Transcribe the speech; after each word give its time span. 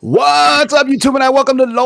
What's 0.00 0.72
up, 0.74 0.86
YouTube? 0.86 1.16
And 1.16 1.24
I 1.24 1.28
welcome 1.28 1.58
to 1.58 1.64
Lords 1.64 1.84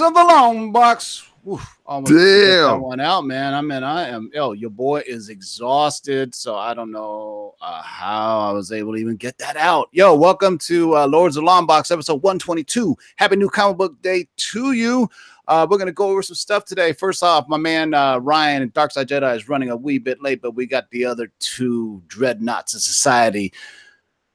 of 0.00 0.12
the 0.12 0.24
Long 0.24 0.72
Box. 0.72 1.30
Oof, 1.48 1.64
almost 1.86 2.10
took 2.10 2.18
that 2.18 2.66
Damn. 2.68 2.80
one 2.80 2.98
out, 2.98 3.24
man. 3.24 3.54
I 3.54 3.60
mean, 3.60 3.84
I 3.84 4.08
am. 4.08 4.28
Yo, 4.34 4.54
your 4.54 4.70
boy 4.70 5.04
is 5.06 5.28
exhausted, 5.28 6.34
so 6.34 6.56
I 6.56 6.74
don't 6.74 6.90
know 6.90 7.54
uh, 7.60 7.80
how 7.80 8.40
I 8.40 8.50
was 8.50 8.72
able 8.72 8.94
to 8.94 8.98
even 8.98 9.14
get 9.14 9.38
that 9.38 9.56
out. 9.56 9.88
Yo, 9.92 10.16
welcome 10.16 10.58
to 10.58 10.96
uh, 10.96 11.06
Lords 11.06 11.36
of 11.36 11.42
the 11.42 11.46
Long 11.46 11.64
Box, 11.64 11.92
episode 11.92 12.20
one 12.24 12.40
twenty 12.40 12.64
two. 12.64 12.96
Happy 13.14 13.36
New 13.36 13.48
Comic 13.48 13.76
Book 13.76 14.02
Day 14.02 14.26
to 14.34 14.72
you. 14.72 15.08
Uh, 15.46 15.64
we're 15.70 15.78
gonna 15.78 15.92
go 15.92 16.08
over 16.08 16.22
some 16.22 16.34
stuff 16.34 16.64
today. 16.64 16.92
First 16.92 17.22
off, 17.22 17.48
my 17.48 17.56
man 17.56 17.94
uh, 17.94 18.18
Ryan 18.18 18.62
and 18.62 18.74
Darkside 18.74 19.06
Jedi 19.06 19.36
is 19.36 19.48
running 19.48 19.70
a 19.70 19.76
wee 19.76 19.98
bit 19.98 20.20
late, 20.20 20.42
but 20.42 20.56
we 20.56 20.66
got 20.66 20.90
the 20.90 21.04
other 21.04 21.30
two 21.38 22.02
dreadnoughts 22.08 22.74
of 22.74 22.80
society. 22.80 23.52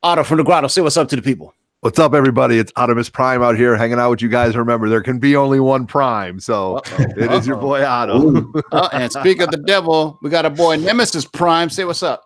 Otto 0.02 0.24
from 0.24 0.38
the 0.38 0.44
Grotto, 0.44 0.68
say 0.68 0.82
what's 0.82 0.96
up 0.96 1.10
to 1.10 1.18
the 1.18 1.22
people. 1.22 1.54
What's 1.82 2.00
up, 2.00 2.14
everybody? 2.14 2.58
It's 2.58 2.72
Optimus 2.78 3.10
Prime 3.10 3.42
out 3.42 3.58
here 3.58 3.76
hanging 3.76 4.00
out 4.00 4.10
with 4.10 4.22
you 4.22 4.30
guys. 4.30 4.56
Remember, 4.56 4.88
there 4.88 5.02
can 5.02 5.20
be 5.20 5.36
only 5.36 5.60
one 5.60 5.86
Prime, 5.88 6.40
so 6.40 6.78
Uh-oh, 6.78 7.04
it 7.18 7.32
is 7.34 7.46
your 7.46 7.58
uh-oh. 7.58 7.62
boy 7.62 7.86
Otto. 7.86 8.52
Oh, 8.72 8.90
and 8.94 9.12
speak 9.12 9.42
of 9.42 9.52
the 9.52 9.58
devil, 9.58 10.18
we 10.22 10.30
got 10.30 10.46
a 10.46 10.50
boy 10.50 10.78
Nemesis 10.78 11.26
Prime. 11.26 11.70
Say 11.70 11.84
what's 11.84 12.02
up. 12.02 12.24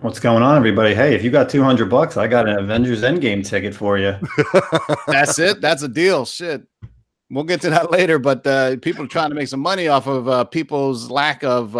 What's 0.00 0.18
going 0.18 0.42
on, 0.42 0.56
everybody? 0.56 0.92
Hey, 0.92 1.14
if 1.14 1.22
you 1.22 1.30
got 1.30 1.48
200 1.48 1.88
bucks, 1.88 2.16
I 2.16 2.26
got 2.26 2.48
an 2.48 2.58
Avengers 2.58 3.02
Endgame 3.02 3.46
ticket 3.46 3.74
for 3.74 3.96
you. 3.96 4.16
That's 5.06 5.38
it. 5.38 5.60
That's 5.60 5.82
a 5.82 5.88
deal. 5.88 6.24
Shit. 6.24 6.66
We'll 7.30 7.44
get 7.44 7.60
to 7.60 7.70
that 7.70 7.92
later, 7.92 8.18
but 8.18 8.44
uh, 8.46 8.76
people 8.78 9.04
are 9.04 9.08
trying 9.08 9.28
to 9.28 9.34
make 9.36 9.48
some 9.48 9.60
money 9.60 9.86
off 9.86 10.06
of 10.08 10.28
uh, 10.28 10.44
people's 10.44 11.10
lack 11.10 11.44
of 11.44 11.76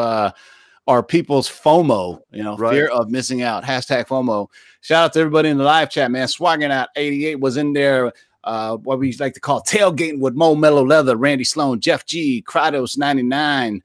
or 0.89 1.03
people's 1.03 1.49
FOMO, 1.49 2.19
you 2.33 2.43
know, 2.43 2.57
Right. 2.57 2.73
fear 2.73 2.89
of 2.89 3.11
missing 3.11 3.43
out. 3.43 3.63
Hashtag 3.63 4.07
FOMO. 4.09 4.49
Shout 4.81 5.05
out 5.05 5.13
to 5.13 5.21
everybody 5.21 5.51
in 5.51 5.59
the 5.59 5.65
live 5.65 5.91
chat, 5.91 6.11
man. 6.11 6.27
Swagging 6.27 6.71
out 6.71 6.89
88 6.97 7.39
was 7.41 7.59
in 7.59 7.75
there. 7.75 8.11
Uh, 8.43 8.77
what 8.79 8.99
we 8.99 9.15
like 9.21 9.35
to 9.35 9.41
call 9.41 9.61
tailgating 9.63 10.19
with 10.19 10.35
Mo 10.35 10.55
Mellow 10.55 10.85
Leather, 10.87 11.15
Randy 11.17 11.45
Sloan, 11.45 11.79
Jeff 11.81 12.07
G, 12.07 12.43
Kratos 12.49 12.97
99, 12.97 13.83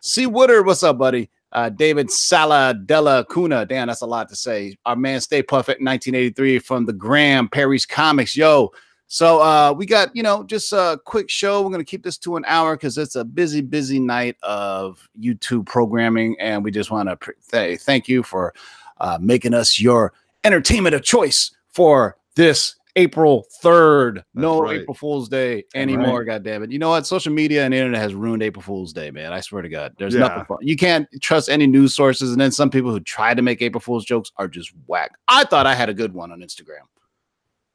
C 0.00 0.26
Woodard. 0.26 0.64
What's 0.64 0.82
up, 0.82 0.96
buddy? 0.96 1.28
Uh, 1.52 1.68
David 1.68 2.10
Sala 2.10 2.72
Della 2.86 3.26
Cuna. 3.30 3.66
Damn, 3.66 3.88
that's 3.88 4.00
a 4.00 4.06
lot 4.06 4.28
to 4.30 4.36
say. 4.36 4.76
Our 4.86 4.96
man 4.96 5.20
Stay 5.20 5.42
Puff 5.42 5.68
at 5.68 5.80
1983 5.82 6.58
from 6.60 6.86
the 6.86 6.92
Graham 6.94 7.48
Perry's 7.50 7.84
Comics. 7.84 8.34
Yo, 8.34 8.72
so 9.08 9.40
uh, 9.40 9.72
we 9.76 9.86
got 9.86 10.14
you 10.14 10.22
know 10.22 10.42
just 10.44 10.72
a 10.72 10.98
quick 11.04 11.30
show. 11.30 11.62
We're 11.62 11.70
gonna 11.70 11.84
keep 11.84 12.02
this 12.02 12.18
to 12.18 12.36
an 12.36 12.44
hour 12.46 12.76
because 12.76 12.98
it's 12.98 13.16
a 13.16 13.24
busy, 13.24 13.60
busy 13.60 13.98
night 14.00 14.36
of 14.42 15.08
YouTube 15.20 15.66
programming, 15.66 16.36
and 16.40 16.64
we 16.64 16.70
just 16.70 16.90
want 16.90 17.08
to 17.08 17.16
pr- 17.16 17.30
th- 17.50 17.80
thank 17.80 18.08
you 18.08 18.22
for 18.22 18.52
uh, 18.98 19.18
making 19.20 19.54
us 19.54 19.78
your 19.80 20.12
entertainment 20.44 20.94
of 20.94 21.02
choice 21.02 21.50
for 21.68 22.16
this 22.34 22.74
April 22.98 23.46
third. 23.60 24.24
No 24.34 24.62
right. 24.62 24.80
April 24.80 24.94
Fool's 24.94 25.28
Day 25.28 25.54
Right. 25.56 25.64
anymore. 25.74 26.24
God 26.24 26.42
damn 26.42 26.62
it! 26.62 26.72
You 26.72 26.78
know 26.78 26.88
what? 26.88 27.06
Social 27.06 27.32
media 27.32 27.64
and 27.64 27.74
the 27.74 27.76
internet 27.76 28.00
has 28.00 28.14
ruined 28.14 28.42
April 28.42 28.62
Fool's 28.62 28.92
Day, 28.94 29.10
man. 29.10 29.34
I 29.34 29.40
swear 29.40 29.60
to 29.62 29.68
God, 29.68 29.94
there's 29.98 30.14
Yeah. 30.14 30.20
nothing 30.20 30.44
fun. 30.46 30.58
You 30.62 30.76
can't 30.76 31.06
trust 31.20 31.50
any 31.50 31.66
news 31.66 31.94
sources, 31.94 32.32
and 32.32 32.40
then 32.40 32.50
some 32.50 32.70
people 32.70 32.90
who 32.90 33.00
try 33.00 33.34
to 33.34 33.42
make 33.42 33.60
April 33.60 33.80
Fool's 33.82 34.04
jokes 34.06 34.32
are 34.38 34.48
just 34.48 34.72
whack. 34.86 35.12
I 35.28 35.44
thought 35.44 35.66
I 35.66 35.74
had 35.74 35.90
a 35.90 35.94
good 35.94 36.14
one 36.14 36.32
on 36.32 36.40
Instagram. 36.40 36.86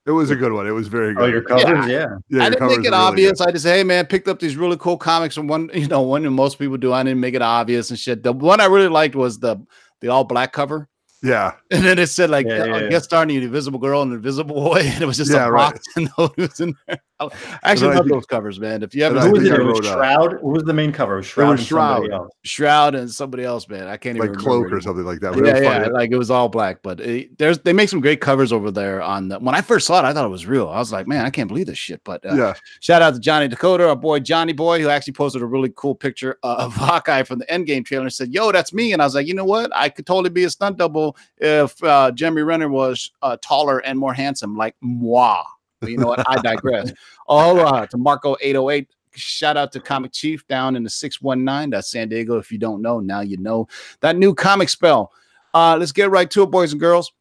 It 0.05 0.11
was 0.11 0.31
a 0.31 0.35
good 0.35 0.51
one. 0.51 0.65
It 0.65 0.71
was 0.71 0.87
very 0.87 1.13
good. 1.13 1.23
Oh, 1.23 1.27
your 1.27 1.41
covers? 1.43 1.87
Yeah. 1.87 2.07
Yeah, 2.29 2.43
I 2.43 2.49
didn't 2.49 2.67
make 2.67 2.79
it 2.79 2.81
really 2.85 2.89
obvious. 2.89 3.39
I 3.39 3.51
just, 3.51 3.65
hey 3.65 3.83
man, 3.83 4.07
picked 4.07 4.27
up 4.27 4.39
these 4.39 4.55
really 4.55 4.77
cool 4.77 4.97
comics 4.97 5.35
from 5.35 5.47
one, 5.47 5.69
you 5.75 5.87
know, 5.87 6.01
one 6.01 6.23
that 6.23 6.31
most 6.31 6.57
people 6.57 6.77
do. 6.77 6.91
I 6.91 7.03
didn't 7.03 7.19
make 7.19 7.35
it 7.35 7.41
obvious 7.41 7.89
and 7.91 7.99
shit. 7.99 8.23
The 8.23 8.33
one 8.33 8.59
I 8.61 8.65
really 8.65 8.87
liked 8.87 9.15
was 9.15 9.39
the 9.39 9.57
the 9.99 10.07
all 10.07 10.23
black 10.23 10.53
cover. 10.53 10.89
Yeah, 11.21 11.53
and 11.71 11.83
then 11.85 11.99
it 11.99 12.07
said 12.07 12.31
like 12.31 12.47
Yeah, 12.47 12.63
uh, 12.63 12.65
yeah, 12.65 12.77
yeah. 12.77 12.89
guest 12.89 13.05
starring 13.05 13.27
the 13.27 13.37
Invisible 13.37 13.77
Girl 13.77 14.01
and 14.01 14.11
the 14.11 14.15
Invisible 14.15 14.55
Boy, 14.55 14.79
and 14.83 15.03
it 15.03 15.05
was 15.05 15.17
just 15.17 15.31
Yeah, 15.31 15.45
a 15.45 15.51
right. 15.51 15.71
box 15.71 15.85
and 15.95 16.09
those 16.17 16.31
was 16.35 16.59
in 16.59 16.73
there. 16.87 16.97
I 17.21 17.59
actually 17.63 17.95
love 17.95 18.07
those 18.07 18.25
covers, 18.25 18.59
man. 18.59 18.83
If 18.83 18.95
you 18.95 19.03
ever 19.03 19.17
and 19.17 19.25
I 19.25 19.27
Who 19.27 19.33
was 19.33 19.43
it? 19.45 19.51
I 19.51 19.55
It 19.55 19.65
was 19.65 19.85
Shroud. 19.85 20.33
What 20.41 20.53
was 20.53 20.63
the 20.63 20.73
main 20.73 20.91
cover? 20.91 21.15
It 21.15 21.17
was 21.17 21.25
Shroud. 21.27 21.51
was 21.51 21.59
and 21.59 21.67
somebody 21.67 22.07
Shroud. 22.07 22.21
else. 22.21 22.31
Shroud 22.43 22.95
and 22.95 23.11
somebody 23.11 23.43
else, 23.43 23.67
man, 23.67 23.87
I 23.87 23.97
can't 23.97 24.17
even 24.17 24.29
like 24.29 24.37
remember 24.37 24.67
cloak 24.69 24.73
or 24.77 24.81
something 24.81 25.05
like 25.05 25.19
that. 25.21 25.33
But 25.33 25.45
Yeah, 25.45 25.59
yeah, 25.59 25.79
funny. 25.81 25.93
like 25.93 26.11
it 26.11 26.17
was 26.17 26.31
all 26.31 26.49
black, 26.49 26.81
but 26.81 26.99
it, 26.99 27.37
there's 27.37 27.59
they 27.59 27.73
make 27.73 27.89
some 27.89 28.01
great 28.01 28.21
covers 28.21 28.51
over 28.51 28.71
there. 28.71 29.01
On 29.01 29.27
the 29.27 29.39
when 29.39 29.55
I 29.55 29.61
first 29.61 29.87
saw 29.87 29.99
it, 29.99 30.05
I 30.05 30.13
thought 30.13 30.25
it 30.25 30.29
was 30.29 30.45
real. 30.45 30.69
I 30.69 30.77
was 30.79 30.91
like, 30.91 31.07
man, 31.07 31.25
I 31.25 31.29
can't 31.29 31.47
believe 31.47 31.65
this 31.67 31.77
shit. 31.77 32.01
But 32.03 32.25
uh, 32.25 32.35
yeah. 32.35 32.53
Shout 32.79 33.01
out 33.01 33.13
to 33.13 33.19
Johnny 33.19 33.47
Dakota, 33.47 33.89
our 33.89 33.95
boy 33.95 34.19
Johnny 34.19 34.53
Boy, 34.53 34.81
who 34.81 34.89
actually 34.89 35.13
posted 35.13 35.41
a 35.41 35.45
really 35.45 35.71
cool 35.75 35.95
picture 35.95 36.37
of 36.43 36.73
Hawkeye 36.75 37.23
from 37.23 37.39
the 37.39 37.45
Endgame 37.45 37.85
trailer 37.85 38.05
and 38.05 38.13
said, 38.13 38.33
Yo, 38.33 38.51
that's 38.51 38.73
me. 38.73 38.93
And 38.93 39.01
I 39.01 39.05
was 39.05 39.15
like, 39.15 39.27
You 39.27 39.33
know 39.33 39.45
what? 39.45 39.71
I 39.75 39.89
could 39.89 40.05
totally 40.05 40.29
be 40.29 40.43
a 40.45 40.49
stunt 40.49 40.77
double 40.77 41.15
if 41.37 41.81
uh, 41.83 42.11
Jeremy 42.11 42.41
Renner 42.43 42.69
was 42.69 43.11
uh, 43.21 43.37
taller 43.41 43.79
and 43.79 43.97
more 43.97 44.13
handsome, 44.13 44.55
like 44.55 44.75
moi. 44.81 45.43
But 45.81 45.91
you 45.91 45.97
know 45.97 46.07
what? 46.07 46.23
I 46.29 46.41
digress. 46.41 46.93
oh, 47.27 47.59
uh, 47.59 47.85
to 47.87 47.97
Marco808. 47.97 48.87
Shout 49.13 49.57
out 49.57 49.73
to 49.73 49.81
Comic 49.81 50.13
Chief 50.13 50.47
down 50.47 50.77
in 50.77 50.83
the 50.83 50.89
619. 50.89 51.71
That's 51.71 51.91
San 51.91 52.07
Diego. 52.07 52.37
If 52.37 52.51
you 52.51 52.57
don't 52.57 52.81
know, 52.81 53.01
now 53.01 53.19
you 53.19 53.35
know 53.37 53.67
that 53.99 54.15
new 54.15 54.33
comic 54.33 54.69
spell. 54.69 55.11
Uh, 55.53 55.75
let's 55.77 55.91
get 55.91 56.09
right 56.09 56.31
to 56.31 56.43
it, 56.43 56.51
boys 56.51 56.71
and 56.71 56.79
girls 56.79 57.11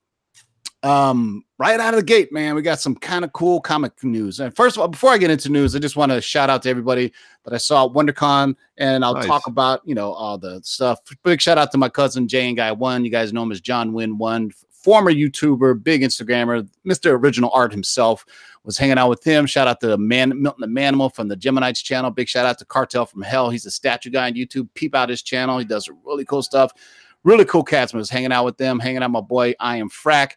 um 0.82 1.44
right 1.58 1.78
out 1.78 1.92
of 1.92 2.00
the 2.00 2.04
gate 2.04 2.32
man 2.32 2.54
we 2.54 2.62
got 2.62 2.80
some 2.80 2.94
kind 2.94 3.22
of 3.22 3.32
cool 3.34 3.60
comic 3.60 3.92
news 4.02 4.40
and 4.40 4.56
first 4.56 4.76
of 4.76 4.80
all 4.80 4.88
before 4.88 5.10
i 5.10 5.18
get 5.18 5.30
into 5.30 5.50
news 5.50 5.76
i 5.76 5.78
just 5.78 5.94
want 5.96 6.10
to 6.10 6.22
shout 6.22 6.48
out 6.48 6.62
to 6.62 6.70
everybody 6.70 7.12
that 7.44 7.52
i 7.52 7.58
saw 7.58 7.84
at 7.84 7.92
wondercon 7.92 8.56
and 8.78 9.04
i'll 9.04 9.12
Nice. 9.12 9.26
talk 9.26 9.46
about 9.46 9.82
you 9.84 9.94
know 9.94 10.10
all 10.12 10.38
the 10.38 10.58
stuff 10.64 11.00
big 11.22 11.38
shout 11.38 11.58
out 11.58 11.70
to 11.72 11.78
my 11.78 11.90
cousin 11.90 12.26
jay 12.26 12.48
and 12.48 12.56
guy 12.56 12.72
one 12.72 13.04
you 13.04 13.10
guys 13.10 13.30
know 13.30 13.42
him 13.42 13.52
as 13.52 13.60
john 13.60 13.92
win 13.92 14.16
one 14.16 14.50
former 14.70 15.12
youtuber 15.12 15.80
big 15.82 16.00
instagrammer 16.00 16.66
mr 16.86 17.10
original 17.10 17.50
art 17.52 17.72
himself 17.72 18.24
was 18.64 18.78
hanging 18.78 18.98
out 18.98 19.08
with 19.08 19.24
him. 19.24 19.46
Shout 19.46 19.68
out 19.68 19.80
to 19.80 19.96
man 19.96 20.40
milton 20.40 20.60
the 20.60 20.80
manimal 20.80 21.14
from 21.14 21.28
the 21.28 21.36
geminites 21.36 21.82
channel. 21.82 22.10
Big 22.10 22.28
shout 22.28 22.46
out 22.46 22.58
to 22.58 22.64
cartel 22.64 23.06
from 23.06 23.22
hell. 23.22 23.50
He's 23.50 23.66
a 23.66 23.70
statue 23.70 24.10
guy 24.10 24.26
on 24.26 24.34
youtube. 24.34 24.68
Peep 24.74 24.94
out 24.94 25.08
his 25.08 25.22
channel. 25.22 25.58
He 25.58 25.64
does 25.64 25.88
really 26.04 26.24
cool 26.24 26.42
stuff. 26.42 26.72
Really 27.24 27.44
cool 27.44 27.64
cats 27.64 27.92
was 27.92 28.10
hanging 28.10 28.32
out 28.32 28.44
with 28.44 28.56
them 28.56 28.78
hanging 28.78 29.02
out 29.02 29.10
my 29.10 29.20
boy 29.20 29.54
i 29.60 29.76
am 29.76 29.88
frack. 29.90 30.32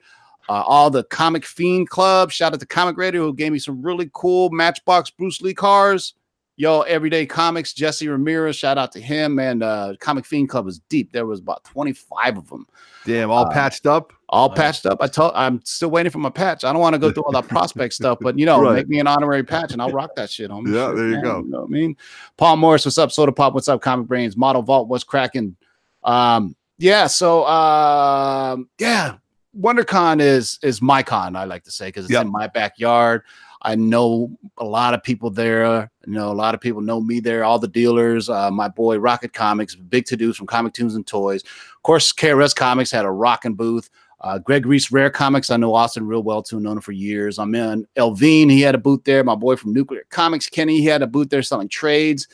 Uh, 0.49 0.63
all 0.67 0.89
the 0.89 1.05
Comic 1.05 1.45
Fiend 1.45 1.89
Club. 1.89 2.29
Shout 2.29 2.53
out 2.53 2.59
to 2.59 2.65
Comic 2.65 2.97
Radio 2.97 3.21
who 3.21 3.33
gave 3.33 3.53
me 3.53 3.59
some 3.59 3.81
really 3.81 4.09
cool 4.13 4.49
Matchbox 4.49 5.09
Bruce 5.11 5.41
Lee 5.41 5.53
cars. 5.53 6.15
Yo, 6.55 6.81
Everyday 6.81 7.25
Comics, 7.25 7.73
Jesse 7.73 8.07
Ramirez. 8.07 8.55
Shout 8.55 8.77
out 8.77 8.91
to 8.91 9.01
him. 9.01 9.39
And 9.39 9.63
uh, 9.63 9.93
Comic 9.99 10.23
Fiend 10.25 10.49
Club 10.49 10.65
was 10.65 10.79
deep. 10.87 11.11
There 11.11 11.25
was 11.25 11.39
about 11.39 11.63
25 11.63 12.37
of 12.37 12.47
them, 12.49 12.67
Damn, 13.05 13.31
all 13.31 13.45
Uh, 13.47 13.49
patched 13.49 13.87
up. 13.87 14.13
all 14.29 14.49
Nice. 14.49 14.57
patched 14.57 14.85
up. 14.85 14.99
I 15.01 15.07
told 15.07 15.31
I'm 15.35 15.61
still 15.65 15.89
waiting 15.89 16.11
for 16.11 16.19
my 16.19 16.29
patch. 16.29 16.63
I 16.63 16.71
don't 16.71 16.81
want 16.81 16.93
to 16.93 16.99
go 16.99 17.11
through 17.11 17.23
all 17.23 17.31
that 17.31 17.47
prospect 17.47 17.93
stuff, 17.99 18.19
but 18.21 18.37
you 18.37 18.45
know, 18.45 18.61
Right. 18.61 18.75
make 18.75 18.87
me 18.87 18.99
an 18.99 19.07
honorary 19.07 19.43
patch 19.43 19.73
and 19.73 19.81
I'll 19.81 19.89
rock 19.89 20.11
that 20.15 20.29
shit, 20.29 20.51
homie. 20.51 20.67
Yeah, 20.73 20.91
there 20.91 21.07
you 21.07 21.13
man, 21.15 21.23
go. 21.23 21.39
You 21.39 21.49
know 21.49 21.59
what 21.61 21.65
I 21.67 21.69
mean? 21.71 21.97
Paul 22.37 22.57
Morris, 22.57 22.85
what's 22.85 22.99
up? 22.99 23.11
Soda 23.11 23.31
Pop, 23.31 23.55
what's 23.55 23.67
up? 23.67 23.81
Comic 23.81 24.07
Brains, 24.07 24.37
Model 24.37 24.61
Vault, 24.61 24.87
what's 24.87 25.03
cracking? 25.03 25.55
Um, 26.03 26.55
yeah, 26.77 27.07
so 27.07 27.47
um, 27.47 28.69
yeah, 28.79 29.15
WonderCon 29.59 30.19
is 30.21 30.59
is 30.61 30.81
my 30.83 31.01
con, 31.01 31.35
I 31.35 31.45
like 31.45 31.63
to 31.63 31.71
say, 31.71 31.87
because 31.87 32.05
it's 32.05 32.13
Yep. 32.13 32.25
in 32.25 32.31
my 32.31 32.45
backyard. 32.47 33.23
I 33.63 33.75
know 33.75 34.29
a 34.57 34.65
lot 34.65 34.93
of 34.93 35.01
people 35.03 35.29
there. 35.29 35.89
You 36.05 36.13
know, 36.13 36.31
a 36.31 36.33
lot 36.33 36.53
of 36.53 36.61
people 36.61 36.81
know 36.81 36.99
me 36.99 37.19
there. 37.19 37.43
All 37.43 37.59
the 37.59 37.67
dealers. 37.67 38.29
Uh, 38.29 38.51
my 38.51 38.67
boy 38.67 38.97
Rocket 38.97 39.33
Comics, 39.33 39.73
big 39.73 40.05
to 40.05 40.17
dos 40.17 40.35
from 40.35 40.47
Comic 40.47 40.73
Tunes 40.73 40.95
and 40.95 41.07
Toys. 41.07 41.43
Of 41.43 41.83
course, 41.83 42.11
KRS 42.11 42.55
Comics 42.55 42.91
had 42.91 43.05
a 43.05 43.11
rocking 43.11 43.55
booth. 43.55 43.89
Uh, 44.21 44.39
Greg 44.39 44.65
Reese 44.65 44.89
Rare 44.91 45.09
Comics, 45.09 45.49
I 45.49 45.57
know 45.57 45.75
Austin 45.75 46.07
real 46.07 46.23
well 46.23 46.41
too, 46.41 46.61
known 46.61 46.77
him 46.77 46.81
for 46.81 46.93
years. 46.93 47.37
I'm 47.37 47.53
in 47.55 47.85
Elvine, 47.97 48.49
he 48.49 48.61
had 48.61 48.73
a 48.73 48.77
booth 48.77 49.03
there. 49.03 49.21
My 49.21 49.35
boy 49.35 49.57
from 49.57 49.73
Nuclear 49.73 50.05
Comics, 50.09 50.47
Kenny, 50.47 50.77
he 50.77 50.85
had 50.85 51.01
a 51.01 51.07
booth 51.07 51.29
there 51.29 51.43
selling 51.43 51.67
trades. 51.67 52.29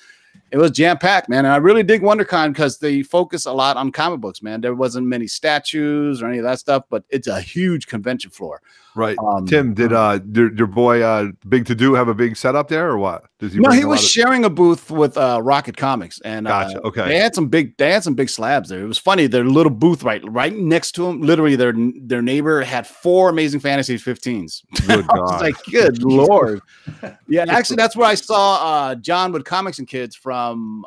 It 0.52 0.58
was 0.58 0.72
jam 0.72 0.98
packed, 0.98 1.30
man. 1.30 1.46
And 1.46 1.54
I 1.54 1.58
really 1.58 1.84
dig 1.84 2.02
WonderCon 2.02 2.54
because 2.54 2.80
they 2.80 3.04
focus 3.04 3.46
a 3.46 3.52
lot 3.54 3.78
on 3.78 3.92
comic 3.92 4.20
books, 4.20 4.42
man. 4.42 4.62
There 4.62 4.76
wasn't 4.76 5.08
many 5.08 5.28
statues 5.28 6.22
or 6.22 6.28
any 6.28 6.38
of 6.40 6.44
that 6.44 6.60
stuff, 6.60 6.84
but 6.90 7.04
it's 7.10 7.28
a 7.28 7.40
huge 7.42 7.88
convention 7.88 8.32
floor. 8.32 8.62
Right. 8.96 9.18
Um, 9.20 9.46
Tim, 9.46 9.76
did 9.76 9.94
uh 9.94 10.20
your, 10.34 10.54
your 10.56 10.68
boy 10.68 11.02
uh 11.02 11.28
Big 11.48 11.66
To 11.68 11.76
Do 11.76 11.94
have 11.94 12.08
a 12.08 12.14
big 12.14 12.36
setup 12.36 12.68
there 12.70 12.90
or 12.90 12.98
what? 12.98 13.26
Does 13.38 13.54
he 13.54 13.60
no, 13.60 13.70
he 13.72 13.86
was 13.86 14.04
of- 14.04 14.10
sharing 14.10 14.44
a 14.44 14.50
booth 14.50 14.90
with 14.92 15.16
uh, 15.16 15.40
Rocket 15.42 15.78
Comics, 15.78 16.20
and 16.22 16.48
uh, 16.48 16.64
Gotcha, 16.66 16.82
okay. 16.82 17.08
they 17.08 17.18
had 17.18 17.34
some 17.34 17.48
big, 17.48 17.78
they 17.78 17.92
had 17.92 18.04
some 18.04 18.16
big 18.16 18.30
slabs 18.30 18.68
there. 18.68 18.82
It 18.82 18.88
was 18.88 18.98
funny. 18.98 19.28
Their 19.28 19.46
little 19.46 19.70
booth 19.70 20.04
right, 20.04 20.22
right 20.30 20.54
next 20.54 20.92
to 20.94 21.08
him, 21.08 21.22
literally 21.22 21.56
their 21.56 21.74
their 22.02 22.22
neighbor 22.22 22.62
had 22.64 22.86
four 22.86 23.30
Amazing 23.30 23.62
Fantasy 23.62 23.98
15s. 23.98 24.64
Good 24.88 25.08
God. 25.08 25.40
like, 25.40 25.56
good 25.72 26.04
lord. 26.04 26.62
Yeah, 27.28 27.46
actually, 27.48 27.76
that's 27.76 27.96
where 27.96 28.08
I 28.08 28.16
saw 28.16 28.56
uh, 28.56 28.96
John 28.96 29.32
with 29.32 29.46
Comics 29.46 29.78
and 29.78 29.88
Kids 29.88 30.16
from. 30.16 30.39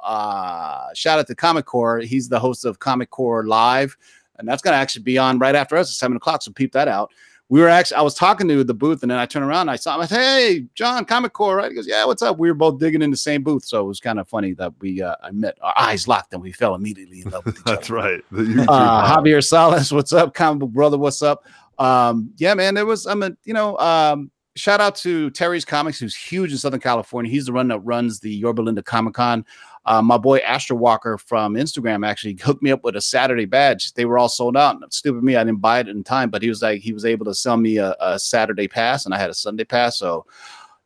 Uh, 0.02 0.86
shout 0.94 1.18
out 1.18 1.26
to 1.26 1.34
Comic 1.34 1.66
Core. 1.66 2.00
He's 2.00 2.28
the 2.28 2.38
host 2.38 2.64
of 2.64 2.78
Comic 2.78 3.10
Core 3.10 3.44
Live, 3.46 3.96
and 4.38 4.46
that's 4.48 4.62
going 4.62 4.72
to 4.72 4.78
actually 4.78 5.02
be 5.02 5.18
on 5.18 5.38
right 5.38 5.54
after 5.54 5.76
us 5.76 5.90
at 5.90 5.94
seven 5.94 6.16
o'clock. 6.16 6.42
So 6.42 6.52
peep 6.52 6.72
that 6.72 6.88
out. 6.88 7.10
We 7.48 7.60
were 7.60 7.68
actually, 7.68 7.98
I 7.98 8.00
was 8.02 8.14
talking 8.14 8.48
to 8.48 8.64
the 8.64 8.72
booth, 8.72 9.02
and 9.02 9.10
then 9.10 9.18
I 9.18 9.26
turned 9.26 9.44
around 9.44 9.62
and 9.62 9.70
I 9.72 9.76
saw 9.76 9.94
him. 9.94 10.00
I 10.00 10.06
said, 10.06 10.18
"Hey, 10.18 10.66
John, 10.74 11.04
Comic 11.04 11.34
Core, 11.34 11.56
right?" 11.56 11.70
He 11.70 11.74
goes, 11.76 11.86
"Yeah, 11.86 12.04
what's 12.06 12.22
up?" 12.22 12.38
We 12.38 12.48
were 12.48 12.54
both 12.54 12.78
digging 12.78 13.02
in 13.02 13.10
the 13.10 13.16
same 13.16 13.42
booth, 13.42 13.64
so 13.64 13.82
it 13.82 13.86
was 13.86 14.00
kind 14.00 14.18
of 14.18 14.26
funny 14.26 14.54
that 14.54 14.72
we 14.80 15.02
uh, 15.02 15.16
I 15.22 15.32
met. 15.32 15.58
Our 15.60 15.74
eyes 15.76 16.08
locked, 16.08 16.32
and 16.32 16.42
we 16.42 16.52
fell 16.52 16.74
immediately 16.74 17.20
in 17.20 17.30
love 17.30 17.44
with 17.44 17.56
each 17.56 17.62
other 17.66 17.76
That's 17.76 17.90
right. 17.90 18.24
Uh. 18.32 19.16
Javier 19.16 19.44
Salas, 19.46 19.92
what's 19.92 20.14
up? 20.14 20.32
Comic 20.32 20.60
Book 20.60 20.70
Brother, 20.70 20.96
what's 20.96 21.20
up? 21.20 21.44
um, 21.78 22.32
yeah, 22.36 22.54
man, 22.54 22.74
there 22.74 22.86
was. 22.86 23.06
I'm 23.06 23.22
a, 23.22 23.32
you 23.44 23.52
know, 23.54 23.76
um, 23.78 24.30
shout 24.56 24.80
out 24.80 24.94
to 24.96 25.30
Terry's 25.30 25.64
Comics, 25.64 25.98
who's 25.98 26.14
huge 26.14 26.52
in 26.52 26.58
Southern 26.58 26.80
California. 26.80 27.30
He's 27.30 27.46
the 27.46 27.52
one 27.52 27.68
that 27.68 27.80
runs 27.80 28.20
the 28.20 28.32
Yorba 28.32 28.62
Linda 28.62 28.82
Comic 28.82 29.14
Con. 29.14 29.44
Uh, 29.84 30.00
my 30.00 30.16
boy 30.16 30.38
Astro 30.38 30.76
Walker 30.76 31.18
from 31.18 31.54
Instagram 31.54 32.06
actually 32.06 32.36
hooked 32.42 32.62
me 32.62 32.70
up 32.70 32.84
with 32.84 32.96
a 32.96 33.00
Saturday 33.00 33.46
badge. 33.46 33.92
They 33.94 34.04
were 34.04 34.18
all 34.18 34.28
sold 34.28 34.56
out. 34.56 34.76
Stupid 34.92 35.24
me, 35.24 35.36
I 35.36 35.44
didn't 35.44 35.60
buy 35.60 35.80
it 35.80 35.88
in 35.88 36.04
time, 36.04 36.30
but 36.30 36.42
he 36.42 36.48
was 36.48 36.62
like, 36.62 36.80
he 36.80 36.92
was 36.92 37.04
able 37.04 37.24
to 37.26 37.34
sell 37.34 37.56
me 37.56 37.78
a, 37.78 37.96
a 38.00 38.18
Saturday 38.18 38.68
pass, 38.68 39.04
and 39.04 39.14
I 39.14 39.18
had 39.18 39.30
a 39.30 39.34
Sunday 39.34 39.64
pass. 39.64 39.98
So, 39.98 40.26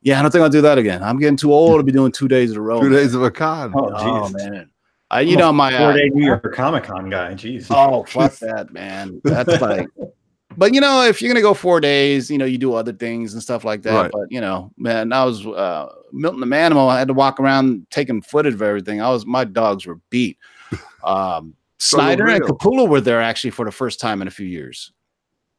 yeah, 0.03 0.19
I 0.19 0.23
don't 0.23 0.31
think 0.31 0.43
I'll 0.43 0.51
do 0.51 0.63
that 0.63 0.79
again. 0.79 1.03
I'm 1.03 1.19
getting 1.19 1.37
too 1.37 1.53
old 1.53 1.79
to 1.79 1.85
be 1.85 1.93
doing 1.93 2.13
two 2.13 2.29
days 2.29 2.53
in 2.53 2.57
a 2.57 2.61
row. 2.61 2.81
Two 2.81 2.91
man. 2.91 2.99
days 2.99 3.15
of 3.15 3.23
a 3.23 3.31
con. 3.31 3.73
Oh, 3.75 3.91
Oh 3.93 4.29
jeez. 4.29 4.51
man, 4.51 4.71
I, 5.11 5.21
you 5.21 5.37
know 5.37 5.53
my 5.53 5.77
four 5.77 5.91
uh, 5.91 5.97
day 5.97 6.09
New 6.09 6.25
York 6.25 6.53
Comic 6.55 6.85
Con 6.85 7.11
guy. 7.11 7.35
Jeez. 7.35 7.67
Oh, 7.71 8.05
fuck 8.05 8.35
that, 8.37 8.73
man. 8.73 9.21
That's 9.25 9.61
like, 9.61 9.89
but 10.57 10.75
you 10.75 10.81
know, 10.81 11.03
if 11.05 11.21
you're 11.21 11.29
gonna 11.31 11.43
go 11.43 11.55
four 11.55 11.81
days, 11.81 12.31
you 12.31 12.39
know, 12.39 12.45
you 12.45 12.59
do 12.59 12.75
other 12.75 12.93
things 12.93 13.33
and 13.35 13.43
stuff 13.43 13.65
like 13.65 13.83
that. 13.83 13.95
Right. 13.95 14.11
But 14.13 14.31
you 14.31 14.41
know, 14.41 14.73
man, 14.77 15.13
I 15.13 15.25
was 15.25 15.47
uh, 15.47 15.93
Milton 16.13 16.41
the 16.41 16.47
Manimal. 16.47 16.89
I 16.89 16.99
had 16.99 17.09
to 17.09 17.15
walk 17.15 17.39
around 17.41 17.87
taking 17.91 18.23
footage 18.23 18.55
of 18.55 18.63
everything. 18.63 19.01
I 19.01 19.11
was 19.11 19.27
my 19.27 19.45
dogs 19.45 19.87
were 19.87 20.01
beat. 20.11 20.39
Um, 21.05 21.55
So 21.79 21.99
Snyder 21.99 22.27
and. 22.27 22.43
Capullo 22.43 22.89
were 22.89 23.01
there 23.01 23.23
actually 23.23 23.51
for 23.51 23.65
the 23.65 23.71
first 23.71 24.01
time 24.01 24.21
in 24.23 24.27
a 24.29 24.31
few 24.31 24.47
years. 24.47 24.93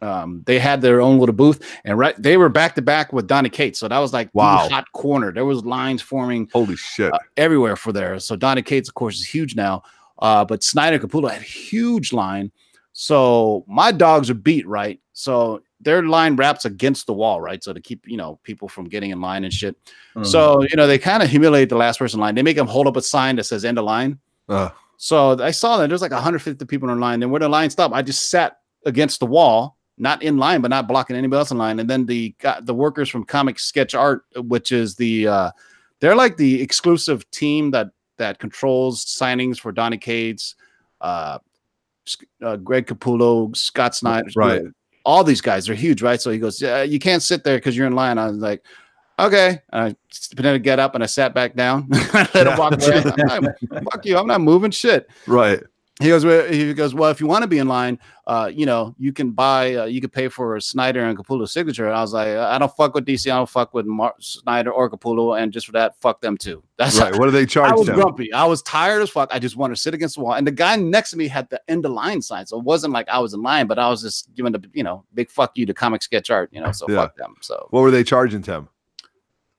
Um, 0.01 0.43
they 0.45 0.59
had 0.59 0.81
their 0.81 0.99
own 1.01 1.19
little 1.19 1.33
booth, 1.33 1.63
and 1.85 1.97
right, 1.97 2.13
they 2.21 2.35
were 2.37 2.49
back 2.49 2.75
to 2.75 2.81
back 2.81 3.13
with 3.13 3.27
Donny 3.27 3.49
Cates. 3.49 3.79
So 3.79 3.87
that 3.87 3.97
was 3.99 4.11
like 4.13 4.29
Wow. 4.33 4.67
hot 4.69 4.91
corner. 4.91 5.31
There 5.31 5.45
was 5.45 5.63
lines 5.65 6.01
forming 6.01 6.49
Holy 6.53 6.75
shit. 6.75 7.11
uh, 7.13 7.17
everywhere 7.37 7.75
for 7.77 7.91
there. 7.93 8.19
So 8.19 8.35
Donny 8.35 8.61
Cates, 8.61 8.89
of 8.89 8.95
course, 8.95 9.15
is 9.19 9.25
huge 9.25 9.55
now. 9.55 9.83
Uh, 10.19 10.43
but 10.43 10.63
Snyder 10.63 10.97
and 10.97 11.09
Capullo 11.09 11.31
had 11.31 11.41
a 11.41 11.45
huge 11.45 12.11
line. 12.13 12.51
So 12.99 13.63
my 13.67 13.91
dogs 13.91 14.27
are 14.31 14.33
beat, 14.33 14.67
right? 14.67 14.99
So 15.13 15.61
their 15.79 16.01
line 16.01 16.35
wraps 16.35 16.65
against 16.65 17.05
the 17.05 17.13
wall, 17.13 17.39
right? 17.39 17.63
So 17.63 17.71
to 17.71 17.79
keep, 17.79 18.07
you 18.07 18.17
know, 18.17 18.39
people 18.41 18.67
from 18.67 18.85
getting 18.85 19.11
in 19.11 19.21
line 19.21 19.43
and 19.43 19.53
shit. 19.53 19.75
Mhm. 20.15 20.25
So, 20.25 20.63
you 20.63 20.75
know, 20.75 20.87
they 20.87 20.97
kind 20.97 21.21
of 21.21 21.29
humiliate 21.29 21.69
the 21.69 21.75
last 21.75 21.99
person 21.99 22.17
in 22.17 22.21
line. 22.21 22.33
They 22.33 22.41
make 22.41 22.57
them 22.57 22.65
hold 22.65 22.87
up 22.87 22.97
a 22.97 23.03
sign 23.03 23.35
that 23.35 23.43
says 23.43 23.63
end 23.65 23.77
of 23.77 23.85
line. 23.85 24.17
Uh, 24.49 24.69
So 24.97 25.39
I 25.39 25.51
saw 25.51 25.77
that 25.77 25.89
there's 25.89 26.01
like 26.01 26.11
150 26.11 26.65
people 26.65 26.89
in 26.89 26.99
line. 26.99 27.19
Then 27.19 27.29
when 27.29 27.41
the 27.43 27.49
line 27.49 27.69
stopped, 27.69 27.93
I 27.93 28.01
just 28.01 28.31
sat 28.31 28.61
against 28.83 29.19
the 29.19 29.27
wall, 29.27 29.77
not 29.99 30.23
in 30.23 30.37
line, 30.37 30.61
but 30.61 30.69
not 30.69 30.87
blocking 30.87 31.15
anybody 31.15 31.37
else 31.37 31.51
in 31.51 31.59
line. 31.59 31.79
And 31.79 31.87
then 31.87 32.07
the 32.07 32.33
the 32.63 32.73
workers 32.73 33.09
from 33.09 33.25
Comic 33.25 33.59
Sketch 33.59 33.93
Art, 33.93 34.25
which 34.37 34.71
is 34.71 34.95
the 34.95 35.27
uh, 35.27 35.51
they're 35.99 36.15
like 36.15 36.37
the 36.37 36.63
exclusive 36.63 37.29
team 37.29 37.69
that 37.71 37.91
that 38.17 38.39
controls 38.39 39.05
signings 39.05 39.59
for 39.59 39.71
Donny 39.71 39.97
Cates, 39.99 40.55
uh, 41.01 41.37
uh, 42.41 42.55
Greg 42.57 42.87
Capullo, 42.87 43.55
Scott 43.55 43.95
Snyder, 43.95 44.29
Right. 44.35 44.63
All 45.05 45.23
these 45.23 45.39
guys 45.39 45.69
are 45.69 45.73
huge, 45.73 46.01
right? 46.01 46.19
So 46.19 46.31
he 46.31 46.37
goes, 46.37 46.61
yeah, 46.61 46.83
you 46.83 46.99
can't 46.99 47.23
sit 47.23 47.45
there 47.45 47.57
because 47.57 47.77
you're 47.77 47.87
in 47.87 47.93
line. 47.93 48.17
I 48.17 48.27
was 48.27 48.37
like. 48.37 48.63
Okay, 49.19 49.59
and 49.73 49.81
I 49.81 49.95
pretended 50.35 50.59
to 50.59 50.63
get 50.63 50.77
up 50.77 50.93
and 50.93 51.03
I 51.03 51.07
sat 51.07 51.33
back 51.33 51.55
down. 51.55 51.87
I 51.91 52.29
let 52.35 52.45
him 52.45 52.55
walk 52.55 52.73
away. 52.73 53.01
Like, 53.01 53.83
Fuck 53.91 54.05
you! 54.05 54.15
I'm 54.15 54.27
not 54.27 54.41
moving 54.41 54.69
shit 54.69 55.09
right. 55.25 55.63
He 55.99 56.09
goes 56.09 56.23
well, 56.23 56.45
he 56.47 56.73
goes 56.75 56.93
well 56.93 57.09
if 57.09 57.19
you 57.19 57.25
want 57.25 57.41
to 57.41 57.47
be 57.47 57.57
in 57.57 57.67
line 57.67 57.97
uh 58.27 58.49
you 58.53 58.65
know 58.67 58.93
you 58.99 59.11
can 59.11 59.31
buy 59.31 59.73
uh, 59.75 59.85
you 59.85 59.99
could 59.99 60.11
pay 60.11 60.27
for 60.27 60.59
snyder 60.59 61.03
and 61.03 61.17
capullo's 61.17 61.51
signature 61.51 61.87
and 61.87 61.95
i 61.95 62.01
was 62.01 62.13
like 62.13 62.27
i 62.27 62.57
don't 62.59 62.75
fuck 62.75 62.93
with 62.93 63.03
dc 63.05 63.25
i 63.31 63.35
don't 63.35 63.49
fuck 63.49 63.73
with 63.73 63.85
Mar- 63.87 64.13
snyder 64.19 64.71
or 64.71 64.89
capullo 64.91 65.41
and 65.41 65.51
just 65.51 65.65
for 65.65 65.71
that 65.71 65.99
fuck 65.99 66.21
them 66.21 66.37
too 66.37 66.61
that's 66.77 66.99
Right. 66.99 67.17
What 67.17 67.25
do 67.25 67.31
they 67.31 67.47
charging? 67.47 67.73
I 67.73 67.75
was 67.77 67.87
them? 67.87 67.95
grumpy. 67.95 68.31
I 68.31 68.45
was 68.45 68.61
tired 68.61 69.01
as 69.01 69.09
fuck. 69.09 69.29
I 69.33 69.39
just 69.39 69.55
wanted 69.55 69.73
to 69.75 69.81
sit 69.81 69.95
against 69.95 70.13
the 70.15 70.21
wall. 70.21 70.33
And 70.35 70.45
the 70.45 70.51
guy 70.51 70.75
next 70.75 71.09
to 71.09 71.17
me 71.17 71.27
had 71.27 71.49
the 71.49 71.59
end 71.67 71.83
of 71.85 71.91
line 71.91 72.21
sign. 72.21 72.45
So 72.45 72.59
it 72.59 72.63
wasn't 72.63 72.93
like 72.93 73.09
I 73.09 73.17
was 73.17 73.33
in 73.33 73.41
line, 73.41 73.65
but 73.65 73.79
I 73.79 73.89
was 73.89 74.03
just 74.03 74.31
giving 74.35 74.51
the, 74.51 74.61
you 74.73 74.83
know, 74.83 75.03
big 75.15 75.31
fuck 75.31 75.57
you 75.57 75.65
to 75.65 75.73
comic 75.73 76.03
sketch 76.03 76.29
art, 76.29 76.49
you 76.53 76.61
know, 76.61 76.71
so 76.71 76.85
Yeah. 76.87 76.97
fuck 76.97 77.15
them. 77.15 77.33
So 77.41 77.65
What 77.71 77.81
were 77.81 77.89
they 77.89 78.03
charging 78.03 78.43
Tim? 78.43 78.69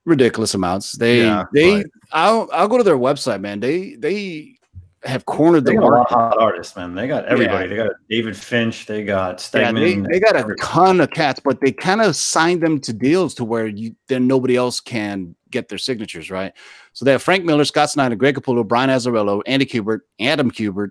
ridiculous 0.05 0.55
amounts. 0.55 0.93
They, 0.93 1.23
Yeah, 1.23 1.45
they, 1.53 1.75
right. 1.77 1.87
I'll, 2.13 2.49
I'll 2.53 2.69
go 2.69 2.79
to 2.79 2.85
their 2.85 2.97
website, 2.99 3.41
man. 3.41 3.59
They, 3.61 3.97
they 3.97 4.58
have 5.05 5.25
cornered 5.27 5.65
They 5.65 5.75
the 5.75 5.81
got 5.81 5.87
a 5.87 5.91
lot 5.91 5.97
market. 6.11 6.15
of 6.15 6.21
hot 6.33 6.39
artists, 6.41 6.77
man. 6.77 6.95
They 6.95 7.07
got 7.07 7.25
everybody. 7.27 7.69
They 7.69 7.77
got 7.77 7.93
David 8.11 8.37
Finch. 8.37 8.87
They 8.87 9.05
got 9.05 9.49
Yeah, 9.55 9.71
they, 9.73 9.95
they 9.97 10.21
got 10.21 10.37
a 10.37 10.55
ton 10.61 11.01
of 11.01 11.11
cats, 11.11 11.41
but 11.43 11.61
they 11.61 11.71
kind 11.73 12.01
of 12.01 12.17
signed 12.17 12.63
them 12.63 12.81
to 12.81 12.93
deals 12.93 13.35
to 13.37 13.45
where 13.45 13.67
you 13.67 13.95
then 14.09 14.27
nobody 14.27 14.57
else 14.57 14.81
can 14.81 15.35
get 15.51 15.69
their 15.69 15.79
signatures, 15.79 16.31
right? 16.31 16.53
So 16.93 17.05
they 17.05 17.13
have 17.13 17.23
Frank 17.23 17.45
Miller, 17.45 17.65
Scott 17.65 17.91
Snyder, 17.91 18.17
Greg 18.17 18.35
Capullo, 18.35 18.67
Brian 18.67 18.91
Azzarello, 18.91 19.41
Andy 19.47 19.65
Kubert, 19.67 20.01
Adam 20.21 20.51
Kubert, 20.51 20.91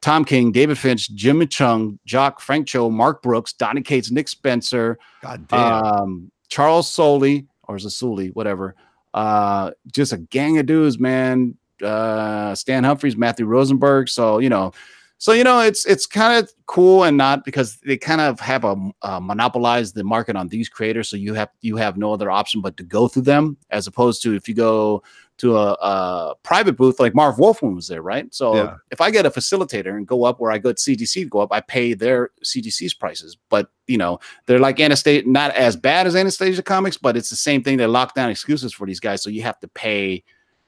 Tom 0.00 0.24
King, 0.24 0.52
David 0.52 0.78
Finch, 0.78 1.10
Jim 1.14 1.40
Cheung, 1.40 1.98
Jock, 2.06 2.40
Frank 2.40 2.66
Cho, 2.68 2.88
Mark 2.88 3.20
Brooks, 3.22 3.52
Donny 3.52 3.82
Cates, 3.82 4.10
Nick 4.10 4.28
Spencer, 4.28 4.98
God 5.22 5.46
damn. 5.48 5.84
um, 5.84 6.32
Charles 6.48 6.88
Soley, 6.88 7.46
or 7.64 7.76
is 7.76 7.84
it 7.84 7.90
Sully, 7.90 8.28
whatever. 8.28 8.74
Uh, 9.12 9.72
just 9.92 10.12
a 10.12 10.18
gang 10.18 10.58
of 10.58 10.66
dudes, 10.66 10.98
man. 10.98 11.56
Uh, 11.82 12.54
Stan 12.54 12.84
Humphries, 12.84 13.16
Matthew 13.16 13.46
Rosenberg. 13.46 14.08
So 14.08 14.38
you 14.38 14.48
know, 14.48 14.72
so 15.18 15.32
you 15.32 15.44
know, 15.44 15.60
it's 15.60 15.84
it's 15.84 16.06
kind 16.06 16.42
of 16.42 16.50
cool 16.64 17.04
and 17.04 17.16
not 17.16 17.44
because 17.44 17.76
they 17.84 17.98
kind 17.98 18.22
of 18.22 18.40
have 18.40 18.64
a 18.64 18.74
uh, 19.02 19.20
monopolize 19.20 19.92
the 19.92 20.02
market 20.02 20.34
on 20.34 20.48
these 20.48 20.70
creators. 20.70 21.10
So 21.10 21.16
you 21.16 21.34
have 21.34 21.50
you 21.60 21.76
have 21.76 21.98
no 21.98 22.12
other 22.14 22.30
option 22.30 22.62
but 22.62 22.76
to 22.78 22.82
go 22.82 23.06
through 23.06 23.22
them, 23.22 23.58
as 23.68 23.86
opposed 23.86 24.22
to 24.22 24.34
if 24.34 24.48
you 24.48 24.54
go 24.54 25.02
to 25.40 25.56
a, 25.56 25.72
a 25.72 26.34
private 26.42 26.74
booth 26.76 27.00
like 27.00 27.14
Marv 27.14 27.38
Wolfman 27.38 27.74
was 27.74 27.88
there, 27.88 28.02
right? 28.02 28.32
So 28.34 28.54
Yeah. 28.54 28.76
if 28.90 29.00
I 29.00 29.10
get 29.10 29.24
a 29.26 29.30
facilitator 29.30 29.96
and 29.96 30.06
go 30.06 30.24
up 30.24 30.38
where 30.38 30.52
I 30.52 30.58
go 30.58 30.72
to 30.72 30.96
to 30.96 31.24
go 31.26 31.40
up, 31.40 31.50
I 31.50 31.60
pay 31.60 31.94
their 31.94 32.30
CDC's 32.44 32.94
prices. 32.94 33.36
But 33.50 33.70
you 33.86 33.98
know, 33.98 34.20
they're 34.46 34.58
like 34.58 34.80
Anastasia, 34.80 35.28
not 35.28 35.54
as 35.54 35.76
bad 35.76 36.06
as 36.06 36.16
Anastasia 36.16 36.62
Comics, 36.62 36.96
but 36.96 37.16
it's 37.16 37.28
the 37.28 37.36
same 37.36 37.62
thing. 37.62 37.76
They 37.76 37.86
lock 37.86 38.14
down 38.14 38.30
excuses 38.30 38.72
for 38.72 38.86
these 38.86 39.00
guys, 39.00 39.22
so 39.22 39.28
you 39.28 39.42
have 39.42 39.58
to 39.60 39.68
pay 39.68 40.24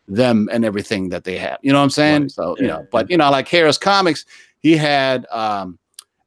them 0.08 0.48
and 0.52 0.64
everything 0.64 1.08
that 1.10 1.24
they 1.24 1.38
have. 1.38 1.58
You 1.62 1.72
know 1.72 1.78
what 1.78 1.84
I'm 1.84 1.90
saying? 1.90 2.22
Right. 2.22 2.30
So 2.30 2.56
you 2.58 2.66
Yeah. 2.66 2.72
know, 2.78 2.86
but 2.90 3.10
you 3.10 3.16
know, 3.16 3.30
like 3.30 3.48
Harris 3.48 3.78
Comics, 3.78 4.24
he 4.58 4.76
had 4.76 5.26
um, 5.30 5.78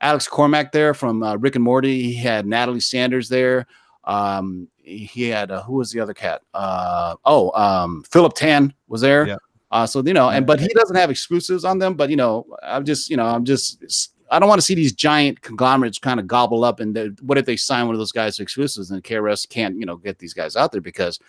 Alex 0.01 0.27
Cormack 0.27 0.71
there 0.71 0.93
from 0.93 1.23
uh, 1.23 1.35
Rick 1.35 1.55
and 1.55 1.63
Morty. 1.63 2.03
He 2.03 2.15
had 2.15 2.45
Natalie 2.45 2.79
Sanders 2.79 3.29
there. 3.29 3.65
Um, 4.05 4.67
he 4.77 5.29
had 5.29 5.51
uh, 5.51 5.63
who 5.63 5.73
was 5.73 5.91
the 5.91 5.99
other 5.99 6.13
cat? 6.13 6.41
Uh, 6.53 7.15
oh, 7.25 7.51
um, 7.59 8.03
Philip 8.09 8.33
Tan 8.33 8.73
was 8.87 9.01
there. 9.01 9.27
Yeah. 9.27 9.37
Uh, 9.71 9.85
so 9.85 10.01
you 10.05 10.13
know, 10.13 10.29
and 10.29 10.45
but 10.45 10.59
he 10.59 10.67
doesn't 10.69 10.95
have 10.95 11.09
exclusives 11.09 11.65
on 11.65 11.79
them. 11.79 11.95
But 11.95 12.09
you 12.09 12.15
know, 12.15 12.45
I'm 12.63 12.85
just 12.85 13.09
you 13.09 13.17
know, 13.17 13.25
I'm 13.25 13.43
just 13.43 14.13
I 14.31 14.39
don't 14.39 14.47
want 14.47 14.59
to 14.59 14.65
see 14.65 14.75
these 14.75 14.93
giant 14.93 15.41
conglomerates 15.41 15.97
kind 15.99 16.19
of 16.19 16.27
gobble 16.27 16.63
up. 16.63 16.79
And 16.79 17.17
what 17.21 17.37
if 17.37 17.45
they 17.45 17.57
sign 17.57 17.85
one 17.87 17.95
of 17.95 17.99
those 17.99 18.11
guys 18.11 18.37
to 18.37 18.43
exclusives 18.43 18.91
and 18.91 19.03
KRS 19.03 19.49
can't 19.49 19.77
you 19.77 19.85
know 19.85 19.97
get 19.97 20.19
these 20.19 20.33
guys 20.33 20.55
out 20.55 20.71
there 20.71 20.81
because 20.81 21.19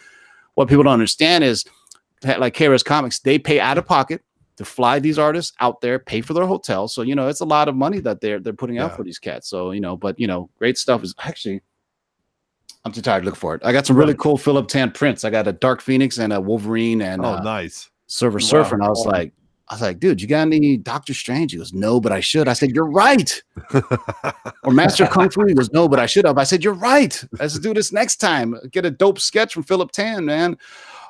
what 0.55 0.69
people 0.69 0.85
don't 0.85 0.93
understand 0.93 1.45
is 1.45 1.65
like 2.25 2.55
KRS 2.55 2.85
Comics, 2.85 3.19
they 3.21 3.39
pay 3.39 3.61
out 3.61 3.79
of 3.79 3.87
pocket 3.87 4.23
to 4.57 4.65
fly 4.65 4.99
these 4.99 5.19
artists 5.19 5.53
out 5.61 5.81
there, 5.83 5.99
pay 5.99 6.21
for 6.23 6.33
their 6.35 6.47
hotel. 6.47 6.89
So 6.89 7.03
you 7.03 7.15
know, 7.15 7.29
it's 7.29 7.41
a 7.41 7.45
lot 7.45 7.69
of 7.69 7.75
money 7.77 8.01
that 8.01 8.21
they're 8.21 8.41
they're 8.41 8.53
putting 8.55 8.79
out 8.79 8.91
Yeah. 8.91 8.97
for 8.97 9.05
these 9.05 9.19
cats. 9.19 9.49
So 9.49 9.71
you 9.73 9.81
know, 9.81 9.97
but 9.97 10.19
you 10.19 10.27
know, 10.27 10.49
great 10.59 10.79
stuff 10.79 11.03
is 11.05 11.15
actually. 11.19 11.61
I'm 12.85 12.93
too 12.93 13.03
tired 13.03 13.21
to 13.25 13.27
look 13.27 13.35
for 13.37 13.55
it. 13.57 13.63
I 13.65 13.73
got 13.73 13.85
some 13.85 13.97
really 13.97 14.13
Right. 14.13 14.19
cool 14.21 14.37
Philip 14.39 14.69
Tan 14.69 14.93
prints. 14.93 15.25
I 15.25 15.31
got 15.31 15.49
a 15.49 15.53
Dark 15.53 15.81
Phoenix 15.81 16.19
and 16.19 16.33
a 16.33 16.41
Wolverine 16.41 17.03
and 17.03 17.25
oh, 17.25 17.31
uh, 17.35 17.43
nice. 17.43 17.91
Silver 18.07 18.37
Wow. 18.39 18.45
Surfer. 18.47 18.75
And 18.77 18.85
I 18.85 18.89
was 18.89 19.03
Cool. 19.03 19.11
like, 19.11 19.33
I 19.69 19.75
was 19.75 19.83
like, 19.83 19.99
dude, 19.99 20.23
you 20.23 20.29
got 20.29 20.43
any 20.43 20.77
Doctor 20.77 21.13
Strange? 21.13 21.51
He 21.51 21.59
goes, 21.59 21.73
no, 21.73 21.99
but 22.01 22.13
I 22.13 22.21
should. 22.21 22.47
I 22.47 22.53
said, 22.53 22.71
you're 22.71 22.89
right. 22.89 23.43
Or 24.63 24.73
Master 24.73 25.07
Kung 25.07 25.31
Fu. 25.31 25.45
He 25.47 25.55
goes, 25.55 25.73
no, 25.73 25.89
but 25.89 25.99
I 25.99 26.07
should 26.07 26.25
have. 26.27 26.39
I 26.39 26.45
said, 26.45 26.63
you're 26.63 26.75
right. 26.75 27.21
Let's 27.41 27.59
do 27.59 27.75
this 27.75 27.93
next 27.93 28.17
time. 28.17 28.55
Get 28.71 28.85
a 28.85 28.91
dope 28.91 29.19
sketch 29.21 29.55
from 29.55 29.65
Philip 29.65 29.91
Tan, 29.91 30.25
man. 30.25 30.57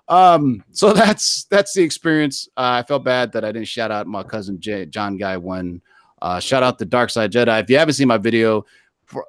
Um, 0.09 0.65
so 0.71 0.93
that's 0.93 1.45
that's 1.45 1.73
the 1.75 1.83
experience. 1.83 2.49
Uh, 2.57 2.83
I 2.83 2.83
felt 2.83 3.05
bad 3.05 3.33
that 3.33 3.45
I 3.45 3.53
didn't 3.53 3.69
shout 3.69 3.91
out 3.91 4.07
my 4.07 4.23
cousin 4.23 4.61
Jay, 4.61 4.87
John 4.87 5.17
Guy 5.17 5.37
one. 5.37 5.83
Uh, 6.23 6.41
shout 6.41 6.63
out 6.63 6.79
the 6.79 6.87
Dark 6.87 7.11
Side 7.11 7.33
Jedi. 7.33 7.61
If 7.63 7.71
you 7.71 7.79
haven't 7.79 7.95
seen 7.95 8.09
my 8.09 8.19
video, 8.19 8.65
for 9.05 9.27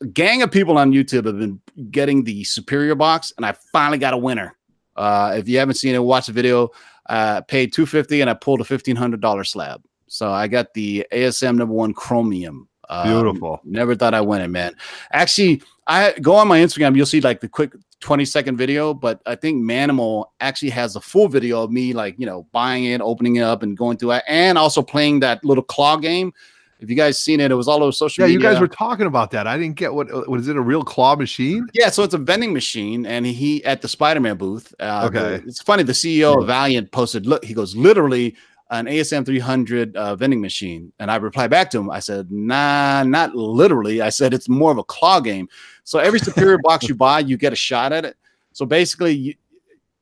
a 0.00 0.06
gang 0.06 0.42
of 0.42 0.50
people 0.50 0.78
on 0.78 0.92
YouTube 0.92 1.26
have 1.26 1.38
been 1.38 1.60
getting 1.90 2.24
the 2.24 2.44
superior 2.44 2.94
box, 2.94 3.32
and 3.36 3.46
I 3.46 3.52
finally 3.72 3.98
got 3.98 4.14
a 4.14 4.18
winner. 4.18 4.56
Uh, 4.96 5.34
if 5.36 5.48
you 5.48 5.58
haven't 5.58 5.76
seen 5.76 5.94
it, 5.94 6.02
watch 6.02 6.26
the 6.26 6.32
video. 6.32 6.70
Uh, 7.08 7.40
paid 7.42 7.72
250 7.72 8.20
and 8.20 8.28
I 8.28 8.34
pulled 8.34 8.60
a 8.60 8.64
$1,500 8.64 9.46
slab. 9.46 9.82
So 10.08 10.30
I 10.30 10.46
got 10.46 10.74
the 10.74 11.06
ASM 11.12 11.56
number 11.56 11.72
one 11.72 11.94
chromium. 11.94 12.68
Um, 12.90 13.08
Beautiful. 13.08 13.60
Never 13.64 13.94
thought 13.94 14.12
I 14.12 14.20
win 14.20 14.42
it, 14.42 14.48
man. 14.48 14.74
Actually, 15.12 15.62
I 15.86 16.14
go 16.20 16.34
on 16.34 16.48
my 16.48 16.58
Instagram. 16.58 16.96
You'll 16.96 17.06
see 17.06 17.20
like 17.20 17.40
the 17.40 17.48
quick 17.48 17.72
20 18.00 18.24
second 18.24 18.56
video, 18.56 18.94
but 18.94 19.20
I 19.26 19.34
think 19.34 19.62
Manimal 19.62 20.26
actually 20.40 20.70
has 20.70 20.94
a 20.96 21.00
full 21.00 21.28
video 21.28 21.62
of 21.64 21.70
me, 21.72 21.92
like, 21.92 22.14
you 22.18 22.26
know, 22.26 22.46
buying 22.52 22.84
it, 22.84 23.00
opening 23.00 23.36
it 23.36 23.42
up, 23.42 23.62
and 23.62 23.76
going 23.76 23.96
through 23.96 24.12
it, 24.12 24.22
and 24.28 24.56
also 24.56 24.82
playing 24.82 25.20
that 25.20 25.44
little 25.44 25.64
claw 25.64 25.96
game. 25.96 26.32
If 26.80 26.88
you 26.88 26.94
guys 26.94 27.20
seen 27.20 27.40
it, 27.40 27.50
it 27.50 27.56
was 27.56 27.66
all 27.66 27.82
over 27.82 27.90
social 27.90 28.22
media. 28.22 28.38
Yeah, 28.38 28.48
you 28.48 28.52
guys 28.54 28.60
were 28.60 28.68
talking 28.68 29.06
about 29.06 29.32
that. 29.32 29.48
I 29.48 29.58
didn't 29.58 29.74
get 29.74 29.92
what 29.92 30.06
what 30.28 30.38
is 30.38 30.46
it 30.46 30.54
a 30.56 30.60
real 30.60 30.84
claw 30.84 31.16
machine? 31.16 31.66
Yeah, 31.74 31.90
so 31.90 32.04
it's 32.04 32.14
a 32.14 32.18
vending 32.18 32.52
machine, 32.52 33.04
and 33.04 33.26
he 33.26 33.64
at 33.64 33.82
the 33.82 33.88
Spider-Man 33.88 34.36
booth. 34.36 34.72
Uh, 34.78 35.06
Okay. 35.06 35.18
the- 35.38 35.48
it's 35.48 35.60
funny. 35.60 35.82
The 35.82 35.92
CEO 35.92 36.38
of 36.40 36.46
Valiant 36.46 36.92
posted, 36.92 37.26
"Look," 37.26 37.44
he 37.44 37.52
goes, 37.52 37.74
"Literally, 37.74 38.36
an 38.70 38.86
ASM 38.86 39.24
300 39.24 39.96
uh, 39.96 40.16
vending 40.16 40.40
machine. 40.40 40.92
And 40.98 41.10
I 41.10 41.16
replied 41.16 41.50
back 41.50 41.70
to 41.70 41.78
him. 41.78 41.90
I 41.90 42.00
said, 42.00 42.30
nah, 42.30 43.02
not 43.02 43.34
literally. 43.34 44.02
I 44.02 44.10
said, 44.10 44.34
it's 44.34 44.48
more 44.48 44.70
of 44.70 44.78
a 44.78 44.84
claw 44.84 45.20
game. 45.20 45.48
So 45.84 45.98
every 45.98 46.18
superior 46.18 46.58
box 46.62 46.88
you 46.88 46.94
buy, 46.94 47.20
you 47.20 47.36
get 47.36 47.52
a 47.52 47.56
shot 47.56 47.92
at 47.92 48.04
it. 48.04 48.16
So 48.52 48.66
basically, 48.66 49.12
you, 49.12 49.34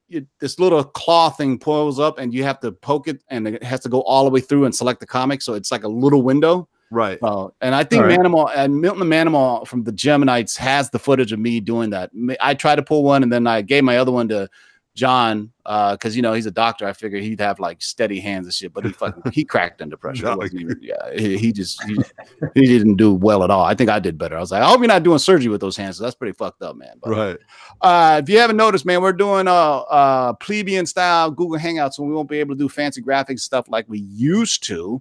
you, 0.09 0.27
this 0.41 0.59
little 0.59 0.83
claw 0.83 1.31
thing 1.31 1.59
pulls 1.59 2.01
up 2.01 2.19
and 2.19 2.35
you 2.35 2.43
have 2.45 2.61
to 2.61 2.73
poke 2.73 3.09
it 3.09 3.23
and 3.29 3.47
it 3.47 3.63
has 3.63 3.81
to 3.81 3.89
go 3.89 4.03
all 4.03 4.25
the 4.25 4.31
way 4.31 4.41
through 4.41 4.65
and 4.65 4.75
select 4.75 5.01
the 5.01 5.07
comic. 5.07 5.43
So 5.43 5.55
it's 5.55 5.71
like 5.71 5.85
a 5.85 5.89
little 5.89 6.23
window. 6.23 6.69
Right. 6.91 7.19
Uh, 7.23 7.49
and 7.61 7.75
I 7.75 7.85
think 7.85 8.05
right. 8.05 8.19
Manimal 8.19 8.51
and 8.55 8.81
Milton 8.81 9.09
Manimal 9.09 9.67
from 9.67 9.83
the 9.83 9.93
Geminites 9.93 10.57
has 10.57 10.91
the 10.91 10.99
footage 10.99 11.33
of 11.33 11.39
me 11.39 11.61
doing 11.61 11.91
that. 11.91 12.11
I 12.41 12.55
tried 12.55 12.77
to 12.77 12.83
pull 12.83 13.03
one 13.03 13.23
and 13.23 13.33
then 13.33 13.47
I 13.47 13.63
gave 13.63 13.85
my 13.85 13.99
other 13.99 14.13
one 14.13 14.29
to 14.29 14.49
John 14.97 15.53
because 15.65 16.17
you 16.17 16.23
know 16.23 16.33
he's 16.33 16.47
a 16.47 16.51
doctor. 16.51 16.87
I 16.89 16.93
figured 16.95 17.23
he'd 17.23 17.39
have 17.41 17.61
like 17.61 17.83
steady 17.83 18.19
hands 18.19 18.47
and 18.47 18.55
shit, 18.55 18.73
but 18.73 18.85
he 18.85 18.93
fucking 18.93 19.31
he 19.33 19.45
cracked 19.45 19.83
under 19.83 19.97
pressure. 19.97 20.25
No, 20.25 20.43
even- 20.43 20.79
yeah, 20.81 20.97
he, 21.17 21.37
he 21.37 21.53
just 21.53 21.81
he, 21.85 21.97
he 22.55 22.63
didn't 22.67 22.97
do 22.97 23.13
well 23.15 23.45
at 23.45 23.51
all. 23.51 23.63
I 23.65 23.75
think 23.75 23.91
I 23.91 23.99
did 24.01 24.17
better. 24.17 24.37
I 24.37 24.41
was 24.41 24.51
like, 24.51 24.63
I 24.63 24.69
hope 24.69 24.79
you're 24.81 24.89
not 24.89 25.03
doing 25.03 25.19
surgery 25.19 25.51
with 25.51 25.61
those 25.61 25.77
hands. 25.77 25.99
That's 25.99 26.15
pretty 26.17 26.33
fucked 26.33 26.63
up, 26.63 26.75
man. 26.77 26.97
But, 27.03 27.11
Right. 27.11 27.39
uh, 27.83 28.21
if 28.23 28.29
you 28.31 28.39
haven't 28.39 28.57
noticed, 28.57 28.87
man, 28.87 29.03
we're 29.03 29.13
doing 29.13 29.47
a, 29.47 29.51
uh 29.51 30.33
plebeian 30.35 30.87
style 30.87 31.31
Google 31.31 31.59
Hangouts, 31.59 31.99
and 31.99 32.09
we 32.09 32.15
won't 32.15 32.29
be 32.29 32.41
able 32.41 32.55
to 32.55 32.59
do 32.59 32.69
fancy 32.69 33.03
graphics 33.03 33.41
stuff 33.41 33.69
like 33.69 33.85
we 33.89 33.99
used 34.01 34.65
to. 34.65 35.01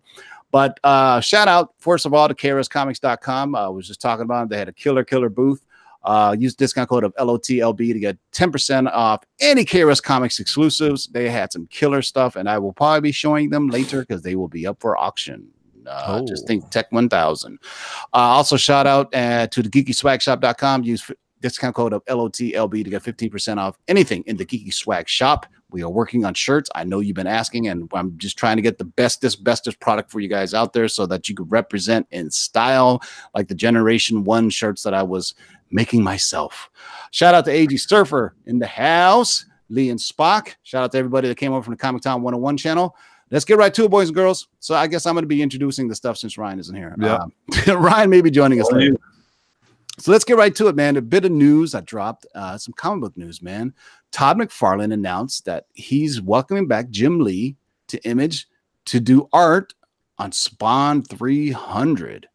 But 0.51 0.79
uh, 0.83 1.19
shout 1.21 1.47
out 1.47 1.73
first 1.79 2.05
of 2.05 2.13
all 2.13 2.27
to 2.27 2.33
KRSComics.com. 2.33 3.55
I 3.55 3.67
was 3.69 3.87
just 3.87 4.01
talking 4.01 4.23
about 4.23 4.43
it. 4.43 4.49
They 4.49 4.57
had 4.57 4.69
a 4.69 4.73
killer, 4.73 5.03
killer 5.03 5.29
booth. 5.29 5.65
Uh, 6.05 6.35
use 6.37 6.55
discount 6.55 6.87
code 6.87 7.03
of 7.03 7.13
LOTLB 7.15 7.91
to 7.91 7.99
get 7.99 8.17
10% 8.31 8.89
off 8.93 9.23
any 9.41 9.65
KRS 9.65 10.01
Comics 10.01 10.39
exclusives. 10.39 11.07
They 11.07 11.29
had 11.29 11.51
some 11.51 11.67
killer 11.67 12.01
stuff, 12.01 12.35
and 12.37 12.47
I 12.47 12.57
will 12.59 12.73
probably 12.73 13.01
be 13.01 13.11
showing 13.11 13.49
them 13.49 13.67
later 13.67 14.01
because 14.01 14.21
they 14.21 14.35
will 14.35 14.47
be 14.47 14.65
up 14.67 14.79
for 14.79 14.95
auction. 14.97 15.47
Uh, 15.87 16.21
Just 16.27 16.43
Oh. 16.45 16.47
think 16.47 16.69
Tech 16.69 16.91
1000. 16.91 17.59
Uh, 18.13 18.17
also, 18.17 18.55
shout 18.57 18.87
out 18.87 19.13
uh, 19.13 19.47
to 19.47 19.61
the 19.61 19.69
geekyswagshop.com. 19.69 20.83
Use 20.83 21.03
f- 21.09 21.15
discount 21.41 21.75
code 21.75 21.93
of 21.93 22.03
LOTLB 22.05 22.83
to 22.83 22.89
get 22.89 23.03
15% 23.03 23.57
off 23.59 23.77
anything 23.87 24.23
in 24.25 24.37
the 24.37 24.45
Geeky 24.45 24.73
Swag 24.73 25.07
shop. 25.07 25.45
We 25.71 25.83
are 25.83 25.89
working 25.89 26.23
on 26.25 26.33
shirts. 26.33 26.69
I 26.73 26.85
know 26.85 26.99
you've 27.01 27.15
been 27.15 27.27
asking, 27.27 27.67
and 27.67 27.89
I'm 27.93 28.17
just 28.17 28.37
trying 28.37 28.55
to 28.55 28.61
get 28.61 28.77
the 28.77 28.85
bestest, 28.85 29.43
bestest 29.43 29.79
product 29.79 30.09
for 30.09 30.19
you 30.21 30.29
guys 30.29 30.53
out 30.53 30.73
there 30.73 30.87
so 30.87 31.05
that 31.07 31.27
you 31.27 31.35
could 31.35 31.51
represent 31.51 32.07
in 32.11 32.31
style, 32.31 33.01
like 33.33 33.47
the 33.47 33.55
Generation 33.55 34.23
One 34.23 34.49
shirts 34.49 34.83
that 34.83 34.93
I 34.93 35.03
was 35.03 35.33
making 35.71 36.03
myself. 36.03 36.69
Shout 37.11 37.33
out 37.33 37.45
to 37.45 37.51
AG 37.51 37.75
Surfer 37.77 38.35
in 38.45 38.59
the 38.59 38.67
house, 38.67 39.45
Lee 39.69 39.89
and 39.89 39.99
Spock. 39.99 40.55
Shout 40.63 40.83
out 40.83 40.91
to 40.91 40.97
everybody 40.97 41.27
that 41.27 41.37
came 41.37 41.53
over 41.53 41.63
from 41.63 41.73
the 41.73 41.77
Comic 41.77 42.01
Town 42.01 42.21
101 42.21 42.57
channel. 42.57 42.95
Let's 43.31 43.45
get 43.45 43.57
right 43.57 43.73
to 43.73 43.85
it, 43.85 43.91
boys 43.91 44.09
and 44.09 44.15
girls. 44.15 44.47
So 44.59 44.75
I 44.75 44.87
guess 44.87 45.05
I'm 45.05 45.15
going 45.15 45.23
to 45.23 45.27
be 45.27 45.41
introducing 45.41 45.87
the 45.87 45.95
stuff 45.95 46.17
since 46.17 46.37
Ryan 46.37 46.59
isn't 46.59 46.75
here. 46.75 46.95
Yeah. 46.99 47.15
Um, 47.15 47.33
Ryan 47.81 48.09
may 48.09 48.21
be 48.21 48.31
joining 48.31 48.61
us 48.61 48.71
later. 48.71 48.95
So 49.97 50.11
let's 50.11 50.25
get 50.25 50.37
right 50.37 50.53
to 50.55 50.67
it, 50.67 50.75
man. 50.75 50.97
A 50.97 51.01
bit 51.01 51.25
of 51.25 51.31
news 51.31 51.73
I 51.73 51.81
dropped, 51.81 52.25
uh, 52.35 52.57
some 52.57 52.73
comic 52.73 53.01
book 53.01 53.17
news, 53.17 53.41
man. 53.41 53.73
Todd 54.11 54.37
McFarlane 54.37 54.93
announced 54.93 55.45
that 55.45 55.67
he's 55.73 56.21
welcoming 56.21 56.67
back 56.67 56.89
Jim 56.89 57.21
Lee 57.21 57.55
to 57.87 58.03
Image 58.03 58.47
to 58.85 58.99
do 58.99 59.29
art 59.31 59.73
on 60.17 60.31
Spawn 60.31 61.01
300. 61.01 62.27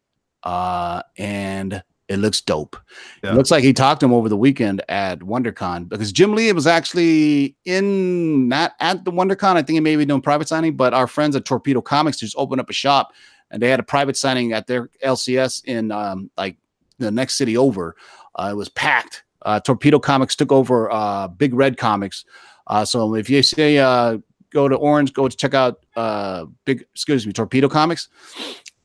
Uh, 0.43 1.03
and 1.17 1.83
it 2.11 2.17
looks 2.17 2.41
dope. 2.41 2.75
Yeah. 3.23 3.31
It 3.31 3.35
looks 3.35 3.51
like 3.51 3.63
he 3.63 3.71
talked 3.71 4.01
to 4.01 4.05
him 4.05 4.13
over 4.13 4.27
the 4.27 4.35
weekend 4.35 4.83
at 4.89 5.19
WonderCon 5.19 5.87
because 5.87 6.11
Jim 6.11 6.33
Lee 6.33 6.51
was 6.51 6.67
actually 6.67 7.55
in 7.63 8.49
not 8.49 8.73
at 8.81 9.05
the 9.05 9.11
WonderCon. 9.11 9.55
I 9.55 9.61
think 9.61 9.75
he 9.75 9.79
may 9.79 9.95
be 9.95 10.05
doing 10.05 10.21
private 10.21 10.49
signing, 10.49 10.75
but 10.75 10.93
our 10.93 11.07
friends 11.07 11.35
at 11.37 11.45
Torpedo 11.45 11.79
Comics 11.79 12.17
just 12.17 12.35
opened 12.37 12.59
up 12.59 12.69
a 12.69 12.73
shop 12.73 13.13
and 13.49 13.61
they 13.61 13.69
had 13.69 13.79
a 13.79 13.83
private 13.83 14.17
signing 14.17 14.51
at 14.51 14.67
their 14.67 14.89
LCS 15.05 15.63
in 15.65 15.91
um, 15.91 16.29
like 16.37 16.57
the 16.97 17.11
next 17.11 17.35
city 17.35 17.55
over. 17.55 17.95
Uh, 18.35 18.49
it 18.51 18.55
was 18.55 18.67
packed. 18.67 19.23
Uh, 19.43 19.59
Torpedo 19.61 19.97
Comics 19.97 20.35
took 20.35 20.51
over 20.51 20.91
uh, 20.91 21.29
Big 21.29 21.53
Red 21.53 21.77
Comics. 21.77 22.25
Uh, 22.67 22.83
so 22.83 23.15
if 23.15 23.29
you 23.29 23.41
say 23.41 23.77
uh, 23.77 24.17
go 24.49 24.67
to 24.67 24.75
Orange, 24.75 25.13
go 25.13 25.29
to 25.29 25.35
check 25.35 25.53
out 25.53 25.85
uh, 25.95 26.45
Big, 26.65 26.81
excuse 26.93 27.25
me, 27.25 27.31
Torpedo 27.31 27.69
Comics. 27.69 28.09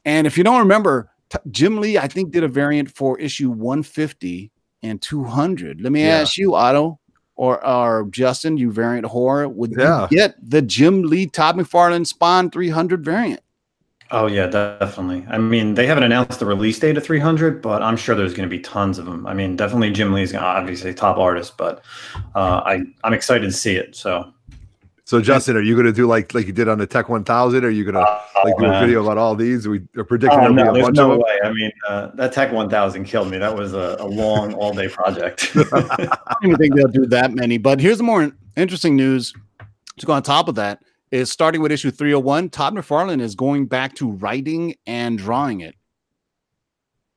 And 0.05 0.29
if 0.29 0.39
you 0.39 0.45
don't 0.45 0.61
remember, 0.61 1.11
t- 1.31 1.39
Jim 1.51 1.79
Lee, 1.79 1.99
I 1.99 2.07
think, 2.09 2.33
did 2.33 2.45
a 2.45 2.49
variant 2.49 2.91
for 2.91 3.19
issue 3.19 3.51
150 3.51 4.51
and 4.83 5.01
200. 5.01 5.81
Let 5.81 5.93
me 5.93 6.07
Yeah. 6.07 6.21
ask 6.21 6.37
you, 6.37 6.55
Otto 6.55 6.99
or, 7.37 7.65
or 7.67 8.07
Justin, 8.11 8.57
you 8.57 8.71
variant 8.71 9.07
horror, 9.07 9.49
would 9.49 9.73
Yeah. 9.77 10.03
you 10.11 10.17
get 10.17 10.37
the 10.43 10.63
Jim 10.63 11.03
Lee 11.03 11.27
Todd 11.27 11.57
McFarlane 11.57 12.07
Spawn 12.07 12.51
300 12.51 13.05
variant? 13.05 13.41
Oh 14.13 14.29
yeah, 14.29 14.47
definitely. 14.47 15.27
I 15.29 15.37
mean, 15.39 15.75
they 15.75 15.85
haven't 15.89 16.05
announced 16.05 16.39
the 16.39 16.47
release 16.47 16.79
date 16.79 16.97
of 16.97 17.03
300, 17.05 17.61
but 17.61 17.83
I'm 17.83 17.97
sure 17.97 18.15
there's 18.15 18.35
going 18.35 18.49
to 18.49 18.57
be 18.57 18.63
tons 18.63 18.99
of 18.99 19.05
them. 19.05 19.27
I 19.27 19.35
mean, 19.35 19.57
definitely 19.57 19.91
Jim 19.91 20.13
Lee's 20.13 20.33
obviously 20.33 20.95
top 20.95 21.19
artist, 21.19 21.57
but 21.59 21.83
uh, 22.37 22.63
I 22.65 22.85
I'm 23.03 23.13
excited 23.13 23.47
to 23.47 23.53
see 23.53 23.75
it. 23.75 23.97
So 23.97 24.33
So 25.09 25.21
Justin, 25.21 25.57
are 25.57 25.61
you 25.63 25.75
going 25.75 25.87
to 25.87 25.93
do 25.93 26.09
like 26.09 26.35
like 26.35 26.49
you 26.49 26.53
did 26.53 26.69
on 26.69 26.79
the 26.79 26.87
Tech 26.87 27.09
1000? 27.09 27.65
Are 27.65 27.71
you 27.71 27.85
going 27.85 27.95
to 27.95 28.01
like 28.45 28.57
do 28.59 28.65
a 28.65 28.81
video 28.81 29.05
about 29.05 29.19
all 29.19 29.37
these? 29.37 29.69
We 29.69 29.83
are 29.97 30.03
predicting 30.03 30.41
Oh, 30.41 30.53
there'll 30.53 30.55
no, 30.55 30.65
be 30.65 30.69
a 30.69 30.73
there's 30.73 30.87
bunch 30.87 30.97
no 30.97 31.05
of 31.13 31.19
them. 31.19 31.21
way. 31.21 31.39
I 31.45 31.53
mean, 31.53 31.71
uh, 31.89 32.09
that 32.15 32.33
Tech 32.33 32.51
1000 32.53 33.05
killed 33.05 33.31
me. 33.31 33.39
That 33.39 33.57
was 33.57 33.73
a, 33.73 33.97
a 34.01 34.07
long 34.07 34.55
all 34.55 34.73
day 34.75 34.89
project. 34.89 35.53
I 35.73 36.35
don't 36.43 36.45
even 36.45 36.57
think 36.57 36.75
they'll 36.75 36.89
do 36.89 37.07
that 37.07 37.33
many. 37.33 37.57
But 37.57 37.79
here's 37.81 37.99
the 37.99 38.05
more 38.05 38.33
interesting 38.57 38.97
news 38.97 39.33
to 39.99 40.07
go 40.07 40.13
on 40.13 40.25
top 40.25 40.49
of 40.49 40.57
that 40.57 40.81
is 41.13 41.31
starting 41.31 41.63
with 41.63 41.71
issue 41.71 41.93
301, 41.93 42.51
Todd 42.51 42.75
McFarlane 42.75 43.21
is 43.21 43.37
going 43.37 43.67
back 43.67 43.95
to 43.95 44.11
writing 44.11 44.75
and 44.89 45.17
drawing 45.17 45.61
it. 45.61 45.77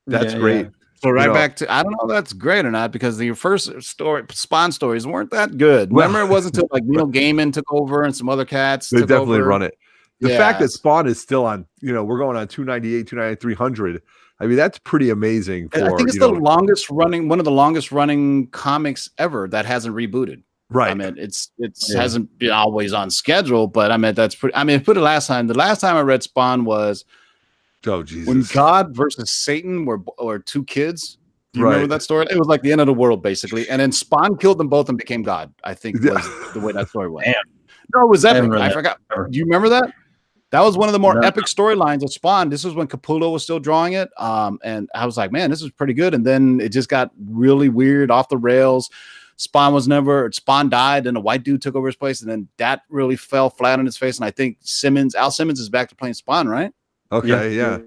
That's 0.05 0.34
Yeah, 0.34 0.39
great. 0.39 0.65
yeah. 0.67 0.72
So 1.01 1.10
right 1.12 1.27
know- 1.27 1.34
back 1.34 1.56
to 1.58 1.72
I 1.72 1.82
don't 1.84 1.91
know 1.94 2.00
if 2.03 2.10
that's 2.10 2.34
great 2.34 2.65
or 2.65 2.72
not 2.72 2.91
because 2.91 3.18
the 3.18 3.32
first 3.34 3.82
story 3.82 4.24
Spawn 4.32 4.72
stories 4.72 5.08
weren't 5.08 5.32
that 5.32 5.58
good. 5.58 5.91
Remember, 5.91 6.22
it 6.22 6.27
wasn't 6.27 6.56
until 6.58 6.68
like 6.72 6.84
Neil 6.86 7.08
Gaiman 7.08 7.53
took 7.53 7.72
over 7.72 8.03
and 8.03 8.15
some 8.15 8.27
other 8.29 8.46
cats. 8.46 8.89
They 8.89 9.00
definitely 9.01 9.39
over. 9.39 9.48
run 9.48 9.62
it. 9.62 9.77
The 10.20 10.29
Yeah. 10.29 10.38
fact 10.38 10.60
that 10.60 10.70
Spawn 10.70 11.08
is 11.08 11.20
still 11.20 11.46
on, 11.46 11.65
you 11.79 11.94
know, 11.94 12.03
we're 12.03 12.18
going 12.18 12.36
on 12.36 12.48
298, 12.50 13.08
298, 13.08 13.39
300. 13.39 14.01
I 14.41 14.46
mean, 14.48 14.58
that's 14.58 14.77
pretty 14.79 15.10
amazing 15.10 15.70
for 15.70 15.77
I 15.84 15.96
think 15.96 16.10
it's 16.10 16.20
the 16.20 16.32
know, 16.32 16.38
longest 16.38 16.89
running, 16.89 17.29
one 17.29 17.39
of 17.39 17.46
the 17.46 17.51
longest 17.51 17.91
running 17.94 18.48
comics 18.48 19.10
ever 19.18 19.48
that 19.50 19.65
hasn't 19.65 19.96
rebooted. 19.96 20.44
right. 20.70 20.91
I 20.91 20.94
mean, 20.94 21.15
it's 21.18 21.51
it's 21.58 21.89
Yeah. 21.94 22.01
hasn't 22.01 22.38
been 22.38 22.51
always 22.51 22.91
on 22.94 23.10
schedule, 23.10 23.68
but 23.68 23.91
I 23.91 23.98
mean 23.98 24.13
that's 24.15 24.36
pretty. 24.36 24.53
I 24.56 24.63
mean, 24.65 24.82
put 24.84 24.98
it 24.98 25.01
last 25.01 25.27
time. 25.27 25.48
The 25.48 25.53
last 25.58 25.79
time 25.82 25.96
I 25.96 26.01
read 26.01 26.24
Spawn 26.24 26.63
was 26.65 27.06
oh 27.88 28.03
Jesus! 28.03 28.27
when 28.27 28.43
God 28.53 28.95
versus 28.95 29.29
Satan 29.31 29.86
were 29.86 30.00
were 30.19 30.39
two 30.39 30.63
kids. 30.63 31.17
Do 31.53 31.62
you 31.62 31.65
remember 31.65 31.83
Right. 31.86 31.89
that 31.89 32.03
story? 32.03 32.27
It 32.29 32.38
was 32.38 32.48
like 32.48 32.62
the 32.62 32.71
end 32.71 32.79
of 32.79 32.86
the 32.86 32.93
world, 32.93 33.24
basically. 33.24 33.67
And 33.69 33.81
then 33.81 33.91
Spawn 33.91 34.38
killed 34.38 34.59
them 34.59 34.67
both 34.67 34.88
and 34.88 34.98
became 34.98 35.24
God. 35.24 35.51
I 35.63 35.74
think 35.74 35.98
Yeah. 36.03 36.12
was 36.13 36.53
the 36.53 36.59
way 36.59 36.74
that 36.74 36.89
story 36.89 37.09
went. 37.09 37.25
Damn. 37.25 37.36
No, 37.95 38.03
it 38.03 38.09
was 38.09 38.24
I 38.24 38.29
epic. 38.31 38.43
haven't 38.43 38.62
I 38.62 38.71
forgot. 38.71 39.00
Do 39.31 39.36
you 39.38 39.45
remember 39.45 39.67
that? 39.69 39.91
That 40.51 40.62
was 40.62 40.77
one 40.77 40.89
of 40.89 40.93
the 40.93 41.00
more 41.00 41.15
No. 41.15 41.21
epic 41.21 41.45
storylines 41.45 42.03
of 42.03 42.12
Spawn. 42.13 42.50
This 42.50 42.63
was 42.63 42.75
when 42.75 42.88
Capullo 42.88 43.31
was 43.33 43.41
still 43.41 43.59
drawing 43.59 43.93
it. 43.93 44.09
Um, 44.17 44.59
and 44.63 44.89
I 44.93 45.07
was 45.07 45.17
like, 45.17 45.31
man, 45.31 45.50
this 45.50 45.63
is 45.63 45.71
pretty 45.71 45.93
good. 45.93 46.13
And 46.13 46.24
then 46.24 46.59
it 46.62 46.69
just 46.69 46.88
got 46.88 47.09
really 47.27 47.69
weird 47.69 48.12
off 48.12 48.29
the 48.29 48.38
rails. 48.38 48.91
Spawn 49.38 49.74
was 49.74 49.88
never 49.88 50.29
Spawn 50.31 50.69
died, 50.69 51.07
and 51.07 51.17
a 51.17 51.19
white 51.19 51.43
dude 51.43 51.62
took 51.63 51.74
over 51.75 51.88
his 51.88 51.95
place, 51.95 52.21
and 52.21 52.29
then 52.29 52.48
that 52.57 52.81
really 52.89 53.15
fell 53.15 53.50
flat 53.50 53.79
on 53.79 53.86
his 53.86 53.98
face. 53.98 54.17
And 54.17 54.25
I 54.25 54.31
think 54.31 54.57
Simmons, 54.59 55.15
Al 55.15 55.31
Simmons, 55.31 55.59
is 55.59 55.69
back 55.69 55.89
to 55.89 55.95
playing 55.95 56.13
Spawn, 56.13 56.48
right? 56.48 56.74
Okay, 57.12 57.56
yeah. 57.56 57.80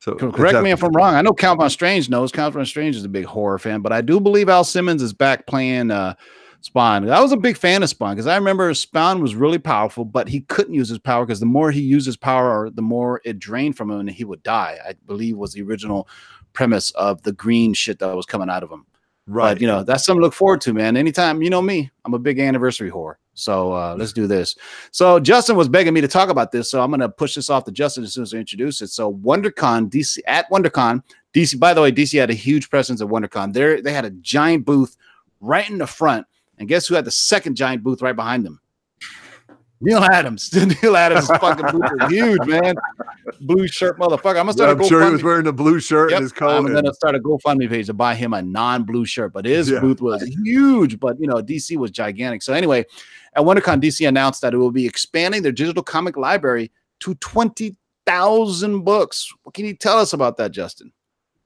So 0.00 0.14
Co- 0.14 0.28
it's 0.28 0.36
Correct 0.36 0.62
me 0.62 0.70
if 0.70 0.82
I'm 0.82 0.92
wrong. 0.92 1.14
I 1.14 1.22
know 1.22 1.32
Count 1.32 1.60
Von 1.60 1.70
Strange 1.70 2.08
knows. 2.10 2.30
Count 2.30 2.54
Von 2.54 2.66
Strange 2.66 2.96
is 2.96 3.04
a 3.04 3.08
big 3.08 3.24
horror 3.24 3.58
fan, 3.58 3.80
but 3.80 3.92
I 3.92 4.00
do 4.00 4.20
believe 4.20 4.48
Al 4.48 4.64
Simmons 4.64 5.02
is 5.02 5.14
back 5.14 5.46
playing 5.46 5.90
uh, 5.90 6.14
Spawn. 6.60 7.08
I 7.10 7.20
was 7.20 7.32
a 7.32 7.36
big 7.36 7.56
fan 7.56 7.82
of 7.82 7.88
Spawn 7.88 8.14
because 8.14 8.26
I 8.26 8.36
remember 8.36 8.72
Spawn 8.74 9.20
was 9.20 9.34
really 9.34 9.58
powerful, 9.58 10.04
but 10.04 10.28
he 10.28 10.40
couldn't 10.42 10.74
use 10.74 10.88
his 10.88 10.98
power 10.98 11.24
because 11.24 11.40
the 11.40 11.46
more 11.46 11.70
he 11.70 11.80
used 11.80 12.06
his 12.06 12.16
power, 12.16 12.70
the 12.70 12.82
more 12.82 13.20
it 13.24 13.38
drained 13.38 13.76
from 13.76 13.90
him 13.90 14.00
and 14.00 14.10
he 14.10 14.24
would 14.24 14.42
die. 14.42 14.78
I 14.86 14.94
believe 15.06 15.36
was 15.36 15.52
the 15.52 15.62
original 15.62 16.08
premise 16.52 16.90
of 16.92 17.22
the 17.22 17.32
green 17.32 17.74
shit 17.74 17.98
that 17.98 18.14
was 18.14 18.26
coming 18.26 18.50
out 18.50 18.62
of 18.62 18.70
him. 18.70 18.86
right. 19.26 19.54
But 19.54 19.60
you 19.60 19.66
know, 19.66 19.82
that's 19.82 20.04
something 20.04 20.20
to 20.20 20.24
look 20.24 20.34
forward 20.34 20.60
to, 20.62 20.72
man. 20.72 20.96
Anytime, 20.96 21.42
you 21.42 21.50
know 21.50 21.62
me, 21.62 21.90
I'm 22.04 22.14
a 22.14 22.18
big 22.18 22.38
anniversary 22.38 22.90
whore. 22.90 23.14
So 23.34 23.72
uh, 23.72 23.96
let's 23.98 24.12
do 24.12 24.26
this. 24.26 24.56
So 24.92 25.18
Justin 25.18 25.56
was 25.56 25.68
begging 25.68 25.92
me 25.92 26.00
to 26.00 26.08
talk 26.08 26.28
about 26.28 26.52
this, 26.52 26.70
so 26.70 26.80
I'm 26.82 26.90
gonna 26.90 27.08
push 27.08 27.34
this 27.34 27.50
off 27.50 27.64
to 27.64 27.72
Justin 27.72 28.04
as 28.04 28.12
soon 28.12 28.22
as 28.22 28.32
I 28.32 28.38
introduce 28.38 28.80
it. 28.80 28.88
So 28.88 29.12
WonderCon 29.12 29.90
DC 29.90 30.18
at 30.26 30.48
WonderCon 30.50 31.02
DC. 31.34 31.58
By 31.58 31.74
the 31.74 31.82
way, 31.82 31.90
DC 31.92 32.18
had 32.18 32.30
a 32.30 32.34
huge 32.34 32.70
presence 32.70 33.00
at 33.00 33.08
WonderCon. 33.08 33.52
There, 33.52 33.82
they 33.82 33.92
had 33.92 34.04
a 34.04 34.10
giant 34.10 34.64
booth 34.64 34.96
right 35.40 35.68
in 35.68 35.78
the 35.78 35.86
front, 35.86 36.26
and 36.58 36.68
guess 36.68 36.86
who 36.86 36.94
had 36.94 37.04
the 37.04 37.10
second 37.10 37.56
giant 37.56 37.82
booth 37.82 38.02
right 38.02 38.16
behind 38.16 38.46
them? 38.46 38.60
Neal 39.80 39.98
Adams. 40.04 40.50
Neal 40.82 40.96
Adams' 40.96 41.26
fucking 41.26 41.66
booth 41.72 41.90
was 42.00 42.10
huge, 42.10 42.46
man. 42.46 42.74
Blue 43.40 43.66
shirt, 43.66 43.98
motherfucker. 43.98 44.38
I'm 44.38 44.46
gonna 44.46 44.52
start. 44.54 44.68
Yeah, 44.70 44.74
start 44.76 44.80
a 44.80 44.82
I'm 44.84 44.88
sure 44.88 45.04
he 45.06 45.12
was 45.12 45.22
wearing 45.22 45.44
the 45.44 45.52
blue 45.52 45.80
shirt 45.80 46.10
Yep, 46.10 46.16
and 46.16 46.22
his 46.22 46.32
coat. 46.32 46.56
I'm 46.56 46.66
and- 46.66 46.74
gonna 46.74 46.94
start 46.94 47.14
a 47.14 47.18
GoFundMe 47.18 47.68
page 47.68 47.86
to 47.86 47.92
buy 47.94 48.14
him 48.14 48.32
a 48.32 48.40
non-blue 48.40 49.04
shirt, 49.04 49.32
but 49.32 49.44
his 49.44 49.68
Yeah. 49.70 49.80
booth 49.80 50.00
was 50.00 50.22
huge. 50.22 50.98
But 51.00 51.20
you 51.20 51.26
know, 51.26 51.42
DC 51.42 51.76
was 51.76 51.90
gigantic. 51.90 52.42
So 52.42 52.54
anyway, 52.54 52.86
at 53.36 53.42
WonderCon, 53.42 53.80
DC 53.80 54.06
announced 54.06 54.40
that 54.42 54.54
it 54.54 54.58
will 54.58 54.70
be 54.70 54.86
expanding 54.86 55.42
their 55.42 55.52
digital 55.52 55.82
comic 55.82 56.16
library 56.16 56.70
to 57.00 57.14
20,000 57.16 58.82
books. 58.82 59.32
What 59.42 59.54
can 59.54 59.64
you 59.64 59.74
tell 59.74 59.98
us 59.98 60.12
about 60.12 60.36
that, 60.36 60.52
Justin? 60.52 60.92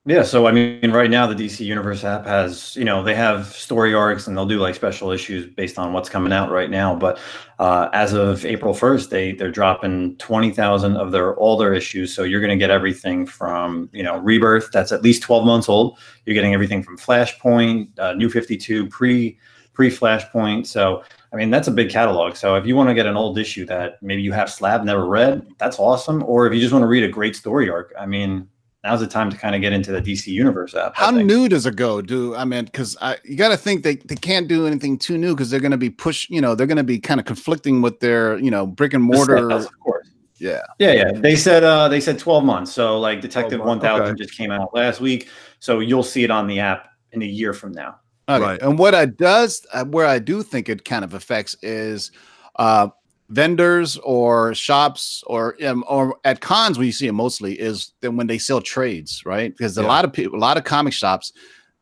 Yeah, 0.08 0.22
so 0.22 0.46
I 0.46 0.52
mean, 0.52 0.90
right 0.90 1.10
now 1.10 1.26
the 1.26 1.34
DC 1.34 1.60
Universe 1.66 2.02
app 2.02 2.24
has, 2.24 2.74
you 2.76 2.84
know, 2.84 3.02
they 3.02 3.14
have 3.14 3.48
story 3.48 3.92
arcs 3.92 4.26
and 4.26 4.34
they'll 4.34 4.46
do 4.46 4.58
like 4.58 4.74
special 4.74 5.10
issues 5.10 5.52
based 5.54 5.78
on 5.78 5.92
what's 5.92 6.08
coming 6.08 6.32
out 6.32 6.50
right 6.50 6.70
now. 6.70 6.94
But 6.94 7.18
uh, 7.58 7.90
as 7.92 8.14
of 8.14 8.46
April 8.46 8.72
first, 8.72 9.10
they 9.10 9.32
they're 9.32 9.50
dropping 9.50 10.16
twenty 10.16 10.50
thousand 10.50 10.96
of 10.96 11.12
their 11.12 11.36
their 11.58 11.74
issues. 11.74 12.14
So 12.14 12.22
you're 12.22 12.40
going 12.40 12.56
to 12.58 12.62
get 12.62 12.70
everything 12.70 13.26
from, 13.26 13.90
you 13.92 14.02
know, 14.02 14.16
Rebirth 14.16 14.70
that's 14.72 14.92
at 14.92 15.02
least 15.02 15.22
twelve 15.22 15.44
months 15.44 15.68
old. 15.68 15.98
You're 16.24 16.34
getting 16.34 16.54
everything 16.54 16.82
from 16.82 16.96
Flashpoint, 16.96 17.98
uh, 17.98 18.14
New 18.14 18.30
Fifty 18.30 18.56
Two, 18.56 18.88
pre 18.88 19.38
pre 19.74 19.90
Flashpoint. 19.90 20.66
So 20.66 21.02
I 21.32 21.36
mean, 21.36 21.50
that's 21.50 21.68
a 21.68 21.72
big 21.72 21.90
catalog. 21.90 22.36
So 22.36 22.54
if 22.54 22.66
you 22.66 22.74
want 22.74 22.88
to 22.88 22.94
get 22.94 23.06
an 23.06 23.16
old 23.16 23.38
issue 23.38 23.66
that 23.66 24.02
maybe 24.02 24.22
you 24.22 24.32
have 24.32 24.50
slab 24.50 24.84
never 24.84 25.06
read, 25.06 25.46
that's 25.58 25.78
awesome. 25.78 26.22
Or 26.24 26.46
if 26.46 26.54
you 26.54 26.60
just 26.60 26.72
want 26.72 26.82
to 26.82 26.86
read 26.86 27.04
a 27.04 27.08
great 27.08 27.36
story 27.36 27.68
arc, 27.68 27.92
I 27.98 28.06
mean 28.06 28.48
now's 28.84 29.00
the 29.00 29.06
time 29.06 29.28
to 29.28 29.36
kind 29.36 29.54
of 29.54 29.60
get 29.60 29.72
into 29.72 29.92
the 29.92 30.00
DC 30.00 30.28
Universe 30.28 30.74
app. 30.74 30.96
How 30.96 31.10
new 31.10 31.48
does 31.48 31.66
it 31.66 31.76
go? 31.76 32.00
Do 32.00 32.34
I 32.34 32.44
mean 32.44 32.64
because 32.64 32.96
I 33.00 33.18
you 33.24 33.36
got 33.36 33.48
to 33.48 33.56
think 33.56 33.82
they 33.82 33.96
they 33.96 34.14
can't 34.14 34.48
do 34.48 34.66
anything 34.66 34.98
too 34.98 35.18
new 35.18 35.34
because 35.34 35.50
they're 35.50 35.60
going 35.60 35.72
to 35.72 35.76
be 35.76 35.90
push 35.90 36.28
you 36.30 36.40
know 36.40 36.54
they're 36.54 36.66
going 36.66 36.78
to 36.78 36.84
be 36.84 36.98
kind 36.98 37.20
of 37.20 37.26
conflicting 37.26 37.82
with 37.82 38.00
their 38.00 38.38
you 38.38 38.50
know 38.50 38.66
brick 38.66 38.94
and 38.94 39.04
mortar. 39.04 39.50
of 39.50 39.80
course. 39.80 40.08
Yeah. 40.38 40.62
Yeah, 40.78 40.92
yeah. 40.92 41.12
They 41.12 41.36
said 41.36 41.64
uh 41.64 41.88
they 41.88 42.00
said 42.00 42.18
12 42.18 42.44
months. 42.44 42.72
So 42.72 42.98
like 42.98 43.20
Detective 43.20 43.60
1000 43.60 44.06
okay. 44.06 44.14
just 44.16 44.36
came 44.36 44.50
out 44.50 44.72
last 44.74 45.00
week. 45.00 45.28
So 45.58 45.80
you'll 45.80 46.04
see 46.04 46.24
it 46.24 46.30
on 46.30 46.46
the 46.46 46.60
app 46.60 46.90
in 47.12 47.22
a 47.22 47.26
year 47.26 47.52
from 47.52 47.72
now. 47.72 47.98
Okay. 48.28 48.42
Right. 48.44 48.62
And 48.62 48.78
what 48.78 48.94
I 48.94 49.06
does 49.06 49.66
uh, 49.72 49.84
where 49.84 50.06
I 50.06 50.18
do 50.18 50.42
think 50.42 50.68
it 50.68 50.84
kind 50.84 51.04
of 51.04 51.14
affects 51.14 51.56
is 51.62 52.10
uh 52.56 52.88
vendors 53.30 53.96
or 53.98 54.54
shops 54.54 55.22
or 55.26 55.56
um, 55.64 55.84
or 55.88 56.16
at 56.24 56.40
cons 56.40 56.78
where 56.78 56.86
you 56.86 56.92
see 56.92 57.06
it 57.06 57.12
mostly 57.12 57.58
is 57.58 57.92
then 58.00 58.16
when 58.16 58.26
they 58.26 58.38
sell 58.38 58.60
trades, 58.60 59.22
right? 59.26 59.54
Because 59.56 59.76
a 59.78 59.82
lot 59.82 60.04
of 60.04 60.12
people, 60.12 60.38
a 60.38 60.40
lot 60.40 60.56
of 60.56 60.64
comic 60.64 60.92
shops, 60.92 61.32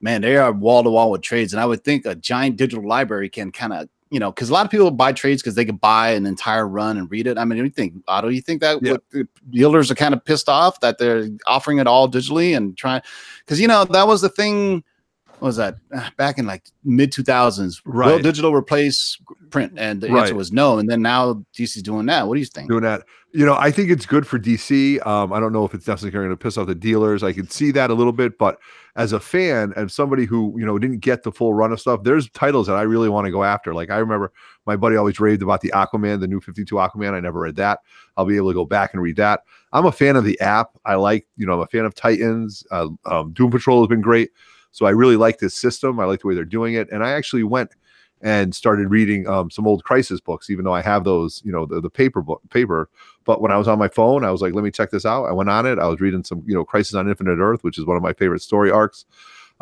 man, 0.00 0.22
they 0.22 0.36
are 0.36 0.52
wall 0.52 0.82
to 0.82 0.90
wall 0.90 1.10
with 1.10 1.22
trades, 1.22 1.52
and 1.52 1.60
I 1.60 1.66
would 1.66 1.84
think 1.84 2.04
a 2.06 2.14
giant 2.14 2.56
digital 2.56 2.86
library 2.86 3.28
can 3.28 3.52
kind 3.52 3.72
of 3.72 3.88
you 4.10 4.20
know 4.20 4.30
because 4.32 4.50
a 4.50 4.52
lot 4.52 4.64
of 4.64 4.70
people 4.70 4.90
buy 4.90 5.12
trades 5.12 5.42
because 5.42 5.54
they 5.54 5.64
could 5.64 5.80
buy 5.80 6.10
an 6.10 6.26
entire 6.26 6.66
run 6.66 6.96
and 6.96 7.10
read 7.10 7.26
it. 7.26 7.38
I 7.38 7.44
mean, 7.44 7.58
you 7.58 7.70
think 7.70 7.94
Otto, 8.08 8.28
you 8.28 8.40
think 8.40 8.60
that 8.60 8.80
Yeah. 8.82 8.92
what 8.92 9.02
the 9.10 9.28
dealers 9.50 9.90
are 9.90 9.96
kind 9.96 10.14
of 10.14 10.24
pissed 10.24 10.48
off 10.48 10.80
that 10.80 10.98
they're 10.98 11.28
offering 11.46 11.78
it 11.78 11.86
all 11.86 12.08
digitally 12.08 12.56
and 12.56 12.76
trying 12.76 13.02
because 13.40 13.60
you 13.60 13.68
know 13.68 13.84
that 13.84 14.06
was 14.06 14.20
the 14.20 14.28
thing. 14.28 14.84
What 15.38 15.48
was 15.48 15.56
that 15.56 15.76
back 16.16 16.38
in 16.38 16.46
like 16.46 16.64
mid 16.84 17.12
2000s? 17.12 17.82
right 17.84 18.12
Will 18.12 18.18
digital 18.20 18.54
replace 18.54 19.18
print? 19.50 19.74
And 19.76 20.00
the 20.00 20.08
Right. 20.10 20.22
answer 20.22 20.34
was 20.34 20.50
no. 20.50 20.78
And 20.78 20.88
then 20.88 21.02
now 21.02 21.44
DC's 21.54 21.82
doing 21.82 22.06
that. 22.06 22.26
What 22.26 22.34
do 22.34 22.40
you 22.40 22.46
think? 22.46 22.68
doing 22.68 22.82
that. 22.82 23.04
You 23.32 23.44
know, 23.44 23.54
I 23.54 23.70
think 23.70 23.90
it's 23.90 24.06
good 24.06 24.26
for 24.26 24.38
DC. 24.38 24.98
Um, 25.06 25.30
I 25.34 25.40
don't 25.40 25.52
know 25.52 25.66
if 25.66 25.74
it's 25.74 25.86
necessarily 25.86 26.12
going 26.26 26.30
to 26.30 26.36
piss 26.42 26.56
off 26.56 26.68
the 26.68 26.74
dealers. 26.74 27.22
I 27.22 27.32
can 27.34 27.50
see 27.50 27.70
that 27.72 27.90
a 27.90 27.94
little 27.94 28.14
bit, 28.14 28.38
but 28.38 28.58
as 28.94 29.12
a 29.12 29.20
fan 29.20 29.74
and 29.76 29.92
somebody 29.92 30.24
who 30.24 30.54
you 30.58 30.64
know 30.64 30.78
didn't 30.78 31.00
get 31.00 31.22
the 31.22 31.30
full 31.30 31.52
run 31.52 31.70
of 31.70 31.78
stuff, 31.78 32.02
there's 32.02 32.30
titles 32.30 32.66
that 32.68 32.76
I 32.76 32.82
really 32.82 33.10
want 33.10 33.26
to 33.26 33.30
go 33.30 33.44
after. 33.44 33.74
Like 33.74 33.90
I 33.90 33.98
remember 33.98 34.32
my 34.64 34.74
buddy 34.74 34.96
always 34.96 35.20
raved 35.20 35.42
about 35.42 35.60
the 35.60 35.70
Aquaman, 35.74 36.20
the 36.20 36.26
new 36.26 36.40
52 36.40 36.76
Aquaman. 36.76 37.12
I 37.12 37.20
never 37.20 37.40
read 37.40 37.56
that. 37.56 37.80
I'll 38.16 38.24
be 38.24 38.36
able 38.36 38.48
to 38.50 38.54
go 38.54 38.64
back 38.64 38.94
and 38.94 39.02
read 39.02 39.16
that. 39.16 39.42
I'm 39.74 39.84
a 39.84 39.92
fan 39.92 40.16
of 40.16 40.24
the 40.24 40.40
app. 40.40 40.70
I 40.86 40.94
like, 40.94 41.26
you 41.36 41.44
know, 41.46 41.52
I'm 41.54 41.60
a 41.60 41.66
fan 41.66 41.84
of 41.84 41.94
Titans. 41.94 42.64
Uh, 42.70 42.88
um, 43.04 43.32
Doom 43.34 43.50
Patrol 43.50 43.82
has 43.82 43.88
been 43.88 44.00
great. 44.00 44.30
So 44.76 44.84
I 44.84 44.90
really 44.90 45.16
like 45.16 45.38
this 45.38 45.56
system. 45.56 45.98
I 45.98 46.04
like 46.04 46.20
the 46.20 46.26
way 46.26 46.34
they're 46.34 46.44
doing 46.44 46.74
it. 46.74 46.90
And 46.92 47.02
I 47.02 47.12
actually 47.12 47.44
went 47.44 47.70
and 48.20 48.54
started 48.54 48.90
reading 48.90 49.26
um, 49.26 49.50
some 49.50 49.66
old 49.66 49.84
crisis 49.84 50.20
books, 50.20 50.50
even 50.50 50.66
though 50.66 50.74
I 50.74 50.82
have 50.82 51.02
those, 51.02 51.40
you 51.46 51.50
know, 51.50 51.64
the, 51.64 51.80
the 51.80 51.88
paper 51.88 52.20
book 52.20 52.42
paper. 52.50 52.90
But 53.24 53.40
when 53.40 53.50
I 53.50 53.56
was 53.56 53.68
on 53.68 53.78
my 53.78 53.88
phone, 53.88 54.22
I 54.22 54.30
was 54.30 54.42
like, 54.42 54.52
let 54.52 54.62
me 54.62 54.70
check 54.70 54.90
this 54.90 55.06
out. 55.06 55.24
I 55.24 55.32
went 55.32 55.48
on 55.48 55.64
it. 55.64 55.78
I 55.78 55.86
was 55.86 56.02
reading 56.02 56.22
some, 56.24 56.42
you 56.46 56.52
know, 56.52 56.62
Crisis 56.62 56.94
on 56.94 57.08
Infinite 57.08 57.38
Earth, 57.38 57.64
which 57.64 57.78
is 57.78 57.86
one 57.86 57.96
of 57.96 58.02
my 58.02 58.12
favorite 58.12 58.42
story 58.42 58.70
arcs. 58.70 59.06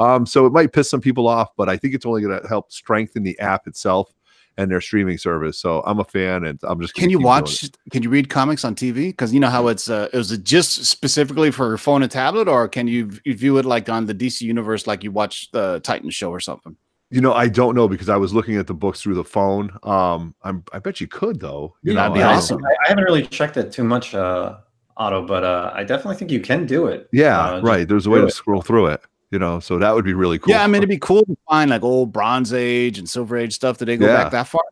Um, 0.00 0.26
so 0.26 0.46
it 0.46 0.52
might 0.52 0.72
piss 0.72 0.90
some 0.90 1.00
people 1.00 1.28
off, 1.28 1.54
but 1.56 1.68
I 1.68 1.76
think 1.76 1.94
it's 1.94 2.04
only 2.04 2.20
going 2.20 2.40
to 2.40 2.48
help 2.48 2.72
strengthen 2.72 3.22
the 3.22 3.38
app 3.38 3.68
itself 3.68 4.12
and 4.56 4.70
their 4.70 4.80
streaming 4.80 5.18
service. 5.18 5.58
So 5.58 5.82
I'm 5.86 5.98
a 5.98 6.04
fan, 6.04 6.44
and 6.44 6.58
I'm 6.62 6.80
just. 6.80 6.94
Can 6.94 7.10
you 7.10 7.18
keep 7.18 7.22
doing 7.24 7.26
watch? 7.26 7.70
Can 7.90 8.02
you 8.02 8.10
read 8.10 8.28
comics 8.28 8.64
on 8.64 8.74
TV? 8.74 9.08
Because 9.08 9.32
you 9.34 9.40
know 9.40 9.48
how 9.50 9.68
it's. 9.68 9.88
Uh, 9.90 10.08
is 10.12 10.30
it 10.32 10.44
just 10.44 10.84
specifically 10.84 11.50
for 11.50 11.76
phone 11.78 12.02
and 12.02 12.10
tablet, 12.10 12.48
or 12.48 12.68
can 12.68 12.86
you 12.88 13.10
view 13.26 13.58
it 13.58 13.64
like 13.64 13.88
on 13.88 14.06
the 14.06 14.14
DC 14.14 14.42
universe, 14.42 14.86
like 14.86 15.02
you 15.04 15.10
watch 15.10 15.50
the 15.52 15.80
Titan 15.80 16.10
show 16.10 16.30
or 16.30 16.40
something? 16.40 16.76
You 17.10 17.20
know, 17.20 17.32
I 17.32 17.48
don't 17.48 17.74
know 17.74 17.86
because 17.86 18.08
I 18.08 18.16
was 18.16 18.32
looking 18.34 18.56
at 18.56 18.66
the 18.66 18.74
books 18.74 19.00
through 19.02 19.14
the 19.14 19.24
phone. 19.24 19.70
Um, 19.82 20.34
I'm. 20.42 20.64
I 20.72 20.78
bet 20.78 21.00
you 21.00 21.06
could 21.06 21.40
though. 21.40 21.74
You 21.82 21.92
Yeah, 21.92 21.94
know, 21.94 22.00
that'd 22.02 22.14
be 22.14 22.22
I 22.22 22.34
awesome. 22.34 22.64
I, 22.64 22.70
I 22.86 22.88
haven't 22.88 23.04
really 23.04 23.26
checked 23.26 23.56
it 23.56 23.70
too 23.72 23.84
much, 23.84 24.14
uh, 24.14 24.56
Otto, 24.96 25.26
but 25.26 25.44
uh, 25.44 25.70
I 25.74 25.84
definitely 25.84 26.16
think 26.16 26.30
you 26.30 26.40
can 26.40 26.66
do 26.66 26.86
it. 26.86 27.08
Yeah, 27.12 27.40
Uh, 27.40 27.60
right. 27.60 27.86
There's 27.86 28.06
a 28.06 28.10
way 28.10 28.20
to 28.20 28.26
it. 28.26 28.32
scroll 28.32 28.62
through 28.62 28.86
it. 28.86 29.00
You 29.34 29.40
know, 29.40 29.58
so 29.58 29.80
that 29.80 29.92
would 29.92 30.04
be 30.04 30.14
really 30.14 30.38
cool. 30.38 30.52
Yeah, 30.54 30.62
I 30.62 30.68
mean 30.68 30.76
it'd 30.76 30.88
be 30.88 30.96
cool 30.96 31.24
to 31.24 31.36
find 31.50 31.68
like 31.68 31.82
old 31.82 32.12
Bronze 32.12 32.52
Age 32.52 33.00
and 33.00 33.10
Silver 33.10 33.36
Age 33.36 33.52
stuff. 33.52 33.78
Did 33.78 33.86
they 33.86 33.96
go 33.96 34.06
Yeah. 34.06 34.22
back 34.22 34.30
that 34.30 34.46
far? 34.46 34.62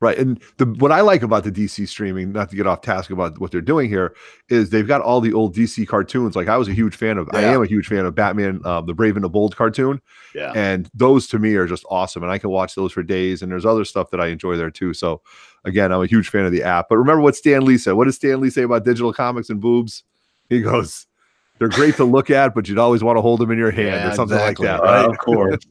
Right. 0.00 0.16
And 0.16 0.42
the 0.56 0.64
what 0.64 0.90
I 0.90 1.02
like 1.02 1.22
about 1.22 1.44
the 1.44 1.52
DC 1.52 1.86
streaming, 1.86 2.32
not 2.32 2.48
to 2.48 2.56
get 2.56 2.66
off 2.66 2.80
task 2.80 3.10
about 3.10 3.38
what 3.38 3.50
they're 3.50 3.60
doing 3.60 3.90
here, 3.90 4.16
is 4.48 4.70
they've 4.70 4.88
got 4.88 5.02
all 5.02 5.20
the 5.20 5.34
old 5.34 5.54
DC 5.54 5.86
cartoons. 5.86 6.34
Like 6.34 6.48
I 6.48 6.56
was 6.56 6.68
a 6.68 6.72
huge 6.72 6.96
fan 6.96 7.18
of 7.18 7.28
I 7.34 7.42
am 7.42 7.62
a 7.62 7.66
huge 7.66 7.86
fan 7.86 8.06
of 8.06 8.14
Batman, 8.14 8.62
um, 8.64 8.86
the 8.86 8.94
Brave 8.94 9.14
and 9.14 9.24
the 9.26 9.28
Bold 9.28 9.56
cartoon. 9.56 10.00
Yeah. 10.34 10.52
And 10.56 10.88
those 10.94 11.26
to 11.28 11.38
me 11.38 11.54
are 11.56 11.66
just 11.66 11.84
awesome. 11.90 12.22
And 12.22 12.32
I 12.32 12.38
can 12.38 12.48
watch 12.48 12.74
those 12.74 12.92
for 12.92 13.02
days. 13.02 13.42
And 13.42 13.52
there's 13.52 13.66
other 13.66 13.84
stuff 13.84 14.08
that 14.12 14.22
I 14.22 14.28
enjoy 14.28 14.56
there 14.56 14.70
too. 14.70 14.94
So 14.94 15.20
again, 15.66 15.92
I'm 15.92 16.00
a 16.00 16.06
huge 16.06 16.30
fan 16.30 16.46
of 16.46 16.52
the 16.52 16.62
app. 16.62 16.86
But 16.88 16.96
remember 16.96 17.20
what 17.20 17.36
Stan 17.36 17.62
Lee 17.66 17.76
said. 17.76 17.92
What 17.92 18.06
does 18.06 18.16
Stan 18.16 18.40
Lee 18.40 18.48
say 18.48 18.62
about 18.62 18.86
digital 18.86 19.12
comics 19.12 19.50
and 19.50 19.60
boobs? 19.60 20.02
He 20.48 20.62
goes, 20.62 21.06
they're 21.58 21.68
great 21.68 21.94
to 21.96 22.04
look 22.04 22.28
at, 22.30 22.54
but 22.54 22.68
you'd 22.68 22.78
always 22.78 23.04
want 23.04 23.16
to 23.16 23.20
hold 23.20 23.38
them 23.40 23.50
in 23.52 23.58
your 23.58 23.70
hand 23.70 23.86
Yeah, 23.94 24.12
or 24.12 24.14
something 24.16 24.36
exactly. 24.36 24.66
like 24.66 24.80
that. 24.80 24.88
Uh, 24.88 24.92
Right. 24.92 25.10
of 25.10 25.18
course. 25.18 25.58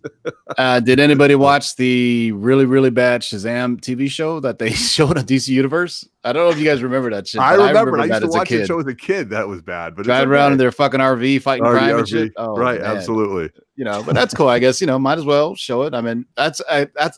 Uh, 0.58 0.82
did 0.82 1.00
anybody 1.00 1.34
watch 1.34 1.78
the 1.78 2.32
really 2.34 2.66
really 2.66 2.90
bad 2.90 3.22
Shazam 3.22 3.80
TV 3.80 4.10
show 4.12 4.42
that 4.42 4.60
they 4.60 4.70
showed 4.72 5.18
on 5.18 5.24
DC 5.26 5.48
Universe? 5.48 6.08
I 6.26 6.34
don't 6.34 6.44
know 6.46 6.50
if 6.52 6.58
you 6.60 6.66
guys 6.66 6.84
remember 6.84 7.10
that 7.12 7.26
shit. 7.28 7.40
I 7.40 7.54
remember. 7.56 7.98
I, 7.98 8.08
that 8.08 8.22
used 8.22 8.34
to 8.34 8.38
watch 8.38 8.48
kid. 8.50 8.68
show 8.68 8.80
as 8.80 8.86
a 8.86 8.94
kid. 8.94 9.30
That 9.30 9.48
was 9.48 9.62
bad, 9.62 9.96
but 9.96 10.02
it's 10.02 10.08
Driving 10.08 10.30
around 10.30 10.52
in 10.52 10.58
their 10.58 10.74
fucking 10.74 11.00
RV 11.00 11.42
fighting 11.42 11.64
RV, 11.64 11.72
crime 11.78 11.98
and 12.00 12.08
shit. 12.08 12.34
Oh, 12.36 12.56
right, 12.58 12.82
man. 12.82 12.98
absolutely. 12.98 13.50
you 13.78 13.86
know 13.86 14.04
but 14.04 14.14
that's 14.14 14.34
cool 14.34 14.50
i 14.50 14.60
guess 14.60 14.82
you 14.82 14.88
know 14.88 15.00
might 15.00 15.18
as 15.18 15.26
well 15.26 15.56
show 15.56 15.84
it 15.84 15.94
i 15.96 16.02
mean 16.02 16.26
that's 16.36 16.62
I, 16.70 16.88
that's 16.96 17.18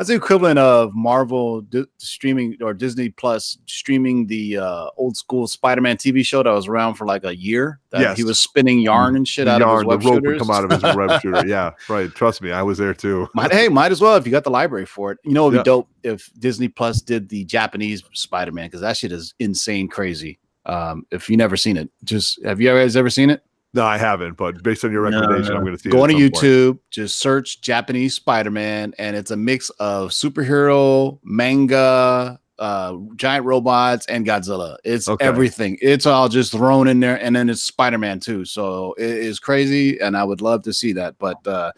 that's 0.00 0.08
the 0.08 0.14
equivalent 0.14 0.58
of 0.58 0.94
marvel 0.94 1.60
di- 1.60 1.84
streaming 1.98 2.56
or 2.62 2.72
disney 2.72 3.10
plus 3.10 3.58
streaming 3.66 4.26
the 4.26 4.56
uh 4.56 4.86
old 4.96 5.14
school 5.14 5.46
spider-man 5.46 5.94
tv 5.98 6.24
show 6.24 6.42
that 6.42 6.50
was 6.50 6.66
around 6.68 6.94
for 6.94 7.06
like 7.06 7.22
a 7.24 7.36
year 7.36 7.78
that 7.90 8.00
Yes. 8.00 8.16
he 8.16 8.24
was 8.24 8.38
spinning 8.38 8.78
yarn 8.80 9.14
and 9.14 9.28
shit 9.28 9.46
out 9.46 9.60
of 9.60 9.76
his 9.76 9.84
web 9.84 10.00
the 10.00 10.10
rope 10.10 10.22
would 10.24 10.38
come 10.38 10.50
out 10.50 10.64
of 10.64 10.70
his 10.70 10.82
web 10.96 11.20
shooter. 11.22 11.46
Yeah, 11.46 11.72
right. 11.90 12.08
Trust 12.14 12.40
me, 12.40 12.50
I 12.50 12.62
was 12.62 12.78
there 12.78 12.94
too. 12.94 13.28
might, 13.34 13.52
hey 13.52 13.68
might 13.68 13.92
as 13.92 14.00
well 14.00 14.16
if 14.16 14.24
you 14.24 14.32
got 14.32 14.44
the 14.44 14.50
library 14.50 14.86
for 14.86 15.12
it 15.12 15.18
you 15.22 15.32
know 15.32 15.48
it'd 15.48 15.52
be 15.52 15.58
Yeah. 15.58 15.62
dope 15.64 15.88
if 16.02 16.30
disney 16.38 16.68
plus 16.68 17.02
did 17.02 17.28
the 17.28 17.44
japanese 17.44 18.02
spider-man 18.14 18.68
because 18.68 18.80
that 18.80 18.96
shit 18.96 19.12
is 19.12 19.34
insane 19.38 19.86
crazy 19.86 20.38
um 20.64 21.04
if 21.10 21.28
you 21.28 21.36
never 21.36 21.58
seen 21.58 21.76
it 21.76 21.90
just 22.04 22.42
have 22.44 22.58
you 22.60 22.68
guys 22.70 22.96
ever 22.96 23.10
seen 23.10 23.28
it 23.28 23.42
No, 23.72 23.84
I 23.84 23.98
haven't, 23.98 24.36
but 24.36 24.62
based 24.64 24.84
on 24.84 24.90
your 24.90 25.02
recommendation, 25.02 25.52
no. 25.52 25.58
I'm 25.58 25.64
going 25.64 25.76
to 25.76 25.82
see. 25.82 25.90
Go 25.90 26.02
on 26.02 26.08
to 26.08 26.14
point. 26.14 26.34
YouTube, 26.34 26.78
just 26.90 27.20
search 27.20 27.60
Japanese 27.60 28.14
Spider 28.14 28.50
Man, 28.50 28.94
and 28.98 29.14
it's 29.14 29.30
a 29.30 29.36
mix 29.36 29.70
of 29.78 30.10
superhero, 30.10 31.20
manga, 31.22 32.40
uh, 32.58 32.96
giant 33.14 33.46
robots, 33.46 34.06
and 34.06 34.26
Godzilla. 34.26 34.76
It's 34.84 35.08
Okay. 35.08 35.24
everything. 35.24 35.78
It's 35.80 36.04
all 36.04 36.28
just 36.28 36.50
thrown 36.50 36.88
in 36.88 36.98
there, 36.98 37.16
and 37.22 37.34
then 37.36 37.48
it's 37.48 37.62
Spider 37.62 37.98
Man 37.98 38.18
too. 38.18 38.44
So 38.44 38.94
it 38.98 39.08
is 39.08 39.38
crazy, 39.38 40.00
and 40.00 40.16
I 40.16 40.24
would 40.24 40.40
love 40.42 40.62
to 40.64 40.72
see 40.72 40.92
that. 40.94 41.16
But 41.18 41.46
uh, 41.46 41.70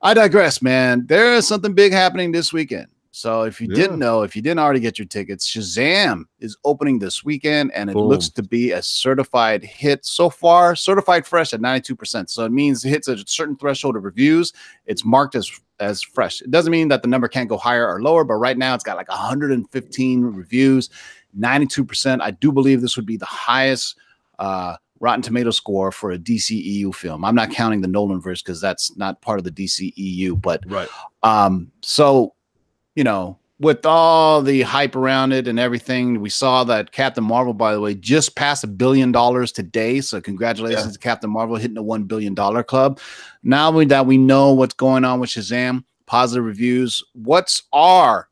I 0.00 0.14
digress, 0.14 0.62
man. 0.62 1.04
There 1.08 1.34
is 1.34 1.48
something 1.48 1.74
big 1.74 1.92
happening 1.92 2.30
this 2.30 2.52
weekend. 2.52 2.86
So 3.10 3.42
if 3.42 3.60
you 3.60 3.68
Yeah. 3.68 3.76
didn't 3.76 3.98
know, 3.98 4.22
if 4.22 4.36
you 4.36 4.42
didn't 4.42 4.60
already 4.60 4.80
get 4.80 4.98
your 4.98 5.06
tickets, 5.06 5.48
Shazam 5.50 6.24
is 6.40 6.56
opening 6.64 6.98
this 6.98 7.24
weekend, 7.24 7.72
and 7.72 7.90
it 7.90 7.94
Boom. 7.94 8.08
looks 8.08 8.28
to 8.30 8.42
be 8.42 8.72
a 8.72 8.82
certified 8.82 9.64
hit 9.64 10.04
so 10.04 10.28
far. 10.30 10.76
Certified 10.76 11.26
fresh 11.26 11.52
at 11.54 11.60
92%. 11.60 12.28
So 12.30 12.44
it 12.44 12.52
means 12.52 12.84
it 12.84 12.90
hits 12.90 13.08
a 13.08 13.18
certain 13.26 13.56
threshold 13.56 13.96
of 13.96 14.04
reviews. 14.04 14.52
It's 14.86 15.04
marked 15.04 15.34
as 15.34 15.50
as 15.80 16.02
fresh. 16.02 16.42
It 16.42 16.50
doesn't 16.50 16.72
mean 16.72 16.88
that 16.88 17.02
the 17.02 17.08
number 17.08 17.28
can't 17.28 17.48
go 17.48 17.56
higher 17.56 17.86
or 17.88 18.02
lower, 18.02 18.24
but 18.24 18.34
right 18.34 18.58
now 18.58 18.74
it's 18.74 18.82
got 18.82 18.96
like 18.96 19.08
115 19.08 20.24
reviews, 20.24 20.90
92%. 21.38 22.20
I 22.20 22.32
do 22.32 22.50
believe 22.50 22.80
this 22.80 22.96
would 22.96 23.06
be 23.06 23.16
the 23.16 23.24
highest 23.26 23.96
uh 24.38 24.76
Rotten 25.00 25.22
Tomato 25.22 25.50
score 25.52 25.92
for 25.92 26.10
a 26.10 26.18
DCEU 26.18 26.92
film. 26.92 27.24
I'm 27.24 27.36
not 27.36 27.52
counting 27.52 27.80
the 27.80 27.86
Nolan 27.88 28.20
verse 28.20 28.42
because 28.42 28.60
that's 28.60 28.96
not 28.96 29.20
part 29.22 29.38
of 29.38 29.44
the 29.44 29.52
DCEU, 29.52 30.40
but 30.40 30.64
Right. 30.66 30.88
um, 31.22 31.70
so 31.82 32.34
you 32.98 33.04
know, 33.04 33.38
with 33.60 33.86
all 33.86 34.42
the 34.42 34.62
hype 34.62 34.96
around 34.96 35.30
it 35.30 35.46
and 35.46 35.56
everything, 35.56 36.20
we 36.20 36.28
saw 36.28 36.64
that 36.64 36.90
Captain 36.90 37.22
Marvel, 37.22 37.54
by 37.54 37.72
the 37.72 37.80
way, 37.80 37.94
just 37.94 38.34
passed 38.34 38.64
a 38.64 38.66
billion 38.66 39.12
dollars 39.12 39.52
today. 39.52 40.00
So 40.00 40.20
congratulations 40.20 40.94
to 40.94 40.98
Captain 40.98 41.30
Marvel 41.30 41.54
hitting 41.54 41.76
the 41.76 41.82
one 41.82 42.02
billion 42.02 42.34
dollar 42.34 42.64
club. 42.64 42.98
Now 43.44 43.70
we, 43.70 43.84
that 43.86 44.06
we 44.06 44.18
know 44.18 44.52
what's 44.52 44.74
going 44.74 45.04
on 45.04 45.20
with 45.20 45.30
Shazam, 45.30 45.84
positive 46.06 46.44
reviews. 46.44 47.04
What's 47.12 47.62
our 47.72 48.28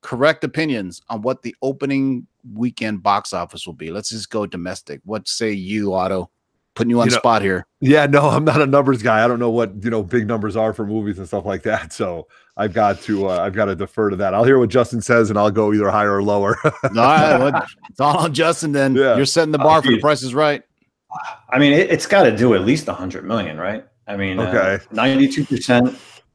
correct 0.00 0.44
opinions 0.44 1.02
on 1.08 1.22
what 1.22 1.42
the 1.42 1.56
opening 1.60 2.28
weekend 2.54 3.02
box 3.02 3.32
office 3.32 3.66
will 3.66 3.74
be. 3.74 3.90
Let's 3.90 4.10
just 4.10 4.30
go 4.30 4.46
domestic. 4.46 5.00
What 5.04 5.26
say 5.26 5.50
you, 5.50 5.92
Otto? 5.92 6.30
Putting 6.74 6.90
you 6.90 7.00
on 7.00 7.06
You 7.06 7.12
know- 7.12 7.18
spot 7.18 7.42
here. 7.42 7.66
Yeah, 7.80 8.06
no, 8.06 8.28
I'm 8.30 8.44
not 8.44 8.62
a 8.62 8.66
numbers 8.66 9.02
guy. 9.02 9.22
I 9.24 9.28
don't 9.28 9.38
know 9.38 9.50
what 9.50 9.84
you 9.84 9.90
know 9.90 10.02
big 10.02 10.26
numbers 10.26 10.56
are 10.56 10.72
for 10.72 10.86
movies 10.86 11.18
and 11.18 11.26
stuff 11.26 11.44
like 11.44 11.62
that. 11.64 11.92
So 11.92 12.28
I've 12.56 12.72
got 12.72 13.00
to 13.02 13.28
uh, 13.28 13.38
I've 13.38 13.52
got 13.52 13.66
to 13.66 13.74
defer 13.76 14.08
to 14.10 14.16
that. 14.16 14.32
I'll 14.34 14.44
hear 14.44 14.58
what 14.58 14.70
Justin 14.70 15.02
says 15.02 15.28
and 15.30 15.38
I'll 15.38 15.50
go 15.50 15.72
either 15.74 15.90
higher 15.90 16.14
or 16.16 16.22
lower. 16.22 16.56
All 16.64 16.70
right, 16.94 17.38
well, 17.52 17.66
it's 17.90 18.00
all 18.00 18.16
on 18.18 18.32
Justin. 18.32 18.72
Then 18.72 18.94
Yeah. 18.94 19.16
you're 19.16 19.26
setting 19.26 19.52
the 19.52 19.58
bar 19.58 19.82
for 19.82 19.90
the 19.90 20.00
price 20.00 20.22
is 20.22 20.34
right. 20.34 20.62
I 21.50 21.58
mean, 21.58 21.72
it, 21.74 21.90
it's 21.90 22.06
got 22.06 22.22
to 22.22 22.34
do 22.34 22.54
at 22.54 22.62
least 22.62 22.86
100 22.86 23.24
million, 23.26 23.58
right? 23.58 23.84
I 24.08 24.16
mean, 24.16 24.40
Okay. 24.40 24.82
92 24.92 25.42
uh, 25.72 25.90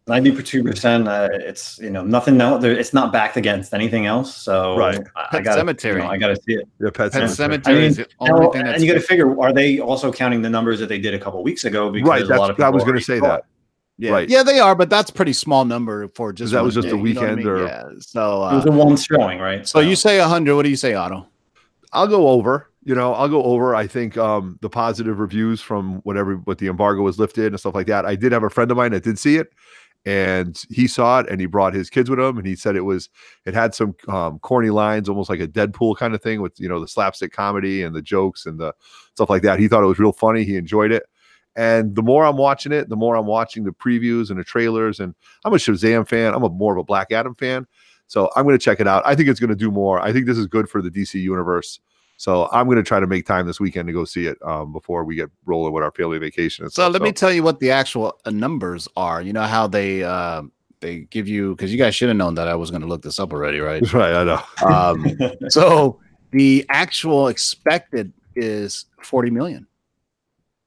92%, 0.07 0.63
92%. 0.63 1.07
Uh, 1.07 1.27
it's, 1.33 1.77
you 1.79 1.89
know, 1.89 2.03
nothing 2.03 2.39
else. 2.39 2.61
There, 2.61 2.71
it's 2.71 2.93
not 2.93 3.11
backed 3.11 3.35
against 3.37 3.73
anything 3.73 4.05
else. 4.05 4.35
So 4.35 4.77
Right. 4.77 4.99
I, 5.15 5.23
I 5.23 5.27
Pet 5.31 5.43
got 5.43 5.55
Cemetery. 5.55 6.01
You 6.01 6.07
know, 6.07 6.11
I 6.13 6.17
got 6.17 6.27
to 6.29 6.35
see 6.37 6.53
it. 6.53 6.67
yeah, 6.79 6.89
Pet 6.91 7.11
Pet 7.11 7.23
Sematary. 7.23 7.29
Cemetery 7.35 7.75
I 7.83 7.85
is 7.87 7.97
mean, 7.97 8.07
the 8.19 8.31
only 8.31 8.45
Now, 8.45 8.51
thing 8.51 8.63
that's 8.63 8.75
and 8.75 8.83
you 8.85 8.93
got 8.93 8.99
to 9.01 9.05
figure, 9.05 9.39
are 9.41 9.51
they 9.53 9.79
also 9.79 10.11
counting 10.11 10.41
the 10.41 10.49
numbers 10.49 10.79
that 10.79 10.87
they 10.87 10.99
did 10.99 11.13
a 11.13 11.19
couple 11.19 11.43
weeks 11.43 11.65
ago? 11.65 11.89
Because 11.91 12.07
Right, 12.09 12.23
a 12.23 12.39
lot 12.39 12.49
of 12.49 12.59
I 12.59 12.69
was 12.69 12.83
going 12.83 12.95
to 12.97 13.01
say 13.03 13.19
that. 13.19 13.43
yeah, 13.97 14.11
right. 14.11 14.29
yeah, 14.29 14.43
they 14.43 14.59
are, 14.59 14.75
but 14.75 14.89
that's 14.89 15.11
pretty 15.11 15.33
small 15.33 15.65
number 15.65 16.07
for 16.09 16.31
just 16.31 16.53
that 16.53 16.63
was 16.63 16.75
one 16.77 16.83
just 16.83 16.93
a 16.93 16.97
day, 16.97 17.03
you 17.09 17.13
know 17.13 17.21
I 17.21 17.23
weekend 17.25 17.37
mean? 17.37 17.47
or- 17.47 17.65
yeah. 17.67 17.83
So, 17.99 18.47
It 18.49 18.55
was 18.55 18.65
uh, 18.65 18.71
a 18.71 18.71
one 18.71 18.95
showing, 18.95 19.39
right? 19.39 19.67
so 19.67 19.79
you 19.81 19.95
say 19.97 20.19
hundred. 20.19 20.55
What 20.55 20.63
do 20.63 20.69
you 20.69 20.75
say, 20.77 20.93
Otto? 20.93 21.27
I'll 21.91 22.07
go 22.07 22.29
over. 22.29 22.69
You 22.83 22.95
know, 22.95 23.13
I'll 23.13 23.27
go 23.27 23.43
over. 23.43 23.75
I 23.75 23.85
think 23.85 24.15
um, 24.17 24.57
the 24.61 24.69
positive 24.69 25.19
reviews 25.19 25.59
from 25.59 25.95
whatever 26.03 26.35
what 26.35 26.57
the 26.57 26.67
embargo 26.67 27.01
was 27.01 27.19
lifted 27.19 27.47
and 27.47 27.59
stuff 27.59 27.75
like 27.75 27.87
that. 27.87 28.05
I 28.05 28.15
did 28.15 28.31
have 28.31 28.43
a 28.43 28.49
friend 28.49 28.71
of 28.71 28.77
mine 28.77 28.91
that 28.91 29.03
did 29.03 29.19
see 29.19 29.35
it, 29.35 29.51
and 30.05 30.61
he 30.69 30.87
saw 30.87 31.19
it 31.19 31.29
and 31.29 31.39
he 31.39 31.47
brought 31.47 31.73
his 31.73 31.89
kids 31.89 32.09
with 32.09 32.19
him, 32.19 32.37
and 32.37 32.47
he 32.47 32.55
said 32.55 32.75
it 32.75 32.81
was 32.81 33.09
it 33.45 33.53
had 33.53 33.75
some 33.75 33.95
um, 34.07 34.39
corny 34.39 34.69
lines, 34.69 35.09
almost 35.09 35.29
like 35.29 35.39
a 35.39 35.47
Deadpool 35.47 35.97
kind 35.97 36.13
of 36.15 36.21
thing 36.21 36.41
with 36.41 36.59
you 36.59 36.69
know 36.69 36.79
the 36.79 36.87
slapstick 36.87 37.31
comedy 37.31 37.83
and 37.83 37.95
the 37.95 38.01
jokes 38.01 38.45
and 38.45 38.59
the 38.59 38.73
stuff 39.13 39.29
like 39.29 39.41
that. 39.43 39.59
He 39.59 39.67
thought 39.67 39.83
it 39.83 39.87
was 39.87 39.99
real 39.99 40.13
funny. 40.13 40.43
He 40.43 40.55
enjoyed 40.55 40.91
it. 40.91 41.03
And 41.57 41.95
the 41.95 42.03
more 42.03 42.23
I'm 42.23 42.37
watching 42.37 42.71
it, 42.71 42.87
the 42.87 42.95
more 42.95 43.15
I'm 43.15 43.25
watching 43.25 43.63
the 43.63 43.71
previews 43.71 44.29
and 44.29 44.39
the 44.39 44.43
trailers. 44.43 44.99
And 44.99 45.15
I'm 45.43 45.53
a 45.53 45.57
Shazam 45.57 46.07
fan. 46.07 46.35
I'm 46.35 46.43
a 46.43 46.49
more 46.49 46.73
of 46.73 46.79
a 46.79 46.83
Black 46.83 47.11
Adam 47.11 47.33
fan. 47.33 47.65
So 48.05 48.29
I'm 48.35 48.43
going 48.43 48.57
to 48.57 48.63
check 48.63 48.79
it 48.79 48.87
out. 48.87 49.01
I 49.05 49.15
think 49.15 49.27
it's 49.27 49.39
going 49.39 49.49
to 49.49 49.55
do 49.55 49.71
more. 49.71 49.99
I 49.99 50.13
think 50.13 50.27
this 50.27 50.37
is 50.37 50.45
good 50.45 50.69
for 50.69 50.83
the 50.83 50.91
DC 50.91 51.15
universe. 51.15 51.79
So 52.17 52.49
I'm 52.51 52.65
going 52.65 52.77
to 52.77 52.83
try 52.83 52.99
to 52.99 53.07
make 53.07 53.25
time 53.25 53.45
this 53.45 53.59
weekend 53.59 53.87
to 53.87 53.93
go 53.93 54.03
see 54.03 54.25
it 54.25 54.37
um, 54.41 54.73
before 54.73 55.03
we 55.03 55.15
get 55.15 55.29
rolling 55.45 55.71
with 55.71 55.83
our 55.83 55.91
family 55.91 56.17
vacation. 56.17 56.65
So 56.65 56.81
stuff. 56.81 56.93
let 56.93 57.01
me 57.03 57.11
tell 57.11 57.31
you 57.31 57.43
what 57.43 57.59
the 57.59 57.69
actual 57.69 58.19
uh, 58.25 58.31
numbers 58.31 58.87
are. 58.97 59.21
You 59.21 59.33
know 59.33 59.43
how 59.43 59.67
they 59.67 60.03
uh, 60.03 60.41
they 60.79 61.01
give 61.01 61.27
you 61.27 61.55
because 61.55 61.71
you 61.71 61.77
guys 61.77 61.95
should 61.95 62.09
have 62.09 62.17
known 62.17 62.35
that 62.35 62.47
I 62.47 62.55
was 62.55 62.71
going 62.71 62.81
to 62.81 62.87
look 62.87 63.03
this 63.03 63.19
up 63.19 63.31
already, 63.31 63.59
right? 63.59 63.93
right. 63.93 64.13
I 64.15 64.23
know. 64.23 64.41
Um, 64.67 65.05
so 65.49 65.99
the 66.31 66.65
actual 66.69 67.27
expected 67.27 68.11
is 68.35 68.85
forty 69.01 69.29
million. 69.29 69.67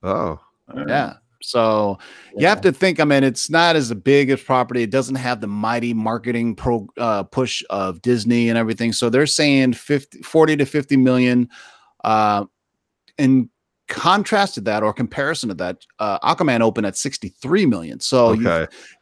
Oh, 0.03 0.41
Yeah. 0.87 1.15
So 1.43 1.99
you 2.37 2.47
have 2.47 2.61
to 2.63 2.73
think. 2.73 3.01
I 3.01 3.05
mean, 3.05 3.25
it's 3.25 3.51
not 3.51 3.77
as 3.77 3.93
big 3.95 4.31
as 4.31 4.43
property. 4.43 4.83
It 4.83 4.91
doesn't 4.91 5.17
have 5.17 5.41
the 5.41 5.47
mighty 5.47 5.95
marketing 5.95 6.55
pro 6.55 6.87
uh, 6.99 7.25
push 7.25 7.63
of 7.71 8.03
Disney 8.03 8.49
and 8.49 8.59
everything. 8.59 8.93
So 8.93 9.11
they're 9.11 9.27
saying 9.27 9.75
50, 9.75 10.23
40 10.23 10.57
to 10.57 10.67
50 10.67 10.97
million. 10.97 11.49
Uh, 12.05 12.45
in 13.19 13.51
contrast 13.91 14.55
to 14.55 14.61
that, 14.63 14.83
or 14.83 14.93
comparison 14.93 15.49
to 15.49 15.55
that, 15.57 15.85
uh, 15.99 16.19
Aquaman 16.21 16.61
opened 16.61 16.87
at 16.87 16.97
63 16.97 17.67
million. 17.67 18.01
So 18.01 18.33
you, 18.33 18.49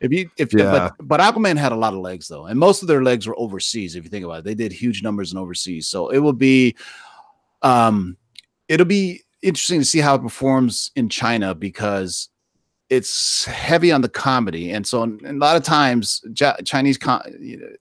if 0.00 0.10
you 0.12 0.30
if 0.38 0.52
Yeah. 0.52 0.70
but 0.70 0.94
but 1.06 1.20
Aquaman 1.20 1.56
had 1.56 1.72
a 1.72 1.76
lot 1.76 1.92
of 1.92 2.00
legs 2.00 2.26
though, 2.26 2.46
and 2.46 2.58
most 2.58 2.82
of 2.82 2.88
their 2.88 3.02
legs 3.02 3.26
were 3.26 3.38
overseas. 3.38 3.94
If 3.94 4.04
you 4.04 4.10
think 4.10 4.24
about 4.24 4.40
it, 4.40 4.44
they 4.44 4.54
did 4.54 4.72
huge 4.72 5.02
numbers 5.02 5.30
in 5.32 5.38
overseas. 5.38 5.86
So 5.86 6.08
it 6.08 6.18
will 6.18 6.32
be, 6.32 6.74
um, 7.62 8.16
it'll 8.66 8.86
be 8.86 9.22
interesting 9.42 9.80
to 9.80 9.84
see 9.84 9.98
how 10.00 10.14
it 10.14 10.22
performs 10.22 10.90
in 10.96 11.08
China 11.08 11.54
because 11.54 12.28
it's 12.90 13.44
heavy 13.44 13.92
on 13.92 14.00
the 14.00 14.08
comedy, 14.08 14.70
and 14.70 14.86
so 14.86 15.04
a 15.04 15.32
lot 15.34 15.56
of 15.56 15.62
times 15.62 16.22
Ja- 16.38 16.56
Chinese 16.64 16.96
com- 16.96 17.20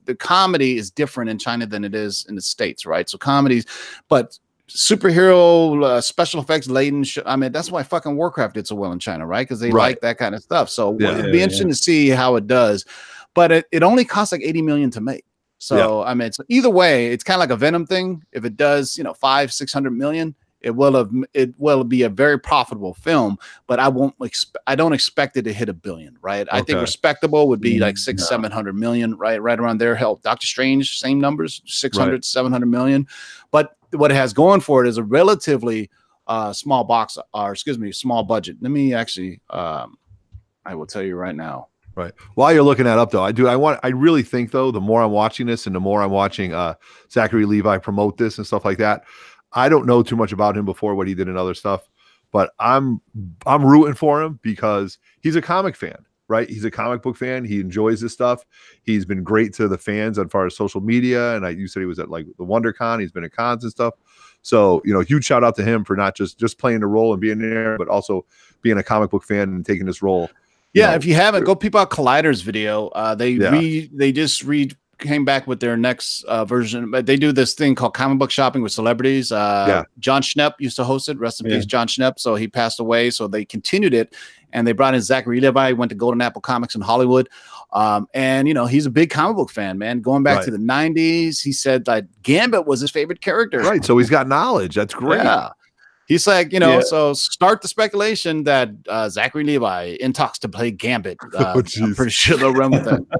the 0.04 0.15
comedy 0.15 0.78
is 0.78 0.91
different 0.91 1.30
in 1.30 1.38
China 1.39 1.65
than 1.65 1.84
it 1.86 1.96
is 1.96 2.26
in 2.28 2.36
the 2.36 2.41
states, 2.41 2.86
right? 2.86 3.10
So 3.10 3.17
comedies, 3.17 3.65
but 4.10 4.38
superhero 4.67 5.82
uh, 5.84 6.02
special 6.02 6.41
effects 6.41 6.67
laden. 6.67 7.04
Sh- 7.06 7.20
I 7.26 7.38
mean, 7.38 7.54
that's 7.54 7.72
why 7.72 7.84
fucking 7.84 8.17
Warcraft 8.17 8.56
did 8.56 8.67
so 8.67 8.76
well 8.76 8.91
in 8.91 9.00
China, 9.00 9.26
right? 9.26 9.48
Because 9.48 9.62
they 9.62 9.72
Right. 9.72 9.91
like 9.91 10.02
that 10.02 10.17
kind 10.17 10.36
of 10.36 10.43
stuff. 10.43 10.70
So 10.70 10.98
Yeah. 11.00 11.12
it'd 11.13 11.26
Yeah, 11.28 11.32
be 11.32 11.38
yeah. 11.38 11.43
interesting 11.46 11.70
to 11.70 11.76
see 11.76 12.10
how 12.10 12.36
it 12.36 12.48
does. 12.48 12.84
But 13.34 13.52
it, 13.54 13.65
it 13.72 13.82
only 13.84 14.04
costs 14.04 14.34
like 14.34 14.41
80 14.43 14.62
million 14.63 14.89
to 14.91 15.00
make. 15.02 15.24
So 15.60 16.04
I 16.04 16.13
mean, 16.15 16.32
so 16.34 16.43
either 16.50 16.70
way, 16.70 17.08
it's 17.08 17.24
kind 17.24 17.36
of 17.38 17.39
like 17.39 17.50
a 17.52 17.56
Venom 17.56 17.86
thing. 17.86 18.24
If 18.34 18.43
it 18.46 18.58
does, 18.58 18.98
you 18.98 19.04
know, 19.06 19.13
five, 19.13 19.54
six 19.54 19.72
hundred 19.72 19.91
million, 19.91 20.36
it 20.62 20.72
will 20.72 20.96
have 20.96 21.12
it 21.34 21.54
will 21.58 21.84
be 21.84 22.04
a 22.04 22.10
very 22.10 22.39
profitable 22.39 22.93
film. 22.93 23.38
But 23.67 23.80
I 23.80 23.88
won't 23.88 24.17
exp- 24.20 24.56
I 24.65 24.76
don't 24.76 24.93
expect 24.93 25.38
it 25.38 25.43
to 25.43 25.54
hit 25.54 25.70
a 25.70 25.74
billion, 25.74 26.17
right? 26.22 26.48
I 26.52 26.62
think 26.62 26.80
respectable 26.80 27.48
would 27.48 27.62
be 27.62 27.80
like 27.80 27.98
six, 27.98 28.22
No. 28.22 28.28
seven 28.28 28.52
hundred 28.52 28.76
million, 28.76 29.15
right? 29.15 29.41
Right 29.41 29.60
around 29.60 29.80
there. 29.80 29.96
Help 29.96 30.24
Doctor 30.24 30.48
Strange, 30.48 30.98
same 30.98 31.20
numbers, 31.20 31.62
600, 31.65 32.26
700 32.26 32.65
million. 32.65 33.08
But 33.52 33.76
what 33.91 34.12
it 34.12 34.15
has 34.15 34.34
going 34.34 34.62
for 34.62 34.84
it 34.84 34.89
is 34.89 34.98
a 34.98 35.04
relatively 35.04 35.89
uh 36.28 36.52
small 36.54 36.84
box 36.84 37.17
or 37.34 37.52
excuse 37.52 37.80
me, 37.80 37.91
small 37.91 38.24
budget. 38.24 38.58
Let 38.62 38.72
me 38.72 38.93
actually 38.93 39.41
um 39.50 39.98
I 40.65 40.76
will 40.76 40.88
tell 40.88 41.02
you 41.02 41.15
right 41.15 41.36
now. 41.36 41.70
Right. 41.96 42.13
While 42.36 42.54
you're 42.54 42.62
looking 42.62 42.86
that 42.86 43.00
up, 43.00 43.10
though, 43.10 43.24
I 43.24 43.32
do. 43.32 43.48
I 43.48 43.56
want. 43.56 43.80
I 43.82 43.88
really 43.88 44.22
think, 44.22 44.52
though, 44.52 44.70
the 44.70 44.80
more 44.80 45.02
I'm 45.02 45.10
watching 45.10 45.48
this, 45.48 45.65
and 45.65 45.76
the 45.76 45.80
more 45.80 46.04
I'm 46.04 46.12
watching 46.12 46.54
uh, 46.54 46.76
Zachary 47.12 47.48
Levi 47.48 47.80
promote 47.80 48.17
this 48.17 48.38
and 48.38 48.46
stuff 48.46 48.63
like 48.63 48.78
that, 48.78 49.04
I 49.54 49.70
don't 49.70 49.86
know 49.86 50.04
too 50.04 50.16
much 50.16 50.32
about 50.32 50.58
him 50.58 50.66
before 50.66 50.96
what 50.96 51.08
he 51.08 51.14
did 51.16 51.28
and 51.28 51.38
other 51.38 51.54
stuff, 51.54 51.88
but 52.32 52.52
I'm 52.60 53.02
I'm 53.46 53.66
rooting 53.66 53.96
for 53.96 54.22
him 54.22 54.40
because 54.42 54.98
he's 55.22 55.36
a 55.36 55.42
comic 55.42 55.76
fan, 55.76 55.98
right? 56.28 56.50
He's 56.50 56.66
a 56.66 56.72
comic 56.72 57.02
book 57.02 57.16
fan. 57.16 57.46
He 57.46 57.60
enjoys 57.60 58.02
this 58.02 58.14
stuff. 58.14 58.44
He's 58.84 59.06
been 59.06 59.24
great 59.24 59.54
to 59.56 59.68
the 59.68 59.78
fans 59.78 60.20
as 60.20 60.28
far 60.30 60.46
as 60.46 60.56
social 60.56 60.82
media, 60.82 61.36
and 61.36 61.46
I 61.46 61.50
you 61.52 61.68
said 61.68 61.80
he 61.80 61.86
was 61.86 62.00
at 62.00 62.10
like 62.10 62.26
the 62.38 62.46
WonderCon. 62.46 63.00
He's 63.00 63.12
been 63.12 63.24
at 63.24 63.32
cons 63.32 63.64
and 63.64 63.72
stuff. 63.72 63.94
So 64.42 64.82
you 64.86 64.94
know, 64.94 65.00
huge 65.00 65.26
shout 65.26 65.44
out 65.44 65.56
to 65.56 65.64
him 65.64 65.84
for 65.84 65.96
not 65.96 66.16
just 66.16 66.38
just 66.40 66.58
playing 66.60 66.82
the 66.82 66.88
role 66.88 67.14
and 67.14 67.22
being 67.22 67.40
there, 67.40 67.78
but 67.78 67.88
also 67.88 68.26
being 68.62 68.78
a 68.78 68.84
comic 68.84 69.10
book 69.10 69.24
fan 69.24 69.44
and 69.50 69.66
taking 69.66 69.86
this 69.86 70.02
role. 70.02 70.30
Yeah, 70.74 70.90
know, 70.92 70.96
if 70.96 71.06
you 71.06 71.16
haven't, 71.16 71.46
go 71.46 71.56
peep 71.56 71.76
out 71.76 71.90
Collider's 71.90 72.42
video. 72.42 72.90
Uh, 72.90 73.16
they 73.16 73.32
Yeah. 73.32 73.52
re 73.52 73.90
they 73.94 74.12
just 74.12 74.44
re 74.44 74.70
came 75.00 75.26
back 75.26 75.48
with 75.48 75.60
their 75.60 75.78
next 75.78 76.24
uh, 76.24 76.44
version, 76.46 76.90
but 76.92 77.06
they 77.06 77.16
do 77.18 77.32
this 77.32 77.54
thing 77.54 77.76
called 77.76 77.94
comic 77.94 78.18
book 78.20 78.32
shopping 78.32 78.62
with 78.62 78.72
celebrities. 78.72 79.32
Uh, 79.32 79.66
Yeah. 79.68 79.84
Jon 80.00 80.22
Schnepp 80.22 80.54
used 80.60 80.76
to 80.78 80.84
host 80.84 81.10
it. 81.10 81.18
Rest 81.20 81.42
in 81.42 81.48
Yeah. 81.50 81.58
peace, 81.58 81.66
Jon 81.66 81.88
Schnepp. 81.88 82.20
So 82.20 82.36
he 82.36 82.48
passed 82.48 82.80
away. 82.80 83.10
So 83.12 83.28
they 83.28 83.46
continued 83.46 83.94
it, 83.94 84.16
and 84.54 84.66
they 84.68 84.72
brought 84.72 84.96
in 84.96 85.02
Zachary 85.02 85.40
Levi. 85.40 85.72
Went 85.74 85.90
to 85.90 85.96
Golden 85.96 86.22
Apple 86.22 86.42
Comics 86.42 86.76
in 86.76 86.82
Hollywood, 86.82 87.30
um, 87.74 88.08
and 88.14 88.48
you 88.48 88.54
know 88.54 88.66
he's 88.66 88.86
a 88.86 88.92
big 88.92 89.10
comic 89.10 89.36
book 89.38 89.50
fan, 89.52 89.78
man. 89.78 90.02
Going 90.02 90.24
back 90.24 90.44
to 90.46 90.52
the 90.52 90.58
'90s, 90.58 91.42
he 91.42 91.52
said 91.52 91.86
that 91.86 92.06
Gambit 92.24 92.66
was 92.66 92.80
his 92.82 92.92
favorite 92.92 93.22
character. 93.22 93.60
Right. 93.60 93.84
So 93.86 93.98
he's 93.98 94.10
got 94.10 94.28
knowledge. 94.28 94.76
That's 94.76 94.94
great. 94.94 95.24
Yeah. 95.24 95.50
He's 96.08 96.26
like, 96.26 96.54
you 96.54 96.60
know, 96.62 96.76
Yeah. 96.76 96.84
so 96.86 97.14
start 97.14 97.62
the 97.62 97.68
speculation 97.68 98.46
that 98.46 98.70
uh, 98.88 99.10
Zachary 99.10 99.44
Levi 99.44 99.98
in 100.00 100.14
talks 100.14 100.40
to 100.40 100.48
play 100.50 100.72
Gambit. 100.72 101.18
Uh, 101.38 101.54
Oh, 101.58 101.64
I'm 101.84 101.94
pretty 101.96 102.12
sure 102.12 102.38
they'll 102.38 102.54
run 102.54 102.72
with 102.72 102.86
that. 102.86 103.02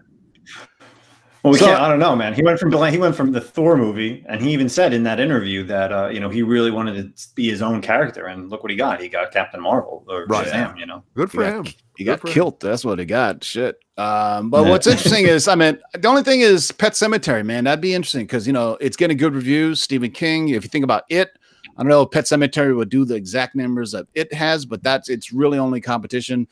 Well, 1.44 1.54
we 1.54 1.60
So- 1.60 1.68
can't. 1.68 1.80
I 1.82 1.88
don't 1.88 2.00
know, 2.00 2.16
man. 2.16 2.34
He 2.34 2.42
went 2.42 2.60
from 2.60 2.72
he 2.92 2.98
went 2.98 3.16
from 3.16 3.32
the 3.32 3.40
Thor 3.42 3.78
movie, 3.78 4.24
and 4.28 4.42
he 4.42 4.52
even 4.52 4.68
said 4.70 4.94
in 4.94 5.04
that 5.04 5.20
interview 5.20 5.64
that 5.64 5.92
uh, 5.94 6.08
you 6.10 6.20
know 6.20 6.30
he 6.30 6.42
really 6.44 6.72
wanted 6.72 7.16
to 7.16 7.28
be 7.36 7.50
his 7.50 7.62
own 7.62 7.82
character, 7.82 8.26
and 8.26 8.50
look 8.50 8.64
what 8.64 8.72
he 8.72 8.76
got. 8.78 9.02
He 9.02 9.08
got 9.08 9.32
Captain 9.32 9.62
Marvel 9.62 10.04
or 10.10 10.26
Right. 10.28 10.48
Shazam. 10.48 10.78
You 10.80 10.86
know, 10.88 11.04
Good 11.16 11.32
for 11.32 11.44
Yeah. 11.44 11.58
him. 11.60 11.66
He 11.96 12.04
Good 12.04 12.12
got 12.12 12.22
for 12.22 12.28
him. 12.28 12.34
killed. 12.34 12.60
That's 12.62 12.84
what 12.84 13.00
he 13.00 13.06
got. 13.06 13.44
Shit. 13.44 13.78
Um, 13.98 14.50
but 14.50 14.64
Yeah. 14.64 14.70
what's 14.70 14.88
interesting 14.88 15.26
is, 15.28 15.48
I 15.48 15.56
mean, 15.56 15.78
the 15.98 16.08
only 16.08 16.24
thing 16.24 16.42
is 16.42 16.72
Pet 16.72 16.94
Sematary, 16.94 17.46
man. 17.46 17.64
That'd 17.64 17.82
be 17.82 17.94
interesting 17.94 18.26
because 18.26 18.46
you 18.48 18.54
know 18.54 18.78
it's 18.82 18.98
getting 18.98 19.18
good 19.18 19.34
reviews. 19.36 19.82
Stephen 19.82 20.12
King. 20.12 20.50
If 20.50 20.64
you 20.64 20.70
think 20.70 20.84
about 20.84 21.04
it, 21.10 21.30
I 21.78 21.84
don't 21.84 21.90
know 21.90 22.02
if 22.02 22.12
Pet 22.12 22.26
Sematary 22.26 22.76
would 22.76 22.90
do 22.90 23.06
the 23.06 23.14
exact 23.16 23.56
numbers 23.56 23.92
that 23.92 24.08
it 24.16 24.34
has, 24.34 24.66
but 24.66 24.82
that's 24.84 25.10
its 25.10 25.32
really 25.32 25.60
only 25.60 25.80
competition. 25.80 26.48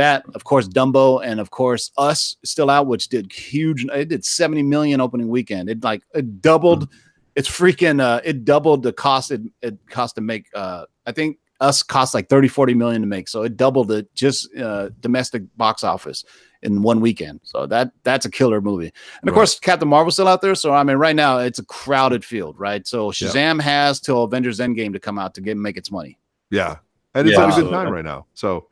That, 0.00 0.24
of 0.34 0.44
course, 0.44 0.66
Dumbo 0.66 1.20
and 1.24 1.40
of 1.40 1.50
course 1.50 1.90
Us 1.98 2.36
still 2.44 2.70
out, 2.70 2.86
which 2.86 3.08
did 3.08 3.30
huge. 3.30 3.84
It 3.92 4.08
did 4.08 4.24
70 4.24 4.62
million 4.62 5.00
opening 5.00 5.28
weekend. 5.28 5.68
It 5.68 5.84
like 5.84 6.02
it 6.14 6.40
doubled. 6.40 6.88
It's 7.36 7.48
freaking. 7.48 8.00
Uh, 8.00 8.20
it 8.24 8.44
doubled 8.44 8.82
the 8.82 8.92
cost. 8.92 9.30
It, 9.30 9.42
it 9.62 9.76
cost 9.90 10.14
to 10.16 10.20
make. 10.22 10.46
Uh, 10.54 10.84
I 11.06 11.12
think 11.12 11.38
Us 11.60 11.82
cost 11.82 12.14
like 12.14 12.28
30, 12.30 12.48
40 12.48 12.74
million 12.74 13.02
to 13.02 13.06
make. 13.06 13.28
So 13.28 13.42
it 13.42 13.56
doubled 13.56 13.92
it 13.92 14.06
just 14.14 14.48
uh, 14.56 14.88
domestic 15.00 15.42
box 15.58 15.84
office 15.84 16.24
in 16.62 16.82
one 16.82 17.00
weekend. 17.00 17.40
So 17.42 17.66
that 17.66 17.92
that's 18.02 18.24
a 18.26 18.30
killer 18.30 18.60
movie. 18.62 18.90
And 19.20 19.28
of 19.28 19.32
Right. 19.32 19.40
course, 19.40 19.58
Captain 19.60 19.88
Marvel's 19.88 20.14
still 20.14 20.28
out 20.28 20.40
there. 20.40 20.54
So 20.54 20.72
I 20.72 20.82
mean, 20.82 20.96
right 20.96 21.16
now 21.16 21.38
it's 21.38 21.58
a 21.58 21.64
crowded 21.64 22.24
field, 22.24 22.58
right? 22.58 22.86
So 22.86 23.12
Yeah. 23.12 23.28
Shazam 23.28 23.60
has 23.60 24.00
till 24.00 24.22
Avengers 24.24 24.58
Endgame 24.60 24.92
to 24.94 25.00
come 25.00 25.18
out 25.18 25.34
to 25.34 25.40
get 25.42 25.56
make 25.58 25.76
its 25.76 25.90
money. 25.90 26.18
Yeah. 26.50 26.76
And 27.14 27.28
it's 27.28 27.36
Yeah, 27.36 27.44
at 27.46 27.58
a 27.58 27.62
good 27.62 27.70
time 27.70 27.92
right 27.92 28.04
now. 28.04 28.26
So, 28.34 28.68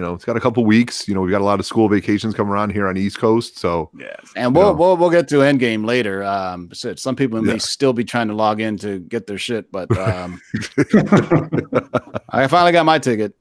You 0.00 0.06
know, 0.06 0.14
it's 0.14 0.24
got 0.24 0.34
a 0.34 0.40
couple 0.40 0.64
weeks. 0.64 1.06
You 1.06 1.14
know, 1.14 1.20
we 1.20 1.30
got 1.30 1.42
a 1.42 1.44
lot 1.44 1.60
of 1.60 1.66
school 1.66 1.86
vacations 1.86 2.32
coming 2.34 2.50
around 2.54 2.70
here 2.70 2.88
on 2.88 2.94
the 2.94 3.02
East 3.02 3.18
Coast. 3.18 3.58
So 3.58 3.90
Yes, 3.98 4.32
and 4.34 4.54
we'll 4.56 4.68
Yeah. 4.68 4.70
we'll 4.72 4.96
we'll 4.96 5.10
get 5.10 5.28
to 5.28 5.40
Endgame 5.40 5.84
later. 5.84 6.24
Um, 6.24 6.70
so 6.72 6.94
some 6.94 7.14
people 7.16 7.42
may 7.42 7.52
Yeah. 7.52 7.58
still 7.58 7.92
be 7.92 8.02
trying 8.02 8.28
to 8.28 8.34
log 8.34 8.62
in 8.62 8.78
to 8.78 9.00
get 9.00 9.26
their 9.26 9.36
shit, 9.36 9.70
but 9.70 9.94
um, 9.98 10.40
I 12.30 12.46
finally 12.48 12.72
got 12.72 12.86
my 12.86 12.98
ticket. 12.98 13.34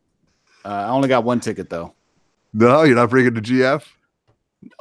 Uh, 0.65 0.67
I 0.67 0.89
only 0.89 1.07
got 1.07 1.23
one 1.23 1.39
ticket 1.39 1.69
though. 1.69 1.93
no, 2.53 2.83
you're 2.83 2.95
not 2.97 3.09
bringing 3.09 3.33
the 3.35 3.41
GF. 3.41 3.81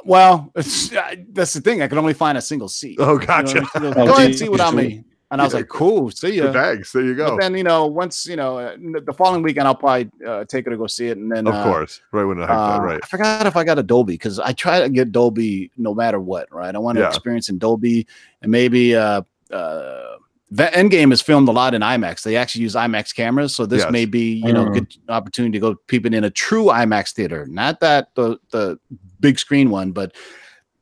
Well, 0.03 0.51
it's, 0.55 0.91
uh, 0.93 1.15
that's 1.31 1.53
the 1.53 1.61
thing. 1.61 1.81
I 1.81 1.87
could 1.87 1.97
only 1.97 2.13
find 2.13 2.37
a 2.37 2.41
single 2.41 2.67
seat. 2.67 2.97
Oh, 2.99 3.13
You 3.13 3.19
know 3.19 3.25
gotcha. 3.25 3.61
what 3.61 3.75
I 3.75 3.79
mean? 3.79 3.93
She 3.93 3.93
goes, 3.93 3.93
Oh, 3.95 4.05
Go 4.05 4.11
ahead 4.13 4.25
and 4.25 4.33
geez. 4.33 4.39
see 4.41 4.49
without 4.49 4.73
me. 4.75 5.03
And 5.31 5.39
I 5.41 5.43
was 5.43 5.53
Yeah. 5.53 5.59
like, 5.59 5.67
cool, 5.69 6.09
see 6.09 6.35
ya. 6.37 6.51
Thanks. 6.51 6.91
There 6.91 7.03
you 7.03 7.13
go. 7.13 7.31
But 7.31 7.41
then 7.41 7.55
you 7.55 7.63
know, 7.63 7.85
once 7.85 8.25
you 8.25 8.35
know, 8.35 8.57
uh, 8.57 8.75
the 9.05 9.13
following 9.13 9.43
weekend 9.43 9.67
I'll 9.67 9.75
probably 9.75 10.09
uh, 10.25 10.45
take 10.45 10.65
her 10.65 10.71
to 10.71 10.77
go 10.77 10.87
see 10.87 11.07
it, 11.07 11.17
and 11.17 11.31
then 11.31 11.45
of 11.47 11.53
uh, 11.55 11.63
course, 11.63 12.01
right 12.11 12.23
when 12.23 12.39
the 12.39 12.47
hype 12.47 12.57
uh, 12.57 12.79
right. 12.81 12.99
I 13.03 13.05
forgot 13.07 13.45
if 13.45 13.55
I 13.55 13.63
got 13.63 13.77
a 13.77 13.83
Dolby 13.83 14.13
because 14.13 14.39
I 14.39 14.53
try 14.53 14.79
to 14.81 14.89
get 14.89 15.11
Dolby 15.11 15.71
no 15.77 15.93
matter 15.93 16.19
what, 16.19 16.51
right? 16.51 16.73
I 16.73 16.79
want 16.79 16.97
to 16.97 17.01
Yeah. 17.03 17.09
experience 17.09 17.49
in 17.49 17.59
Dolby 17.59 18.07
and 18.41 18.51
maybe 18.51 18.95
uh 18.95 19.21
uh 19.51 20.15
the 20.51 20.63
Endgame 20.63 21.13
is 21.13 21.21
filmed 21.21 21.47
a 21.47 21.51
lot 21.51 21.75
in 21.75 21.83
IMAX. 21.83 22.23
They 22.23 22.35
actually 22.35 22.63
use 22.63 22.73
IMAX 22.73 23.13
cameras, 23.15 23.55
so 23.55 23.67
this 23.67 23.83
Yes. 23.83 23.91
may 23.91 24.05
be 24.05 24.33
you 24.33 24.51
know 24.51 24.65
Mm. 24.65 24.73
good 24.73 24.95
opportunity 25.09 25.51
to 25.51 25.59
go 25.59 25.75
peep 25.85 26.07
it 26.07 26.13
in 26.15 26.23
a 26.23 26.31
true 26.31 26.65
IMAX 26.65 27.11
theater, 27.13 27.45
not 27.47 27.81
that 27.81 28.07
the 28.15 28.39
the 28.49 28.79
big 29.19 29.37
screen 29.37 29.69
one, 29.69 29.91
but 29.91 30.15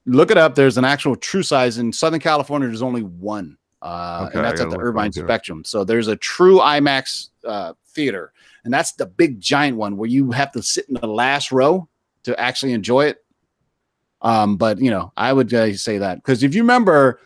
look 0.06 0.32
it 0.32 0.38
up. 0.38 0.56
There's 0.56 0.78
an 0.78 0.86
actual 0.86 1.18
true 1.18 1.44
size 1.44 1.78
in 1.80 1.92
Southern 1.92 2.22
California. 2.22 2.70
There's 2.70 2.82
only 2.82 3.02
one, 3.04 3.58
uh, 3.82 4.26
Okay, 4.28 4.38
and 4.38 4.46
that's 4.46 4.62
at 4.62 4.70
the 4.70 4.80
Irvine. 4.80 5.12
Spectrum. 5.12 5.64
So 5.64 5.84
there's 5.84 6.08
a 6.08 6.16
true 6.16 6.58
IMAX 6.60 7.30
uh, 7.46 7.74
theater, 7.90 8.34
and 8.64 8.74
that's 8.74 8.94
the 8.94 9.06
big 9.06 9.40
giant 9.40 9.78
one 9.78 9.98
where 9.98 10.10
you 10.10 10.32
have 10.32 10.52
to 10.54 10.64
sit 10.64 10.88
in 10.90 10.96
the 10.96 11.08
last 11.08 11.52
row 11.52 11.88
to 12.24 12.40
actually 12.40 12.74
enjoy 12.74 13.06
it. 13.06 13.24
Um, 14.22 14.58
but 14.58 14.80
you 14.80 14.90
know, 14.90 15.14
I 15.16 15.32
would 15.32 15.54
uh, 15.54 15.76
say 15.76 16.00
that 16.00 16.16
because 16.16 16.44
if 16.44 16.56
you 16.56 16.64
remember, 16.64 17.20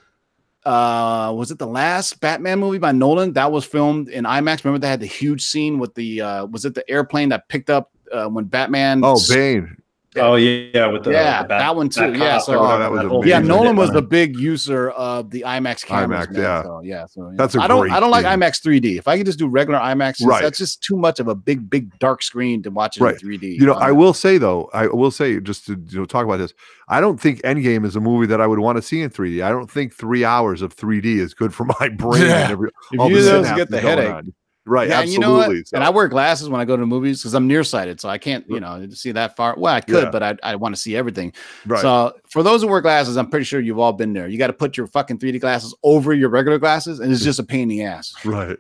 uh, 0.66 1.34
was 1.36 1.52
it 1.52 1.58
the 1.58 1.68
last 1.68 2.20
Batman 2.20 2.60
movie 2.60 2.78
by 2.78 2.92
Nolan 2.92 3.34
that 3.34 3.52
was 3.52 3.66
filmed 3.66 4.10
in 4.10 4.26
IMAX? 4.26 4.64
Remember 4.64 4.80
they 4.80 4.90
had 4.90 5.00
the 5.00 5.06
huge 5.06 5.44
scene 5.44 5.80
with 5.80 5.96
the 5.96 6.22
uh, 6.22 6.46
was 6.46 6.66
it 6.66 6.76
the 6.76 6.90
airplane 6.90 7.30
that 7.30 7.48
picked 7.48 7.70
up 7.70 7.92
uh, 8.12 8.28
when 8.28 8.46
Batman? 8.46 9.02
Oh, 9.04 9.20
Bane. 9.30 9.81
Oh 10.18 10.36
yeah, 10.36 10.88
with 10.88 11.06
the 11.06 11.12
Yeah, 11.12 11.44
the 11.44 11.48
back- 11.48 11.60
that 11.62 11.76
one 11.76 11.88
too. 11.88 12.12
back 12.12 12.20
Yeah, 12.20 12.38
so- 12.40 12.56
or 12.56 12.60
whatever, 12.64 12.82
that 12.82 12.92
was 12.92 13.02
whole 13.10 13.26
yeah, 13.26 13.38
amazing. 13.38 13.50
thing. 13.54 13.64
Nolan 13.64 13.76
was 13.78 13.92
the 13.92 14.02
big 14.02 14.38
user 14.38 14.90
of 14.92 15.30
the 15.30 15.46
IMAX 15.48 15.86
cameras. 15.86 16.28
IMAX, 16.28 16.32
man. 16.34 16.42
yeah. 16.42 16.64
So, 16.64 16.82
yeah. 16.84 17.06
So 17.06 17.30
yeah. 17.30 17.36
That's 17.38 17.56
a 17.56 17.62
I 17.62 17.68
don't. 17.68 17.82
great 17.82 17.94
I 17.94 18.00
don't 18.02 18.12
like 18.12 18.26
scene. 18.26 18.40
IMAX 18.40 18.62
3D. 18.62 18.98
If 18.98 19.08
I 19.08 19.16
could 19.16 19.26
just 19.26 19.40
do 19.40 19.48
regular 19.48 19.80
IMAX, 19.80 20.22
Right. 20.26 20.42
that's 20.44 20.58
just 20.58 20.84
too 20.84 20.98
much 20.98 21.22
of 21.22 21.30
a 21.30 21.36
big, 21.36 21.70
big 21.70 21.98
dark 22.00 22.24
screen 22.24 22.62
to 22.64 22.72
watch 22.72 22.98
it 22.98 23.04
Right. 23.04 23.14
in 23.14 23.20
3D. 23.20 23.58
You 23.58 23.66
know, 23.66 23.74
I 23.76 23.92
Um, 23.92 23.98
will 23.98 24.14
say 24.14 24.38
though, 24.38 24.70
I 24.74 24.88
will 24.88 25.12
say 25.12 25.40
just 25.40 25.66
to 25.68 25.82
you 25.90 26.00
know 26.00 26.06
talk 26.06 26.26
about 26.26 26.38
this. 26.40 26.54
I 26.90 27.00
don't 27.00 27.20
think 27.22 27.42
Endgame 27.44 27.86
is 27.86 27.96
a 27.96 28.02
movie 28.02 28.26
that 28.28 28.42
I 28.42 28.48
would 28.48 28.60
want 28.60 28.76
to 28.78 28.82
see 28.82 29.02
in 29.02 29.10
3D. 29.12 29.42
I 29.42 29.50
don't 29.50 29.72
think 29.72 29.94
three 29.94 30.26
hours 30.26 30.62
of 30.62 30.76
3D 30.76 31.20
is 31.20 31.34
good 31.34 31.54
for 31.54 31.64
my 31.80 31.88
brain. 31.98 32.24
Yeah. 32.24 32.44
and 32.44 32.52
every, 32.52 32.70
If 32.92 33.00
all 33.00 33.10
you 33.10 33.16
the 33.16 33.22
do 33.22 33.28
those, 33.44 33.52
get 33.54 33.70
the 33.70 33.80
headache. 33.80 34.10
on. 34.12 34.34
Right, 34.64 34.90
Yeah, 34.90 35.02
and 35.02 35.10
you 35.10 35.18
know 35.18 35.34
what? 35.34 35.50
So- 35.68 35.76
And 35.76 35.84
I 35.84 35.90
wear 35.90 36.08
glasses 36.08 36.48
when 36.48 36.62
I 36.62 36.66
go 36.66 36.78
to 36.78 36.86
movies 36.86 37.20
because 37.22 37.34
I'm 37.34 37.48
nearsighted, 37.48 38.00
so 38.00 38.08
I 38.10 38.20
can't, 38.20 38.46
you 38.48 38.60
know, 38.60 38.88
see 38.92 39.12
that 39.14 39.36
far. 39.36 39.56
Well, 39.58 39.74
I 39.74 39.82
could, 39.82 40.04
Yeah. 40.04 40.10
but 40.12 40.22
I, 40.22 40.38
I 40.44 40.56
want 40.56 40.76
to 40.76 40.80
see 40.82 40.96
everything. 40.96 41.34
right. 41.66 41.82
So 41.82 42.14
for 42.30 42.44
those 42.44 42.62
who 42.62 42.68
wear 42.68 42.80
glasses, 42.80 43.18
I'm 43.18 43.28
pretty 43.28 43.46
sure 43.46 43.60
you've 43.60 43.80
all 43.80 43.92
been 43.94 44.14
there. 44.14 44.28
You 44.28 44.38
got 44.38 44.48
to 44.48 44.54
put 44.54 44.78
your 44.78 44.86
fucking 44.86 45.18
3D 45.18 45.40
glasses 45.42 45.74
over 45.84 46.14
your 46.14 46.30
regular 46.30 46.60
glasses, 46.60 47.00
and 47.00 47.12
it's 47.12 47.24
just 47.24 47.40
a 47.40 47.44
pain 47.44 47.64
in 47.64 47.68
the 47.70 47.84
ass. 47.84 48.14
right. 48.24 48.58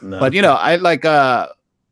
no. 0.00 0.20
But 0.20 0.32
you 0.32 0.42
know, 0.42 0.52
I 0.54 0.76
like 0.76 1.04
uh 1.04 1.48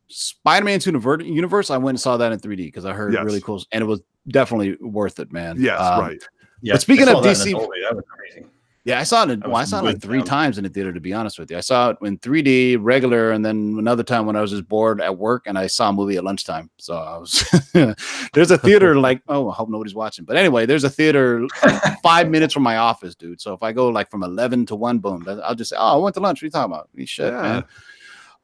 Spider-Man 0.07 0.79
to 0.79 0.91
the 0.93 1.23
universe. 1.25 1.69
I 1.71 1.77
went 1.77 1.95
and 1.95 1.99
saw 1.99 2.15
that 2.17 2.31
in 2.31 2.39
3D 2.39 2.57
because 2.67 2.85
I 2.85 2.93
heard 2.93 3.11
Yes. 3.13 3.25
really 3.25 3.41
cool, 3.41 3.61
and 3.73 3.81
it 3.81 3.85
was 3.85 4.01
definitely 4.29 4.77
worth 4.79 5.19
it, 5.19 5.33
man. 5.33 5.57
Yes, 5.59 5.79
Um, 5.81 5.99
right. 5.99 6.23
yeah, 6.61 6.75
but 6.75 6.81
speaking 6.81 7.07
of 7.09 7.15
DC 7.23 7.43
the 7.45 7.51
Dolby, 7.51 7.81
that 7.81 7.95
was 7.95 8.05
crazy. 8.07 8.45
Yeah, 8.85 8.99
I 8.99 9.03
saw 9.03 9.23
it. 9.23 9.31
In, 9.31 9.39
That 9.39 9.47
well, 9.49 9.57
I 9.57 9.63
saw 9.63 9.79
it 9.79 9.83
like 9.83 9.99
three 9.99 10.21
times 10.21 10.59
in 10.59 10.63
the 10.63 10.69
theater. 10.69 10.93
To 10.93 10.99
be 10.99 11.11
honest 11.11 11.39
with 11.39 11.49
you, 11.49 11.57
I 11.57 11.61
saw 11.61 11.89
it 11.89 11.97
in 12.03 12.19
3D, 12.19 12.77
regular, 12.79 13.31
and 13.31 13.43
then 13.43 13.77
another 13.79 14.03
time 14.03 14.27
when 14.27 14.35
I 14.35 14.41
was 14.41 14.51
just 14.51 14.67
bored 14.69 15.01
at 15.01 15.17
work, 15.17 15.47
and 15.47 15.57
I 15.57 15.65
saw 15.65 15.89
a 15.89 15.93
movie 15.93 16.17
at 16.17 16.23
lunchtime. 16.23 16.69
So 16.77 16.95
I 16.95 17.17
was 17.17 17.43
there's 18.33 18.51
a 18.51 18.59
theater 18.59 18.95
like 18.99 19.23
oh, 19.27 19.49
I 19.49 19.55
hope 19.55 19.69
nobody's 19.69 19.95
watching. 19.95 20.23
But 20.23 20.37
anyway, 20.37 20.67
there's 20.67 20.83
a 20.83 20.89
theater 20.89 21.47
five 22.03 22.29
minutes 22.29 22.53
from 22.53 22.61
my 22.61 22.77
office, 22.77 23.15
dude. 23.15 23.41
So 23.41 23.55
if 23.55 23.63
I 23.63 23.71
go 23.71 23.89
like 23.89 24.11
from 24.11 24.21
11 24.21 24.67
to 24.67 24.75
one, 24.75 24.99
boom, 24.99 25.25
I'll 25.43 25.55
just 25.55 25.71
say, 25.71 25.77
oh, 25.79 25.95
I 25.99 26.03
went 26.03 26.13
to 26.13 26.19
lunch. 26.19 26.37
What 26.37 26.43
are 26.43 26.45
you 26.45 26.51
talking 26.51 26.71
about? 26.71 26.89
You 26.93 27.07
shit, 27.07 27.33
Yeah. 27.33 27.41
man. 27.41 27.63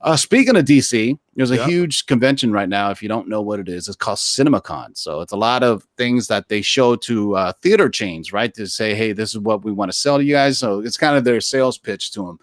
Uh, 0.03 0.15
speaking 0.17 0.55
of 0.55 0.65
DC, 0.65 1.17
there's 1.35 1.51
a 1.51 1.57
Yeah. 1.57 1.67
huge 1.67 2.05
convention 2.07 2.51
right 2.51 2.67
now. 2.67 2.89
If 2.89 3.03
you 3.03 3.09
don't 3.09 3.27
know 3.27 3.41
what 3.41 3.59
it 3.59 3.69
is, 3.69 3.87
it's 3.87 3.95
called 3.95 4.17
CinemaCon. 4.17 4.97
So 4.97 5.21
it's 5.21 5.31
a 5.31 5.37
lot 5.37 5.61
of 5.61 5.85
things 5.97 6.27
that 6.27 6.49
they 6.49 6.61
show 6.61 6.95
to 6.95 7.35
uh, 7.35 7.51
theater 7.61 7.87
chains, 7.87 8.33
right? 8.33 8.51
To 8.55 8.65
say, 8.67 8.95
hey, 8.95 9.11
this 9.13 9.29
is 9.31 9.39
what 9.39 9.63
we 9.63 9.71
want 9.71 9.91
to 9.91 9.97
sell 9.97 10.17
to 10.17 10.23
you 10.23 10.33
guys. 10.33 10.57
So 10.57 10.79
it's 10.79 10.97
kind 10.97 11.15
of 11.15 11.23
their 11.23 11.39
sales 11.39 11.77
pitch 11.77 12.11
to 12.13 12.25
them. 12.25 12.39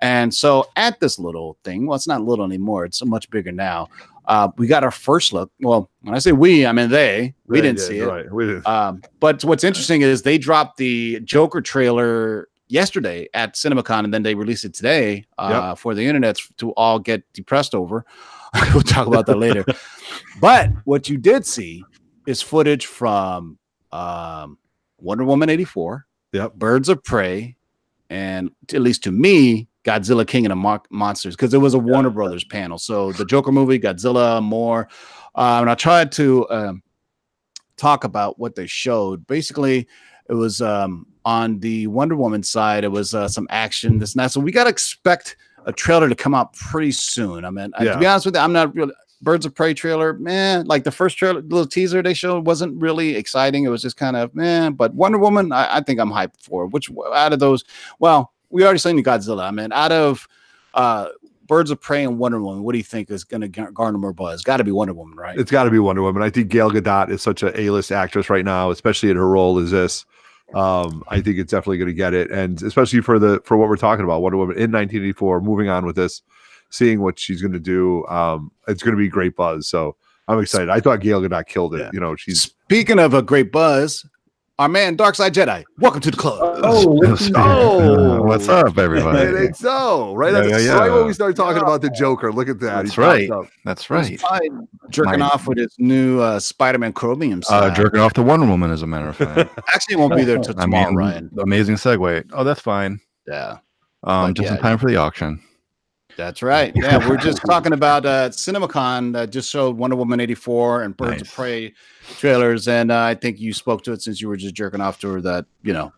And 0.00 0.34
so 0.34 0.66
at 0.76 0.98
this 1.00 1.18
little 1.18 1.56
thing, 1.64 1.86
well, 1.86 1.96
it's 1.96 2.08
not 2.08 2.22
little 2.22 2.44
anymore. 2.44 2.84
It's 2.84 3.02
much 3.04 3.30
bigger 3.30 3.52
now. 3.52 3.88
Uh, 4.26 4.48
we 4.58 4.66
got 4.66 4.82
our 4.82 4.90
first 4.90 5.32
look. 5.32 5.52
Well, 5.60 5.88
when 6.02 6.14
I 6.14 6.18
say 6.18 6.32
we, 6.32 6.66
I 6.66 6.72
mean 6.72 6.90
they. 6.90 7.34
We 7.46 7.58
They 7.58 7.62
didn't 7.68 7.78
did, 7.78 7.84
see 7.86 7.98
it. 8.00 8.06
Right. 8.06 8.30
We 8.30 8.46
did. 8.46 8.66
Um, 8.66 9.00
but 9.20 9.44
what's 9.44 9.62
interesting 9.62 10.02
is 10.02 10.22
they 10.22 10.36
dropped 10.38 10.76
the 10.78 11.20
Joker 11.20 11.60
trailer 11.60 12.48
yesterday 12.68 13.28
at 13.34 13.54
CinemaCon, 13.54 14.04
and 14.04 14.12
then 14.14 14.22
they 14.22 14.34
released 14.34 14.64
it 14.64 14.74
today 14.74 15.24
uh, 15.38 15.74
for 15.74 15.94
the 15.94 16.04
internet 16.04 16.38
to 16.58 16.70
all 16.72 16.98
get 16.98 17.22
depressed 17.32 17.74
over. 17.74 18.04
we'll 18.72 18.82
talk 18.82 19.06
about 19.06 19.26
that 19.26 19.38
later. 19.38 19.64
But 20.40 20.70
what 20.84 21.08
you 21.08 21.16
did 21.18 21.46
see 21.46 21.82
is 22.26 22.42
footage 22.42 22.86
from 22.86 23.58
um, 23.90 24.58
Wonder 24.98 25.24
Woman 25.24 25.48
eighty 25.48 25.64
four, 25.64 26.06
Yep. 26.32 26.54
Birds 26.54 26.88
of 26.88 27.02
Prey, 27.02 27.56
and 28.10 28.50
at 28.72 28.82
least 28.82 29.02
to 29.04 29.10
me, 29.12 29.68
Godzilla 29.84 30.26
King 30.26 30.46
of 30.46 30.50
the 30.50 30.56
Mo- 30.56 30.82
Monsters, 30.90 31.36
because 31.36 31.54
it 31.54 31.58
was 31.58 31.74
a 31.74 31.78
Warner 31.78 32.10
Brothers 32.10 32.44
panel. 32.44 32.78
So 32.78 33.12
the 33.12 33.24
Joker 33.24 33.52
movie, 33.52 33.78
Godzilla, 33.78 34.42
more. 34.42 34.88
Uh, 35.34 35.58
and 35.60 35.70
I 35.70 35.74
tried 35.74 36.12
to 36.12 36.48
um, 36.50 36.82
talk 37.76 38.04
about 38.04 38.38
what 38.38 38.54
they 38.54 38.66
showed. 38.66 39.26
Basically, 39.26 39.86
it 40.28 40.34
was 40.34 40.60
um, 40.60 41.06
on 41.26 41.58
the 41.58 41.86
Wonder 41.88 42.16
Woman 42.16 42.42
side, 42.42 42.84
it 42.84 42.88
was 42.92 43.12
uh, 43.12 43.28
some 43.28 43.46
action, 43.50 43.98
this 43.98 44.14
and 44.14 44.22
that. 44.22 44.30
So 44.32 44.40
we 44.40 44.52
got 44.52 44.64
to 44.64 44.70
expect 44.70 45.36
a 45.66 45.72
trailer 45.72 46.08
to 46.08 46.14
come 46.14 46.34
out 46.34 46.54
pretty 46.54 46.92
soon. 46.92 47.44
I 47.44 47.50
mean, 47.50 47.72
I- 47.76 47.84
to 47.94 47.98
be 47.98 48.06
honest 48.06 48.24
with 48.26 48.36
you, 48.36 48.40
I'm 48.40 48.52
not 48.54 48.74
really. 48.74 48.92
Birds 49.22 49.46
of 49.46 49.54
Prey 49.54 49.72
trailer, 49.72 50.12
man, 50.12 50.66
like 50.66 50.84
the 50.84 50.90
first 50.90 51.16
trailer, 51.16 51.40
little 51.40 51.66
teaser 51.66 52.02
they 52.02 52.12
showed 52.12 52.46
wasn't 52.46 52.78
really 52.80 53.16
exciting. 53.16 53.64
It 53.64 53.68
was 53.70 53.80
just 53.80 53.96
kind 53.96 54.14
of 54.14 54.34
man, 54.34 54.74
but 54.74 54.94
Wonder 54.94 55.16
Woman, 55.16 55.52
I, 55.52 55.76
I 55.78 55.80
think 55.80 55.98
I'm 55.98 56.10
hyped 56.10 56.42
for. 56.42 56.66
Which 56.66 56.90
out 57.14 57.32
of 57.32 57.38
those, 57.38 57.64
well, 57.98 58.34
we 58.50 58.62
already 58.62 58.78
seen 58.78 58.94
the 58.94 59.02
Godzilla. 59.02 59.44
I 59.44 59.50
mean, 59.52 59.72
out 59.72 59.90
of 59.90 60.28
uh 60.74 61.08
Birds 61.48 61.70
of 61.70 61.80
Prey 61.80 62.04
and 62.04 62.18
Wonder 62.18 62.42
Woman, 62.42 62.62
what 62.62 62.72
do 62.72 62.78
you 62.78 62.84
think 62.84 63.10
is 63.10 63.24
going 63.24 63.40
to 63.40 63.48
garner 63.48 63.96
more 63.98 64.12
buzz? 64.12 64.42
Got 64.42 64.58
to 64.58 64.64
be 64.64 64.70
Wonder 64.72 64.92
Woman, 64.94 65.16
right? 65.16 65.38
It's 65.38 65.50
got 65.50 65.64
to 65.64 65.70
be 65.70 65.78
Wonder 65.78 66.02
Woman. 66.02 66.22
I 66.22 66.28
think 66.28 66.48
Gal 66.48 66.70
Gadot 66.70 67.08
is 67.08 67.22
such 67.22 67.42
an 67.42 67.52
A-list 67.54 67.90
actress 67.92 68.28
right 68.28 68.44
now, 68.44 68.70
especially 68.70 69.10
in 69.10 69.16
her 69.16 69.28
role 69.28 69.58
as 69.58 69.70
this. 69.70 70.04
Um, 70.54 71.02
I 71.08 71.20
think 71.20 71.38
it's 71.38 71.50
definitely 71.50 71.78
going 71.78 71.88
to 71.88 71.94
get 71.94 72.14
it, 72.14 72.30
and 72.30 72.62
especially 72.62 73.00
for 73.00 73.18
the 73.18 73.40
for 73.44 73.56
what 73.56 73.68
we're 73.68 73.76
talking 73.76 74.04
about, 74.04 74.22
Wonder 74.22 74.38
Woman 74.38 74.56
in 74.56 74.70
1984. 74.70 75.40
Moving 75.40 75.68
on 75.68 75.84
with 75.84 75.96
this, 75.96 76.22
seeing 76.70 77.00
what 77.00 77.18
she's 77.18 77.42
going 77.42 77.52
to 77.52 77.60
do, 77.60 78.06
um, 78.06 78.52
it's 78.68 78.82
going 78.82 78.94
to 78.94 78.98
be 78.98 79.08
great 79.08 79.34
buzz. 79.34 79.68
So 79.68 79.96
I'm 80.28 80.40
excited. 80.40 80.70
I 80.70 80.80
thought 80.80 81.00
Gal 81.00 81.20
Gadot 81.20 81.46
killed 81.46 81.74
it. 81.74 81.80
Yeah. 81.80 81.90
You 81.92 82.00
know, 82.00 82.16
she's 82.16 82.42
Speaking 82.42 82.98
of 82.98 83.14
a 83.14 83.22
great 83.22 83.52
buzz, 83.52 84.06
our 84.58 84.68
man 84.68 84.96
Darkside 84.96 85.32
Jedi, 85.32 85.64
welcome 85.78 86.00
to 86.00 86.10
the 86.10 86.16
club. 86.16 86.38
Oh, 86.62 86.98
Oh, 87.34 88.22
what's 88.26 88.48
up, 88.48 88.78
everybody? 88.78 89.18
it 89.18 89.40
ain't 89.48 89.56
so 89.56 90.14
right. 90.14 90.32
Yeah, 90.32 90.40
That's 90.42 90.64
yeah, 90.64 90.78
right 90.78 90.90
when 90.90 91.06
we 91.06 91.12
started 91.12 91.36
talking 91.36 91.60
about 91.62 91.82
the 91.82 91.90
Joker. 91.90 92.32
Look 92.32 92.48
at 92.48 92.58
that. 92.60 92.84
That's 92.84 92.94
He 92.94 93.00
right. 93.02 93.28
That's 93.66 93.90
right. 93.90 94.18
jerking 94.90 95.18
My- 95.20 95.26
off 95.26 95.46
with 95.46 95.58
his 95.58 95.74
new 95.78 96.20
uh, 96.20 96.40
Spider-Man 96.40 96.94
Chromium. 96.94 97.42
Uh, 97.50 97.68
jerking 97.74 98.00
off 98.00 98.14
to 98.14 98.22
Wonder 98.22 98.46
Woman, 98.46 98.70
as 98.70 98.80
a 98.82 98.86
matter 98.86 99.08
of 99.08 99.16
fact. 99.16 99.58
Actually, 99.74 99.96
won't 99.96 100.16
be 100.16 100.24
there 100.24 100.38
till 100.38 100.58
I 100.58 100.62
tomorrow, 100.62 100.86
mean, 100.88 100.96
Ryan. 100.96 101.30
amazing 101.38 101.74
segue. 101.76 102.30
Oh, 102.32 102.44
that's 102.44 102.60
fine. 102.60 103.00
Yeah, 103.28 103.58
Um, 104.04 104.30
But 104.30 104.36
just 104.36 104.48
in 104.50 104.54
yeah. 104.56 104.62
time 104.62 104.78
for 104.78 104.88
the 104.88 104.96
auction. 104.96 105.42
That's 106.16 106.42
right. 106.42 106.72
Yeah, 106.74 107.06
we're 107.08 107.16
just 107.16 107.40
talking 107.46 107.72
about 107.72 108.06
uh, 108.06 108.30
CinemaCon 108.30 109.12
that 109.12 109.30
just 109.30 109.50
showed 109.50 109.76
Wonder 109.76 109.96
Woman 109.96 110.20
'84 110.20 110.82
and 110.82 110.96
Birds 110.96 111.22
of 111.22 111.32
Prey 111.32 111.74
trailers, 112.18 112.68
and 112.68 112.90
uh, 112.90 113.02
I 113.02 113.14
think 113.14 113.40
you 113.40 113.52
spoke 113.52 113.82
to 113.84 113.92
it 113.92 114.02
since 114.02 114.20
you 114.20 114.28
were 114.28 114.36
just 114.36 114.54
jerking 114.54 114.80
off 114.80 114.98
to 115.00 115.08
her. 115.08 115.20
That 115.20 115.46
you 115.62 115.72
know, 115.72 115.92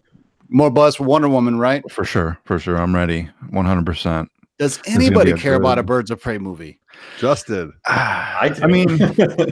more 0.49 0.71
buzz 0.71 0.97
for 0.97 1.05
Wonder 1.05 1.29
Woman, 1.29 1.59
right? 1.59 1.89
For 1.91 2.05
sure. 2.05 2.39
For 2.45 2.59
sure. 2.59 2.79
I'm 2.79 2.95
ready. 2.95 3.29
100%. 3.51 4.29
Does 4.59 4.81
anybody 4.87 5.31
a 5.31 5.37
care 5.37 5.55
about 5.55 5.79
a 5.79 5.83
Birds 5.83 6.11
of 6.11 6.21
Prey 6.21 6.39
movie? 6.39 6.81
Justin. 7.19 7.73
I, 7.87 8.57
I 8.61 8.67
mean, 8.67 8.91
uh, 9.03 9.49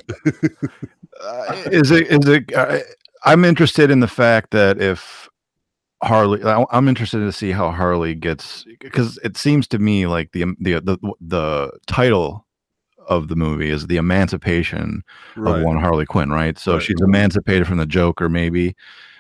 is 1.67 1.93
it, 1.93 2.09
is 2.09 2.29
it, 2.29 2.53
uh, 2.55 2.79
I'm 3.25 3.45
interested 3.45 3.91
in 3.91 4.01
the 4.01 4.09
fact 4.09 4.51
that 4.51 4.81
if 4.81 5.29
Harley, 6.03 6.43
I- 6.45 6.65
I'm 6.71 6.89
interested 6.89 7.19
to 7.21 7.33
see 7.33 7.51
how 7.53 7.71
Harley 7.71 8.15
gets, 8.15 8.65
because 8.81 9.19
it 9.25 9.37
seems 9.37 9.67
to 9.69 9.79
me 9.79 10.07
like 10.07 10.33
the, 10.33 10.45
the, 10.61 10.81
the, 10.81 10.99
the 11.21 11.73
title 11.87 12.47
of 13.09 13.29
the 13.29 13.37
movie 13.37 13.71
is 13.71 13.87
the 13.87 13.97
emancipation 13.97 15.03
Right. 15.37 15.59
of 15.61 15.65
one 15.65 15.79
Harley 15.79 16.07
Quinn, 16.07 16.31
right? 16.31 16.59
So 16.59 16.75
Right. 16.75 16.83
she's 16.83 17.01
emancipated 17.01 17.67
from 17.67 17.79
the 17.79 17.87
Joker, 17.87 18.29
maybe. 18.29 18.75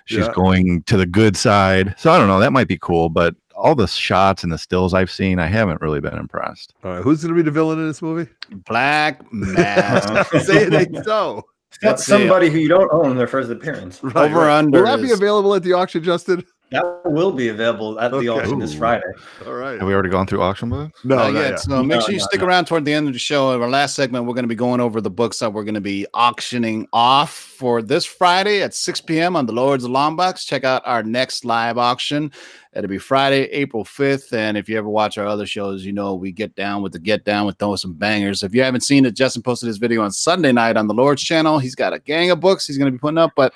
She's 0.06 0.18
Yeah. 0.26 0.32
going 0.34 0.82
to 0.84 0.96
the 0.96 1.06
good 1.06 1.36
side. 1.36 1.94
So 1.98 2.10
I 2.12 2.18
don't 2.18 2.28
know. 2.28 2.38
That 2.40 2.52
might 2.52 2.68
be 2.68 2.78
cool, 2.78 3.08
but 3.08 3.34
all 3.54 3.74
the 3.74 3.86
shots 3.88 4.42
and 4.44 4.52
the 4.52 4.58
stills 4.58 4.92
I've 4.92 5.10
seen, 5.10 5.38
I 5.38 5.46
haven't 5.46 5.80
really 5.80 6.00
been 6.00 6.16
impressed. 6.18 6.74
All 6.84 6.92
right. 6.92 7.02
Who's 7.02 7.22
going 7.22 7.34
to 7.34 7.42
be 7.42 7.42
the 7.44 7.50
villain 7.50 7.78
in 7.78 7.86
this 7.88 8.02
movie? 8.02 8.30
Black 8.66 9.20
Mask. 9.32 10.30
Say 10.44 10.64
it 10.66 10.74
ain't 10.74 11.04
so. 11.04 11.42
That's 11.82 12.06
somebody 12.06 12.48
who 12.50 12.58
you 12.58 12.68
don't 12.68 12.90
own 12.92 13.16
their 13.16 13.26
first 13.26 13.50
appearance. 13.50 14.02
Right, 14.02 14.16
Over 14.30 14.40
right. 14.40 14.58
under 14.58 14.78
Will 14.82 14.86
that 14.96 15.02
be 15.02 15.10
available 15.12 15.54
at 15.54 15.62
the 15.62 15.72
auction, 15.74 16.02
Justin? 16.02 16.44
That 16.72 17.02
will 17.04 17.30
be 17.30 17.48
available 17.48 18.00
at 18.00 18.12
Okay. 18.12 18.26
the 18.26 18.32
auction 18.32 18.58
this 18.58 18.74
Friday. 18.74 19.04
All 19.46 19.52
right. 19.52 19.78
Have 19.78 19.86
we 19.86 19.94
already 19.94 20.08
gone 20.08 20.26
through 20.26 20.42
auction 20.42 20.68
books? 20.68 20.98
No, 21.04 21.14
Not 21.14 21.32
not 21.32 21.40
yet. 21.40 21.50
yet. 21.50 21.60
So 21.60 21.80
make 21.84 21.98
No, 21.98 22.00
sure 22.00 22.10
you 22.10 22.18
no, 22.18 22.24
stick 22.24 22.40
no. 22.40 22.46
around 22.48 22.64
toward 22.64 22.84
the 22.84 22.92
end 22.92 23.06
of 23.06 23.12
the 23.12 23.20
show. 23.20 23.52
In 23.54 23.62
our 23.62 23.68
last 23.68 23.94
segment, 23.94 24.24
we're 24.24 24.34
going 24.34 24.42
to 24.44 24.48
be 24.48 24.56
going 24.56 24.80
over 24.80 25.00
the 25.00 25.08
books 25.10 25.38
that 25.38 25.52
we're 25.52 25.62
going 25.62 25.76
to 25.76 25.80
be 25.80 26.06
auctioning 26.12 26.88
off 26.92 27.32
for 27.32 27.82
this 27.82 28.04
Friday 28.04 28.62
at 28.62 28.74
6 28.74 29.00
p.m. 29.02 29.36
on 29.36 29.46
the 29.46 29.52
Lords 29.52 29.84
of 29.84 29.92
Long 29.92 30.16
Box. 30.16 30.44
Check 30.44 30.64
out 30.64 30.82
our 30.84 31.04
next 31.04 31.44
live 31.44 31.78
auction. 31.78 32.32
It'll 32.74 32.90
be 32.90 32.98
Friday, 32.98 33.44
April 33.52 33.84
5th. 33.84 34.32
And 34.32 34.56
if 34.58 34.68
you 34.68 34.76
ever 34.76 34.88
watch 34.88 35.18
our 35.18 35.26
other 35.26 35.46
shows, 35.46 35.84
you 35.84 35.92
know 35.92 36.16
we 36.16 36.32
get 36.32 36.56
down 36.56 36.82
with 36.82 36.92
the 36.92 36.98
get 36.98 37.24
down 37.24 37.46
with 37.46 37.58
throwing 37.58 37.76
some 37.76 37.92
bangers. 37.92 38.42
If 38.42 38.56
you 38.56 38.62
haven't 38.64 38.80
seen 38.80 39.06
it, 39.06 39.14
Justin 39.14 39.42
posted 39.42 39.68
his 39.68 39.78
video 39.78 40.02
on 40.02 40.10
Sunday 40.10 40.50
night 40.50 40.76
on 40.76 40.88
the 40.88 40.94
Lord's 40.94 41.22
channel. 41.22 41.60
He's 41.60 41.76
got 41.76 41.92
a 41.92 42.00
gang 42.00 42.32
of 42.32 42.40
books 42.40 42.66
he's 42.66 42.76
going 42.76 42.90
to 42.90 42.92
be 42.92 42.98
putting 42.98 43.18
up, 43.18 43.30
but 43.36 43.54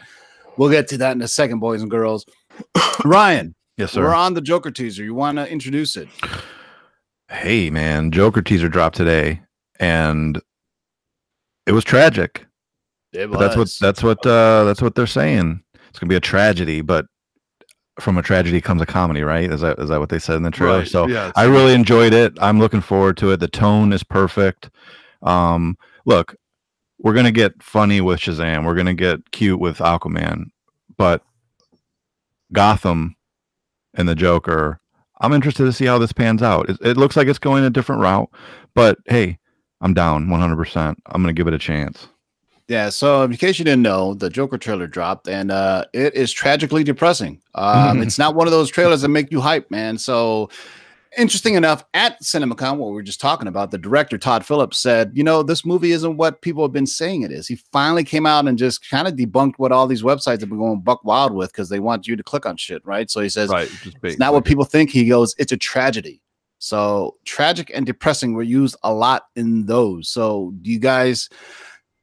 we'll 0.57 0.71
get 0.71 0.87
to 0.89 0.99
that 0.99 1.17
in 1.17 1.23
a 1.23 1.29
second, 1.29 1.59
boys 1.59 1.83
and 1.83 1.91
girls. 1.91 2.25
Ryan, 3.05 3.55
Yes, 3.77 3.93
sir. 3.93 4.03
we're 4.03 4.15
on 4.15 4.35
the 4.35 4.41
Joker 4.41 4.71
teaser. 4.71 5.03
You 5.05 5.15
want 5.15 5.39
to 5.39 5.49
introduce 5.49 5.97
it? 5.97 6.09
hey, 7.29 7.71
man, 7.71 8.11
Joker 8.11 8.43
teaser 8.43 8.69
dropped 8.69 8.97
today, 8.97 9.41
and 9.79 10.41
it 11.67 11.73
was 11.73 11.85
tragic. 11.85 12.47
It 13.13 13.31
But 13.31 13.39
that's 13.41 13.57
what 13.57 13.73
that's 13.81 14.03
what 14.03 14.25
uh, 14.27 14.65
that's 14.65 14.83
what 14.83 14.95
they're 14.95 15.07
saying. 15.07 15.63
It's 15.89 15.99
gonna 15.99 16.09
be 16.09 16.17
a 16.17 16.21
tragedy, 16.21 16.81
but 16.81 17.07
from 17.99 18.17
a 18.19 18.23
tragedy 18.23 18.61
comes 18.61 18.81
a 18.81 18.87
comedy, 18.87 19.23
right? 19.23 19.51
Is 19.51 19.61
that 19.63 19.79
is 19.79 19.89
that 19.89 19.99
what 19.99 20.09
they 20.11 20.19
said 20.19 20.37
in 20.37 20.43
the 20.43 20.51
trailer? 20.51 20.79
Right, 20.81 20.89
So 20.89 21.09
yeah, 21.09 21.33
I 21.37 21.45
really 21.45 21.75
enjoyed 21.75 22.13
it. 22.15 22.35
I'm 22.41 22.59
looking 22.59 22.81
forward 22.81 23.17
to 23.19 23.33
it. 23.33 23.39
The 23.41 23.49
tone 23.49 23.93
is 23.93 24.05
perfect. 24.05 24.71
Um, 25.23 25.77
look, 26.07 26.37
we're 27.01 27.15
gonna 27.15 27.33
get 27.33 27.61
funny 27.63 28.01
with 28.01 28.21
Shazam. 28.21 28.65
We're 28.65 28.77
gonna 28.77 28.95
get 28.95 29.31
cute 29.33 29.59
with 29.59 29.79
Aquaman, 29.79 30.45
but 30.97 31.23
Gotham 32.53 33.17
and 33.95 34.09
the 34.09 34.15
Joker. 34.15 34.81
I'm 35.21 35.33
interested 35.33 35.65
to 35.65 35.73
see 35.73 35.85
how 35.85 35.99
this 35.99 36.13
pans 36.13 36.43
out. 36.43 36.71
It, 36.71 36.79
it 36.81 36.97
looks 36.97 37.17
like 37.17 37.29
it's 37.29 37.39
going 37.39 37.65
a 37.65 37.71
different 37.71 38.01
route, 38.01 38.31
but 38.75 38.99
hey, 39.07 39.39
I'm 39.81 39.95
down 39.95 40.27
100%. 40.27 40.97
I'm 41.07 41.23
gonna 41.23 41.33
give 41.33 41.49
it 41.49 41.55
a 41.55 41.59
chance. 41.59 42.09
Yeah, 42.69 42.89
so 42.89 43.25
in 43.25 43.37
case 43.37 43.59
you 43.59 43.65
didn't 43.65 43.83
know, 43.83 44.15
the 44.15 44.31
Joker 44.31 44.57
trailer 44.57 44.87
dropped 44.87 45.27
and 45.27 45.51
uh 45.51 45.87
it 45.93 46.15
is 46.15 46.33
tragically 46.33 46.85
depressing. 46.85 47.41
Um 47.55 48.01
it's 48.03 48.19
not 48.19 48.35
one 48.35 48.47
of 48.47 48.53
those 48.53 48.71
trailers 48.71 49.03
that 49.03 49.09
make 49.09 49.33
you 49.33 49.41
hype, 49.41 49.71
man. 49.71 49.99
So 49.99 50.51
interesting 51.17 51.55
enough, 51.55 51.85
at 51.95 52.21
CinemaCon, 52.23 52.77
what 52.77 52.89
we 52.89 52.95
were 52.95 53.03
just 53.03 53.21
talking 53.21 53.49
about, 53.49 53.71
the 53.71 53.79
director 53.79 54.19
Todd 54.19 54.45
Phillips 54.45 54.79
said, 54.79 55.13
you 55.15 55.25
know, 55.25 55.43
this 55.43 55.65
movie 55.65 55.93
isn't 55.93 56.17
what 56.17 56.43
people 56.43 56.63
have 56.63 56.73
been 56.73 56.87
saying 56.87 57.23
it 57.23 57.33
is. 57.33 57.49
He 57.49 57.57
finally 57.73 58.05
came 58.05 58.27
out 58.27 58.47
and 58.47 58.59
just 58.59 58.89
kind 58.89 59.09
of 59.09 59.15
debunked 59.15 59.55
what 59.57 59.73
all 59.73 59.87
these 59.87 60.03
websites 60.03 60.41
have 60.41 60.49
been 60.49 60.59
going 60.59 60.81
buck 60.81 61.05
wild 61.05 61.35
with 61.35 61.53
because 61.53 61.69
they 61.69 61.81
want 61.81 62.07
you 62.07 62.17
to 62.17 62.23
click 62.23 62.47
on 62.47 62.57
shit, 62.57 62.85
right? 62.85 63.11
So 63.11 63.21
he 63.21 63.29
says 63.29 63.51
right. 63.51 63.71
It's 64.03 64.19
not 64.19 64.33
what 64.33 64.45
people 64.45 64.65
think. 64.65 64.91
He 64.91 65.09
goes, 65.09 65.35
it's 65.39 65.53
a 65.53 65.57
tragedy. 65.57 66.21
So 66.59 67.17
tragic 67.25 67.71
and 67.75 67.87
depressing 67.87 68.35
were 68.35 68.43
used 68.43 68.77
a 68.83 68.93
lot 68.93 69.25
in 69.35 69.67
those. 69.67 70.09
So 70.09 70.53
do 70.61 70.71
you 70.71 70.79
guys 70.79 71.29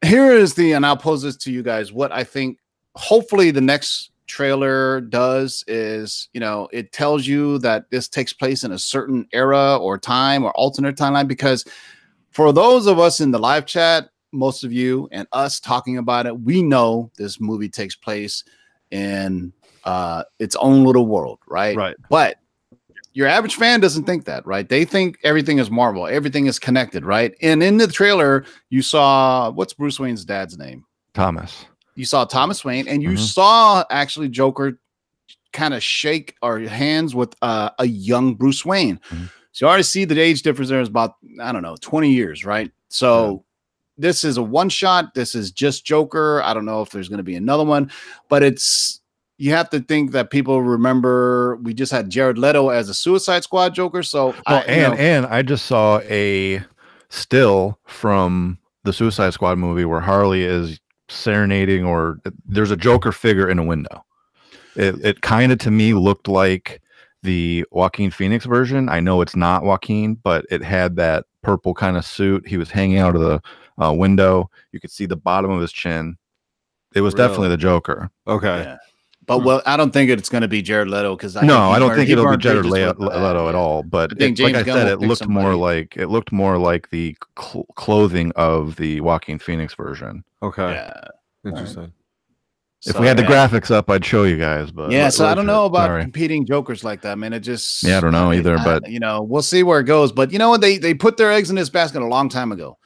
here 0.05 0.31
is 0.31 0.53
the 0.55 0.73
and 0.73 0.85
I'll 0.85 0.97
pose 0.97 1.21
this 1.21 1.37
to 1.37 1.51
you 1.51 1.63
guys. 1.63 1.91
What 1.91 2.11
I 2.11 2.23
think 2.23 2.59
hopefully 2.95 3.51
the 3.51 3.61
next 3.61 4.11
trailer 4.27 5.01
does 5.01 5.63
is 5.67 6.29
you 6.33 6.39
know 6.39 6.67
it 6.71 6.91
tells 6.91 7.25
you 7.25 7.57
that 7.59 7.89
this 7.89 8.07
takes 8.07 8.33
place 8.33 8.63
in 8.63 8.71
a 8.71 8.79
certain 8.79 9.27
era 9.33 9.77
or 9.77 9.97
time 9.97 10.43
or 10.43 10.51
alternate 10.51 10.95
timeline 10.97 11.27
because 11.27 11.65
for 12.31 12.51
those 12.53 12.85
of 12.87 12.99
us 12.99 13.19
in 13.19 13.31
the 13.31 13.39
live 13.39 13.65
chat 13.65 14.09
most 14.33 14.63
of 14.63 14.71
you 14.73 15.07
and 15.11 15.27
us 15.31 15.59
talking 15.59 15.97
about 15.97 16.25
it 16.25 16.39
we 16.41 16.61
know 16.61 17.09
this 17.17 17.39
movie 17.39 17.69
takes 17.69 17.95
place 17.95 18.43
in 18.91 19.51
uh 19.85 20.23
its 20.39 20.55
own 20.57 20.83
little 20.83 21.07
world 21.07 21.39
right 21.47 21.75
Right. 21.75 21.95
but 22.09 22.37
your 23.13 23.27
average 23.27 23.55
fan 23.55 23.79
doesn't 23.79 24.03
think 24.03 24.25
that, 24.25 24.45
right? 24.45 24.69
They 24.69 24.85
think 24.85 25.17
everything 25.23 25.57
is 25.57 25.71
Marvel, 25.71 26.05
everything 26.05 26.45
is 26.45 26.59
connected, 26.59 27.03
right? 27.03 27.33
And 27.41 27.63
in 27.63 27.77
the 27.77 27.87
trailer, 27.87 28.45
you 28.69 28.83
saw 28.83 29.49
what's 29.49 29.73
Bruce 29.73 29.99
Wayne's 29.99 30.23
dad's 30.23 30.55
name? 30.55 30.85
Thomas. 31.15 31.65
You 31.97 32.05
saw 32.05 32.25
Thomas 32.25 32.63
Wayne, 32.63 32.87
and 32.87 33.01
you 33.01 33.11
Mhm. 33.11 33.17
saw 33.19 33.83
actually 33.89 34.29
Joker 34.29 34.79
kind 35.51 35.73
of 35.73 35.81
shake 35.81 36.35
our 36.43 36.59
hands 36.59 37.15
with 37.15 37.33
uh, 37.41 37.71
a 37.79 37.85
young 37.85 38.35
Bruce 38.35 38.63
Wayne. 38.63 38.99
Mhm. 39.09 39.29
So 39.51 39.65
you 39.65 39.69
already 39.69 39.83
see 39.83 40.05
the 40.05 40.19
age 40.19 40.43
difference 40.43 40.69
there 40.69 40.79
is 40.81 40.87
about, 40.89 41.15
I 41.41 41.51
don't 41.51 41.63
know, 41.63 41.75
20 41.81 42.11
years, 42.13 42.45
right? 42.45 42.71
So 42.89 43.43
this 43.97 44.23
is 44.23 44.37
a 44.37 44.43
one 44.43 44.69
shot. 44.69 45.15
This 45.15 45.33
is 45.33 45.49
just 45.51 45.83
Joker. 45.83 46.43
I 46.43 46.53
don't 46.53 46.65
know 46.65 46.83
if 46.83 46.91
there's 46.91 47.09
going 47.09 47.17
to 47.17 47.23
be 47.23 47.35
another 47.35 47.63
one, 47.65 47.89
but 48.29 48.43
it's 48.43 49.01
you 49.39 49.51
have 49.51 49.69
to 49.71 49.79
think 49.79 50.11
that 50.11 50.29
people 50.29 50.61
remember 50.61 51.55
we 51.63 51.73
just 51.73 51.91
had 51.91 52.09
Jared 52.11 52.37
Leto 52.37 52.69
as 52.69 52.89
a 52.89 52.93
Suicide 52.93 53.43
Squad 53.43 53.73
Joker. 53.73 54.03
So 54.03 54.35
Oh, 54.45 54.53
I, 54.55 54.59
and 54.61 54.93
know, 54.93 54.99
and 54.99 55.25
I 55.25 55.41
just 55.41 55.65
saw 55.65 55.99
a 56.01 56.61
still 57.09 57.79
from 57.87 58.59
the 58.83 58.93
Suicide 58.93 59.33
Squad 59.33 59.57
movie 59.57 59.85
where 59.85 60.01
Harley 60.01 60.43
is 60.43 60.79
serenading, 61.09 61.85
or 61.85 62.19
there's 62.45 62.71
a 62.71 62.77
Joker 62.77 63.11
figure 63.11 63.49
in 63.49 63.59
a 63.59 63.63
window. 63.63 64.05
It 64.75 64.95
it 65.03 65.21
kind 65.21 65.51
of 65.51 65.59
to 65.59 65.71
me 65.71 65.93
looked 65.93 66.27
like 66.27 66.81
the 67.23 67.65
Joaquin 67.71 68.11
Phoenix 68.11 68.45
version. 68.45 68.89
I 68.89 68.99
know 68.99 69.21
it's 69.21 69.35
not 69.35 69.63
Joaquin, 69.63 70.15
but 70.15 70.45
it 70.51 70.63
had 70.63 70.95
that 70.97 71.25
purple 71.41 71.73
kind 71.73 71.97
of 71.97 72.05
suit. 72.05 72.47
He 72.47 72.57
was 72.57 72.69
hanging 72.69 72.99
out 72.99 73.15
of 73.15 73.21
the 73.21 73.41
uh, 73.83 73.93
window. 73.93 74.49
You 74.71 74.79
could 74.79 74.91
see 74.91 75.05
the 75.05 75.15
bottom 75.15 75.49
of 75.51 75.61
his 75.61 75.71
chin. 75.71 76.17
It 76.93 77.01
was 77.01 77.13
Really? 77.15 77.27
definitely 77.27 77.49
the 77.49 77.57
Joker. 77.57 78.09
Okay. 78.27 78.63
Yeah. 78.63 78.77
But 79.27 79.39
hmm. 79.39 79.45
well, 79.45 79.61
I 79.65 79.77
don't 79.77 79.91
think 79.91 80.09
it's 80.09 80.29
going 80.29 80.41
to 80.41 80.47
be 80.47 80.61
Jared 80.61 80.87
Leto 80.87 81.15
because 81.15 81.35
no, 81.35 81.69
I 81.69 81.77
don't 81.79 81.93
think 81.93 82.09
it'll 82.09 82.31
be 82.31 82.37
Jared 82.37 82.65
Le- 82.65 82.93
Leto 82.97 83.49
at 83.49 83.55
all. 83.55 83.83
But 83.83 84.13
I 84.13 84.15
think 84.15 84.39
it- 84.39 84.43
like 84.43 84.55
I 84.55 84.63
Gunn 84.63 84.75
said, 84.77 84.87
it 84.87 84.99
pick 84.99 85.09
looked 85.09 85.27
more 85.27 85.53
like 85.55 85.95
it 85.97 86.07
looked 86.07 86.31
more 86.31 86.57
like 86.57 86.89
the 86.89 87.15
cl- 87.39 87.67
clothing 87.75 88.31
of 88.35 88.77
the 88.77 89.01
Joaquin 89.01 89.37
Phoenix 89.37 89.75
version. 89.75 90.23
Okay. 90.41 90.71
Yeah. 90.71 91.01
Interesting. 91.45 91.91
If 92.85 92.93
So, 92.93 93.01
we 93.01 93.07
had 93.07 93.17
the 93.17 93.23
yeah. 93.23 93.47
graphics 93.47 93.71
up, 93.71 93.89
I'd 93.89 94.05
show 94.05 94.23
you 94.23 94.37
guys. 94.37 94.71
But 94.71 94.91
yeah, 94.91 95.09
so 95.09 95.25
I 95.25 95.33
don't 95.33 95.47
know 95.47 95.65
about 95.65 95.87
sorry. 95.87 96.03
competing 96.03 96.45
jokers 96.45 96.83
like 96.83 97.01
that, 97.01 97.17
man. 97.17 97.33
It 97.33 97.39
just 97.39 97.83
Yeah, 97.83 97.97
I 97.97 98.01
don't 98.01 98.11
know 98.11 98.29
mean, 98.29 98.39
either, 98.39 98.57
I- 98.57 98.63
but- 98.63 98.89
you 98.89 98.99
know, 98.99 99.23
we'll 99.23 99.41
see 99.41 99.63
where 99.63 99.79
it 99.79 99.85
goes. 99.85 100.11
But 100.11 100.31
you 100.31 100.39
know 100.39 100.49
what? 100.49 100.61
They 100.61 100.77
they 100.77 100.93
put 100.93 101.17
their 101.17 101.31
eggs 101.31 101.49
in 101.49 101.55
this 101.55 101.69
basket 101.69 102.01
a 102.01 102.05
long 102.05 102.29
time 102.29 102.51
ago. 102.53 102.77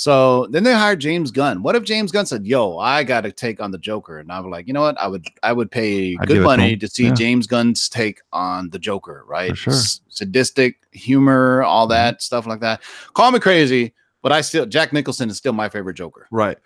So 0.00 0.46
then 0.46 0.62
they 0.64 0.72
hired 0.72 0.98
James 0.98 1.30
Gunn. 1.30 1.62
What 1.62 1.76
if 1.76 1.82
James 1.82 2.10
Gunn 2.10 2.24
said, 2.24 2.46
"Yo, 2.46 2.78
I 2.78 3.04
got 3.04 3.20
to 3.24 3.32
take 3.32 3.60
on 3.60 3.70
the 3.70 3.76
Joker," 3.76 4.18
and 4.18 4.32
I'm 4.32 4.48
like, 4.48 4.66
you 4.66 4.72
know 4.72 4.80
what? 4.80 4.98
I 4.98 5.06
would 5.06 5.26
I 5.42 5.52
would 5.52 5.70
pay 5.70 6.16
I'd 6.18 6.26
good 6.26 6.42
money 6.42 6.74
to 6.78 6.88
see 6.88 7.04
Yeah. 7.08 7.12
James 7.12 7.46
Gunn's 7.46 7.86
take 7.86 8.22
on 8.32 8.70
the 8.70 8.78
Joker, 8.78 9.24
right? 9.28 9.50
For 9.50 9.56
sure. 9.56 9.72
S- 9.74 10.00
sadistic 10.08 10.76
humor, 10.92 11.62
all 11.64 11.84
Mhm. 11.86 11.90
that 11.90 12.22
stuff 12.22 12.46
like 12.46 12.60
that. 12.60 12.80
Call 13.12 13.30
me 13.30 13.40
crazy, 13.40 13.92
but 14.22 14.32
I 14.32 14.40
still 14.40 14.64
Jack 14.64 14.94
Nicholson 14.94 15.28
is 15.28 15.36
still 15.36 15.52
my 15.52 15.68
favorite 15.68 15.98
Joker. 15.98 16.26
Right. 16.30 16.56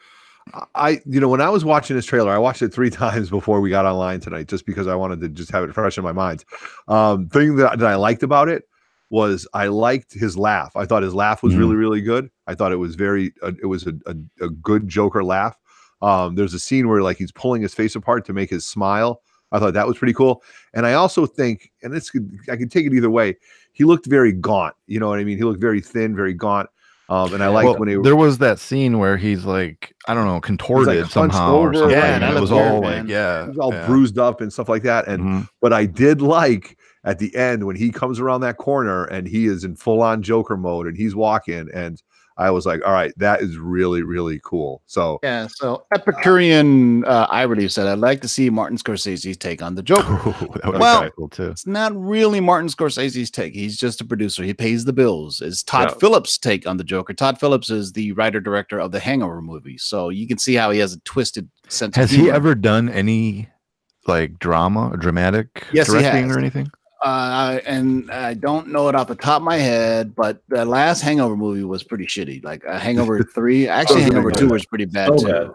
I, 0.77 1.01
you 1.05 1.19
know, 1.19 1.29
when 1.29 1.41
I 1.41 1.49
was 1.49 1.65
watching 1.65 1.97
this 1.97 2.07
trailer, 2.07 2.31
I 2.31 2.39
watched 2.39 2.63
it 2.63 2.73
three 2.73 2.91
times 3.03 3.31
before 3.31 3.61
we 3.61 3.69
got 3.69 3.85
online 3.85 4.21
tonight, 4.21 4.47
just 4.47 4.65
because 4.65 4.87
I 4.87 4.95
wanted 4.95 5.21
to 5.23 5.29
just 5.29 5.51
have 5.51 5.65
it 5.65 5.75
fresh 5.75 5.99
in 5.99 6.05
my 6.05 6.13
mind. 6.13 6.45
Um, 6.87 7.29
thing 7.31 7.57
that, 7.57 7.81
that 7.81 7.89
I 7.89 7.97
liked 7.97 8.23
about 8.23 8.49
it 8.49 8.69
was 9.15 9.47
I 9.55 9.69
liked 9.69 10.13
his 10.13 10.37
laugh. 10.37 10.73
I 10.77 10.85
thought 10.87 11.03
his 11.05 11.15
laugh 11.15 11.43
was 11.43 11.55
Mhm. 11.55 11.59
really, 11.61 11.77
really 11.77 12.01
good. 12.01 12.31
I 12.49 12.55
thought 12.57 12.73
it 12.73 12.77
was 12.87 12.97
very, 12.97 13.33
uh, 13.43 13.53
it 13.63 13.67
was 13.67 13.87
a, 13.87 13.95
a, 14.07 14.15
a 14.47 14.49
good 14.51 14.89
Joker 14.89 15.23
laugh. 15.23 15.57
Um, 16.03 16.35
there's 16.35 16.53
a 16.53 16.59
scene 16.59 16.89
where 16.89 17.01
like 17.03 17.17
he's 17.17 17.33
pulling 17.33 17.63
his 17.63 17.75
face 17.75 17.95
apart 17.95 18.25
to 18.27 18.33
make 18.33 18.51
his 18.51 18.67
smile. 18.67 19.21
I 19.53 19.61
thought 19.61 19.75
that 19.75 19.87
was 19.87 19.97
pretty 19.97 20.15
cool. 20.15 20.43
And 20.75 20.85
I 20.85 20.95
also 20.95 21.27
think, 21.27 21.71
and 21.83 21.93
this 21.95 22.11
could, 22.11 22.29
I 22.51 22.57
could 22.57 22.73
take 22.73 22.87
it 22.87 22.93
either 22.93 23.09
way. 23.11 23.37
He 23.73 23.85
looked 23.85 24.07
very 24.07 24.33
gaunt. 24.33 24.75
You 24.89 24.99
know 24.99 25.09
what 25.09 25.21
I 25.21 25.25
mean? 25.25 25.39
He 25.39 25.45
looked 25.45 25.61
very 25.61 25.81
thin, 25.81 26.17
very 26.17 26.35
gaunt. 26.35 26.69
Um, 27.09 27.35
and 27.35 27.43
I 27.45 27.49
liked 27.49 27.67
Well, 27.69 27.79
when 27.79 27.89
he 27.89 27.97
was 27.97 28.05
there 28.05 28.17
was 28.17 28.39
that 28.39 28.59
scene 28.59 28.99
where 28.99 29.17
he's 29.17 29.45
like, 29.45 29.95
I 30.09 30.15
don't 30.15 30.27
know, 30.27 30.41
contorted 30.41 30.97
hunched 30.99 31.13
somehow 31.13 31.57
or 31.59 31.73
something. 31.75 31.91
Yeah, 31.91 32.17
and 32.17 32.37
it 32.37 32.41
was 32.41 32.51
all 32.51 32.81
like, 32.81 33.07
yeah, 33.07 33.43
he 33.45 33.49
was 33.51 33.59
all 33.59 33.73
yeah. 33.73 33.87
bruised 33.87 34.19
up 34.19 34.41
and 34.41 34.51
stuff 34.53 34.69
like 34.71 34.83
that. 34.85 35.07
And 35.07 35.23
Mhm. 35.23 35.49
but 35.61 35.73
I 35.73 35.85
did 35.87 36.21
like 36.23 36.79
at 37.05 37.19
the 37.19 37.35
end 37.37 37.65
when 37.67 37.77
he 37.77 37.91
comes 37.91 38.19
around 38.19 38.41
that 38.41 38.57
corner 38.57 39.05
and 39.05 39.27
he 39.29 39.47
is 39.47 39.63
in 39.65 39.77
full 39.77 40.03
on 40.03 40.23
Joker 40.23 40.57
mode 40.57 40.87
and 40.87 40.97
he's 40.97 41.15
walking 41.15 41.69
and 41.75 42.03
I 42.37 42.51
was 42.51 42.67
like, 42.67 42.85
all 42.85 42.93
right, 42.93 43.13
that 43.19 43.43
is 43.43 43.59
really 43.59 44.03
really 44.03 44.41
cool. 44.43 44.83
So 44.87 45.21
Yeah, 45.23 45.47
so 45.49 45.87
Epicurean 45.95 47.05
uh, 47.05 47.27
Irony 47.31 47.69
said, 47.69 47.87
I'd 47.87 47.99
like 47.99 48.21
to 48.23 48.29
see 48.29 48.51
Martin 48.51 48.77
Scorsese's 48.79 49.37
take 49.37 49.63
on 49.63 49.75
the 49.77 49.83
Joker. 49.91 50.15
that 50.63 50.65
would 50.73 50.81
Well, 50.81 51.05
be 51.05 51.11
cool 51.17 51.29
too. 51.29 51.51
It's 51.51 51.67
not 51.67 51.95
really 51.95 52.41
Martin 52.41 52.69
Scorsese's 52.69 53.31
take. 53.31 53.55
He's 53.55 53.77
just 53.79 54.01
a 54.01 54.05
producer. 54.05 54.43
He 54.43 54.55
pays 54.55 54.85
the 54.85 54.93
bills. 54.93 55.41
It's 55.41 55.63
Todd 55.63 55.91
Yeah. 55.91 55.99
Phillips' 55.99 56.39
take 56.39 56.67
on 56.67 56.77
the 56.77 56.85
Joker. 56.85 57.13
Todd 57.13 57.39
Phillips 57.39 57.71
is 57.71 57.93
the 57.93 58.11
writer 58.13 58.41
director 58.41 58.81
of 58.81 58.91
the 58.91 58.99
Hangover 59.01 59.41
movie, 59.43 59.79
so 59.79 60.09
you 60.09 60.27
can 60.27 60.39
see 60.39 60.55
how 60.55 60.71
he 60.73 60.79
has 60.81 60.93
a 60.95 61.01
twisted 61.01 61.49
sense. 61.69 61.95
Has 61.97 62.13
of 62.13 62.19
he 62.19 62.31
ever 62.31 62.55
done 62.57 62.89
any 62.89 63.49
like 64.07 64.39
drama 64.39 64.89
or 64.91 64.97
dramatic 64.97 65.67
Yes, 65.73 65.87
he 65.87 65.93
directing 66.01 66.29
has. 66.29 66.37
or 66.37 66.39
anything? 66.41 66.71
Uh, 67.05 67.61
and 67.67 68.11
I 68.11 68.33
don't 68.33 68.69
know 68.69 68.89
it 68.89 68.95
off 68.95 69.09
the 69.09 69.15
top 69.15 69.37
of 69.37 69.43
my 69.43 69.57
head, 69.59 70.15
but 70.17 70.43
the 70.49 70.65
last 70.65 71.03
Hangover 71.03 71.37
movie 71.37 71.63
was 71.63 71.83
pretty 71.83 72.07
shitty. 72.07 72.43
Like 72.43 72.65
uh, 72.67 72.79
Hangover 72.79 73.23
Three, 73.35 73.69
actually 73.69 74.01
Oh, 74.01 74.05
Hangover. 74.05 74.31
Two 74.31 74.49
was 74.49 74.65
pretty 74.65 74.87
bad 74.87 75.09
So 75.09 75.17
too. 75.19 75.33
bad. 75.33 75.51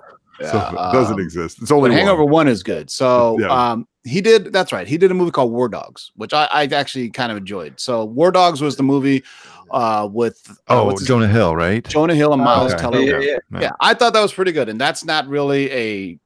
so 0.52 0.58
Yeah, 0.58 0.70
it 0.70 0.94
doesn't 0.94 1.14
um, 1.16 1.20
exist. 1.20 1.60
It's 1.62 1.72
only 1.72 1.90
one. 1.90 1.98
Hangover 1.98 2.24
One 2.24 2.48
is 2.48 2.62
good. 2.62 2.92
So 2.92 3.38
Yeah. 3.40 3.48
um, 3.72 3.88
he 4.04 4.22
did. 4.22 4.54
That's 4.54 4.72
right. 4.72 4.88
He 4.88 4.98
did 5.00 5.10
a 5.10 5.14
movie 5.16 5.32
called 5.32 5.52
War 5.52 5.68
Dogs, 5.70 6.12
which 6.16 6.34
I, 6.34 6.48
I 6.52 6.66
actually 6.66 7.10
kind 7.10 7.32
of 7.32 7.38
enjoyed. 7.40 7.80
So 7.80 8.06
War 8.06 8.32
Dogs 8.32 8.62
was 8.62 8.76
the 8.76 8.84
movie 8.84 9.24
uh, 9.72 10.08
with 10.12 10.40
uh, 10.68 10.82
Oh, 10.82 10.86
what's 10.86 11.00
his- 11.02 11.08
Jonah 11.08 11.28
Hill, 11.28 11.56
right? 11.56 11.84
Jonah 11.88 12.14
Hill 12.16 12.32
and 12.34 12.44
Miles 12.44 12.74
okay. 12.74 12.82
Teller. 12.82 13.00
Yeah, 13.00 13.14
Yeah, 13.14 13.20
yeah, 13.20 13.38
yeah. 13.54 13.60
Yeah. 13.62 13.72
I 13.82 13.96
thought 13.96 14.14
that 14.14 14.22
was 14.22 14.34
pretty 14.34 14.52
good, 14.52 14.70
and 14.70 14.80
that's 14.80 15.04
not 15.04 15.28
really 15.28 15.72
a 15.72 16.20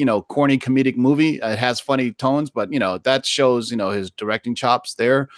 you 0.00 0.04
know 0.06 0.22
corny 0.22 0.58
comedic 0.58 0.96
movie. 0.96 1.36
It 1.42 1.58
has 1.58 1.78
funny 1.78 2.12
tones, 2.12 2.50
but 2.50 2.72
you 2.72 2.78
know 2.80 2.98
that 2.98 3.24
shows 3.26 3.70
you 3.70 3.76
know 3.76 3.90
his 3.90 4.10
directing 4.10 4.54
chops 4.56 4.94
there. 4.94 5.28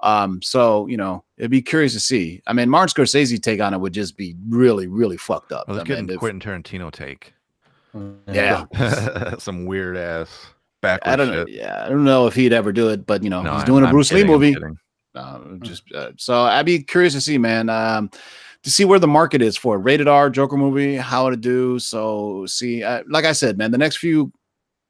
Um, 0.00 0.40
so 0.42 0.86
you 0.86 0.96
know 0.96 1.24
it'd 1.38 1.50
be 1.50 1.60
curious 1.62 1.92
to 1.94 2.00
see. 2.00 2.40
I 2.46 2.52
mean, 2.52 2.70
Martin 2.70 2.92
Scorsese 3.04 3.42
take 3.42 3.60
on 3.60 3.74
it 3.74 3.78
would 3.80 3.92
just 3.92 4.16
be 4.16 4.34
really, 4.48 4.86
really 4.86 5.16
fucked 5.16 5.52
up. 5.52 5.68
Was 5.68 5.78
I 5.78 5.84
mean, 5.84 6.08
if- 6.08 6.18
Quentin 6.18 6.40
Tarantino 6.40 6.90
take. 6.90 7.34
yeah. 8.32 8.66
Some 9.38 9.64
weird 9.66 9.96
ass 9.96 10.28
backward 10.82 11.10
I 11.12 11.16
don't 11.16 11.30
know. 11.30 11.46
shit. 11.46 11.54
Yeah, 11.56 11.84
I 11.84 11.88
don't 11.88 12.04
know 12.04 12.26
if 12.26 12.34
he'd 12.34 12.52
ever 12.52 12.72
do 12.72 12.88
it, 12.90 13.06
but 13.06 13.22
you 13.22 13.30
know, 13.30 13.42
No, 13.42 13.54
he's 13.54 13.64
doing 13.64 13.82
a 13.84 13.86
I'm 13.86 13.92
Bruce 13.92 14.10
kidding, 14.10 14.26
Lee 14.28 14.34
I'm 14.34 14.40
movie. 14.40 14.54
kidding. 14.54 14.76
Uh, 15.14 15.38
just 15.62 15.90
uh, 15.94 16.10
so 16.18 16.42
I'd 16.42 16.66
be 16.66 16.82
curious 16.82 17.14
to 17.14 17.22
see, 17.22 17.38
man, 17.38 17.70
um, 17.70 18.10
to 18.66 18.72
see 18.72 18.84
where 18.84 18.98
the 18.98 19.06
market 19.06 19.40
is 19.42 19.56
for 19.56 19.78
rated 19.78 20.08
R 20.08 20.28
Joker 20.28 20.56
movie, 20.56 20.96
how 20.96 21.30
to 21.30 21.36
do. 21.36 21.78
So 21.78 22.46
see, 22.46 22.84
like 23.08 23.24
I 23.24 23.30
said, 23.30 23.56
man, 23.56 23.70
the 23.70 23.78
next 23.78 23.98
few, 23.98 24.32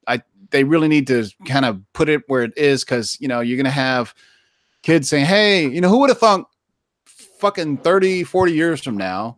I 0.07 0.23
they 0.49 0.65
really 0.65 0.89
need 0.89 1.07
to 1.09 1.29
kind 1.45 1.67
of 1.67 1.83
put 1.93 2.09
it 2.09 2.23
where 2.27 2.43
it 2.43 2.57
is 2.57 2.85
because 2.85 3.19
you 3.21 3.29
know 3.29 3.41
you're 3.41 3.59
gonna 3.59 3.69
have 3.69 4.15
kids 4.83 5.11
saying, 5.11 5.27
hey, 5.27 5.69
you 5.69 5.83
know, 5.83 5.91
who 5.91 5.99
would 5.99 6.09
have 6.09 6.19
thought 6.19 6.49
fucking 7.05 7.77
30, 7.77 8.25
40 8.25 8.53
years 8.53 8.83
from 8.83 8.97
now, 8.97 9.37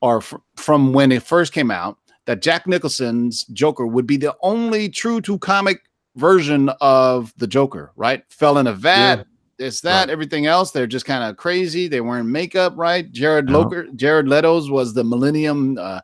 or 0.00 0.20
fr- 0.20 0.36
from 0.54 0.92
when 0.92 1.10
it 1.10 1.24
first 1.24 1.52
came 1.52 1.72
out, 1.72 1.98
that 2.26 2.42
Jack 2.42 2.68
Nicholson's 2.68 3.42
Joker 3.46 3.88
would 3.88 4.06
be 4.06 4.18
the 4.18 4.36
only 4.40 4.88
true 4.88 5.20
to 5.22 5.36
comic 5.40 5.80
version 6.14 6.70
of 6.80 7.34
the 7.38 7.48
Joker, 7.48 7.90
right? 7.96 8.22
Fell 8.28 8.56
in 8.58 8.68
a 8.68 8.72
vat. 8.72 9.16
Yeah. 9.16 9.24
It's 9.60 9.80
that. 9.82 10.00
Right. 10.00 10.10
Everything 10.10 10.46
else, 10.46 10.70
they're 10.72 10.86
just 10.86 11.04
kind 11.04 11.22
of 11.22 11.36
crazy. 11.36 11.86
They 11.86 12.00
wearing 12.00 12.30
makeup, 12.30 12.72
right? 12.76 13.10
Jared 13.12 13.48
Yeah. 13.48 13.56
Loker, 13.56 13.86
Jared 13.94 14.26
Leto's 14.28 14.70
was 14.70 14.94
the 14.94 15.04
Millennium, 15.04 15.76
uh, 15.78 16.00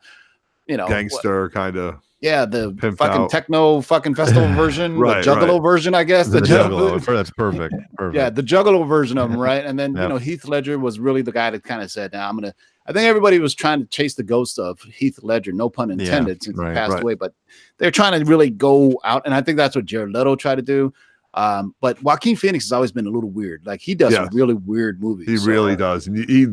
you 0.67 0.77
know, 0.77 0.87
Gangster 0.89 1.49
kind 1.51 1.77
of. 1.77 1.97
yeah, 2.21 2.45
the 2.45 2.73
Pimped 2.73 2.99
fucking 2.99 3.23
out. 3.23 3.31
techno 3.31 3.81
fucking 3.81 4.15
festival 4.17 4.49
version, 4.55 4.99
Right, 4.99 5.25
the 5.25 5.31
Juggalo 5.31 5.55
right. 5.55 5.63
version, 5.63 5.95
I 5.95 6.05
guess. 6.05 6.29
The 6.29 6.41
The 6.41 6.47
Juggalo. 6.47 7.05
That's 7.05 7.31
perfect. 7.31 7.75
Perfect. 7.97 8.17
Yeah, 8.17 8.31
the 8.31 8.43
Juggalo 8.43 8.87
version 8.87 9.17
of 9.17 9.31
him, 9.31 9.39
right? 9.41 9.65
And 9.65 9.79
then 9.79 9.97
you 9.97 10.09
know 10.09 10.19
Heath 10.19 10.47
Ledger 10.47 10.79
was 10.79 10.99
really 10.99 11.23
the 11.23 11.33
guy 11.33 11.51
that 11.51 11.63
kind 11.65 11.83
of 11.83 11.91
said, 11.91 12.13
"Now 12.13 12.29
I'm 12.29 12.37
gonna." 12.37 12.55
I 12.89 12.93
think 12.93 13.07
everybody 13.07 13.39
was 13.41 13.53
trying 13.55 13.81
to 13.81 13.87
chase 13.87 14.15
the 14.15 14.23
ghost 14.23 14.59
of 14.61 14.81
Heath 14.83 15.19
Ledger, 15.23 15.51
no 15.53 15.69
pun 15.69 15.89
Yeah, 15.89 15.95
intended, 16.05 16.43
since 16.43 16.57
right, 16.57 16.69
he 16.69 16.75
passed 16.75 16.93
right. 16.93 17.03
away. 17.03 17.15
But 17.15 17.33
they're 17.79 17.91
trying 17.91 18.17
to 18.19 18.25
really 18.31 18.51
go 18.51 19.01
out, 19.03 19.23
and 19.25 19.35
I 19.35 19.41
think 19.41 19.57
that's 19.57 19.75
what 19.75 19.87
Jared 19.87 20.13
Leto 20.13 20.37
tried 20.37 20.57
to 20.57 20.63
do. 20.63 20.93
Um, 21.37 21.75
but 21.83 22.03
Joaquin 22.03 22.35
Phoenix 22.35 22.65
has 22.65 22.73
always 22.73 22.93
been 22.93 23.07
a 23.07 23.11
little 23.11 23.29
weird. 23.31 23.63
Like 23.67 23.81
he 23.83 23.95
does 23.95 24.15
Yeah. 24.15 24.27
really 24.33 24.55
weird 24.55 25.03
movies. 25.03 25.29
He 25.29 25.37
So, 25.37 25.47
really 25.51 25.77
does, 25.77 26.07
and 26.07 26.17
he 26.17 26.47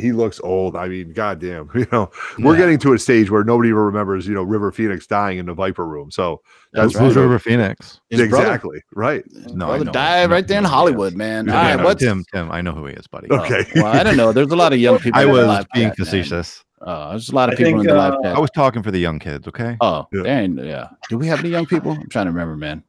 he, 0.00 0.10
looks 0.12 0.40
old. 0.42 0.74
I 0.76 0.88
mean, 0.88 1.12
goddamn, 1.12 1.70
you 1.74 1.86
know, 1.92 2.10
we're 2.40 2.54
Yeah. 2.54 2.58
getting 2.62 2.78
to 2.80 2.94
a 2.94 2.98
stage 2.98 3.30
where 3.30 3.44
nobody 3.44 3.68
even 3.68 3.80
remembers, 3.82 4.26
you 4.26 4.34
know, 4.34 4.42
River 4.42 4.72
Phoenix 4.72 5.06
dying 5.06 5.38
in 5.38 5.46
the 5.46 5.54
Viper 5.54 5.86
Room. 5.86 6.10
So 6.10 6.40
That's 6.72 6.92
Who's 6.94 7.00
right. 7.00 7.06
right. 7.16 7.22
River 7.22 7.38
Phoenix? 7.38 8.00
His 8.10 8.28
brother- 8.28 8.44
exactly 8.46 8.82
right. 8.96 9.22
his 9.32 9.54
No, 9.54 9.66
I 9.66 9.68
brother 9.68 9.84
know. 9.84 9.92
died 9.92 10.30
right 10.32 10.48
there 10.48 10.58
in 10.58 10.64
Hollywood, 10.64 11.12
yes. 11.12 11.18
man. 11.18 11.46
Yeah, 11.46 11.56
All 11.56 11.62
yeah, 11.62 11.68
right, 11.70 11.76
no, 11.78 11.84
what's 11.84 12.02
Tim, 12.02 12.24
Tim, 12.32 12.50
I 12.50 12.60
know 12.62 12.72
who 12.72 12.86
he 12.86 12.94
is, 12.94 13.06
buddy. 13.06 13.28
oh, 13.30 13.36
Okay. 13.44 13.64
well, 13.76 13.86
I 13.86 14.02
don't 14.02 14.16
know. 14.16 14.32
There's 14.32 14.50
a 14.50 14.56
lot 14.56 14.72
of 14.72 14.80
young 14.80 14.98
people. 15.04 15.20
I 15.20 15.24
was 15.26 15.46
live 15.46 15.66
being 15.72 15.90
chat, 15.90 15.98
man. 16.00 16.06
facetious. 16.06 16.64
Oh, 16.86 17.10
there's 17.10 17.28
a 17.28 17.34
lot 17.36 17.48
of 17.48 17.52
I 17.52 17.56
people 17.56 17.72
think, 17.74 17.80
in 17.82 17.86
the 17.86 17.94
live 17.94 18.14
uh, 18.14 18.22
chat. 18.24 18.36
I 18.36 18.40
was 18.40 18.50
talking 18.50 18.82
for 18.82 18.90
the 18.90 18.98
young 18.98 19.20
kids, 19.20 19.46
okay? 19.46 19.76
Oh, 19.80 20.06
Yeah. 20.12 20.22
there 20.24 20.64
yeah. 20.66 20.88
Do 21.08 21.16
we 21.18 21.28
have 21.28 21.38
any 21.38 21.50
young 21.50 21.66
people? 21.66 21.92
I'm 21.92 22.08
trying 22.08 22.26
to 22.26 22.32
remember, 22.32 22.56
man. 22.56 22.82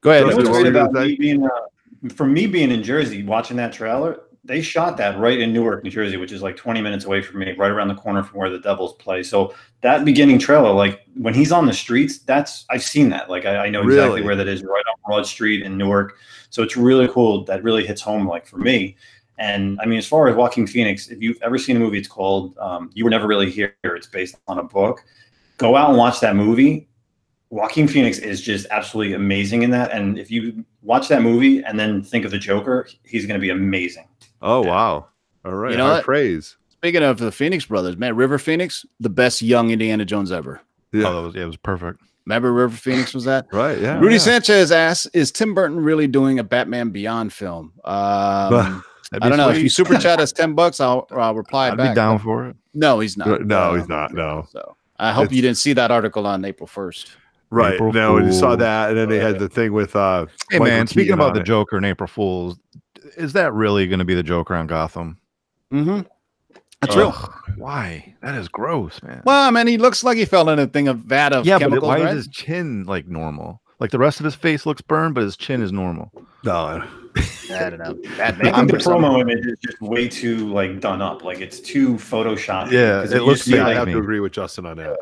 Go 0.00 0.10
ahead. 0.10 0.24
You 0.24 0.30
know 0.30 0.36
what's 0.36 0.48
great 0.48 0.66
about 0.66 0.92
me 0.92 1.16
being 1.16 1.44
uh, 1.44 2.10
for 2.14 2.26
me 2.26 2.46
being 2.46 2.70
in 2.70 2.82
Jersey, 2.82 3.22
watching 3.22 3.56
that 3.58 3.72
trailer, 3.72 4.22
they 4.42 4.62
shot 4.62 4.96
that 4.96 5.18
right 5.18 5.38
in 5.38 5.52
Newark, 5.52 5.84
New 5.84 5.90
Jersey, 5.90 6.16
which 6.16 6.32
is 6.32 6.40
like 6.40 6.56
20 6.56 6.80
minutes 6.80 7.04
away 7.04 7.20
from 7.20 7.40
me, 7.40 7.52
right 7.52 7.70
around 7.70 7.88
the 7.88 7.94
corner 7.94 8.22
from 8.22 8.38
where 8.38 8.48
the 8.48 8.58
Devils 8.58 8.94
play. 8.94 9.22
So 9.22 9.54
that 9.82 10.04
beginning 10.04 10.38
trailer, 10.38 10.72
like 10.72 11.02
when 11.14 11.34
he's 11.34 11.52
on 11.52 11.66
the 11.66 11.72
streets, 11.74 12.18
that's 12.18 12.64
I've 12.70 12.82
seen 12.82 13.10
that. 13.10 13.28
Like 13.28 13.44
I, 13.44 13.66
I 13.66 13.70
know 13.70 13.82
exactly 13.82 14.20
Really? 14.20 14.22
where 14.22 14.36
that 14.36 14.48
is, 14.48 14.62
right 14.62 14.84
on 14.90 14.96
Broad 15.04 15.26
Street 15.26 15.62
in 15.62 15.76
Newark. 15.76 16.16
So 16.48 16.62
it's 16.62 16.76
really 16.76 17.06
cool. 17.08 17.44
That 17.44 17.62
really 17.62 17.86
hits 17.86 18.00
home, 18.00 18.26
like 18.26 18.46
for 18.46 18.56
me. 18.56 18.96
And 19.38 19.78
I 19.80 19.86
mean, 19.86 19.98
as 19.98 20.06
far 20.06 20.28
as 20.28 20.36
Joaquin 20.36 20.66
Phoenix, 20.66 21.08
if 21.08 21.22
you've 21.22 21.40
ever 21.42 21.56
seen 21.56 21.76
a 21.76 21.78
movie, 21.78 21.98
it's 21.98 22.08
called 22.08 22.56
um, 22.58 22.90
"You 22.94 23.04
Were 23.04 23.10
Never 23.10 23.26
Really 23.26 23.50
Here." 23.50 23.74
It's 23.84 24.06
based 24.06 24.36
on 24.48 24.58
a 24.58 24.64
book. 24.64 25.04
Go 25.58 25.76
out 25.76 25.90
and 25.90 25.98
watch 25.98 26.20
that 26.20 26.34
movie. 26.34 26.88
Joaquin 27.50 27.88
Phoenix 27.88 28.18
is 28.18 28.40
just 28.40 28.66
absolutely 28.70 29.14
amazing 29.14 29.62
in 29.62 29.70
that. 29.70 29.90
And 29.90 30.18
if 30.18 30.30
you 30.30 30.64
watch 30.82 31.08
that 31.08 31.20
movie 31.22 31.62
and 31.62 31.78
then 31.78 32.02
think 32.02 32.24
of 32.24 32.30
the 32.30 32.38
Joker, 32.38 32.88
he's 33.04 33.26
going 33.26 33.38
to 33.38 33.40
be 33.40 33.50
amazing. 33.50 34.06
Oh 34.42 34.60
wow! 34.62 35.06
All 35.44 35.52
right, 35.52 35.72
You 35.72 35.76
know 35.78 35.86
high 35.86 35.92
what? 35.94 36.04
praise. 36.04 36.56
Speaking 36.70 37.02
of 37.02 37.18
the 37.18 37.30
Phoenix 37.32 37.66
brothers, 37.66 37.96
man, 37.98 38.16
River 38.16 38.38
Phoenix, 38.38 38.86
the 39.00 39.10
best 39.10 39.42
young 39.42 39.70
Indiana 39.70 40.04
Jones 40.06 40.32
ever. 40.32 40.62
Yeah, 40.92 41.08
Oh, 41.08 41.14
that 41.16 41.26
was, 41.26 41.34
yeah, 41.34 41.42
it 41.42 41.46
was 41.46 41.56
perfect. 41.58 42.00
Remember 42.24 42.52
River 42.52 42.74
Phoenix 42.76 43.12
was 43.12 43.24
that? 43.24 43.46
right. 43.52 43.78
Yeah, 43.78 43.98
Rudy 43.98 44.14
yeah. 44.14 44.18
Sanchez 44.20 44.70
asks, 44.72 45.06
"Is 45.12 45.30
Tim 45.32 45.52
Burton 45.54 45.80
really 45.80 46.06
doing 46.06 46.38
a 46.38 46.44
Batman 46.44 46.90
Beyond 46.90 47.32
film?" 47.32 47.72
Um, 47.84 48.84
I 49.20 49.28
don't 49.28 49.36
know. 49.36 49.48
If 49.50 49.60
you 49.62 49.68
super 49.68 49.98
chat 49.98 50.20
us 50.20 50.30
ten 50.40 50.54
bucks, 50.54 50.80
I'll, 50.80 51.06
I'll 51.10 51.34
reply 51.34 51.68
I'd 51.70 51.76
back. 51.76 51.90
be 51.90 51.94
down 51.96 52.18
for 52.20 52.46
it. 52.46 52.56
No, 52.74 53.00
he's 53.00 53.16
not. 53.16 53.44
No, 53.44 53.74
he's 53.74 53.88
not, 53.88 54.14
no. 54.14 54.46
So 54.50 54.76
I 54.98 55.12
hope 55.12 55.24
It's- 55.24 55.36
you 55.36 55.42
didn't 55.42 55.58
see 55.58 55.72
that 55.72 55.90
article 55.90 56.26
on 56.26 56.44
April 56.44 56.66
first. 56.68 57.16
Right. 57.50 57.74
April 57.74 57.92
no, 57.92 58.16
and 58.16 58.26
you 58.26 58.32
saw 58.32 58.54
that, 58.56 58.90
and 58.90 58.98
then 58.98 59.08
they 59.08 59.18
had 59.18 59.38
the 59.40 59.48
thing 59.48 59.72
with 59.72 59.96
uh 59.96 60.26
Hey 60.50 60.58
Michael 60.58 60.66
man, 60.76 60.86
speaking 60.86 61.04
Keaton 61.06 61.14
about 61.14 61.28
on 61.30 61.34
the 61.34 61.40
it. 61.40 61.44
Joker 61.46 61.76
and 61.76 61.84
April 61.84 62.06
Fools, 62.06 62.58
is 63.16 63.32
that 63.32 63.52
really 63.52 63.86
going 63.88 63.98
to 63.98 64.04
be 64.04 64.14
the 64.14 64.22
Joker 64.22 64.54
on 64.54 64.66
Gotham? 64.68 65.18
Mm-hmm. 65.72 66.02
That's 66.80 66.96
real. 66.96 67.08
Ugh, 67.14 67.32
Why? 67.56 68.14
That 68.22 68.34
is 68.36 68.48
gross, 68.48 69.02
man. 69.02 69.22
Well, 69.24 69.46
I 69.46 69.50
mean, 69.50 69.66
he 69.66 69.76
looks 69.78 70.02
like 70.02 70.16
he 70.16 70.24
fell 70.24 70.48
in 70.48 70.58
a 70.58 70.66
thing 70.66 70.88
of 70.88 70.98
vat 71.00 71.32
of 71.32 71.44
yeah, 71.44 71.56
but 71.58 71.64
chemicals, 71.64 71.88
why 71.88 72.00
right? 72.00 72.08
is 72.16 72.26
his 72.26 72.28
chin 72.28 72.84
like 72.84 73.06
normal? 73.06 73.60
Like 73.80 73.90
the 73.90 73.98
rest 73.98 74.20
of 74.20 74.24
his 74.24 74.34
face 74.34 74.64
looks 74.64 74.80
burned, 74.80 75.14
but 75.14 75.22
his 75.24 75.36
chin 75.36 75.60
is 75.62 75.72
normal. 75.72 76.10
No, 76.44 76.54
I 77.52 77.68
don't 77.70 77.78
know. 77.78 77.98
I 78.14 78.16
Batman 78.16 78.54
think 78.54 78.70
the 78.70 78.76
promo 78.78 79.20
image 79.20 79.44
is 79.44 79.58
just 79.58 79.80
way 79.82 80.08
too 80.08 80.48
like 80.52 80.80
done 80.80 81.02
up. 81.02 81.22
Like 81.24 81.40
it's 81.40 81.60
too 81.60 81.94
photoshopped. 81.94 82.70
Yeah, 82.70 82.98
Because 83.00 83.12
it 83.12 83.16
if 83.16 83.20
you 83.22 83.26
looks 83.26 83.42
see, 83.42 83.50
yeah, 83.56 83.56
I 83.56 83.60
fake 83.60 83.66
like, 83.66 83.76
have 83.76 83.86
me. 83.88 83.92
to 83.94 83.98
agree 83.98 84.20
with 84.20 84.32
Justin 84.32 84.66
on 84.66 84.76
that. 84.78 84.96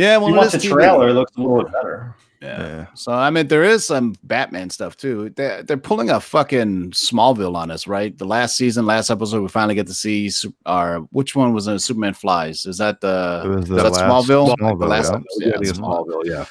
Yeah, 0.00 0.14
you 0.14 0.24
well, 0.24 0.34
watch 0.34 0.52
the 0.52 0.56
is 0.56 0.64
TV. 0.64 0.72
trailer, 0.72 1.08
it 1.08 1.12
looks 1.12 1.36
a 1.36 1.40
little 1.40 1.62
bit 1.62 1.72
better. 1.72 2.14
Yeah. 2.40 2.60
Yeah. 2.60 2.86
So 2.94 3.12
I 3.12 3.28
mean, 3.28 3.48
there 3.48 3.62
is 3.62 3.86
some 3.86 4.14
Batman 4.22 4.70
stuff 4.70 4.96
too. 4.96 5.28
They're, 5.36 5.62
they're 5.62 5.76
pulling 5.76 6.08
a 6.08 6.20
fucking 6.20 6.92
Smallville 6.92 7.54
on 7.54 7.70
us, 7.70 7.86
right? 7.86 8.16
The 8.16 8.24
last 8.24 8.56
season, 8.56 8.86
last 8.86 9.10
episode, 9.10 9.42
we 9.42 9.48
finally 9.48 9.74
get 9.74 9.86
to 9.88 9.94
see. 9.94 10.30
Our 10.64 11.00
which 11.10 11.36
one 11.36 11.52
was 11.52 11.66
it? 11.68 11.80
Superman 11.80 12.14
flies? 12.14 12.64
Is 12.64 12.78
that 12.78 13.02
the? 13.02 13.42
It 13.44 13.48
was 13.48 13.64
is 13.64 13.68
the 13.68 13.76
that 13.76 13.92
last 13.92 14.00
Smallville? 14.00 14.56
Smallville, 14.56 14.78
the 14.78 14.86
last 14.86 15.10
yeah. 15.10 15.16
episode, 15.18 15.40
yeah, 15.40 15.68
Yeah, 15.68 15.72
Smallville, 15.72 16.24
yeah. 16.24 16.44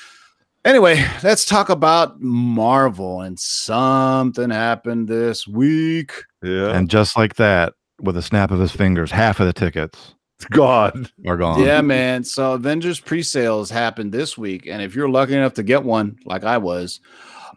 Anyway, 0.63 1.03
let's 1.23 1.45
talk 1.45 1.69
about 1.69 2.21
Marvel 2.21 3.21
and 3.21 3.39
something 3.39 4.51
happened 4.51 5.07
this 5.07 5.47
week. 5.47 6.11
Yeah. 6.43 6.75
And 6.75 6.87
just 6.87 7.17
like 7.17 7.35
that, 7.35 7.73
with 7.99 8.15
a 8.15 8.21
snap 8.21 8.51
of 8.51 8.59
his 8.59 8.71
fingers, 8.71 9.09
half 9.09 9.39
of 9.39 9.47
the 9.47 9.53
tickets 9.53 10.13
God. 10.51 11.11
are 11.27 11.37
gone. 11.37 11.63
Yeah, 11.63 11.81
man. 11.81 12.23
So 12.23 12.53
Avengers 12.53 12.99
pre-sales 12.99 13.69
happened 13.69 14.11
this 14.11 14.37
week, 14.37 14.67
and 14.67 14.81
if 14.81 14.95
you're 14.95 15.09
lucky 15.09 15.33
enough 15.33 15.53
to 15.55 15.63
get 15.63 15.83
one, 15.83 16.17
like 16.25 16.43
I 16.43 16.57
was, 16.57 16.99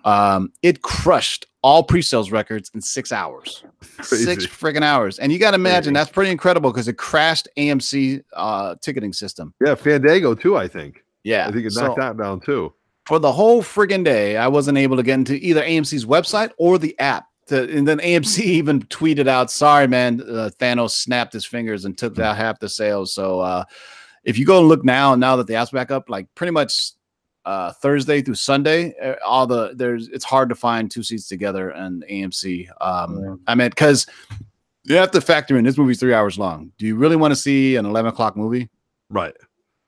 um, 0.04 0.52
it 0.62 0.82
crushed 0.82 1.46
all 1.62 1.84
pre-sales 1.84 2.32
records 2.32 2.70
in 2.74 2.80
six 2.80 3.12
hours. 3.12 3.62
Six 4.02 4.24
Crazy. 4.24 4.48
freaking 4.48 4.82
hours, 4.82 5.18
and 5.20 5.30
you 5.30 5.38
got 5.38 5.52
to 5.52 5.54
imagine 5.54 5.94
Crazy. 5.94 6.02
that's 6.04 6.10
pretty 6.10 6.30
incredible 6.32 6.70
because 6.72 6.88
it 6.88 6.98
crashed 6.98 7.46
AMC 7.56 8.22
uh, 8.34 8.74
ticketing 8.80 9.12
system. 9.12 9.54
Yeah, 9.64 9.74
Fandango 9.76 10.34
too, 10.34 10.56
I 10.56 10.66
think. 10.66 11.04
Yeah, 11.22 11.46
I 11.46 11.52
think 11.52 11.66
it 11.66 11.72
so 11.72 11.86
knocked 11.86 12.00
that 12.00 12.16
down 12.16 12.40
too. 12.40 12.72
for 13.06 13.20
the 13.20 13.30
whole 13.30 13.62
friggin' 13.62 14.02
day, 14.04 14.36
I 14.36 14.48
wasn't 14.48 14.76
able 14.76 14.96
to 14.96 15.04
get 15.04 15.14
into 15.14 15.34
either 15.34 15.62
AMC's 15.62 16.04
website 16.04 16.50
or 16.56 16.78
the 16.78 16.98
app. 16.98 17.26
To, 17.46 17.76
and 17.76 17.86
then 17.86 17.98
AMC 17.98 18.40
even 18.40 18.82
tweeted 18.82 19.28
out, 19.28 19.50
"Sorry, 19.50 19.86
man, 19.86 20.20
uh, 20.20 20.50
Thanos 20.58 20.90
snapped 20.90 21.32
his 21.32 21.44
fingers 21.44 21.84
and 21.84 21.96
took 21.96 22.18
out 22.18 22.36
half 22.36 22.58
the 22.58 22.68
sales." 22.68 23.12
So 23.12 23.40
uh, 23.40 23.64
if 24.24 24.38
you 24.38 24.46
go 24.46 24.60
and 24.60 24.68
look 24.68 24.84
now, 24.84 25.14
now 25.14 25.36
that 25.36 25.46
the 25.46 25.54
app's 25.56 25.70
back 25.70 25.90
up, 25.90 26.08
like 26.08 26.26
pretty 26.34 26.52
much 26.52 26.92
uh, 27.44 27.72
Thursday 27.72 28.22
through 28.22 28.36
Sunday, 28.36 28.94
uh, 29.00 29.14
all 29.26 29.46
the 29.46 29.72
there's 29.74 30.08
it's 30.08 30.24
hard 30.24 30.48
to 30.48 30.54
find 30.54 30.90
two 30.90 31.02
seats 31.02 31.28
together 31.28 31.70
and 31.70 32.04
AMC. 32.10 32.68
Um, 32.80 33.18
Yeah. 33.18 33.34
I 33.46 33.54
mean, 33.54 33.70
because 33.70 34.06
you 34.84 34.96
have 34.96 35.10
to 35.12 35.20
factor 35.20 35.56
in 35.58 35.64
this 35.64 35.78
movie's 35.78 36.00
three 36.00 36.14
hours 36.14 36.38
long. 36.38 36.72
Do 36.78 36.86
you 36.86 36.96
really 36.96 37.16
want 37.16 37.32
to 37.32 37.36
see 37.36 37.76
an 37.76 37.86
eleven 37.86 38.10
o'clock 38.10 38.36
movie? 38.36 38.68
Right. 39.10 39.34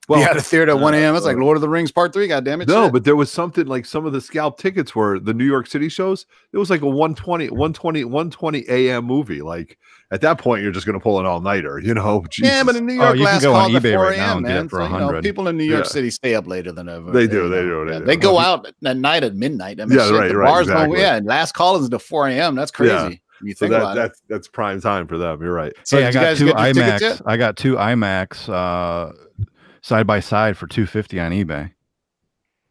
Well, 0.07 0.19
Well, 0.19 0.27
yeah, 0.27 0.33
the 0.33 0.41
theater 0.41 0.71
at 0.71 0.79
one 0.79 0.93
uh, 0.93 0.97
a.m. 0.97 1.15
It's 1.15 1.25
like 1.25 1.37
Lord 1.37 1.57
of 1.57 1.61
the 1.61 1.69
Rings 1.69 1.91
Part 1.91 2.13
Three. 2.13 2.27
God 2.27 2.43
damn 2.45 2.61
it! 2.61 2.67
No, 2.67 2.85
shit. 2.85 2.93
but 2.93 3.03
there 3.05 3.15
was 3.15 3.31
something 3.31 3.65
like 3.65 3.85
some 3.85 4.05
of 4.05 4.13
the 4.13 4.21
scalp 4.21 4.59
tickets 4.59 4.93
were 4.95 5.19
the 5.19 5.33
New 5.33 5.45
York 5.45 5.67
City 5.67 5.89
shows. 5.89 6.25
It 6.53 6.57
was 6.57 6.69
like 6.69 6.81
a 6.81 6.85
120, 6.87 7.49
120, 7.49 8.03
120 8.03 8.65
a.m. 8.69 9.05
movie. 9.05 9.41
Like 9.41 9.77
at 10.11 10.21
that 10.21 10.37
point, 10.37 10.61
you're 10.61 10.71
just 10.71 10.85
going 10.85 10.93
to 10.97 10.99
pull 11.03 11.19
an 11.19 11.25
all 11.25 11.41
nighter, 11.41 11.79
you 11.79 11.93
know? 11.95 12.23
Yeah, 12.37 12.63
but 12.63 12.75
in 12.75 12.85
New 12.85 12.93
Oh, 13.01 13.05
York, 13.13 13.17
you 13.17 13.25
can 13.25 13.41
go 13.41 13.55
on 13.55 13.71
eBay 13.71 13.97
right 13.99 14.17
now 14.17 14.33
a.m., 14.33 14.37
and 14.37 14.45
get 14.45 14.55
it 14.55 14.59
man. 14.59 14.69
for 14.69 14.77
So, 14.77 14.83
you 14.83 14.89
know, 14.91 15.05
100. 15.07 15.23
people 15.23 15.47
in 15.47 15.57
New 15.57 15.63
York 15.63 15.85
Yeah. 15.85 15.89
City 15.89 16.11
stay 16.11 16.35
up 16.35 16.45
later 16.47 16.71
than 16.71 16.87
ever. 16.87 17.09
They 17.11 17.25
do, 17.25 17.49
they 17.49 17.61
do, 17.63 17.85
they 17.85 17.93
yeah, 17.93 17.99
do. 17.99 18.05
They 18.05 18.15
go 18.15 18.37
out 18.37 18.67
at 18.85 18.97
night 18.97 19.23
at 19.23 19.35
midnight. 19.35 19.81
I 19.81 19.85
mean, 19.85 19.97
Yeah, 19.97 20.05
shit, 20.05 20.13
right, 20.13 20.27
the 20.27 20.37
right, 20.37 20.47
bars 20.47 20.67
don't- 20.67 20.75
exactly. 20.77 20.99
yeah, 21.01 21.15
and 21.15 21.25
last 21.25 21.53
call 21.53 21.77
is 21.77 21.89
to 21.89 21.97
4 21.97 22.27
a.m. 22.29 22.53
That's 22.53 22.69
crazy. 22.71 22.93
Yeah. 22.93 23.03
When 23.05 23.19
you 23.49 23.53
so 23.55 23.67
think 23.67 23.71
that, 23.71 23.95
that's 23.95 24.21
that's 24.29 24.47
prime 24.47 24.79
time 24.79 25.07
for 25.07 25.17
them. 25.17 25.41
You're 25.41 25.51
right. 25.53 25.73
So 25.83 25.97
hey, 25.97 26.05
I 26.05 26.11
got 26.11 26.37
two 26.37 26.45
get 26.53 26.75
your 26.75 26.85
tickets 26.85 27.19
IMAX. 27.19 27.21
I 27.25 27.37
got 27.37 27.57
two 27.57 27.75
IMAX 27.75 28.47
uh, 28.47 29.11
side 29.85 30.07
by 30.07 30.19
side 30.19 30.57
for 30.57 30.65
two 30.67 30.85
fifty 30.87 31.19
on 31.19 31.31
eBay. 31.31 31.71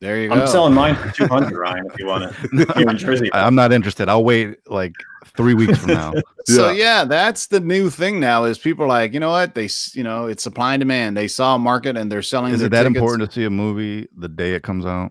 There 0.01 0.21
you 0.21 0.29
go. 0.29 0.35
I'm 0.35 0.47
selling 0.49 0.75
mine 0.75 0.97
for 0.97 1.11
200, 1.13 1.57
Ryan, 1.57 1.87
if 1.91 1.99
you 1.99 2.05
want 2.07 2.25
it. 2.25 2.77
Here 2.77 2.91
in 2.91 2.99
Jersey. 2.99 3.33
I- 3.33 3.47
I'm 3.47 3.55
not 3.55 3.73
interested. 3.73 4.07
I'll 4.09 4.25
wait 4.25 4.59
like 4.69 4.93
three 5.37 5.55
weeks 5.55 5.79
from 5.79 5.91
now. 5.95 6.13
So 6.47 6.69
Yeah. 6.73 6.99
yeah, 6.99 7.05
that's 7.07 7.47
the 7.47 7.59
new 7.61 7.89
thing 7.89 8.21
now. 8.21 8.45
Is 8.45 8.59
people 8.59 8.85
are 8.85 8.89
like, 8.89 9.15
you 9.15 9.21
know 9.21 9.31
what? 9.31 9.55
They, 9.55 9.71
you 9.95 10.03
know, 10.03 10.27
it's 10.27 10.43
supply 10.43 10.75
and 10.75 10.81
demand. 10.83 11.17
They 11.17 11.27
saw 11.27 11.55
a 11.55 11.59
market 11.59 11.97
and 11.97 12.13
they're 12.13 12.21
selling. 12.21 12.53
Is 12.53 12.59
their 12.59 12.67
it 12.67 12.71
that 12.73 12.83
tickets. 12.83 12.99
important 12.99 13.31
to 13.31 13.35
see 13.35 13.45
a 13.45 13.51
movie 13.51 14.09
the 14.15 14.29
day 14.29 14.53
it 14.53 14.63
comes 14.63 14.85
out? 14.85 15.11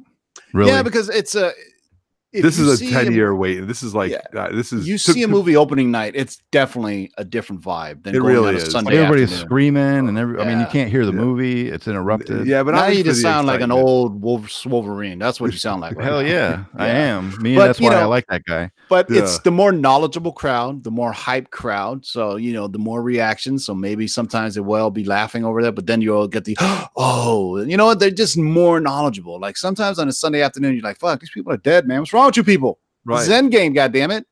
Really? 0.53 0.69
Yeah, 0.69 0.83
because 0.83 1.09
it's 1.09 1.33
a. 1.33 1.51
if 2.33 2.41
this 2.43 2.57
is 2.59 2.67
a 2.67 2.77
see 2.77 2.89
10 2.91 3.13
year 3.13 3.35
wait. 3.35 3.59
and 3.59 3.69
This 3.69 3.83
is 3.83 3.93
like 3.93 4.11
Yeah. 4.11 4.21
uh, 4.39 4.51
this 4.51 4.73
is 4.73 4.87
You 4.87 4.97
see 4.97 5.21
a 5.23 5.27
movie 5.27 5.55
opening 5.55 5.91
night, 5.91 6.13
it's 6.15 6.37
definitely 6.51 7.11
a 7.17 7.23
different 7.23 7.61
vibe 7.61 8.03
than 8.03 8.15
It 8.15 8.19
going 8.19 8.33
really 8.33 8.47
on 8.49 8.53
a 8.55 8.57
is. 8.57 8.71
Sunday 8.71 8.95
everybody's 8.97 9.31
afternoon. 9.31 9.47
screaming 9.47 10.07
and 10.09 10.17
every. 10.17 10.39
I 10.41 10.45
mean, 10.45 10.59
you 10.59 10.65
can't 10.67 10.89
hear 10.89 11.05
the 11.05 11.11
Yeah. 11.13 11.19
movie. 11.19 11.69
It's 11.69 11.87
interrupted. 11.87 12.47
Yeah, 12.47 12.63
but 12.63 12.71
now 12.75 12.83
I'm 12.85 12.93
you 12.97 13.03
just 13.03 13.17
the 13.17 13.21
sound 13.21 13.47
like 13.47 13.61
an 13.61 13.71
old 13.71 14.21
Wolf 14.21 14.65
Wolverine. 14.65 15.19
That's 15.19 15.39
what 15.39 15.51
you 15.51 15.57
sound 15.59 15.81
like. 15.81 15.95
right 15.95 16.05
Hell 16.05 16.21
now. 16.21 16.27
yeah, 16.27 16.63
I 16.75 16.87
am. 16.87 17.33
Me, 17.41 17.55
But, 17.55 17.67
that's 17.67 17.79
you 17.79 17.87
why 17.87 17.95
I 17.95 18.05
like 18.05 18.25
that 18.29 18.43
guy. 18.45 18.71
But 18.89 19.07
it's 19.09 19.39
the 19.39 19.51
more 19.51 19.71
knowledgeable 19.71 20.31
crowd, 20.33 20.83
the 20.83 20.91
more 20.91 21.11
hype 21.11 21.51
crowd. 21.51 22.05
So 22.05 22.35
you 22.35 22.53
know, 22.53 22.67
the 22.67 22.79
more 22.79 23.01
reactions. 23.01 23.65
So 23.65 23.73
maybe 23.75 24.07
sometimes 24.07 24.55
they 24.55 24.61
will 24.61 24.89
be 24.89 25.03
laughing 25.03 25.45
over 25.45 25.61
that, 25.63 25.73
but 25.75 25.85
then 25.87 26.01
you'll 26.01 26.27
get 26.27 26.45
the 26.45 26.57
oh, 26.95 27.61
you 27.61 27.77
know 27.77 27.85
what? 27.85 27.99
They're 27.99 28.09
just 28.11 28.37
more 28.37 28.79
knowledgeable. 28.79 29.39
Like 29.39 29.57
sometimes 29.57 29.99
on 29.99 30.07
a 30.07 30.11
Sunday 30.13 30.41
afternoon, 30.41 30.73
you're 30.73 30.83
like, 30.83 30.97
"Fuck, 30.99 31.19
these 31.19 31.29
people 31.31 31.51
are 31.53 31.57
dead, 31.57 31.87
man. 31.87 31.99
What's 31.99 32.13
wrong 32.13 32.22
with 32.27 32.37
you 32.37 32.43
people?" 32.43 32.79
Right. 33.05 33.19
This 33.19 33.27
is 33.29 33.33
Endgame, 33.33 33.73
goddamn 33.75 34.11
it. 34.11 34.25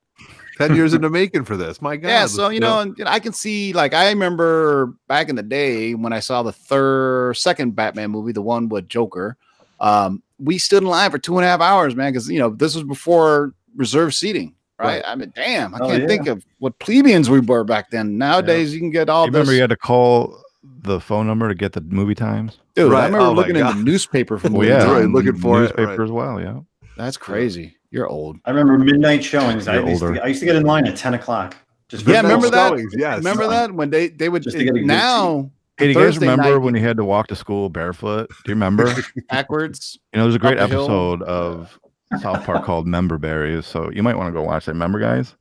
10 0.57 0.75
years 0.75 0.93
in 0.93 1.01
the 1.01 1.09
making 1.09 1.43
for 1.43 1.57
this. 1.57 1.81
My 1.81 1.95
God. 1.97 2.07
yeah 2.09 2.25
so 2.27 2.49
you 2.49 2.59
know, 2.59 2.79
and, 2.81 2.95
you 2.97 3.03
know, 3.03 3.09
i 3.09 3.19
can 3.19 3.33
see 3.33 3.73
like 3.73 3.93
i 3.95 4.09
remember 4.09 4.93
back 5.07 5.27
in 5.29 5.35
the 5.35 5.41
day 5.41 5.95
when 5.95 6.13
i 6.13 6.19
saw 6.19 6.43
the 6.43 6.51
third 6.51 7.33
second 7.35 7.75
batman 7.75 8.11
movie 8.11 8.31
the 8.31 8.41
one 8.43 8.69
with 8.69 8.87
joker 8.87 9.37
um 9.79 10.21
we 10.37 10.59
stood 10.59 10.83
in 10.83 10.89
line 10.89 11.09
for 11.09 11.17
two 11.17 11.37
and 11.37 11.45
a 11.45 11.47
half 11.47 11.61
hours 11.61 11.95
man 11.95 12.11
because 12.11 12.29
you 12.29 12.37
know 12.37 12.49
this 12.49 12.75
was 12.75 12.83
before 12.83 13.53
reserved 13.75 14.13
seating 14.13 14.53
right, 14.77 15.01
Right. 15.01 15.03
i 15.07 15.15
mean 15.15 15.31
damn 15.35 15.73
i 15.73 15.79
Oh, 15.79 15.87
can't 15.87 16.01
yeah. 16.03 16.07
think 16.07 16.27
of 16.27 16.45
what 16.59 16.77
plebeians 16.77 17.27
we 17.29 17.39
were 17.39 17.63
back 17.63 17.89
then 17.89 18.17
nowadays 18.19 18.71
you 18.71 18.79
can 18.79 18.91
get 18.91 19.09
all 19.09 19.25
You 19.25 19.31
remember 19.31 19.53
you 19.53 19.61
had 19.61 19.71
to 19.71 19.77
call 19.77 20.43
the 20.83 20.99
phone 20.99 21.25
number 21.25 21.47
to 21.47 21.55
get 21.55 21.73
the 21.73 21.81
movie 21.81 22.13
times? 22.13 22.59
dude 22.75 22.93
i 22.93 23.05
remember 23.05 23.19
Oh 23.27 23.33
looking 23.33 23.55
in 23.55 23.65
the 23.65 23.73
newspaper 23.73 24.37
for 24.37 24.49
movie 24.49 24.67
yeah, 24.67 24.83
right, 24.91 25.05
looking 25.09 25.37
for 25.37 25.57
it, 25.57 25.61
newspaper 25.75 25.87
right. 25.87 25.99
as 26.01 26.11
well. 26.11 26.39
Yeah. 26.39 26.59
that's 26.97 27.17
crazy 27.17 27.77
you're 27.91 28.07
old 28.07 28.37
I 28.45 28.49
remember 28.51 28.77
midnight 28.77 29.23
showings. 29.23 29.67
I 29.67 29.75
You're 29.75 29.89
used, 29.89 30.01
older. 30.03 30.15
to, 30.15 30.23
I 30.23 30.27
used 30.27 30.39
to 30.39 30.45
get 30.45 30.55
in 30.55 30.63
line 30.63 30.87
at 30.87 30.95
10 30.97 31.13
o'clock. 31.13 31.55
Just 31.89 32.07
Yeah, 32.07 32.21
remember 32.21 32.49
that? 32.49 32.69
Showings, 32.69 32.93
Yes. 32.97 33.17
remember 33.17 33.47
that 33.47 33.73
when 33.73 33.89
they 33.89 34.07
they 34.07 34.29
would 34.29 34.43
Just 34.43 34.57
to 34.57 34.63
get 34.63 34.75
a 34.75 34.79
good 34.79 34.87
now 34.87 35.51
Hey, 35.77 35.91
do 35.93 35.99
you 35.99 36.05
guys 36.05 36.17
remember 36.19 36.43
night- 36.53 36.57
when 36.57 36.75
you 36.75 36.81
had 36.81 36.97
to 36.97 37.03
walk 37.05 37.27
to 37.27 37.35
school 37.35 37.67
barefoot? 37.69 38.29
Do 38.29 38.35
you 38.51 38.55
remember? 38.55 38.93
Backwards? 39.29 39.97
You 40.13 40.17
know, 40.19 40.25
there's 40.25 40.35
a 40.35 40.39
great 40.39 40.59
Up 40.59 40.69
the 40.69 40.75
hill. 40.75 40.83
episode 40.83 41.21
of 41.23 41.79
South 42.21 42.43
Park 42.45 42.63
called 42.65 42.85
Member 42.87 43.17
Berries. 43.17 43.65
So 43.65 43.89
you 43.91 44.03
might 44.03 44.15
want 44.15 44.27
to 44.27 44.31
go 44.33 44.43
watch 44.43 44.65
that. 44.65 44.73
Remember, 44.73 44.99
guys? 44.99 45.33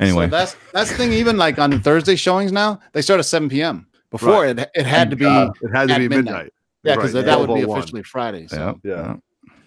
Anyway, 0.00 0.26
So 0.26 0.30
that's 0.30 0.56
that's 0.72 0.90
the 0.90 0.96
thing. 0.96 1.12
Even 1.12 1.36
like 1.36 1.58
on 1.58 1.80
Thursday 1.80 2.16
showings 2.16 2.52
now, 2.52 2.80
they 2.92 3.02
start 3.02 3.18
at 3.18 3.26
7 3.26 3.48
p.m. 3.48 3.86
Before 4.10 4.42
Right. 4.44 4.58
it, 4.58 4.70
it 4.74 4.86
had 4.86 5.10
to 5.10 5.16
be 5.16 5.24
God. 5.24 5.52
It 5.62 5.70
had 5.74 5.88
to 5.88 5.94
be 5.98 6.08
midnight. 6.08 6.24
midnight. 6.24 6.52
yeah, 6.84 6.94
because 6.96 7.14
Right, 7.14 7.24
that 7.24 7.38
would 7.40 7.54
be 7.54 7.62
officially 7.62 8.02
Friday. 8.02 8.46
So. 8.46 8.78
yeah, 8.82 8.90
yeah. 8.92 9.16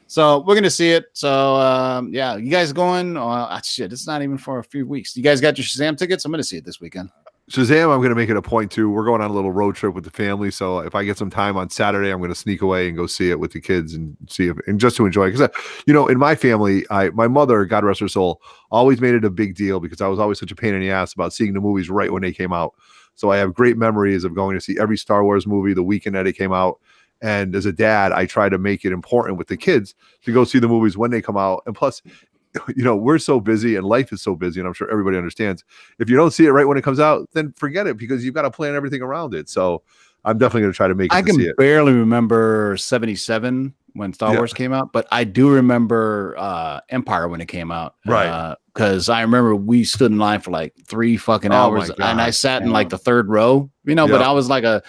So 0.10 0.40
we're 0.40 0.56
gonna 0.56 0.72
see 0.72 0.90
it. 0.90 1.06
So 1.14 1.56
um, 1.56 2.12
yeah, 2.12 2.36
you 2.36 2.50
guys 2.50 2.74
going? 2.74 3.16
Uh, 3.16 3.22
ah, 3.22 3.62
shit, 3.64 3.94
it's 3.94 4.08
not 4.08 4.24
even 4.24 4.40
for 4.40 4.58
a 4.58 4.64
few 4.64 4.88
weeks. 4.88 5.16
You 5.16 5.22
guys 5.22 5.40
got 5.40 5.56
your 5.56 5.66
Shazam 5.66 5.96
tickets? 5.96 6.26
I'm 6.26 6.32
gonna 6.32 6.44
see 6.44 6.58
it 6.58 6.66
this 6.66 6.82
weekend. 6.82 7.12
Shazam, 7.52 7.94
I'm 7.94 8.02
to 8.02 8.16
make 8.16 8.30
it 8.30 8.38
a 8.38 8.42
point 8.42 8.72
too. 8.72 8.90
We're 8.90 9.06
going 9.06 9.22
on 9.22 9.30
a 9.30 9.34
little 9.34 9.52
road 9.52 9.76
trip 9.76 9.94
with 9.94 10.04
the 10.04 10.12
family, 10.12 10.50
so 10.50 10.80
if 10.80 10.96
I 10.96 11.04
get 11.04 11.18
some 11.20 11.30
time 11.30 11.58
on 11.58 11.70
Saturday, 11.70 12.10
I'm 12.10 12.22
to 12.22 12.34
sneak 12.34 12.64
away 12.64 12.88
and 12.88 12.98
go 12.98 13.06
see 13.06 13.30
it 13.30 13.40
with 13.40 13.54
the 13.54 13.62
kids 13.62 13.94
and 13.94 14.18
see 14.28 14.48
if 14.48 14.58
and 14.66 14.80
just 14.80 14.98
to 14.98 15.06
enjoy. 15.06 15.32
Because 15.32 15.48
you 15.86 15.94
know, 15.94 16.08
in 16.08 16.18
my 16.18 16.34
family, 16.34 16.86
I 16.90 17.12
my 17.12 17.28
mother, 17.28 17.64
God 17.66 17.84
rest 17.84 18.00
her 18.00 18.08
soul, 18.08 18.42
always 18.72 19.02
made 19.02 19.14
it 19.14 19.26
a 19.26 19.30
big 19.30 19.56
deal 19.56 19.80
because 19.80 20.02
I 20.02 20.08
was 20.08 20.18
always 20.18 20.40
such 20.40 20.52
a 20.52 20.56
pain 20.56 20.74
in 20.74 20.82
the 20.82 20.90
ass 20.90 21.14
about 21.14 21.34
seeing 21.34 21.54
the 21.54 21.62
movies 21.62 21.88
right 21.88 22.12
when 22.12 22.24
they 22.24 22.34
came 22.34 22.52
out. 22.52 22.74
So 23.14 23.32
I 23.32 23.38
have 23.38 23.54
great 23.54 23.78
memories 23.78 24.24
of 24.24 24.34
going 24.34 24.56
to 24.56 24.62
see 24.62 24.78
every 24.80 24.98
Star 24.98 25.24
Wars 25.24 25.46
movie 25.46 25.74
the 25.74 25.84
weekend 25.84 26.16
that 26.16 26.26
it 26.26 26.34
came 26.34 26.54
out. 26.54 26.80
And 27.22 27.56
as 27.56 27.66
a 27.66 27.74
dad, 27.74 28.12
I 28.12 28.26
try 28.26 28.50
to 28.50 28.58
make 28.58 28.86
it 28.86 28.92
important 28.92 29.38
with 29.38 29.48
the 29.48 29.58
kids 29.58 29.96
to 30.24 30.34
go 30.34 30.44
see 30.44 30.60
the 30.60 30.68
movies 30.68 30.98
when 30.98 31.12
they 31.12 31.22
come 31.22 31.38
out. 31.38 31.64
And 31.66 31.76
plus, 31.76 32.02
you 32.76 32.84
know, 32.84 32.96
we're 32.96 33.20
so 33.20 33.40
busy 33.40 33.76
and 33.76 33.86
life 33.86 34.12
is 34.14 34.22
so 34.22 34.36
busy, 34.36 34.60
and 34.60 34.68
I'm 34.68 34.74
sure 34.74 34.90
everybody 34.90 35.18
understands. 35.18 35.64
If 36.00 36.10
you 36.10 36.16
don't 36.16 36.32
see 36.32 36.46
it 36.46 36.52
right 36.52 36.66
when 36.68 36.78
it 36.78 36.84
comes 36.84 37.00
out, 37.00 37.30
then 37.34 37.52
forget 37.54 37.88
it 37.88 37.98
because 37.98 38.24
you've 38.26 38.34
got 38.36 38.44
to 38.44 38.52
plan 38.52 38.76
everything 38.76 39.02
around 39.02 39.34
it. 39.34 39.50
So 39.50 39.84
I'm 40.26 40.38
definitely 40.38 40.62
going 40.62 40.74
to 40.74 40.78
try 40.78 40.88
to 40.88 40.96
make 40.96 41.12
it 41.14 41.16
I 41.16 41.22
can 41.22 41.36
see 41.36 41.48
it. 41.48 41.58
barely 41.58 41.94
remember 41.94 42.76
77 42.78 43.74
when 43.94 44.14
Star 44.14 44.32
Yeah. 44.34 44.38
Wars 44.38 44.54
came 44.54 44.74
out, 44.74 44.92
but 44.94 45.08
I 45.12 45.24
do 45.24 45.50
remember 45.50 46.36
uh, 46.38 46.80
Empire 46.90 47.28
when 47.28 47.42
it 47.42 47.48
came 47.48 47.72
out. 47.72 47.96
Right. 48.06 48.56
Because 48.74 49.10
I 49.10 49.22
remember 49.22 49.56
we 49.56 49.84
stood 49.84 50.12
in 50.12 50.18
line 50.18 50.42
for 50.42 50.52
like 50.52 50.74
three 50.86 51.18
fucking 51.18 51.52
Oh 51.52 51.56
hours 51.56 51.90
and 51.90 52.22
I 52.22 52.30
sat 52.30 52.62
in 52.62 52.72
like 52.72 52.90
the 52.90 52.98
third 52.98 53.28
row, 53.30 53.70
you 53.84 53.96
know, 53.96 54.08
but 54.08 54.22
I 54.22 54.32
was 54.32 54.48
like 54.50 54.64
a 54.64 54.82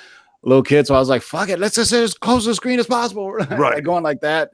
little 0.43 0.63
kid. 0.63 0.87
So 0.87 0.95
I 0.95 0.99
was 0.99 1.09
like, 1.09 1.23
fuck 1.23 1.49
it, 1.51 1.59
let's 1.59 1.75
just 1.75 1.91
sit 1.91 2.03
as 2.03 2.15
close 2.15 2.45
to 2.45 2.51
the 2.51 2.55
screen 2.55 2.79
as 2.79 2.87
possible. 2.87 3.31
Right. 3.51 3.83
going 3.85 4.03
like 4.03 4.21
that. 4.23 4.51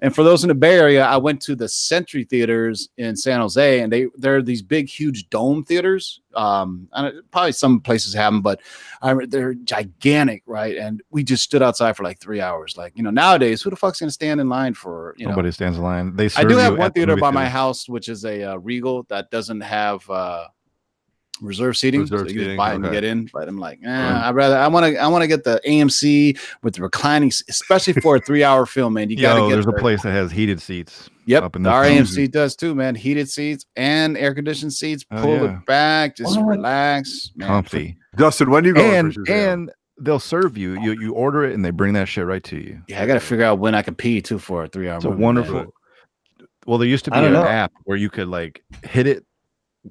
And 0.00 0.14
for 0.14 0.24
those 0.24 0.42
in 0.42 0.48
the 0.48 0.54
Bay 0.54 0.76
Area, 0.78 1.04
I 1.04 1.16
went 1.16 1.40
to 1.42 1.54
the 1.54 1.68
Century 1.68 2.24
Theaters 2.24 2.88
in 2.96 3.14
San 3.14 3.40
Jose 3.40 3.80
and 3.80 3.92
they, 3.92 4.06
they're 4.16 4.42
these 4.42 4.62
big, 4.62 4.88
huge 4.88 5.28
dome 5.30 5.64
theaters. 5.64 6.20
Um, 6.34 6.88
and 6.92 7.06
it- 7.08 7.30
probably 7.30 7.52
some 7.52 7.80
places 7.80 8.14
have 8.14 8.32
them, 8.32 8.42
but 8.42 8.60
I 9.00 9.14
they're 9.26 9.54
gigantic, 9.54 10.42
right? 10.46 10.76
And 10.76 11.02
we 11.10 11.22
just 11.22 11.44
stood 11.44 11.62
outside 11.62 11.96
for 11.96 12.02
like 12.02 12.18
three 12.18 12.40
hours. 12.40 12.76
Like, 12.76 12.92
you 12.96 13.02
know, 13.02 13.10
nowadays, 13.10 13.62
who 13.62 13.70
the 13.70 13.76
fuck's 13.76 14.00
gonna 14.00 14.10
stand 14.10 14.40
in 14.40 14.48
line 14.48 14.74
for 14.74 15.14
you 15.18 15.24
know? 15.24 15.30
nobody 15.30 15.52
stands 15.52 15.78
in 15.78 15.84
line. 15.84 16.16
They 16.16 16.28
I 16.36 16.44
do 16.44 16.56
have 16.56 16.72
one 16.72 16.82
at 16.82 16.94
the 16.94 17.00
theater 17.00 17.16
by 17.16 17.30
my 17.30 17.48
house, 17.48 17.88
which 17.88 18.08
is 18.08 18.24
a 18.24 18.42
uh, 18.42 18.56
Regal 18.56 19.04
that 19.08 19.30
doesn't 19.30 19.60
have 19.60 20.08
uh 20.10 20.46
reserve 21.40 21.76
seating. 21.76 22.00
Reserve 22.02 22.20
so 22.20 22.24
you 22.24 22.30
seating, 22.30 22.44
just 22.46 22.56
buy 22.56 22.72
it 22.72 22.76
and 22.76 22.90
get 22.90 23.04
in. 23.04 23.28
But 23.32 23.48
I'm 23.48 23.58
like, 23.58 23.80
eh, 23.84 23.88
I'd 24.24 24.34
rather 24.34 24.56
I 24.56 24.66
want 24.68 24.86
to 24.86 24.98
I 24.98 25.06
want 25.08 25.22
to 25.22 25.28
get 25.28 25.44
the 25.44 25.60
AMC 25.66 26.38
with 26.62 26.74
the 26.74 26.82
reclining, 26.82 27.30
especially 27.48 27.94
for 27.94 28.16
a 28.16 28.20
three 28.20 28.44
hour 28.44 28.66
film, 28.66 28.94
man. 28.94 29.10
You 29.10 29.16
gotta 29.16 29.40
Yo, 29.40 29.48
get 29.48 29.54
there's 29.54 29.66
a 29.66 29.72
place 29.72 30.02
that 30.02 30.12
has 30.12 30.30
heated 30.32 30.60
seats. 30.60 31.10
Yep, 31.26 31.42
up 31.42 31.56
in 31.56 31.62
the 31.62 31.70
our 31.70 31.84
town. 31.84 31.98
AMC 31.98 32.30
does 32.30 32.56
too, 32.56 32.74
man. 32.74 32.94
Heated 32.94 33.28
seats 33.28 33.66
and 33.76 34.16
air 34.16 34.34
conditioned 34.34 34.72
seats. 34.72 35.04
Oh, 35.10 35.20
Pull 35.22 35.36
yeah. 35.36 35.58
it 35.58 35.66
back, 35.66 36.16
just 36.16 36.38
What? 36.40 36.46
relax, 36.46 37.30
man. 37.36 37.48
comfy. 37.48 37.96
Justin, 38.18 38.50
when 38.50 38.64
you 38.64 38.72
going 38.72 38.94
and 38.94 39.28
and 39.28 39.70
they'll 40.00 40.18
serve 40.18 40.56
you. 40.56 40.80
You 40.80 40.92
you 40.92 41.12
order 41.12 41.44
it 41.44 41.54
and 41.54 41.64
they 41.64 41.70
bring 41.70 41.92
that 41.94 42.08
shit 42.08 42.24
right 42.24 42.42
to 42.44 42.56
you. 42.56 42.80
Yeah, 42.88 43.02
I 43.02 43.06
got 43.06 43.14
to 43.14 43.20
figure 43.20 43.44
out 43.44 43.58
when 43.58 43.74
I 43.74 43.82
can 43.82 43.94
pee 43.94 44.22
too 44.22 44.38
for 44.38 44.64
a 44.64 44.68
three 44.68 44.88
hour. 44.88 44.96
It's 44.96 45.04
a 45.04 45.10
wonderful. 45.10 45.66
Well, 46.66 46.78
there 46.78 46.88
used 46.88 47.04
to 47.06 47.10
be 47.10 47.16
an 47.18 47.32
know. 47.32 47.44
app 47.44 47.72
where 47.84 47.96
you 47.96 48.10
could 48.10 48.28
like 48.28 48.62
hit 48.84 49.06
it, 49.06 49.24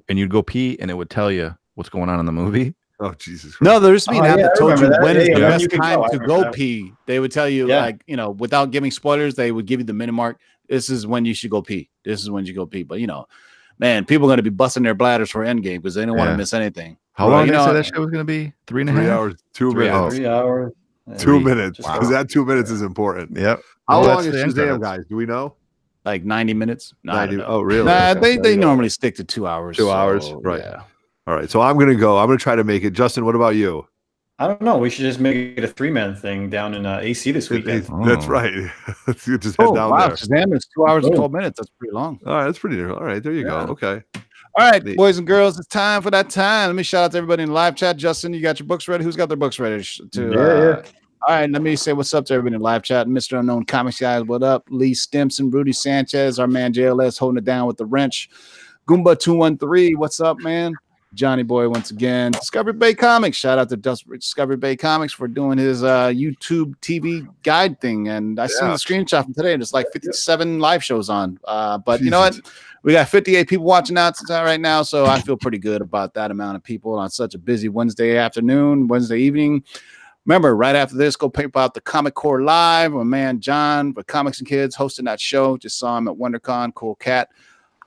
and 0.08 0.18
you'd 0.18 0.30
go 0.30 0.42
pee, 0.42 0.76
and 0.80 0.90
it 0.90 0.94
would 0.94 1.10
tell 1.10 1.30
you 1.30 1.56
what's 1.74 1.88
going 1.90 2.08
on 2.08 2.18
in 2.20 2.26
the 2.26 2.32
movie. 2.32 2.74
oh 3.00 3.12
Jesus, 3.14 3.56
Christ. 3.56 3.62
No, 3.72 3.78
there 3.80 3.92
used 3.92 4.08
to 4.08 4.14
Oh, 4.14 4.24
app 4.24 4.38
yeah, 4.38 4.44
that 4.44 4.56
told 4.58 4.70
you 4.70 4.74
remember 4.86 4.96
that. 4.96 5.02
when 5.02 5.16
is 5.16 5.28
Yeah, 5.28 5.34
the 5.34 5.40
yeah, 5.40 5.48
when 5.48 5.58
best 5.58 5.70
time 5.70 6.00
go, 6.00 6.08
to 6.08 6.18
go 6.18 6.42
that. 6.44 6.52
pee. 6.54 6.92
They 7.06 7.20
would 7.20 7.30
tell 7.32 7.48
you, 7.48 7.68
Yeah. 7.68 7.80
like, 7.80 8.02
you 8.06 8.16
know, 8.16 8.30
without 8.30 8.70
giving 8.70 8.90
spoilers, 8.90 9.34
they 9.34 9.52
would 9.52 9.66
give 9.66 9.80
you 9.80 9.84
the 9.84 9.92
minute 9.92 10.12
mark. 10.12 10.38
This 10.68 10.90
is 10.90 11.06
when 11.06 11.24
you 11.24 11.34
should 11.34 11.50
go 11.50 11.62
pee. 11.62 11.88
This 12.04 12.20
is 12.22 12.30
when 12.30 12.44
you 12.44 12.52
go 12.54 12.66
pee. 12.66 12.82
But 12.82 13.00
you 13.00 13.06
know, 13.06 13.26
man, 13.78 14.04
people 14.04 14.26
are 14.26 14.30
going 14.30 14.36
to 14.38 14.42
be 14.42 14.50
busting 14.50 14.82
their 14.82 14.94
bladders 14.94 15.30
for 15.30 15.44
Endgame 15.44 15.76
because 15.78 15.94
they 15.94 16.04
don't 16.04 16.16
want 16.16 16.30
to 16.30 16.36
miss 16.36 16.52
anything. 16.52 16.96
How 17.14 17.26
Well, 17.28 17.36
long 17.38 17.46
you 17.46 17.52
did 17.52 17.54
they 17.60 17.64
know- 17.64 17.66
say 17.70 17.72
that 17.74 17.86
shit 17.86 17.98
was 17.98 18.10
going 18.10 18.20
to 18.20 18.24
be? 18.24 18.52
Three 18.66 18.82
and 18.82 18.90
a 18.90 18.92
half. 18.92 19.00
three 19.02 19.10
hours, 19.10 19.34
two 19.54 19.70
Three 19.72 19.84
minutes, 19.84 19.96
hours. 19.96 20.14
Three 20.16 20.26
hours. 20.26 20.72
two 21.08 21.16
Three. 21.18 21.38
minutes, 21.44 21.78
because 21.78 22.00
go. 22.00 22.10
that 22.10 22.28
two 22.28 22.44
minutes 22.44 22.70
is 22.70 22.82
important. 22.82 23.36
Yep. 23.36 23.60
How 23.88 24.00
Well, 24.00 24.08
long 24.16 24.24
is 24.26 24.32
the 24.32 24.42
end 24.42 24.52
Shazam, 24.52 24.80
guys? 24.80 25.04
Do 25.08 25.16
we 25.16 25.24
know? 25.26 25.54
Like 26.08 26.24
90 26.24 26.54
minutes. 26.54 26.94
No, 27.04 27.12
I 27.12 27.26
don't 27.26 27.36
90 27.36 27.36
know. 27.36 27.44
oh, 27.48 27.60
really? 27.60 27.84
Nah, 27.84 28.10
Okay. 28.10 28.20
they, 28.20 28.36
they 28.38 28.56
normally 28.56 28.88
stick 28.88 29.14
to 29.16 29.24
two 29.24 29.46
hours. 29.46 29.76
Two 29.76 29.90
hours, 29.90 30.32
right. 30.42 30.60
Yeah. 30.60 30.82
All 31.26 31.34
right. 31.36 31.50
So 31.50 31.60
I'm 31.60 31.78
gonna 31.78 31.94
go. 31.94 32.16
I'm 32.18 32.26
gonna 32.26 32.38
try 32.38 32.56
to 32.56 32.64
make 32.64 32.82
it. 32.84 32.90
Justin, 32.92 33.24
what 33.26 33.34
about 33.34 33.54
you? 33.54 33.86
I 34.40 34.46
don't 34.46 34.62
know. 34.62 34.78
We 34.78 34.88
should 34.88 35.02
just 35.02 35.18
make 35.20 35.36
it 35.58 35.64
a 35.64 35.68
three 35.68 35.90
man 35.90 36.14
thing 36.16 36.48
down 36.48 36.72
in 36.74 36.86
uh, 36.86 37.00
AC 37.02 37.32
this 37.32 37.50
weekend. 37.50 37.82
That's 38.06 38.24
Oh. 38.24 38.28
right. 38.28 38.54
Let's 39.06 39.24
just 39.26 39.44
head 39.44 39.66
Oh, 39.68 39.74
down 39.74 39.90
wow. 39.90 40.06
there. 40.06 40.16
Shazam 40.16 40.54
is 40.56 40.66
two 40.74 40.86
hours 40.86 41.04
and 41.04 41.12
Oh. 41.14 41.18
12 41.18 41.32
minutes. 41.32 41.58
That's 41.58 41.70
pretty 41.78 41.92
long. 41.92 42.18
All 42.24 42.34
right, 42.34 42.44
that's 42.46 42.58
pretty. 42.58 42.82
All 42.82 43.02
right, 43.04 43.22
there 43.22 43.32
you 43.32 43.40
Yeah. 43.44 43.66
go. 43.66 43.72
Okay. 43.72 44.02
All 44.56 44.70
right, 44.70 44.82
Neat. 44.82 44.96
boys 44.96 45.18
and 45.18 45.26
girls, 45.26 45.58
it's 45.58 45.68
time 45.68 46.00
for 46.02 46.10
that 46.12 46.30
time. 46.30 46.68
Let 46.68 46.76
me 46.76 46.82
shout 46.82 47.04
out 47.04 47.12
to 47.12 47.18
everybody 47.18 47.42
in 47.42 47.48
the 47.50 47.54
live 47.54 47.76
chat. 47.76 47.96
Justin, 47.96 48.32
you 48.32 48.40
got 48.40 48.58
your 48.58 48.66
books 48.66 48.88
ready? 48.88 49.04
Who's 49.04 49.16
got 49.16 49.28
their 49.28 49.36
books 49.36 49.58
ready? 49.58 49.82
sh- 49.82 50.00
To, 50.12 50.30
Yeah, 50.30 50.38
uh, 50.38 50.82
All 51.26 51.34
right, 51.34 51.50
let 51.50 51.62
me 51.62 51.74
say 51.74 51.92
what's 51.92 52.14
up 52.14 52.24
to 52.26 52.34
everybody 52.34 52.54
in 52.54 52.60
the 52.60 52.64
live 52.64 52.84
chat. 52.84 53.08
Mr. 53.08 53.40
Unknown 53.40 53.64
Comics 53.64 53.98
guys, 53.98 54.22
what 54.22 54.44
up? 54.44 54.64
Lee 54.70 54.94
Stimson, 54.94 55.50
Rudy 55.50 55.72
Sanchez, 55.72 56.38
our 56.38 56.46
man 56.46 56.72
JLS 56.72 57.18
holding 57.18 57.38
it 57.38 57.44
down 57.44 57.66
with 57.66 57.76
the 57.76 57.86
wrench. 57.86 58.30
Goomba213, 58.88 59.96
what's 59.96 60.20
up, 60.20 60.38
man? 60.38 60.74
Johnny 61.14 61.42
Boy 61.42 61.68
once 61.68 61.90
again. 61.90 62.32
Discovery 62.32 62.72
Bay 62.72 62.94
Comics. 62.94 63.36
Shout 63.36 63.58
out 63.58 63.68
to 63.70 63.76
Discovery 63.76 64.56
Bay 64.56 64.76
Comics 64.76 65.12
for 65.12 65.26
doing 65.26 65.58
his 65.58 65.82
uh, 65.82 66.08
YouTube 66.08 66.76
TV 66.80 67.26
guide 67.42 67.80
thing. 67.80 68.08
And 68.08 68.38
I 68.38 68.46
seen 68.46 68.68
the 68.68 68.74
screenshot 68.74 69.24
from 69.24 69.34
today. 69.34 69.54
and 69.54 69.62
it's 69.62 69.72
like 69.72 69.86
57 69.92 70.60
live 70.60 70.84
shows 70.84 71.10
on. 71.10 71.40
Uh, 71.44 71.78
but 71.78 72.00
you 72.00 72.10
know 72.10 72.20
what? 72.20 72.38
We 72.84 72.92
got 72.92 73.08
58 73.08 73.48
people 73.48 73.64
watching 73.66 73.98
out 73.98 74.16
right 74.30 74.60
now, 74.60 74.82
so 74.84 75.04
I 75.04 75.20
feel 75.20 75.36
pretty 75.36 75.58
good 75.58 75.82
about 75.82 76.14
that 76.14 76.30
amount 76.30 76.56
of 76.56 76.62
people 76.62 76.94
on 76.94 77.10
such 77.10 77.34
a 77.34 77.38
busy 77.38 77.68
Wednesday 77.68 78.16
afternoon, 78.16 78.86
Wednesday 78.86 79.18
evening. 79.18 79.64
Remember, 80.26 80.54
right 80.54 80.76
after 80.76 80.96
this, 80.96 81.16
go 81.16 81.30
pick 81.30 81.56
out 81.56 81.74
the 81.74 81.80
Comic 81.80 82.14
Core 82.14 82.42
Live. 82.42 82.92
My 82.92 83.02
man 83.02 83.40
John 83.40 83.94
with 83.94 84.06
Comics 84.06 84.38
and 84.38 84.48
Kids 84.48 84.74
hosting 84.74 85.06
that 85.06 85.20
show. 85.20 85.56
Just 85.56 85.78
saw 85.78 85.96
him 85.96 86.06
at 86.06 86.14
WonderCon. 86.14 86.74
Cool 86.74 86.96
cat. 86.96 87.28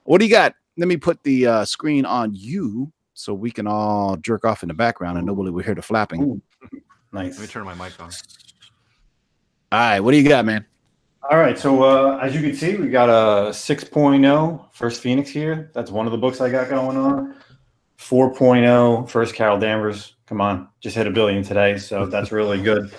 What 0.04 0.20
do 0.20 0.26
you 0.26 0.32
got? 0.32 0.56
Let 0.78 0.88
me 0.88 0.98
put 0.98 1.22
the 1.24 1.46
uh, 1.46 1.66
screen 1.66 2.06
on 2.06 2.34
you 2.34 2.92
so 3.14 3.34
we 3.34 3.52
can 3.52 3.68
all 3.68 4.18
jerk 4.18 4.46
off 4.46 4.64
in 4.64 4.70
the 4.70 4.74
background 4.74 5.18
and 5.18 5.28
nobody 5.28 5.52
will 5.52 5.64
hear 5.64 5.76
the 5.76 5.82
flapping. 5.82 6.24
Ooh. 6.24 6.42
Nice. 7.14 7.38
Let 7.38 7.42
me 7.42 7.48
turn 7.48 7.66
my 7.66 7.74
mic 7.76 8.00
on. 8.00 8.10
All 9.72 9.80
right, 9.80 10.00
what 10.00 10.12
do 10.12 10.18
you 10.18 10.28
got, 10.28 10.46
man? 10.46 10.66
All 11.30 11.38
right, 11.38 11.58
so 11.58 11.84
uh, 11.84 12.18
as 12.18 12.34
you 12.34 12.42
can 12.42 12.56
see, 12.56 12.76
we 12.76 12.90
got 12.90 13.10
a 13.10 13.52
6.0 13.52 14.66
First 14.74 15.02
Phoenix 15.02 15.30
here. 15.30 15.70
That's 15.74 15.92
one 15.92 16.06
of 16.06 16.12
the 16.12 16.18
books 16.18 16.42
I 16.42 16.50
got 16.50 16.70
going 16.70 16.98
on. 16.98 17.36
4.0 18.02 19.08
First 19.10 19.36
Carol 19.36 19.60
Danvers. 19.60 20.16
Come 20.26 20.42
on, 20.42 20.68
just 20.80 20.96
hit 20.96 21.08
a 21.08 21.12
billion 21.12 21.44
today, 21.44 21.78
so 21.78 22.08
that's 22.08 22.32
really 22.32 22.62
good. 22.62 22.92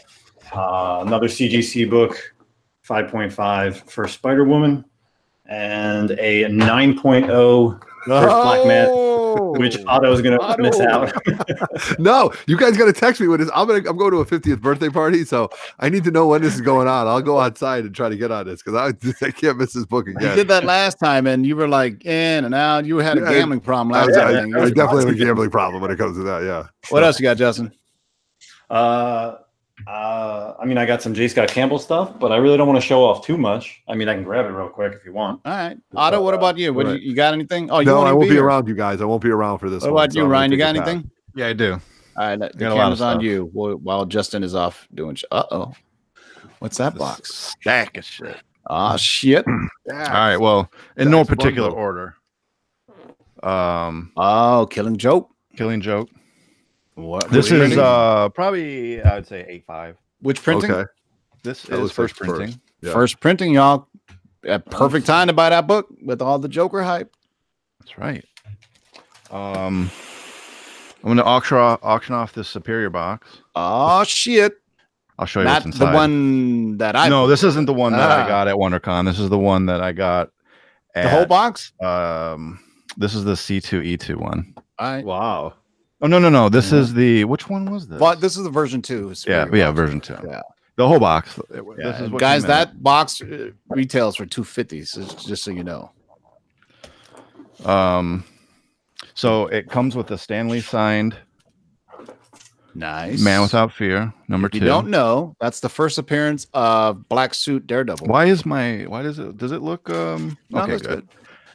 Uh, 0.55 1.03
another 1.05 1.27
CGC 1.27 1.91
book, 1.91 2.17
5.5 2.89 3.91
First 3.91 4.15
Spider 4.15 4.45
Woman, 4.45 4.85
and 5.47 6.13
a 6.13 6.45
9.0 6.45 7.81
First 8.07 8.07
Black 8.07 8.67
Man, 8.67 8.89
Oh, 9.39 9.59
which 9.59 9.79
Otto 9.87 10.13
is 10.13 10.21
going 10.23 10.39
to 10.39 10.45
Otto. 10.45 10.63
miss 10.63 10.81
out. 10.81 11.13
No, 11.99 12.33
you 12.47 12.57
guys 12.57 12.77
got 12.77 12.87
to 12.87 12.93
text 12.93 13.21
me 13.21 13.29
when 13.29 13.41
this. 13.41 13.51
I'm 13.55 13.67
gonna. 13.67 13.89
I'm 13.89 13.97
going 13.97 14.11
to 14.13 14.19
a 14.19 14.25
50th 14.27 14.61
birthday 14.61 14.89
party, 14.89 15.25
so 15.25 15.51
I 15.79 15.89
need 15.89 16.05
to 16.05 16.11
know 16.11 16.27
when 16.27 16.43
this 16.43 16.55
is 16.55 16.61
going 16.61 16.89
on. 16.89 17.07
I'll 17.07 17.21
go 17.23 17.39
outside 17.41 17.85
and 17.85 17.95
try 17.95 18.09
to 18.09 18.17
get 18.17 18.31
on 18.31 18.47
this 18.47 18.63
because 18.63 18.95
I, 19.23 19.27
I 19.27 19.31
can't 19.31 19.59
miss 19.59 19.73
this 19.73 19.85
book 19.87 20.09
again. 20.09 20.31
You 20.31 20.37
did 20.37 20.49
that 20.49 20.65
last 20.65 20.99
time, 20.99 21.27
and 21.27 21.45
you 21.47 21.57
were 21.57 21.69
like 21.69 22.05
in 22.05 22.45
and 22.45 22.55
out. 22.55 22.85
You 22.85 22.99
had 22.99 23.19
a 23.19 23.21
Yeah, 23.23 23.33
gambling 23.33 23.61
problem 23.61 23.95
I, 23.95 24.05
last 24.05 24.17
I- 24.17 24.33
time. 24.33 24.55
I 24.57 24.71
definitely 24.71 25.05
have 25.07 25.15
a 25.15 25.25
gambling 25.25 25.51
problem 25.51 25.83
when 25.83 25.91
it 25.91 25.99
comes 25.99 26.17
to 26.17 26.23
that. 26.25 26.43
Yeah. 26.43 26.67
What 26.91 27.03
else 27.05 27.19
you 27.21 27.25
got, 27.25 27.37
Justin? 27.37 27.73
Uh, 28.71 29.37
uh, 29.87 30.55
I 30.59 30.65
mean, 30.65 30.79
I 30.79 30.87
got 30.87 31.03
some 31.03 31.15
J. 31.15 31.29
Scott 31.29 31.49
Campbell 31.49 31.79
stuff, 31.79 32.19
but 32.19 32.33
I 32.33 32.37
really 32.37 32.57
don't 32.57 32.67
want 32.69 32.81
to 32.81 32.87
show 32.87 33.05
off 33.05 33.25
too 33.25 33.37
much. 33.39 33.83
I 33.89 33.95
mean, 33.95 34.09
I 34.09 34.15
can 34.15 34.25
grab 34.25 34.47
it 34.47 34.51
real 34.51 34.69
quick 34.69 34.93
if 34.95 35.05
you 35.05 35.13
want. 35.13 35.41
All 35.45 35.53
right, 35.53 35.77
Otto. 35.95 36.21
What 36.23 36.35
about 36.35 36.59
you? 36.59 36.73
What 36.73 36.87
Right. 36.87 37.01
you, 37.01 37.11
you 37.11 37.15
got 37.17 37.35
anything? 37.35 37.71
Oh, 37.71 37.81
you 37.81 37.87
no, 37.87 38.01
I 38.03 38.13
won't 38.13 38.29
be 38.29 38.35
here. 38.37 38.45
around 38.45 38.69
you 38.69 38.75
guys. 38.75 39.01
I 39.01 39.05
won't 39.05 39.23
be 39.23 39.31
around 39.31 39.59
for 39.59 39.69
this. 39.71 39.83
What 39.83 39.93
one, 39.93 40.05
about 40.05 40.13
so 40.13 40.19
you, 40.21 40.25
I'm 40.25 40.31
Ryan? 40.31 40.53
You 40.53 40.59
got 40.59 40.77
it 40.77 40.79
back. 40.81 40.89
anything? 40.89 41.11
Yeah, 41.35 41.47
I 41.49 41.53
do. 41.53 41.73
All 41.73 41.81
right, 42.27 42.39
the 42.39 42.49
Got 42.51 42.73
a 42.73 42.75
camera's 42.77 43.01
on 43.01 43.15
stuff. 43.17 43.23
you 43.23 43.51
while, 43.53 43.75
while 43.77 44.05
Justin 44.05 44.43
is 44.45 44.55
off 44.55 44.87
doing. 44.95 45.15
Sh- 45.15 45.25
uh 45.31 45.45
oh, 45.51 45.73
what's 46.59 46.77
that 46.79 46.95
box? 46.97 47.55
Stack 47.61 47.97
of 47.97 48.05
shit. 48.05 48.37
Oh 48.69 48.97
shit! 48.97 49.45
All 49.49 49.67
right. 49.91 50.37
Well, 50.37 50.71
in 50.97 51.11
no 51.11 51.19
That's 51.19 51.31
one 51.31 51.37
particular 51.39 51.71
book. 51.71 51.79
order. 51.79 52.15
Um, 53.43 54.13
Oh, 54.17 54.67
Killing 54.71 54.97
Joke. 54.99 55.31
Killing 55.57 55.81
Joke. 55.81 56.09
What? 56.95 57.31
This 57.31 57.51
is 57.51 57.59
printing? 57.59 57.79
uh 57.79 58.29
probably 58.31 59.03
I 59.03 59.15
would 59.17 59.27
say 59.27 59.45
eight 59.49 59.65
five. 59.67 59.97
which 60.21 60.43
printing? 60.43 60.71
Okay. 60.71 60.91
This 61.43 61.63
That 61.63 61.75
is 61.77 61.81
looks 61.81 61.93
first 61.95 62.21
like 62.21 62.29
first. 62.29 62.39
printing. 62.39 62.61
Yeah. 62.83 62.93
First 62.93 63.21
printing, 63.21 63.55
y'all. 63.55 63.89
A 64.45 64.59
perfect 64.59 65.07
time 65.07 65.29
to 65.29 65.33
buy 65.33 65.51
that 65.51 65.67
book 65.67 65.87
with 66.05 66.21
all 66.21 66.39
the 66.39 66.49
Joker 66.49 66.83
hype. 66.83 67.15
That's 67.81 67.97
right. 67.99 68.25
Um, 69.31 69.91
I'm 71.03 71.05
going 71.05 71.17
to 71.17 71.25
auction 71.25 71.57
off, 71.59 71.81
auction 71.83 72.15
off 72.15 72.33
this 72.33 72.49
Superior 72.49 72.91
box. 72.91 73.27
Oh 73.55 74.05
shit! 74.05 74.55
I'll 75.19 75.27
show 75.27 75.41
you 75.41 75.45
Not 75.47 75.65
what's 75.65 75.79
the 75.79 75.91
one 75.91 76.77
that 76.79 76.95
I. 76.97 77.09
no, 77.09 77.27
this 77.27 77.43
isn't 77.45 77.67
the 77.67 77.73
one 77.75 77.93
that 77.93 78.11
Ah. 78.11 78.25
I 78.25 78.29
got 78.29 78.49
at 78.49 78.57
WonderCon. 78.57 79.07
This 79.07 79.19
is 79.19 79.29
the 79.31 79.39
one 79.39 79.67
that 79.67 79.81
I 79.81 79.93
got. 79.93 80.31
At, 80.95 81.05
the 81.05 81.09
whole 81.09 81.27
box. 81.27 81.73
Um, 81.83 82.61
this 82.99 83.15
is 83.15 83.25
the 83.25 83.33
C2E2 83.33 84.17
one. 84.17 84.55
All 84.79 84.93
right. 84.93 85.05
Wow. 85.05 85.55
Oh 86.03 86.09
no, 86.09 86.19
no, 86.19 86.29
no. 86.29 86.49
This 86.49 86.73
is 86.73 86.93
the 86.95 87.25
which 87.25 87.49
one 87.49 87.71
was 87.71 87.87
this? 87.87 87.99
But 87.99 88.21
this 88.21 88.37
is 88.37 88.43
the 88.43 88.51
version 88.51 88.83
two. 88.83 89.15
Yeah, 89.27 89.47
yeah, 89.53 89.71
version 89.71 90.01
two. 90.01 90.17
Yeah. 90.29 90.43
The 90.77 90.89
whole 90.89 90.99
box. 90.99 91.39
Yeah, 91.55 91.61
This 91.77 92.01
is 92.01 92.11
what 92.11 92.19
guys, 92.21 92.43
came 92.43 92.51
in 92.51 92.57
it. 92.57 92.65
that 92.65 92.83
box 92.83 93.23
uh, 93.23 93.51
retails 93.69 94.17
for 94.17 94.27
two 94.27 94.43
fifty. 94.43 94.85
So 94.85 95.03
just 95.05 95.45
so 95.45 95.51
you 95.53 95.63
know. 95.63 95.93
Um, 97.65 98.25
so 99.15 99.47
it 99.47 99.69
comes 99.71 99.95
with 99.95 100.11
a 100.11 100.19
Stan 100.19 100.49
Lee 100.49 100.61
signed 100.61 101.17
Nice. 102.75 103.21
Man 103.21 103.43
Without 103.43 103.71
Fear, 103.73 104.13
number 104.29 104.49
If 104.49 104.55
you 104.55 104.61
two. 104.61 104.67
don't 104.67 104.89
know, 104.89 105.37
that's 105.41 105.61
the 105.61 105.69
first 105.69 105.99
appearance 105.99 106.47
of 106.55 107.07
Black 107.09 107.35
Suit 107.35 107.67
Daredevil. 107.67 108.07
Why 108.07 108.25
is 108.25 108.47
my 108.47 108.85
why 108.89 109.03
does 109.03 109.19
it 109.19 109.37
does 109.37 109.53
it 109.53 109.61
look 109.61 109.91
um 109.91 110.39
No, 110.51 110.63
okay 110.63 110.73
that's 110.73 110.87
good. 110.87 111.09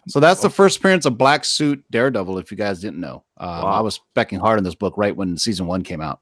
So 0.07 0.19
that's 0.19 0.41
the 0.41 0.49
first 0.49 0.77
appearance 0.79 1.05
of 1.05 1.17
Black 1.17 1.43
Suit 1.45 1.83
Daredevil. 1.91 2.37
If 2.37 2.49
you 2.51 2.57
guys 2.57 2.79
didn't 2.79 2.99
know, 2.99 3.23
um, 3.37 3.49
Wow. 3.63 3.65
I 3.65 3.81
was 3.81 3.99
specking 4.15 4.39
hard 4.39 4.57
on 4.57 4.63
this 4.63 4.75
book 4.75 4.93
right 4.97 5.15
when 5.15 5.37
season 5.37 5.67
one 5.67 5.83
came 5.83 6.01
out. 6.01 6.19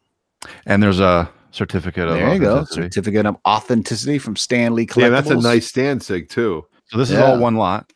And 0.65 0.81
there's 0.81 0.99
a 0.99 1.29
certificate 1.51 2.07
of 2.07 2.15
There 2.15 2.33
you 2.33 2.39
go, 2.39 2.65
certificate 2.65 3.25
of 3.25 3.37
authenticity 3.47 4.17
from 4.17 4.35
Stan 4.35 4.73
Lee 4.75 4.87
Yeah, 4.95 5.09
that's 5.09 5.29
a 5.29 5.35
nice 5.35 5.67
Stan 5.67 5.99
sig 5.99 6.29
too. 6.29 6.65
So 6.87 6.97
this 6.97 7.09
is 7.11 7.17
all 7.17 7.37
one 7.39 7.55
lot. 7.55 7.91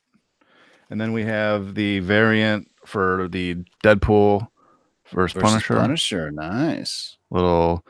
And 0.90 1.00
then 1.00 1.14
we 1.14 1.24
have 1.24 1.76
the 1.76 2.00
variant 2.00 2.68
for 2.86 3.28
the 3.32 3.58
Deadpool 3.84 4.48
versus, 5.14 5.34
versus 5.34 5.42
Punisher. 5.52 5.76
Punisher, 5.76 6.32
nice. 6.32 7.18
Little 7.30 7.86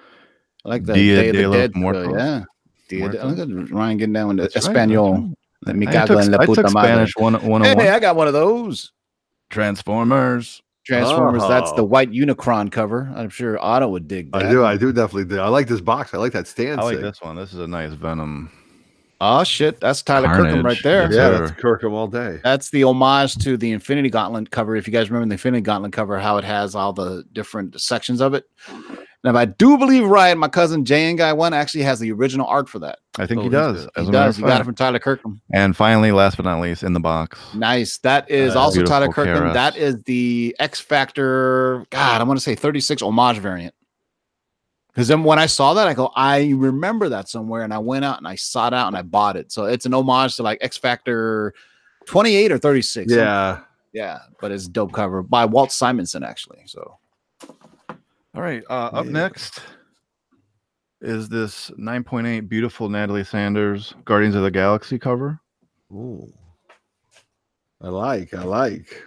I 0.66 0.70
like 0.70 0.84
that. 0.86 0.96
Dia 0.96 1.16
Day 1.22 1.30
of 1.30 1.36
de 1.36 1.42
the 1.44 1.48
los 1.48 1.58
Dead. 1.58 1.76
Muertos. 1.76 2.14
yeah. 2.18 2.44
Dia 2.90 3.10
de- 3.10 3.26
look 3.26 3.40
at 3.40 3.72
Ryan 3.72 3.98
getting 3.98 4.14
down 4.14 4.28
with 4.30 4.38
the 4.38 4.44
That's 4.44 4.56
right, 4.68 4.74
that's 4.74 4.90
Espanol. 4.90 5.14
right. 5.14 5.36
Let 5.66 5.76
me 5.76 5.88
I 5.88 5.92
cago 5.92 6.16
took, 6.16 6.24
en 6.26 6.32
la 6.32 6.38
I 6.40 6.46
puta 6.46 6.64
took 6.64 6.74
madre. 6.74 6.90
Spanish 6.92 7.16
one 7.18 7.34
one 7.46 7.62
oh 7.62 7.66
Hey, 7.66 7.74
on. 7.74 7.94
I 7.96 8.00
got 8.00 8.16
one 8.16 8.28
of 8.28 8.34
those. 8.34 8.92
Transformers. 9.50 10.62
Transformers. 10.86 11.44
That's 11.48 11.72
the 11.74 11.82
Oh. 11.82 11.86
white 11.86 12.12
Unicron 12.12 12.72
cover. 12.72 13.12
I'm 13.16 13.30
sure 13.30 13.64
Otto 13.64 13.90
would 13.90 14.08
dig 14.08 14.32
that. 14.32 14.46
I 14.46 14.50
do. 14.52 14.66
I 14.66 14.78
do 14.78 14.92
definitely 14.92 15.26
do. 15.26 15.40
I 15.40 15.48
like 15.50 15.68
this 15.68 15.82
box. 15.82 16.14
I 16.14 16.18
like 16.18 16.32
that 16.34 16.48
Stan 16.48 16.80
I 16.80 16.84
like 16.84 16.96
sig. 16.96 17.04
this 17.04 17.22
one. 17.22 17.36
This 17.36 17.54
is 17.54 17.60
a 17.60 17.68
nice 17.68 17.94
Venom. 17.94 18.50
Oh 19.22 19.44
shit, 19.44 19.82
that's 19.82 20.02
Tyler 20.02 20.30
Kirkham 20.30 20.64
right 20.66 20.82
there. 20.82 21.04
Yes, 21.04 21.14
Yeah, 21.14 21.38
sir. 21.38 21.40
that's 21.48 21.60
Kirkham 21.60 21.94
all 21.94 22.08
day. 22.08 22.40
That's 22.42 22.70
the 22.70 22.86
homage 22.86 23.36
to 23.40 23.58
the 23.58 23.74
Infinity 23.74 24.10
Gauntlet 24.10 24.50
cover. 24.50 24.78
If 24.78 24.88
you 24.88 24.94
guys 24.94 25.10
remember 25.12 25.28
the 25.28 25.34
Infinity 25.34 25.62
Gauntlet 25.62 25.92
cover, 25.92 26.18
how 26.20 26.38
it 26.38 26.46
has 26.46 26.74
all 26.74 26.94
the 26.94 27.26
different 27.34 27.80
sections 27.82 28.22
of 28.22 28.34
it. 28.34 28.46
Now, 29.24 29.32
if 29.32 29.36
I 29.36 29.46
do 29.46 29.78
believe 29.78 30.06
right, 30.06 30.38
my 30.38 30.48
cousin 30.48 30.86
Jay 30.86 31.10
and 31.10 31.18
Guy 31.18 31.34
One 31.34 31.54
actually 31.54 31.84
has 31.84 32.00
the 32.00 32.10
original 32.14 32.48
art 32.48 32.70
for 32.70 32.80
that. 32.80 33.00
I 33.18 33.26
think 33.28 33.40
So 33.40 33.44
he 33.44 33.50
does. 33.50 33.84
He 33.84 33.90
as 33.98 34.08
a 34.08 34.12
matter 34.12 34.28
does. 34.28 34.38
He 34.38 34.44
got 34.44 34.62
it 34.62 34.64
from 34.64 34.76
Tyler 34.76 35.00
Kirkham. 35.00 35.42
And 35.54 35.76
finally, 35.76 36.14
last 36.14 36.38
but 36.38 36.46
not 36.46 36.62
least, 36.62 36.84
in 36.84 36.94
the 36.94 37.02
box. 37.02 37.38
Nice. 37.54 37.98
That 37.98 38.32
is 38.32 38.56
Uh, 38.56 38.60
also 38.62 38.82
Tyler 38.84 39.10
Kirkham. 39.10 39.50
Karas. 39.50 39.54
That 39.54 39.76
is 39.76 40.02
the 40.04 40.56
X 40.60 40.80
Factor. 40.80 41.86
God, 41.90 42.22
I 42.22 42.24
want 42.24 42.38
to 42.40 42.44
say 42.44 42.56
36 42.56 43.02
homage 43.02 43.40
variant. 43.40 43.74
Because 44.94 45.10
then 45.10 45.24
when 45.26 45.38
I 45.38 45.48
saw 45.48 45.74
that, 45.74 45.88
I 45.88 45.94
go, 45.94 46.12
I 46.16 46.52
remember 46.56 47.10
that 47.10 47.28
somewhere, 47.30 47.64
and 47.64 47.74
I 47.74 47.78
went 47.78 48.06
out 48.06 48.18
and 48.20 48.28
I 48.28 48.36
sought 48.36 48.74
out 48.74 48.88
and 48.88 48.96
I 48.98 49.02
bought 49.02 49.36
it. 49.36 49.52
So 49.52 49.66
it's 49.66 49.86
an 49.86 49.94
homage 49.94 50.36
to 50.38 50.44
like 50.44 50.60
X 50.62 50.78
Factor 50.78 51.54
28 52.06 52.52
or 52.54 52.58
36. 52.58 53.12
Yeah. 53.14 53.60
yeah, 53.94 54.20
but 54.40 54.52
it's 54.52 54.68
dope 54.68 54.94
cover 54.94 55.22
by 55.24 55.44
Walt 55.46 55.72
Simonson 55.74 56.24
actually. 56.24 56.62
So 56.66 56.98
All 58.36 58.42
right. 58.42 58.64
Uh, 58.70 58.90
up 58.94 59.06
Yeah. 59.06 59.12
next 59.12 59.62
is 61.02 61.30
this 61.30 61.72
9.8 61.78 62.48
beautiful 62.50 62.90
Natalie 62.90 63.24
Sanders 63.24 63.94
Guardians 64.06 64.36
of 64.36 64.44
the 64.44 64.52
Galaxy 64.52 65.00
cover. 65.00 65.40
Ooh. 65.92 66.32
I 67.82 67.88
like. 67.88 68.34
I 68.34 68.44
like. 68.44 69.04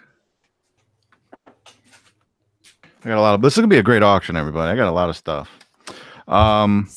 I 3.04 3.08
got 3.08 3.18
a 3.18 3.20
lot 3.20 3.34
of 3.34 3.42
this 3.42 3.54
is 3.54 3.58
gonna 3.58 3.68
be 3.68 3.78
a 3.78 3.82
great 3.82 4.02
auction, 4.02 4.36
everybody. 4.36 4.70
I 4.70 4.76
got 4.76 4.88
a 4.88 4.92
lot 4.94 5.08
of 5.08 5.16
stuff. 5.16 5.50
Um, 6.28 6.88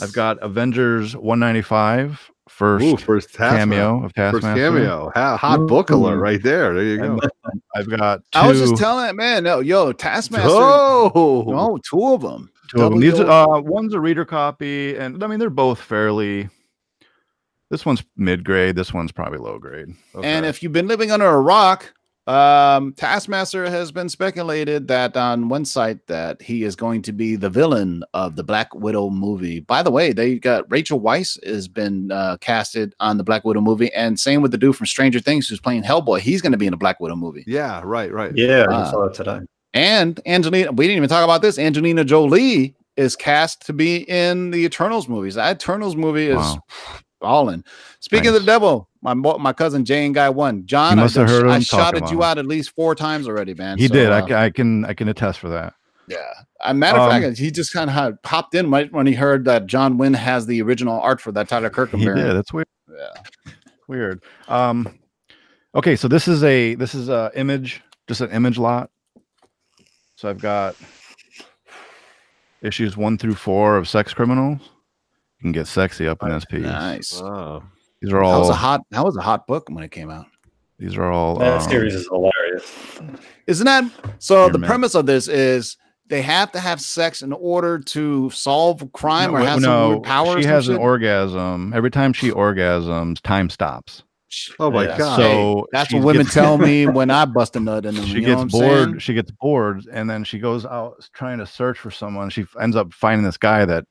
I've 0.00 0.12
got 0.12 0.38
Avengers 0.42 1.14
195 1.16 2.30
first 2.48 2.84
Ooh, 2.84 2.96
first 2.96 3.28
Taskmaster. 3.34 3.58
cameo 3.58 4.04
of 4.04 4.12
First 4.14 4.42
Taskmaster. 4.42 4.54
cameo. 4.56 5.12
Hot 5.14 5.66
book 5.68 5.90
alert 5.90 6.18
right 6.18 6.42
there. 6.42 6.74
There 6.74 6.82
you 6.84 7.02
And 7.04 7.20
go. 7.20 7.28
I've 7.74 7.88
got 7.90 8.18
two, 8.32 8.38
I 8.38 8.48
was 8.48 8.58
just 8.58 8.76
telling 8.76 9.06
that 9.06 9.16
man, 9.16 9.44
no, 9.44 9.60
yo, 9.60 9.92
Taskmaster. 9.92 10.48
Oh, 10.50 11.44
No, 11.46 11.78
two 11.88 12.14
of 12.14 12.22
them. 12.22 12.50
two 12.68 12.82
of 12.82 12.92
them. 12.92 13.00
These 13.00 13.20
uh, 13.20 13.46
one's 13.48 13.94
a 13.94 14.00
reader 14.00 14.24
copy, 14.24 14.96
and 14.96 15.22
I 15.22 15.26
mean 15.26 15.38
they're 15.38 15.50
both 15.50 15.80
fairly. 15.80 16.48
This 17.70 17.84
one's 17.84 18.04
mid 18.16 18.44
grade. 18.44 18.76
This 18.76 18.92
one's 18.94 19.10
probably 19.12 19.38
low 19.38 19.58
grade. 19.58 19.88
And 20.22 20.46
if 20.46 20.62
you've 20.62 20.72
been 20.72 20.86
living 20.86 21.10
under 21.10 21.26
a 21.26 21.40
rock, 21.40 21.92
um, 22.26 22.94
Taskmaster 22.94 23.68
has 23.68 23.92
been 23.92 24.08
speculated 24.08 24.88
that 24.88 25.16
on 25.16 25.48
one 25.48 25.64
site 25.64 26.06
that 26.06 26.40
he 26.40 26.62
is 26.64 26.74
going 26.74 27.02
to 27.02 27.12
be 27.12 27.36
the 27.36 27.50
villain 27.50 28.02
of 28.14 28.36
the 28.36 28.42
Black 28.44 28.74
Widow 28.74 29.10
movie. 29.10 29.60
By 29.60 29.82
the 29.82 29.90
way, 29.90 30.12
they 30.12 30.38
got 30.38 30.64
Rachel 30.70 31.00
Weisz 31.00 31.36
has 31.46 31.68
been 31.68 32.10
uh, 32.10 32.38
casted 32.40 32.94
on 33.00 33.18
the 33.18 33.24
Black 33.24 33.44
Widow 33.44 33.60
movie, 33.60 33.92
and 33.92 34.18
same 34.18 34.40
with 34.40 34.52
the 34.52 34.58
dude 34.58 34.76
from 34.76 34.86
Stranger 34.86 35.20
Things 35.20 35.48
who's 35.48 35.60
playing 35.60 35.82
Hellboy. 35.82 36.20
He's 36.20 36.40
going 36.40 36.52
to 36.52 36.58
be 36.58 36.66
in 36.66 36.70
the 36.70 36.76
Black 36.78 36.98
Widow 37.00 37.16
movie. 37.16 37.44
yeah, 37.46 37.82
right, 37.84 38.10
right. 38.12 38.32
Yeah, 38.34 38.64
I 38.70 38.74
Ah. 38.74 38.90
saw 38.90 39.04
that 39.04 39.14
today. 39.14 39.40
And 39.74 40.20
Angelina, 40.24 40.72
we 40.72 40.86
didn't 40.86 40.98
even 40.98 41.08
talk 41.08 41.24
about 41.24 41.42
this. 41.42 41.58
Angelina 41.58 42.04
Jolie 42.04 42.74
is 42.96 43.16
cast 43.16 43.66
to 43.66 43.72
be 43.72 44.08
in 44.08 44.50
the 44.52 44.64
Eternals 44.64 45.08
movies. 45.08 45.34
That 45.34 45.56
Eternals 45.56 45.96
movie 45.96 46.28
is 46.28 46.36
Wow. 46.36 46.60
Balling. 47.24 47.64
Speaking 48.00 48.28
of 48.28 48.34
the 48.34 48.40
devil, 48.44 48.88
my 49.02 49.14
my 49.14 49.52
cousin 49.52 49.84
Jane 49.84 50.12
Guy 50.12 50.28
one. 50.28 50.66
John, 50.66 50.98
I, 50.98 51.02
must 51.02 51.14
have 51.16 51.28
heard 51.28 51.46
I 51.48 51.56
him 51.56 51.62
shouted 51.62 52.10
you 52.10 52.22
out 52.22 52.38
at 52.38 52.46
least 52.46 52.70
four 52.74 52.94
times 52.94 53.26
already, 53.26 53.54
man. 53.54 53.78
he 53.78 53.88
So, 53.88 53.94
did. 53.94 54.10
I, 54.12 54.20
uh, 54.20 54.26
ca- 54.26 54.34
I 54.36 54.50
can 54.50 54.84
I 54.84 54.92
can 54.94 55.08
attest 55.08 55.38
for 55.38 55.48
that. 55.48 55.74
yeah. 56.06 56.18
A 56.60 56.72
matter 56.72 56.98
of 56.98 57.10
Um, 57.12 57.22
fact, 57.22 57.38
he 57.38 57.50
just 57.50 57.72
kind 57.72 57.90
of 57.90 58.22
popped 58.22 58.54
in 58.54 58.70
right 58.70 58.90
when 58.92 59.06
he 59.06 59.12
heard 59.14 59.44
that 59.46 59.66
John 59.66 59.98
Wynn 59.98 60.14
has 60.14 60.46
the 60.46 60.62
original 60.62 60.98
art 61.00 61.20
for 61.20 61.32
that 61.32 61.48
Tyler 61.48 61.68
Kirkham. 61.70 62.00
He 62.00 62.06
did. 62.06 62.16
That's 62.16 62.52
weird. 62.52 62.66
Yeah. 62.90 63.52
Weird. 63.88 64.22
Um, 64.48 64.88
okay, 65.74 65.96
so 65.96 66.08
this 66.08 66.26
is 66.28 66.42
a 66.44 66.74
this 66.76 66.94
is 66.94 67.08
a 67.08 67.30
image, 67.34 67.82
just 68.06 68.20
an 68.20 68.30
image 68.30 68.58
lot. 68.58 68.90
So 70.16 70.28
I've 70.30 70.40
got 70.40 70.76
issues 72.62 72.96
one 72.96 73.18
through 73.18 73.34
four 73.34 73.76
of 73.76 73.88
Sex 73.88 74.14
Criminals. 74.14 74.60
You 75.44 75.52
can 75.52 75.60
get 75.60 75.66
sexy 75.66 76.08
up 76.08 76.22
in 76.22 76.30
this 76.30 76.46
piece. 76.46 76.62
Nice. 76.62 77.20
Oh. 77.20 77.62
These 78.00 78.14
are 78.14 78.22
all. 78.22 78.32
That 78.32 78.38
was 78.38 78.48
all 78.48 78.54
a 78.54 78.56
hot. 78.56 78.80
That 78.90 79.04
was 79.04 79.16
a 79.18 79.20
hot 79.20 79.46
book 79.46 79.68
when 79.68 79.84
it 79.84 79.90
came 79.90 80.08
out. 80.10 80.24
these 80.78 80.96
are 80.96 81.12
all 81.12 81.36
That 81.38 81.60
um, 81.60 81.68
series 81.68 81.94
is 81.94 82.06
hilarious. 82.08 83.00
Isn't 83.46 83.66
that 83.66 83.84
so? 84.20 84.48
The 84.48 84.58
man. 84.58 84.68
premise 84.68 84.94
of 84.94 85.04
this 85.04 85.28
is 85.28 85.76
they 86.06 86.22
have 86.22 86.50
to 86.52 86.60
have 86.60 86.80
sex 86.80 87.20
in 87.20 87.34
order 87.34 87.78
to 87.78 88.30
solve 88.30 88.90
crime 88.94 89.32
no, 89.32 89.36
or 89.36 89.40
have 89.40 89.60
some 89.60 89.62
no, 89.70 89.88
weird 89.90 90.02
power. 90.04 90.40
She 90.40 90.48
has 90.48 90.68
an 90.68 90.76
shit? 90.76 90.80
orgasm. 90.80 91.74
Every 91.74 91.90
time 91.90 92.14
she 92.14 92.30
orgasms, 92.30 93.20
time 93.20 93.50
stops. 93.50 94.02
Oh 94.58 94.70
my 94.70 94.84
Yeah. 94.84 94.96
god. 94.96 95.16
So 95.16 95.66
That's 95.72 95.92
what 95.92 96.04
women 96.04 96.22
gets- 96.22 96.32
tell 96.34 96.56
me 96.56 96.86
when 96.98 97.10
I 97.10 97.26
bust 97.26 97.54
a 97.56 97.60
nut 97.60 97.84
in 97.84 97.94
them. 97.96 98.06
she 98.06 98.14
you 98.14 98.20
know 98.22 98.26
gets 98.44 98.54
what 98.54 98.62
I'm 98.62 98.68
bored 98.70 98.88
saying? 98.88 98.98
she 99.00 99.12
gets 99.14 99.30
bored 99.30 99.82
and 99.92 100.08
then 100.08 100.24
she 100.24 100.38
goes 100.38 100.64
out 100.64 101.06
trying 101.12 101.36
to 101.38 101.46
search 101.46 101.78
for 101.78 101.90
someone 101.90 102.30
she 102.30 102.46
ends 102.58 102.76
up 102.76 102.92
finding 102.94 103.24
this 103.26 103.36
guy 103.36 103.64
that 103.66 103.84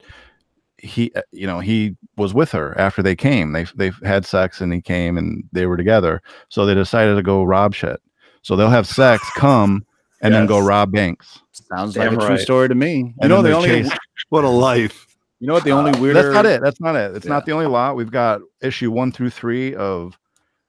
he 0.84 1.12
uh, 1.16 1.22
you 1.32 1.48
know 1.48 1.60
he 1.62 1.96
was 2.18 2.34
with 2.34 2.52
her 2.52 2.78
after 2.78 3.02
they 3.02 3.16
came 3.16 3.54
they 3.54 3.64
they 3.76 3.90
had 4.04 4.26
sex 4.26 4.60
and 4.62 4.74
he 4.74 4.82
came 4.82 5.18
and 5.18 5.44
they 5.54 5.66
were 5.66 5.78
together 5.78 6.22
so 6.50 6.66
they 6.66 6.74
decided 6.76 7.16
to 7.16 7.24
go 7.24 7.42
rob 7.44 7.74
shit 7.74 8.02
so 8.42 8.56
they'll 8.56 8.70
have 8.70 8.86
sex 8.86 9.24
come 9.38 9.86
and 10.22 10.34
then 10.34 10.46
go 10.46 10.60
rob 10.60 10.92
banks 10.92 11.40
Sounds 11.54 11.96
like 11.96 12.10
Damn 12.10 12.20
a 12.20 12.26
true 12.26 12.38
story 12.38 12.68
to 12.68 12.76
me. 12.76 13.14
You 13.22 13.28
know 13.30 13.38
the 13.42 13.50
they're 13.50 13.56
only 13.58 13.70
chased- 13.84 13.98
what 14.30 14.44
a 14.44 14.50
life. 14.50 15.08
you 15.40 15.48
know 15.48 15.54
what 15.54 15.64
the 15.64 15.72
only 15.72 15.98
weirder 16.00 16.22
that's 16.22 16.34
not 16.34 16.46
it 16.46 16.62
that's 16.62 16.82
not 16.82 16.96
it 16.96 17.16
it's 17.16 17.26
Yeah. 17.26 17.32
not 17.34 17.46
the 17.46 17.52
only 17.54 17.68
lot 17.68 17.96
we've 17.96 18.12
got 18.12 18.42
issue 18.62 18.92
one 18.92 19.12
through 19.14 19.30
three 19.30 19.74
of 19.76 20.18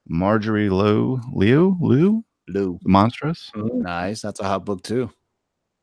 marjorie 0.06 0.70
lou 0.70 1.20
liu 1.32 1.76
lou 1.80 2.24
Lou. 2.46 2.78
Monstress 2.86 3.50
Nice. 3.56 4.20
That's 4.22 4.38
a 4.38 4.44
hot 4.44 4.64
book 4.66 4.82
too. 4.82 5.10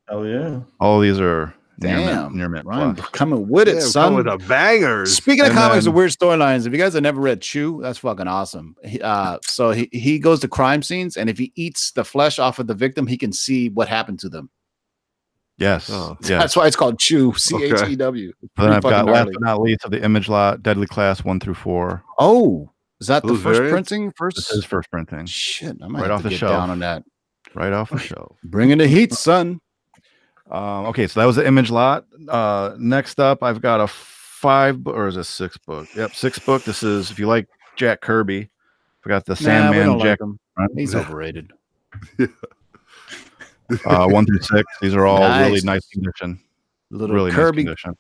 Oh 0.07 0.23
yeah. 0.23 0.59
all 0.79 0.99
these 0.99 1.19
are 1.19 1.45
near 1.47 1.53
Damn. 1.81 2.23
mint, 2.23 2.35
near 2.35 2.49
mint 2.49 2.65
Ryan 2.65 2.95
plus. 2.95 3.09
coming 3.09 3.49
with 3.49 3.67
it, 3.67 3.75
Yeah, 3.75 3.79
son. 3.81 4.13
coming 4.13 4.25
with 4.25 4.39
the 4.41 4.47
bangers. 4.47 5.15
Speaking 5.15 5.41
of 5.41 5.47
And 5.51 5.57
comics 5.57 5.83
then- 5.85 5.89
and 5.89 5.95
weird 5.97 6.11
storylines, 6.11 6.65
if 6.65 6.71
you 6.73 6.77
guys 6.79 6.93
have 6.93 7.03
never 7.03 7.19
read 7.21 7.41
Chew, 7.41 7.79
that's 7.81 7.99
fucking 7.99 8.27
awesome. 8.27 8.75
Uh, 9.01 9.37
so 9.43 9.71
he, 9.71 9.89
he 9.91 10.19
goes 10.19 10.39
to 10.41 10.47
crime 10.47 10.81
scenes, 10.83 11.17
and 11.17 11.29
if 11.29 11.37
he 11.37 11.51
eats 11.55 11.91
the 11.91 12.03
flesh 12.05 12.39
off 12.39 12.59
of 12.59 12.67
the 12.67 12.73
victim, 12.75 13.07
he 13.07 13.17
can 13.17 13.33
see 13.33 13.69
what 13.69 13.87
happened 13.87 14.19
to 14.19 14.29
them. 14.29 14.49
yes 15.57 15.89
Oh. 15.91 16.17
yes 16.21 16.29
That's 16.29 16.55
why 16.55 16.67
it's 16.67 16.75
called 16.75 16.99
Chew, 16.99 17.33
C 17.35 17.63
H 17.63 17.81
E 17.89 17.95
W. 17.95 18.31
Then 18.57 18.71
I've 18.73 18.81
got 18.83 18.91
fucking 19.05 19.13
last 19.13 19.29
but 19.33 19.41
not 19.41 19.61
least 19.61 19.83
of 19.85 19.91
the 19.91 20.03
image 20.03 20.29
lot, 20.29 20.63
Deadly 20.63 20.87
Class 20.87 21.23
one 21.23 21.39
through 21.39 21.55
four. 21.55 22.03
Oh, 22.19 22.69
is 22.99 23.07
that 23.07 23.23
the 23.23 23.29
first 23.35 23.59
variants? 23.59 23.89
printing? 23.89 24.11
First, 24.15 24.37
This 24.37 24.51
is 24.51 24.63
first 24.65 24.89
printing, 24.91 25.25
shit. 25.25 25.77
I 25.81 25.87
might 25.87 26.01
Right 26.01 26.11
have 26.11 26.17
off 26.17 26.21
to 26.21 26.23
the 26.25 26.29
get 26.29 26.37
shelf. 26.39 26.51
down 26.51 26.69
on 26.69 26.79
that. 26.79 27.03
right 27.55 27.73
off 27.73 27.89
the 27.89 27.97
shelf. 27.99 28.37
Bringing 28.43 28.77
the 28.77 28.87
heat, 28.87 29.13
son. 29.13 29.59
Um, 30.51 30.85
okay, 30.87 31.07
so 31.07 31.19
that 31.21 31.25
was 31.25 31.37
the 31.37 31.47
image 31.47 31.69
lot. 31.71 32.05
Uh, 32.27 32.75
next 32.77 33.19
up, 33.19 33.41
I've 33.41 33.61
got 33.61 33.79
a 33.79 33.87
five 33.87 34.83
bo- 34.83 34.91
or 34.91 35.07
is 35.07 35.15
it 35.17 35.23
six 35.23 35.57
book? 35.57 35.87
Yep, 35.95 36.13
six 36.13 36.39
book. 36.39 36.63
This 36.65 36.83
is 36.83 37.09
if 37.09 37.17
you 37.17 37.27
like 37.27 37.47
Jack 37.77 38.01
Kirby. 38.01 38.49
I 39.05 39.09
got 39.09 39.25
the 39.25 39.31
Nah, 39.33 39.35
Sandman 39.37 39.85
don't 39.87 39.97
like 39.99 40.05
Jack 40.07 40.21
him. 40.21 40.39
He's 40.75 40.93
overrated. 40.93 41.51
uh, 42.19 44.07
one 44.07 44.25
through 44.25 44.41
six. 44.41 44.63
These 44.81 44.93
are 44.93 45.05
all 45.05 45.19
really 45.39 45.51
Nice. 45.53 45.63
nice 45.63 45.87
condition. 45.87 46.39
Little 46.89 47.15
Really 47.15 47.31
Kirby, 47.31 47.63
nice 47.63 47.81
condition. 47.81 47.97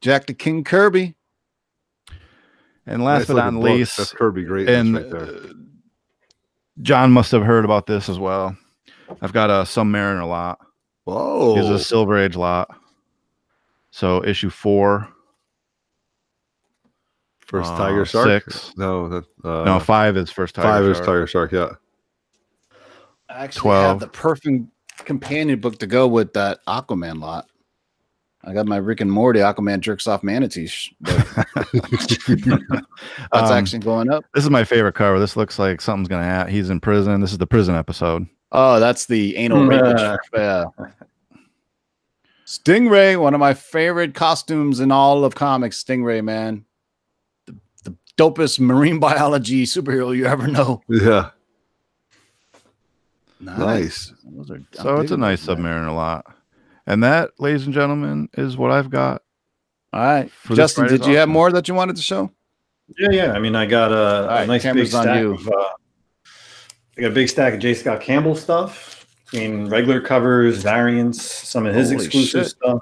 Jack 0.00 0.26
the 0.26 0.34
King 0.34 0.64
Kirby. 0.64 1.14
And 2.86 3.04
last 3.04 3.20
Nice 3.20 3.36
but 3.36 3.50
not 3.52 3.62
least, 3.62 3.98
That's 3.98 4.12
Kirby 4.12 4.44
great 4.44 4.68
and 4.68 4.94
right 4.94 5.10
there. 5.10 5.20
uh, 5.26 5.52
John 6.82 7.12
must 7.12 7.30
have 7.32 7.42
heard 7.44 7.64
about 7.66 7.86
this 7.86 8.08
as 8.08 8.18
well. 8.18 8.56
I've 9.20 9.32
got 9.34 9.50
a 9.50 9.64
Submariner 9.64 10.26
lot. 10.26 10.58
Whoa. 11.14 11.56
is 11.58 11.68
a 11.68 11.78
Silver 11.78 12.16
Age 12.18 12.36
lot. 12.36 12.68
So 13.90 14.24
issue 14.24 14.50
four, 14.50 15.08
First 17.46 17.72
uh, 17.72 17.78
Tiger 17.78 18.04
Shark. 18.04 18.26
six. 18.44 18.72
No, 18.76 19.08
that 19.08 19.24
uh, 19.44 19.64
no 19.64 19.80
five 19.80 20.16
is 20.16 20.30
first 20.30 20.54
Tiger 20.54 20.68
five 20.68 20.84
is 20.84 20.96
Shark. 20.98 21.06
Tiger 21.06 21.26
Shark. 21.26 21.52
Yeah. 21.52 21.70
I 23.28 23.44
actually 23.44 23.62
12. 23.62 23.84
have 23.86 24.00
the 24.00 24.08
perfect 24.08 24.64
companion 25.04 25.58
book 25.60 25.78
to 25.78 25.86
go 25.86 26.06
with 26.08 26.32
that 26.34 26.58
Aquaman 26.66 27.20
lot. 27.20 27.46
I 28.42 28.54
got 28.54 28.66
my 28.66 28.76
Rick 28.78 29.00
and 29.02 29.10
Morty 29.12 29.40
Aquaman 29.40 29.80
jerks 29.80 30.06
off 30.06 30.22
manatees. 30.22 30.90
That's 31.00 31.40
Um, 33.32 33.52
actually 33.52 33.80
going 33.80 34.10
up. 34.10 34.24
This 34.34 34.44
is 34.44 34.50
my 34.50 34.64
favorite 34.64 34.94
cover. 34.94 35.18
This 35.18 35.36
looks 35.36 35.58
like 35.58 35.80
something's 35.80 36.08
gonna 36.08 36.24
happen. 36.24 36.52
He's 36.52 36.70
in 36.70 36.80
prison. 36.80 37.20
This 37.20 37.32
is 37.32 37.38
the 37.38 37.46
prison 37.46 37.74
episode. 37.74 38.26
Oh, 38.52 38.80
that's 38.80 39.06
the 39.06 39.36
anal 39.36 39.64
rape. 39.66 39.82
Uh. 39.82 40.16
Yeah. 40.34 40.64
Stingray, 42.46 43.20
one 43.20 43.32
of 43.34 43.38
my 43.40 43.54
favorite 43.54 44.14
costumes 44.14 44.80
in 44.80 44.90
all 44.90 45.24
of 45.24 45.34
comics. 45.36 45.82
Stingray, 45.82 46.22
man, 46.24 46.64
the, 47.46 47.54
the 47.84 47.94
dopest 48.16 48.58
marine 48.58 48.98
biology 49.00 49.64
superhero 49.66 50.16
you 50.16 50.26
ever 50.26 50.48
know. 50.48 50.82
Yeah. 50.88 51.30
Nice. 53.40 53.58
Nice. 53.58 54.12
Those 54.24 54.50
are- 54.50 54.62
So 54.72 54.96
it's 55.00 55.12
a 55.12 55.16
nice 55.16 55.44
those, 55.46 55.58
man. 55.58 55.84
Submariner 55.86 55.94
lot. 55.94 56.26
And 56.86 57.04
that, 57.04 57.30
ladies 57.38 57.64
and 57.66 57.72
gentlemen, 57.74 58.28
is 58.36 58.56
what 58.56 58.70
I've 58.72 58.90
got. 58.90 59.22
All 59.92 60.00
right, 60.00 60.30
Justin, 60.52 60.86
did 60.86 61.04
you 61.06 61.16
have 61.16 61.28
more 61.28 61.50
that 61.52 61.66
you 61.68 61.74
wanted 61.74 61.96
to 61.96 62.02
show? 62.02 62.30
Yeah, 62.98 63.10
yeah. 63.10 63.32
I 63.32 63.38
mean, 63.40 63.56
I 63.56 63.66
got 63.66 63.90
a, 63.92 64.42
a 64.42 64.46
nice 64.46 64.62
big 64.62 64.72
camera's 64.72 64.94
on 64.94 65.02
stack 65.04 65.20
you. 65.20 65.32
of. 65.34 65.48
Uh, 65.48 65.68
I 67.00 67.04
got 67.04 67.12
a 67.12 67.14
big 67.14 67.30
stack 67.30 67.54
of 67.54 67.60
J. 67.60 67.72
Scott 67.72 68.02
Campbell 68.02 68.34
stuff. 68.34 69.06
I 69.32 69.38
mean, 69.38 69.70
regular 69.70 70.02
covers, 70.02 70.62
variants, 70.62 71.22
some 71.22 71.64
of 71.64 71.74
his 71.74 71.90
Holy 71.90 72.04
exclusive 72.04 72.42
shit. 72.42 72.50
stuff. 72.50 72.78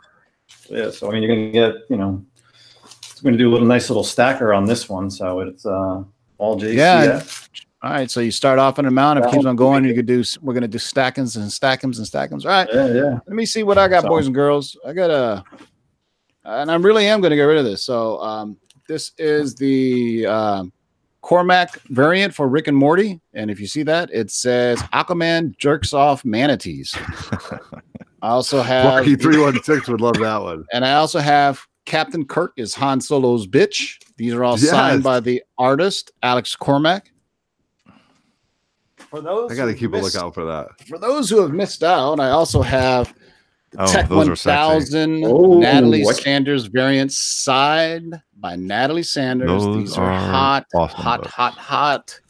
Yeah, 0.69 0.91
so 0.91 1.09
I 1.09 1.12
mean, 1.12 1.23
you're 1.23 1.37
gonna 1.37 1.53
get, 1.53 1.83
you 1.89 1.97
know, 1.97 2.25
it's 2.85 3.21
gonna 3.21 3.37
do 3.37 3.49
a 3.49 3.53
little 3.53 3.69
nice 3.69 3.89
little 3.89 4.03
stacker 4.03 4.53
on 4.53 4.64
this 4.64 4.89
one. 4.89 5.09
So 5.09 5.39
it's 5.39 5.64
uh, 5.64 6.03
all 6.37 6.59
JCF. 6.59 6.75
Yeah. 6.75 7.23
All 7.81 7.93
right, 7.93 8.11
so 8.11 8.19
you 8.19 8.33
start 8.33 8.59
off 8.59 8.81
an 8.81 8.87
amount. 8.87 9.21
If 9.21 9.27
it 9.27 9.31
keeps 9.31 9.45
on 9.47 9.55
going, 9.55 9.85
you 9.85 9.95
could 9.95 10.07
do. 10.07 10.25
We're 10.43 10.55
gonna 10.55 10.66
do 10.66 10.79
stackings 10.79 11.37
and 11.37 11.49
stackings 11.49 11.99
and 11.99 12.07
stackings. 12.07 12.45
All 12.45 12.51
right, 12.51 12.69
yeah, 12.75 12.87
yeah. 12.93 13.19
let 13.25 13.37
me 13.37 13.47
see 13.47 13.62
what 13.62 13.79
I 13.79 13.87
got, 13.87 14.03
So- 14.03 14.09
boys 14.09 14.27
and 14.27 14.35
girls. 14.35 14.77
I 14.85 14.95
got 14.95 15.11
a, 15.11 15.45
and 16.43 16.73
I 16.73 16.75
really 16.75 17.07
am 17.07 17.21
going 17.21 17.31
to 17.31 17.37
get 17.37 17.43
rid 17.45 17.59
of 17.59 17.64
this. 17.64 17.85
So, 17.85 18.21
um, 18.21 18.57
this 18.89 19.12
is 19.16 19.55
the 19.55 20.27
um, 20.27 20.73
Cormack 21.23 21.81
variant 21.89 22.35
for 22.35 22.49
Rick 22.49 22.69
and 22.69 22.77
Morty, 22.77 23.21
and 23.35 23.51
if 23.51 23.61
you 23.61 23.66
see 23.66 23.83
that, 23.83 24.09
it 24.12 24.31
says 24.31 24.81
Aquaman 24.95 25.57
jerks 25.59 25.93
off 25.93 26.25
manatees. 26.25 26.95
I 28.23 28.29
also 28.29 28.62
have, 28.62 28.85
Lucky 28.85 29.16
three 29.16 29.39
one 29.39 29.62
six 29.62 29.89
would 29.89 30.01
love 30.01 30.14
that 30.14 30.43
one. 30.43 30.64
and 30.73 30.85
I 30.85 30.95
also 30.95 31.19
have 31.19 31.66
Captain 31.85 32.25
Kirk 32.25 32.53
is 32.57 32.75
Han 32.75 33.01
Solo's 33.01 33.47
bitch. 33.47 33.99
These 34.16 34.35
are 34.35 34.45
all 34.45 34.59
signed 34.59 35.03
by 35.03 35.21
the 35.21 35.43
artist 35.57 36.12
Alex 36.23 36.55
Cormack. 36.57 37.12
For 38.97 39.21
those 39.21 39.51
I 39.51 39.55
got 39.55 39.66
to 39.66 39.73
who 39.73 39.79
keep 39.79 39.93
a 39.95 39.97
lookout 39.97 40.35
for 40.35 40.45
that. 40.45 40.69
for 40.87 40.99
those 40.99 41.31
who 41.31 41.41
have 41.41 41.53
missed 41.53 41.83
out, 41.83 42.21
I 42.21 42.31
also 42.31 42.61
have 42.61 43.14
The 43.71 43.83
Oh, 43.83 43.87
Tech 43.87 44.09
those 44.09 44.29
are 44.29 44.37
sexy. 44.37 44.57
1000 44.59 45.25
Oh, 45.27 45.59
Natalie 45.59 46.03
what- 46.05 46.16
Sanders 46.16 46.66
variant 46.66 47.12
side 47.12 48.05
by 48.39 48.57
Natalie 48.57 49.03
Sanders. 49.03 49.49
Those 49.49 49.77
These 49.77 49.99
are, 49.99 50.07
are 50.11 50.19
hot, 50.19 50.66
awesome 50.75 51.01
hot, 51.03 51.21
books. 51.23 51.33
hot, 51.35 51.53
hot. 51.55 52.21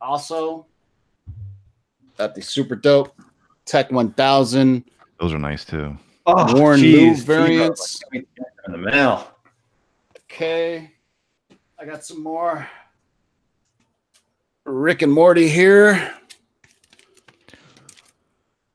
Also, 0.00 0.66
got 2.16 2.34
the 2.34 2.40
super 2.42 2.76
dope 2.76 3.14
Tech 3.64 3.90
1000 3.90 4.84
Those 5.18 5.32
are 5.32 5.38
nice 5.38 5.64
too. 5.64 5.96
Oh, 6.26 6.56
Warren 6.58 6.80
geez, 6.80 7.18
Lou 7.20 7.24
variants. 7.34 7.98
T-Bug, 8.12 8.24
in 8.66 8.72
the 8.72 8.78
mail. 8.78 9.30
Okay. 10.30 10.92
I 11.78 11.84
got 11.84 12.04
some 12.04 12.22
more 12.22 12.68
Rick 14.64 15.02
and 15.02 15.12
Morty 15.12 15.48
here. 15.48 16.14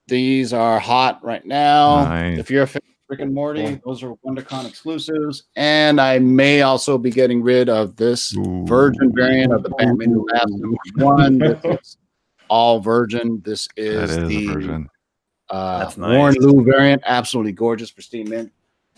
These 0.07 0.53
are 0.53 0.79
hot 0.79 1.23
right 1.23 1.45
now. 1.45 2.03
Nice. 2.05 2.37
If 2.39 2.51
you're 2.51 2.63
a 2.63 2.67
fan 2.67 2.81
of 2.85 2.93
Rick 3.09 3.19
and 3.21 3.33
Morty, 3.33 3.79
those 3.85 4.03
are 4.03 4.13
WonderCon 4.25 4.67
exclusives. 4.67 5.43
And 5.55 5.99
I 5.99 6.19
may 6.19 6.61
also 6.61 6.97
be 6.97 7.09
getting 7.09 7.41
rid 7.41 7.69
of 7.69 7.95
this 7.95 8.35
Ooh. 8.37 8.65
virgin 8.65 9.11
variant 9.15 9.51
of 9.53 9.63
the 9.63 9.69
Batman 9.69 10.11
Who 10.11 10.27
Laughs 10.31 10.45
number 10.51 10.77
one. 10.97 11.37
This 11.39 11.59
is 11.81 11.97
all 12.49 12.79
virgin. 12.79 13.41
This 13.43 13.67
That 13.75 13.83
is, 13.83 14.11
is 14.17 14.27
the 14.27 14.47
a 14.49 14.53
version. 14.53 14.89
uh, 15.49 15.79
That's 15.79 15.97
nice. 15.97 16.17
Warren 16.17 16.35
Louw 16.35 16.65
variant. 16.65 17.01
Absolutely 17.05 17.51
gorgeous, 17.51 17.89
pristine 17.91 18.29
mint. 18.29 18.51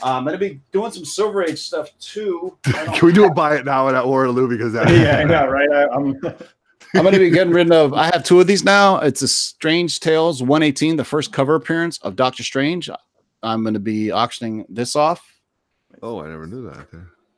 Uh, 0.03 0.11
I'm 0.17 0.25
going 0.25 0.33
to 0.33 0.39
be 0.39 0.61
doing 0.71 0.91
some 0.91 1.05
Silver 1.05 1.43
Age 1.43 1.57
stuff 1.57 1.89
too. 1.99 2.55
Can 2.63 3.05
we 3.07 3.13
do 3.13 3.25
a 3.25 3.33
buy 3.33 3.55
it 3.55 3.65
now 3.65 3.87
at 3.89 3.95
Orlou 3.95 4.47
because 4.47 4.71
that 4.73 4.89
yeah, 4.89 5.17
I 5.19 5.23
know, 5.25 5.47
right? 5.47 5.69
I, 5.71 5.87
I'm. 5.87 6.19
I'm 6.97 7.03
going 7.03 7.13
to 7.13 7.19
be 7.19 7.29
getting 7.29 7.53
rid 7.53 7.71
of. 7.71 7.93
I 7.93 8.05
have 8.13 8.23
two 8.23 8.39
of 8.41 8.47
these 8.47 8.63
now. 8.63 8.97
It's 8.99 9.21
a 9.21 9.27
Strange 9.27 9.99
Tales 9.99 10.41
118, 10.41 10.97
the 10.97 11.03
first 11.03 11.31
cover 11.31 11.55
appearance 11.55 11.97
of 11.99 12.15
Doctor 12.15 12.43
Strange. 12.43 12.89
I'm 13.43 13.61
going 13.63 13.75
to 13.75 13.79
be 13.79 14.11
auctioning 14.11 14.65
this 14.67 14.95
off. 14.95 15.23
Oh, 16.01 16.21
I 16.21 16.27
never 16.27 16.45
knew 16.47 16.63
that. 16.69 16.87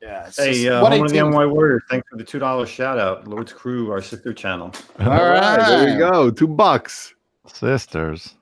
Yeah. 0.02 0.26
It's 0.26 0.36
Hey, 0.38 0.64
just 0.64 0.68
uh, 0.72 0.80
Home 0.88 1.04
of 1.04 1.10
the 1.10 1.22
NY 1.22 1.46
Warrior, 1.46 1.80
thanks 1.90 2.08
for 2.10 2.16
the 2.16 2.24
two 2.24 2.38
dollar 2.38 2.66
shout 2.66 2.98
out, 2.98 3.28
Lord's 3.28 3.52
Crew, 3.52 3.90
our 3.92 4.00
sister 4.02 4.32
channel. 4.32 4.72
All 4.98 5.10
All 5.10 5.18
right, 5.30 5.56
there 5.58 5.84
right. 5.86 5.92
you 5.92 5.98
go. 5.98 6.30
Two 6.30 6.48
bucks. 6.48 7.14
Sisters. 7.46 8.34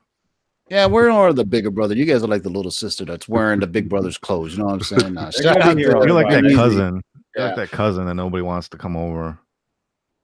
Yeah, 0.71 0.87
we're 0.87 1.11
more 1.11 1.33
the 1.33 1.45
bigger 1.45 1.71
brother. 1.71 1.95
You 1.97 2.05
guys 2.05 2.23
are 2.23 2.27
like 2.29 2.43
the 2.43 2.51
little 2.51 2.71
sister 2.71 3.05
that's 3.05 3.29
wearing 3.29 3.59
the 3.61 3.67
big 3.67 3.89
brother's 3.89 4.19
clothes. 4.19 4.53
You 4.53 4.59
know 4.59 4.67
what 4.67 4.75
I'm 4.75 4.81
saying? 4.83 5.17
Uh, 5.19 5.31
They're 5.35 5.43
shout 5.43 5.59
gonna 5.59 5.71
out 5.71 5.77
be 5.77 5.83
to- 5.83 5.89
heroes. 5.89 6.05
You're 6.07 6.15
like 6.15 6.31
that 6.31 6.45
Easy. 6.45 6.55
cousin. 6.55 7.03
You're 7.37 7.47
like 7.47 7.57
that 7.57 7.71
cousin 7.71 8.07
that 8.07 8.15
nobody 8.15 8.43
wants 8.43 8.69
to 8.71 8.77
come 8.77 8.97
over. 8.97 9.39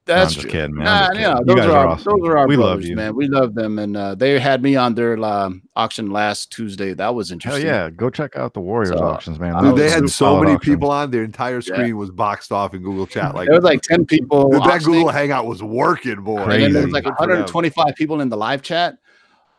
That's 0.05 0.21
I'm 0.21 0.33
just 0.35 0.41
true. 0.41 0.51
kidding, 0.51 0.75
man. 0.75 0.85
Nah, 0.85 0.91
I'm 0.91 1.13
just 1.13 1.15
you 1.15 1.21
know, 1.21 1.33
kidding. 1.35 1.47
You 1.49 1.55
those 1.55 1.55
guys 1.65 1.69
are, 1.73 1.77
are 1.77 1.87
awesome. 1.87 2.19
those 2.19 2.29
are 2.29 2.37
our 2.37 2.47
We 2.47 2.55
love 2.57 2.67
brothers, 2.77 2.89
you. 2.89 2.95
man. 2.95 3.15
We 3.15 3.27
love 3.27 3.55
them, 3.55 3.79
and 3.79 3.97
uh, 3.97 4.13
they 4.15 4.39
had 4.39 4.61
me 4.61 4.75
on 4.75 4.93
their 4.93 5.17
um, 5.23 5.63
auction 5.75 6.11
last 6.11 6.51
Tuesday. 6.51 6.93
That 6.93 7.15
was 7.15 7.31
interesting. 7.31 7.63
Hell 7.65 7.75
interesting. 7.75 7.93
yeah. 7.95 7.97
Go 7.97 8.09
check 8.11 8.35
out 8.35 8.53
the 8.53 8.59
Warriors 8.61 8.89
So, 8.97 9.03
auctions, 9.03 9.39
man. 9.39 9.61
Dude, 9.63 9.75
they 9.77 9.89
had 9.89 10.07
so 10.09 10.39
many 10.39 10.53
auction. 10.55 10.73
people 10.73 10.91
on. 10.91 11.09
Their 11.09 11.23
entire 11.23 11.61
screen 11.61 11.97
was 11.97 12.11
boxed 12.11 12.51
off 12.51 12.73
in 12.75 12.83
Google 12.83 13.07
Chat. 13.07 13.33
Like 13.35 13.47
There 13.47 13.55
was 13.55 13.63
like 13.63 13.81
ten 13.81 14.05
people. 14.05 14.51
that. 14.51 14.83
Google 14.83 15.09
Hangout 15.09 15.47
was 15.47 15.63
working, 15.63 16.21
boy. 16.21 16.41
And 16.43 16.61
then 16.63 16.73
there 16.73 16.83
was 16.83 16.91
like 16.93 17.03
for 17.03 17.09
125 17.11 17.95
people 17.95 18.21
in 18.21 18.29
the 18.29 18.37
live 18.37 18.61
chat. 18.61 18.97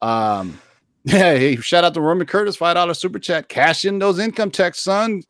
Um, 0.00 0.58
yeah, 1.04 1.34
hey, 1.36 1.56
shout 1.56 1.84
out 1.84 1.94
to 1.94 2.00
Roman 2.00 2.26
Curtis, 2.26 2.56
five 2.56 2.74
dollar 2.76 2.94
super 2.94 3.18
chat. 3.18 3.48
Cash 3.48 3.84
in 3.84 3.98
those 3.98 4.18
income 4.20 4.50
checks, 4.50 4.80
son. 4.80 5.22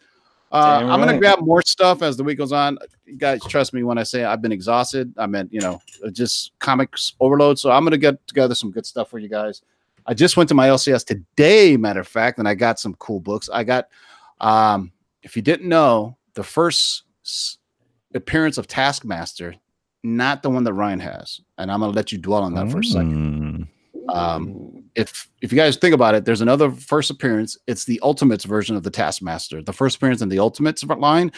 Uh, 0.57 0.87
I'm 0.87 1.01
gonna 1.01 1.19
grab 1.19 1.41
more 1.41 1.61
stuff 1.63 2.03
as 2.03 2.17
the 2.17 2.25
week 2.25 2.39
goes 2.39 2.53
on. 2.53 2.79
You 3.05 3.19
guys, 3.19 3.43
trust 3.45 3.75
me 3.75 3.83
when 3.83 3.99
I 3.99 4.05
say 4.05 4.25
I've 4.25 4.41
been 4.41 4.53
exhausted. 4.53 5.13
I 5.19 5.27
meant 5.27 5.53
you 5.53 5.61
know 5.61 5.83
just 6.13 6.53
comics 6.61 7.13
overload. 7.21 7.59
So 7.59 7.71
I'm 7.71 7.85
gonna 7.85 7.99
get 7.99 8.27
together 8.27 8.55
some 8.55 8.71
good 8.71 8.87
stuff 8.87 9.11
for 9.11 9.19
you 9.19 9.29
guys. 9.29 9.61
I 10.07 10.15
just 10.15 10.37
went 10.37 10.49
to 10.49 10.55
my 10.55 10.69
LCS 10.69 11.05
today, 11.05 11.77
matter 11.77 12.01
of 12.01 12.09
fact, 12.09 12.39
and 12.39 12.49
I 12.49 12.55
got 12.55 12.81
some 12.81 12.95
cool 12.95 13.21
books. 13.21 13.51
I 13.53 13.65
got, 13.65 13.89
um, 14.41 14.93
if 15.23 15.37
you 15.37 15.43
didn't 15.43 15.69
know, 15.69 16.17
the 16.35 16.45
first 16.45 17.03
appearance 18.15 18.57
of 18.57 18.67
Taskmaster, 18.67 19.57
not 20.05 20.43
the 20.43 20.49
one 20.49 20.65
that 20.65 20.73
Ryan 20.73 21.01
has, 21.01 21.41
and 21.59 21.71
I'm 21.71 21.81
gonna 21.81 21.93
let 21.93 22.13
you 22.13 22.19
dwell 22.19 22.45
on 22.45 22.55
that 22.55 22.71
for 22.71 22.79
a 22.79 22.85
second. 22.85 23.69
Mm. 23.95 24.17
Um, 24.17 24.85
if 24.97 25.29
if 25.43 25.53
you 25.53 25.57
guys 25.57 25.77
think 25.77 25.95
about 25.95 26.15
it, 26.15 26.25
there's 26.25 26.41
another 26.41 26.71
first 26.71 27.11
appearance. 27.11 27.57
It's 27.67 27.85
the 27.85 28.01
Ultimates 28.03 28.45
version 28.45 28.75
of 28.75 28.83
the 28.83 28.91
Taskmaster. 28.91 29.63
The 29.63 29.73
first 29.73 29.97
appearance 29.97 30.23
in 30.23 30.29
the 30.29 30.39
Ultimates 30.39 30.83
line, 30.85 31.31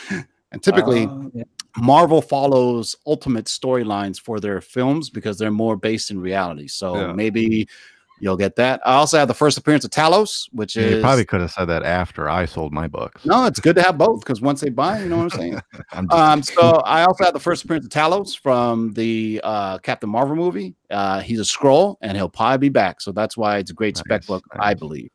and 0.53 0.63
typically 0.63 1.07
Uh, 1.07 1.25
yeah. 1.35 1.45
Marvel 1.77 2.23
follows 2.23 2.97
Ultimate 3.07 3.47
storylines 3.47 4.19
for 4.19 4.41
their 4.41 4.61
films 4.61 5.11
because 5.11 5.39
they're 5.39 5.51
more 5.51 5.77
based 5.77 6.11
in 6.11 6.21
reality. 6.21 6.69
So 6.69 6.95
Yeah. 6.97 7.13
maybe 7.13 7.69
you'll 8.21 8.37
get 8.37 8.57
that. 8.57 8.81
I 8.85 8.95
also 8.95 9.19
have 9.19 9.29
the 9.29 9.35
first 9.35 9.57
appearance 9.59 9.85
of 9.85 9.91
Talos, 9.91 10.49
which 10.53 10.77
You 10.77 10.83
is 10.83 11.03
probably 11.03 11.25
could 11.25 11.41
have 11.41 11.51
said 11.53 11.67
that 11.67 11.83
after 11.83 12.29
I 12.29 12.45
sold 12.47 12.73
my 12.73 12.89
books. 12.89 13.25
no. 13.25 13.45
It's 13.47 13.61
good 13.61 13.77
to 13.77 13.83
have 13.83 13.97
both 13.99 14.21
because 14.21 14.41
once 14.41 14.61
they 14.61 14.71
buy, 14.71 15.01
you 15.03 15.09
know 15.09 15.19
what 15.19 15.33
I'm 15.35 15.39
saying. 15.41 15.61
I'm 15.93 16.11
Um, 16.11 16.43
so 16.43 16.77
I 16.85 17.05
also 17.05 17.25
have 17.25 17.33
the 17.35 17.41
first 17.41 17.65
appearance 17.65 17.85
of 17.87 17.91
Talos 17.93 18.39
from 18.39 18.93
the 18.95 19.41
uh, 19.45 19.79
Captain 19.79 20.09
Marvel 20.11 20.37
movie. 20.37 20.75
Uh, 20.91 21.21
he's 21.21 21.41
a 21.41 21.45
Skrull, 21.45 21.97
and 22.03 22.17
he'll 22.17 22.29
probably 22.29 22.59
be 22.59 22.69
back. 22.71 23.01
So 23.01 23.13
that's 23.13 23.37
why 23.37 23.59
it's 23.59 23.71
a 23.71 23.75
great 23.75 23.97
spec 23.97 24.21
Nice, 24.23 24.27
book, 24.27 24.45
I 24.53 24.69
nice. 24.71 24.79
believe. 24.79 25.11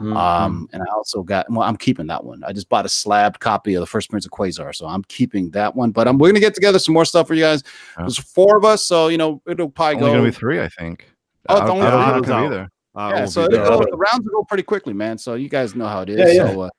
Mhm. 0.00 0.16
Um, 0.16 0.68
and 0.72 0.80
I 0.80 0.86
also 0.94 1.24
got 1.24 1.50
well, 1.50 1.62
I'm 1.62 1.76
keeping 1.76 2.06
that 2.06 2.22
one. 2.22 2.44
I 2.44 2.52
just 2.52 2.68
bought 2.68 2.86
a 2.86 2.88
slabbed 2.88 3.40
copy 3.40 3.74
of 3.74 3.80
the 3.80 3.86
first 3.86 4.08
Prince 4.10 4.24
of 4.26 4.30
Quasar, 4.30 4.72
so 4.72 4.86
I'm 4.86 5.02
keeping 5.08 5.50
that 5.50 5.74
one. 5.74 5.90
But 5.90 6.06
um, 6.06 6.18
we're 6.18 6.28
gonna 6.28 6.38
get 6.38 6.54
together 6.54 6.78
some 6.78 6.92
more 6.94 7.04
stuff 7.04 7.26
for 7.26 7.34
you 7.34 7.42
guys. 7.42 7.64
Yeah. 7.96 8.04
There's 8.04 8.16
four 8.16 8.56
of 8.56 8.64
us, 8.64 8.84
so 8.84 9.08
you 9.08 9.18
know 9.18 9.42
it'll 9.48 9.68
probably 9.68 9.96
only 9.96 10.06
go. 10.06 10.12
gonna 10.18 10.28
be 10.30 10.30
three, 10.30 10.60
I 10.60 10.68
think. 10.68 11.08
Oh, 11.48 11.56
it's 11.56 11.62
I, 11.62 11.68
only 11.68 11.86
I 11.86 11.90
don't 11.90 12.00
three? 12.00 12.12
know 12.12 12.16
if 12.18 12.26
gonna 12.26 12.48
be 12.48 12.54
there. 12.54 12.70
Uh, 12.94 13.12
yeah, 13.14 13.26
so 13.26 13.42
it'll 13.44 13.58
go, 13.64 13.78
the 13.90 13.96
rounds 13.96 14.24
will 14.24 14.40
go 14.40 14.44
pretty 14.44 14.62
quickly, 14.64 14.92
man. 14.92 15.18
So 15.18 15.34
you 15.34 15.48
guys 15.48 15.74
know 15.74 15.86
how 15.86 16.00
it 16.00 16.08
is. 16.08 16.18
Yeah, 16.18 16.44
yeah. 16.44 16.52
So 16.52 16.60
uh, 16.62 16.70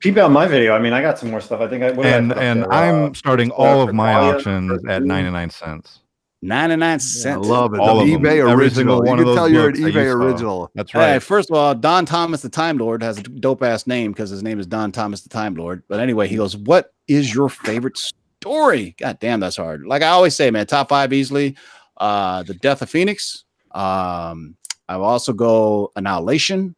Peep 0.00 0.16
out 0.18 0.30
my 0.30 0.46
video. 0.46 0.74
I 0.74 0.78
mean, 0.78 0.92
I 0.92 1.00
got 1.00 1.18
some 1.18 1.30
more 1.30 1.40
stuff. 1.40 1.60
I 1.60 1.68
think 1.68 1.82
I 1.82 1.90
what 1.92 2.02
did 2.04 2.12
I 2.12 2.16
And 2.16 2.32
and 2.34 2.62
there? 2.62 2.72
I'm 2.72 3.10
Uh, 3.10 3.14
starting 3.14 3.50
uh, 3.52 3.54
all 3.54 3.80
of 3.88 3.94
my 3.94 4.12
Natalia, 4.12 4.34
auctions 4.34 4.70
First 4.70 4.86
at 4.86 4.98
Blue. 5.02 5.08
99 5.08 5.50
cents. 5.50 5.98
99 6.42 6.82
I 6.94 6.96
cents. 6.98 7.46
love 7.46 7.74
it. 7.74 7.80
All 7.80 7.96
the 8.04 8.14
of 8.14 8.20
them. 8.20 8.22
eBay 8.22 8.38
Every 8.48 8.66
original. 8.66 9.02
one 9.02 9.18
You 9.18 9.24
can 9.24 9.34
tell 9.34 9.48
you're 9.48 9.66
an 9.68 9.72
books 9.72 9.80
that 9.80 9.92
eBay 9.94 10.10
saw. 10.12 10.16
original. 10.18 10.70
That's 10.74 10.92
Hey, 10.92 10.98
right. 11.14 11.22
first 11.22 11.50
of 11.50 11.56
all, 11.56 11.74
Don 11.74 12.04
Thomas 12.04 12.42
the 12.42 12.50
Time 12.50 12.76
Lord 12.76 13.02
has 13.02 13.18
a 13.18 13.22
dope 13.22 13.62
ass 13.62 13.86
name 13.86 14.12
because 14.12 14.28
his 14.30 14.42
name 14.42 14.60
is 14.60 14.66
Don 14.66 14.92
Thomas 14.92 15.22
the 15.22 15.30
Time 15.30 15.54
Lord. 15.54 15.82
But 15.88 16.00
anyway, 16.00 16.28
he 16.28 16.36
goes, 16.36 16.54
What 16.56 16.92
is 17.08 17.34
your 17.34 17.48
favorite 17.48 17.96
story? 17.96 18.94
God 18.98 19.18
damn, 19.18 19.40
that's 19.40 19.56
hard. 19.56 19.86
Like 19.86 20.02
I 20.02 20.08
always 20.08 20.36
say, 20.36 20.50
man, 20.50 20.66
top 20.66 20.90
five 20.90 21.12
easily. 21.14 21.56
Uh 21.96 22.42
The 22.42 22.54
Death 22.54 22.82
of 22.82 22.90
Phoenix. 22.90 23.44
Um, 23.76 24.56
I 24.88 24.96
will 24.96 25.04
also 25.04 25.32
go 25.32 25.92
Annihilation. 25.96 26.74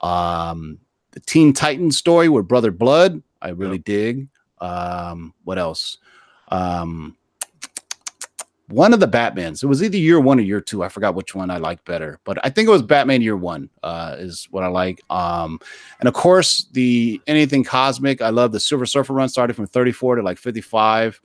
Um, 0.00 0.78
the 1.12 1.20
Teen 1.20 1.52
Titans 1.52 1.98
story 1.98 2.28
with 2.28 2.48
Brother 2.48 2.70
Blood. 2.70 3.22
I 3.40 3.50
really 3.50 3.78
dig. 3.78 4.28
Um, 4.58 5.34
what 5.44 5.58
else? 5.58 5.98
Um 6.48 7.16
one 8.72 8.94
of 8.94 9.00
the 9.00 9.08
Batmans. 9.08 9.62
It 9.62 9.66
was 9.66 9.82
either 9.82 9.98
year 9.98 10.18
one 10.18 10.38
or 10.38 10.42
year 10.42 10.60
two. 10.60 10.82
I 10.82 10.88
forgot 10.88 11.14
which 11.14 11.34
one 11.34 11.50
I 11.50 11.58
liked 11.58 11.84
better, 11.84 12.18
but 12.24 12.38
I 12.42 12.48
think 12.48 12.68
it 12.68 12.72
was 12.72 12.82
Batman 12.82 13.20
year 13.20 13.36
one. 13.36 13.68
Uh, 13.82 14.16
is 14.18 14.48
what 14.50 14.64
I 14.64 14.68
like. 14.68 15.02
Um, 15.10 15.60
and 16.00 16.08
of 16.08 16.14
course 16.14 16.66
the 16.72 17.20
anything 17.26 17.64
cosmic. 17.64 18.22
I 18.22 18.30
love 18.30 18.50
the 18.50 18.60
Silver 18.60 18.86
Surfer 18.86 19.12
run, 19.12 19.28
started 19.28 19.54
from 19.54 19.66
34 19.66 20.16
to 20.16 20.22
like 20.22 20.38
55. 20.38 21.20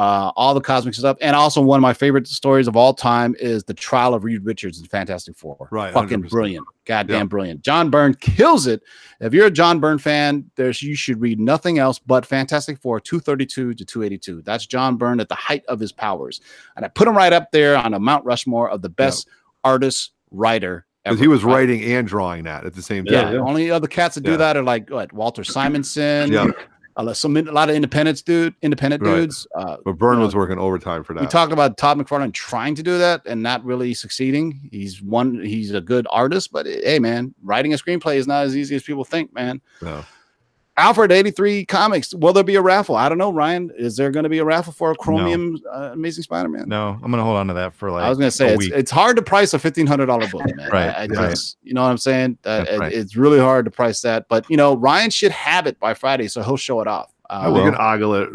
Uh, 0.00 0.32
all 0.34 0.54
the 0.54 0.60
cosmic 0.62 0.94
stuff, 0.94 1.18
and 1.20 1.36
also 1.36 1.60
one 1.60 1.76
of 1.78 1.82
my 1.82 1.92
favorite 1.92 2.26
stories 2.26 2.66
of 2.66 2.74
all 2.74 2.94
time 2.94 3.36
is 3.38 3.64
the 3.64 3.74
trial 3.74 4.14
of 4.14 4.24
Reed 4.24 4.42
Richards 4.46 4.78
in 4.80 4.86
Fantastic 4.86 5.36
Four. 5.36 5.68
Right, 5.70 5.92
fucking 5.92 6.22
100%. 6.22 6.30
brilliant, 6.30 6.66
goddamn 6.86 7.16
Yeah. 7.18 7.24
brilliant. 7.24 7.60
John 7.60 7.90
Byrne 7.90 8.14
kills 8.14 8.66
it. 8.66 8.80
If 9.20 9.34
you're 9.34 9.44
a 9.48 9.50
John 9.50 9.78
Byrne 9.78 9.98
fan, 9.98 10.50
there's 10.56 10.82
you 10.82 10.94
should 10.94 11.20
read 11.20 11.38
nothing 11.38 11.78
else 11.78 11.98
but 11.98 12.24
Fantastic 12.24 12.80
Four 12.80 12.98
232 13.00 13.74
to 13.74 13.84
282. 13.84 14.40
That's 14.40 14.64
John 14.64 14.96
Byrne 14.96 15.20
at 15.20 15.28
the 15.28 15.34
height 15.34 15.64
of 15.68 15.78
his 15.78 15.92
powers. 15.92 16.40
And 16.76 16.84
I 16.84 16.88
put 16.88 17.06
him 17.06 17.14
right 17.14 17.34
up 17.34 17.50
there 17.52 17.76
on 17.76 17.92
a 17.92 17.98
Mount 18.00 18.24
Rushmore 18.24 18.70
of 18.70 18.80
the 18.80 18.88
best 18.88 19.28
artist 19.64 20.12
writer. 20.30 20.86
Because 21.04 21.20
he 21.20 21.28
was 21.28 21.44
writing 21.44 21.82
and 21.82 22.08
drawing 22.08 22.44
that 22.44 22.64
at 22.64 22.72
the 22.74 22.80
same 22.82 23.04
Yeah, 23.06 23.22
time. 23.24 23.34
Yeah. 23.34 23.40
only 23.40 23.70
other 23.70 23.86
cats 23.88 24.14
that 24.14 24.22
do 24.22 24.30
Yeah. 24.32 24.36
that 24.38 24.56
are 24.56 24.62
like 24.62 24.88
what 24.88 25.12
Walter 25.12 25.44
Simonson. 25.44 26.32
Yeah. 26.32 26.46
A 27.00 27.04
lot- 27.04 27.16
some 27.16 27.36
a 27.36 27.42
lot 27.42 27.68
of 27.70 27.74
independents 27.76 28.22
dude, 28.22 28.54
independent 28.62 29.02
Right. 29.02 29.14
dudes. 29.16 29.46
Uh, 29.54 29.76
But 29.84 29.98
Byrne 29.98 30.14
you 30.14 30.18
know, 30.20 30.24
was 30.26 30.34
working 30.36 30.58
overtime 30.58 31.02
for 31.04 31.14
that. 31.14 31.20
we 31.20 31.26
talked 31.26 31.52
about 31.52 31.76
Todd 31.76 31.98
McFarlane 31.98 32.32
trying 32.32 32.74
to 32.76 32.82
do 32.82 32.98
that 32.98 33.22
and 33.26 33.42
not 33.42 33.64
really 33.64 33.94
succeeding. 33.94 34.68
He's 34.70 35.02
one. 35.02 35.42
He's 35.42 35.72
a 35.72 35.80
good 35.80 36.06
artist, 36.10 36.52
but 36.52 36.66
hey, 36.66 36.98
man, 36.98 37.34
writing 37.42 37.72
a 37.72 37.76
screenplay 37.76 38.16
is 38.16 38.26
not 38.26 38.44
as 38.44 38.56
easy 38.56 38.74
as 38.76 38.82
people 38.82 39.04
think, 39.04 39.34
man. 39.34 39.60
No. 39.82 40.04
Alfred 40.80 41.12
83 41.12 41.64
Comics. 41.66 42.14
Will 42.14 42.32
there 42.32 42.42
be 42.42 42.56
a 42.56 42.62
raffle? 42.62 42.96
I 42.96 43.08
don't 43.08 43.18
know, 43.18 43.30
Ryan. 43.32 43.70
Is 43.76 43.96
there 43.96 44.10
going 44.10 44.22
to 44.24 44.28
be 44.28 44.38
a 44.38 44.44
raffle 44.44 44.72
for 44.72 44.90
a 44.90 44.94
Chromium 44.96 45.58
uh, 45.72 45.90
Amazing 45.92 46.24
Spider-Man? 46.24 46.68
No, 46.68 46.98
I'm 47.02 47.10
gonna 47.10 47.22
hold 47.22 47.36
on 47.36 47.46
to 47.48 47.54
that 47.54 47.74
for 47.74 47.90
like 47.90 48.02
I 48.02 48.08
was 48.08 48.18
going 48.18 48.28
to 48.30 48.36
say 48.36 48.54
it's, 48.54 48.66
it's 48.66 48.90
hard 48.90 49.16
to 49.16 49.22
price 49.22 49.54
a 49.54 49.58
fifteen 49.58 49.86
hundred 49.86 50.06
dollar 50.06 50.26
book, 50.28 50.44
man. 50.56 50.70
Right, 50.70 50.88
I, 50.88 51.02
I 51.04 51.06
right. 51.06 51.38
you 51.62 51.74
know 51.74 51.82
what 51.82 51.90
I'm 51.90 51.98
saying? 51.98 52.38
Uh, 52.44 52.64
it- 52.68 52.78
right. 52.80 52.92
It's 52.92 53.14
really 53.16 53.38
hard 53.38 53.66
to 53.66 53.70
price 53.70 54.00
that, 54.00 54.26
but 54.28 54.44
you 54.48 54.56
know, 54.56 54.74
Ryan 54.76 55.10
should 55.10 55.32
have 55.32 55.66
it 55.66 55.78
by 55.78 55.94
Friday, 55.94 56.28
so 56.28 56.42
he'll 56.42 56.56
show 56.56 56.80
it 56.80 56.88
off. 56.88 57.12
I 57.28 57.46
Uh, 57.46 57.52
we 57.52 57.60
can 57.60 57.76
ogle 57.78 58.14
it. 58.14 58.30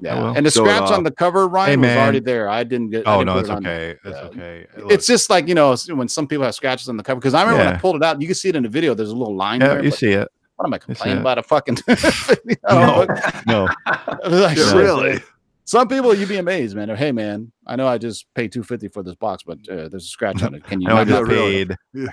Yeah, 0.00 0.34
and 0.36 0.44
the 0.44 0.50
So, 0.50 0.64
scratch 0.64 0.90
uh, 0.90 0.94
on 0.94 1.04
the 1.04 1.10
cover, 1.10 1.48
Ryan, 1.48 1.80
was 1.80 1.90
already 1.90 2.18
there. 2.18 2.48
I 2.48 2.64
didn't 2.64 2.90
get. 2.90 3.06
I 3.06 3.14
Oh 3.14 3.18
didn't 3.20 3.26
no, 3.34 3.38
it's 3.38 3.48
it 3.48 3.52
on 3.52 3.66
okay. 3.66 3.96
It's 4.04 4.16
Yeah. 4.18 4.24
okay. 4.24 4.66
It's 4.90 5.06
just 5.06 5.30
like 5.30 5.48
you 5.48 5.54
know 5.54 5.74
when 5.94 6.08
some 6.08 6.26
people 6.26 6.44
have 6.44 6.54
scratches 6.54 6.88
on 6.88 6.96
the 6.96 7.02
cover. 7.02 7.20
Because 7.20 7.32
I 7.32 7.42
remember 7.42 7.64
when 7.64 7.74
I 7.74 7.78
pulled 7.78 7.96
it 7.96 8.02
out, 8.02 8.20
you 8.20 8.26
can 8.26 8.34
see 8.34 8.48
it 8.48 8.56
in 8.56 8.64
the 8.64 8.68
video. 8.68 8.94
There's 8.94 9.10
a 9.10 9.16
little 9.16 9.36
line 9.36 9.60
yeah, 9.60 9.68
there. 9.68 9.84
you 9.84 9.90
but 9.90 9.98
see 9.98 10.10
it. 10.12 10.28
What 10.56 10.66
am 10.66 10.74
I 10.74 10.78
complaining 10.78 11.18
about 11.20 11.38
a 11.38 11.42
fucking? 11.42 11.78
you 11.88 12.56
No. 12.68 13.04
know, 13.04 13.16
No, 13.46 13.68
like, 14.28 14.56
Yeah, 14.56 14.74
really? 14.76 15.20
Some 15.66 15.88
people 15.88 16.14
you'd 16.14 16.28
be 16.28 16.36
amazed, 16.36 16.76
man. 16.76 16.90
Or, 16.90 16.96
hey, 16.96 17.10
man, 17.10 17.50
I 17.66 17.74
know 17.76 17.86
I 17.88 17.96
just 17.96 18.26
paid 18.34 18.52
two 18.52 18.62
fifty 18.62 18.88
for 18.88 19.02
this 19.02 19.14
box, 19.14 19.42
but 19.42 19.58
uh, 19.68 19.88
there's 19.88 20.04
a 20.04 20.08
scratch 20.08 20.42
on 20.42 20.54
it. 20.54 20.62
Can 20.64 20.82
you? 20.82 20.88
I 20.90 20.92
know 20.92 20.96
I 21.00 21.04
not 21.04 21.08
just 21.08 21.30
do 21.30 21.34
really. 21.34 21.64
paid 21.64 22.08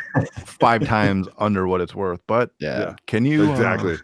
five 0.46 0.86
times 0.88 1.28
under 1.38 1.68
what 1.68 1.82
it's 1.82 1.94
worth, 1.94 2.22
but 2.28 2.52
Yeah. 2.60 2.96
can 3.08 3.26
you 3.26 3.44
uh, 3.44 3.52
Exactly. 3.52 3.98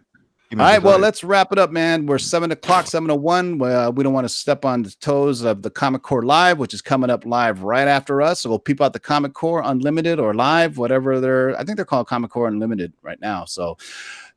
give 0.50 0.60
me 0.60 0.66
All 0.66 0.70
right, 0.70 0.84
well, 0.84 1.00
let's 1.00 1.24
wrap 1.24 1.54
it 1.54 1.60
up, 1.60 1.72
man. 1.72 2.08
We're 2.08 2.18
seven 2.18 2.52
o'clock, 2.52 2.88
seven 2.88 3.08
to 3.08 3.16
one. 3.16 3.62
Uh, 3.62 3.90
we 3.90 4.04
don't 4.04 4.12
want 4.14 4.26
to 4.26 4.34
step 4.34 4.66
on 4.66 4.84
the 4.84 4.94
toes 5.00 5.44
of 5.44 5.62
the 5.62 5.70
Comic 5.70 6.02
Core 6.04 6.24
Live, 6.24 6.58
which 6.60 6.74
is 6.74 6.82
coming 6.82 7.10
up 7.10 7.26
live 7.26 7.64
right 7.64 7.88
after 7.88 8.22
us. 8.22 8.42
So 8.42 8.50
we'll 8.50 8.60
peep 8.60 8.82
out 8.82 8.92
the 8.92 9.00
Comic 9.00 9.34
Core 9.34 9.62
Unlimited 9.64 10.20
or 10.20 10.34
Live, 10.34 10.78
whatever 10.78 11.22
they're. 11.22 11.58
I 11.58 11.64
think 11.64 11.78
they're 11.78 11.86
called 11.86 12.08
Comic 12.08 12.32
Core 12.32 12.50
Unlimited 12.50 12.92
right 13.02 13.20
now. 13.22 13.46
So, 13.46 13.78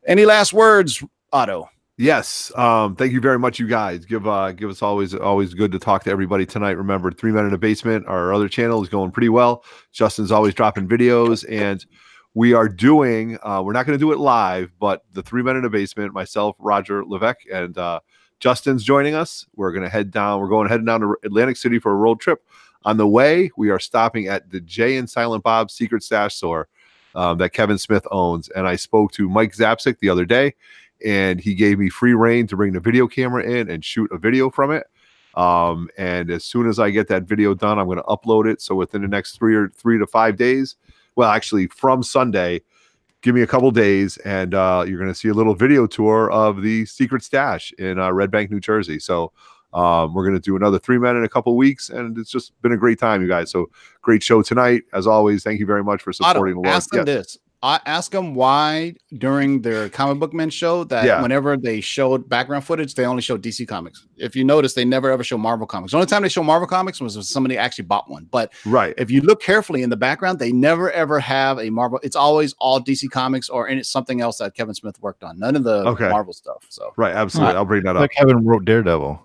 any 0.06 0.24
last 0.24 0.52
words, 0.52 1.02
Otto? 1.32 1.68
Yes. 2.00 2.50
Um, 2.56 2.96
thank 2.96 3.12
you 3.12 3.20
very 3.20 3.38
much, 3.38 3.58
you 3.58 3.68
guys. 3.68 4.06
Give 4.06 4.26
uh 4.26 4.52
give 4.52 4.70
us 4.70 4.80
always 4.80 5.14
always 5.14 5.52
good 5.52 5.70
to 5.72 5.78
talk 5.78 6.02
to 6.04 6.10
everybody 6.10 6.46
tonight. 6.46 6.78
Remember, 6.78 7.10
three 7.10 7.30
men 7.30 7.44
in 7.44 7.52
a 7.52 7.58
basement, 7.58 8.06
our 8.06 8.32
other 8.32 8.48
channel 8.48 8.82
is 8.82 8.88
going 8.88 9.10
pretty 9.10 9.28
well. 9.28 9.64
Justin's 9.92 10.30
always 10.30 10.54
dropping 10.54 10.88
videos, 10.88 11.44
and 11.46 11.84
we 12.32 12.54
are 12.54 12.70
doing 12.70 13.36
uh 13.42 13.60
we're 13.62 13.74
not 13.74 13.84
gonna 13.84 13.98
do 13.98 14.12
it 14.12 14.18
live, 14.18 14.72
but 14.80 15.04
the 15.12 15.22
three 15.22 15.42
men 15.42 15.56
in 15.56 15.66
a 15.66 15.70
basement, 15.70 16.14
myself, 16.14 16.56
Roger 16.58 17.04
Levesque, 17.04 17.44
and 17.52 17.76
uh 17.76 18.00
Justin's 18.38 18.82
joining 18.82 19.14
us. 19.14 19.44
We're 19.54 19.72
gonna 19.72 19.90
head 19.90 20.10
down, 20.10 20.40
we're 20.40 20.48
going 20.48 20.70
heading 20.70 20.86
down 20.86 21.02
to 21.02 21.16
Atlantic 21.22 21.58
City 21.58 21.78
for 21.78 21.92
a 21.92 21.96
road 21.96 22.18
trip. 22.18 22.42
On 22.84 22.96
the 22.96 23.06
way, 23.06 23.50
we 23.58 23.68
are 23.68 23.78
stopping 23.78 24.26
at 24.26 24.48
the 24.48 24.62
Jay 24.62 24.96
and 24.96 25.10
Silent 25.10 25.44
Bob 25.44 25.70
Secret 25.70 26.02
Stash 26.02 26.36
store 26.36 26.66
um, 27.14 27.38
that 27.38 27.50
Kevin 27.50 27.78
Smith 27.78 28.06
owns. 28.10 28.48
And 28.50 28.66
I 28.66 28.76
spoke 28.76 29.12
to 29.12 29.28
Mike 29.28 29.52
Zapcic 29.52 29.98
the 29.98 30.08
other 30.08 30.24
day 30.24 30.54
and 31.04 31.40
he 31.40 31.54
gave 31.54 31.78
me 31.78 31.88
free 31.88 32.14
reign 32.14 32.46
to 32.48 32.56
bring 32.56 32.72
the 32.72 32.80
video 32.80 33.06
camera 33.06 33.42
in 33.42 33.70
and 33.70 33.84
shoot 33.84 34.10
a 34.12 34.18
video 34.18 34.50
from 34.50 34.70
it. 34.70 34.86
Um, 35.34 35.88
and 35.96 36.30
as 36.30 36.44
soon 36.44 36.68
as 36.68 36.78
I 36.78 36.90
get 36.90 37.08
that 37.08 37.22
video 37.22 37.54
done, 37.54 37.78
I'm 37.78 37.86
going 37.86 37.98
to 37.98 38.04
upload 38.04 38.50
it. 38.50 38.60
So 38.60 38.74
within 38.74 39.02
the 39.02 39.08
next 39.08 39.38
three 39.38 39.54
or 39.54 39.68
three 39.68 39.98
to 39.98 40.06
five 40.06 40.36
days, 40.36 40.76
well, 41.16 41.30
actually 41.30 41.68
from 41.68 42.02
Sunday, 42.02 42.62
give 43.22 43.34
me 43.34 43.42
a 43.42 43.46
couple 43.46 43.70
days, 43.70 44.16
and 44.18 44.54
uh, 44.54 44.84
you're 44.86 44.98
going 44.98 45.10
to 45.10 45.14
see 45.14 45.28
a 45.28 45.34
little 45.34 45.54
video 45.54 45.86
tour 45.86 46.30
of 46.30 46.62
the 46.62 46.86
secret 46.86 47.22
stash 47.22 47.72
in 47.78 47.98
uh, 47.98 48.10
Red 48.10 48.30
Bank, 48.30 48.50
New 48.50 48.60
Jersey. 48.60 48.98
So 48.98 49.32
um, 49.72 50.14
we're 50.14 50.24
going 50.24 50.34
to 50.36 50.40
do 50.40 50.56
another 50.56 50.78
three 50.78 50.98
men 50.98 51.16
in 51.16 51.24
a 51.24 51.28
couple 51.28 51.56
weeks, 51.56 51.90
and 51.90 52.16
it's 52.18 52.30
just 52.30 52.52
been 52.62 52.72
a 52.72 52.76
great 52.76 52.98
time, 52.98 53.22
you 53.22 53.28
guys. 53.28 53.50
So 53.50 53.70
great 54.02 54.22
show 54.22 54.42
tonight, 54.42 54.82
as 54.92 55.06
always. 55.06 55.42
Thank 55.42 55.60
you 55.60 55.66
very 55.66 55.84
much 55.84 56.02
for 56.02 56.12
supporting 56.12 56.40
Otto, 56.42 56.50
the 56.50 56.54
Lord. 56.56 56.66
ask 56.68 56.90
them 56.90 57.06
Yes. 57.06 57.16
this. 57.16 57.38
I 57.62 57.78
ask 57.84 58.10
them 58.10 58.34
why 58.34 58.94
during 59.18 59.60
their 59.60 59.90
comic 59.90 60.18
book 60.18 60.32
men 60.32 60.48
show 60.48 60.82
that 60.84 61.04
Yeah. 61.04 61.20
whenever 61.20 61.58
they 61.58 61.82
showed 61.82 62.26
background 62.26 62.64
footage, 62.64 62.94
they 62.94 63.04
only 63.04 63.20
showed 63.20 63.42
DC 63.42 63.66
comics. 63.68 64.06
If 64.16 64.34
you 64.34 64.44
notice, 64.44 64.72
they 64.72 64.86
never 64.86 65.10
ever 65.10 65.22
show 65.22 65.36
Marvel 65.36 65.66
comics. 65.66 65.90
The 65.92 65.98
only 65.98 66.06
time 66.06 66.22
they 66.22 66.30
show 66.30 66.42
Marvel 66.42 66.66
comics 66.66 67.02
was 67.02 67.16
if 67.16 67.24
somebody 67.26 67.58
actually 67.58 67.84
bought 67.84 68.08
one. 68.10 68.26
But 68.30 68.54
Right. 68.64 68.94
if 68.96 69.10
you 69.10 69.20
look 69.20 69.42
carefully 69.42 69.82
in 69.82 69.90
the 69.90 69.96
background, 69.98 70.38
they 70.38 70.52
never 70.52 70.90
ever 70.92 71.20
have 71.20 71.58
a 71.58 71.68
Marvel. 71.68 72.00
It's 72.02 72.16
always 72.16 72.54
all 72.58 72.80
DC 72.80 73.08
comics 73.10 73.50
or 73.50 73.68
it's 73.68 73.90
something 73.90 74.22
else 74.22 74.38
that 74.38 74.54
Kevin 74.54 74.74
Smith 74.74 74.96
worked 75.02 75.22
on. 75.22 75.38
None 75.38 75.54
of 75.54 75.62
the 75.62 75.86
Okay. 75.86 76.08
Marvel 76.08 76.32
stuff. 76.32 76.64
So 76.70 76.94
Right. 76.96 77.14
Absolutely. 77.14 77.56
I'll 77.56 77.66
bring 77.66 77.82
that 77.82 77.94
up. 77.94 78.00
like 78.00 78.12
Kevin 78.12 78.42
wrote 78.42 78.64
Daredevil. 78.64 79.20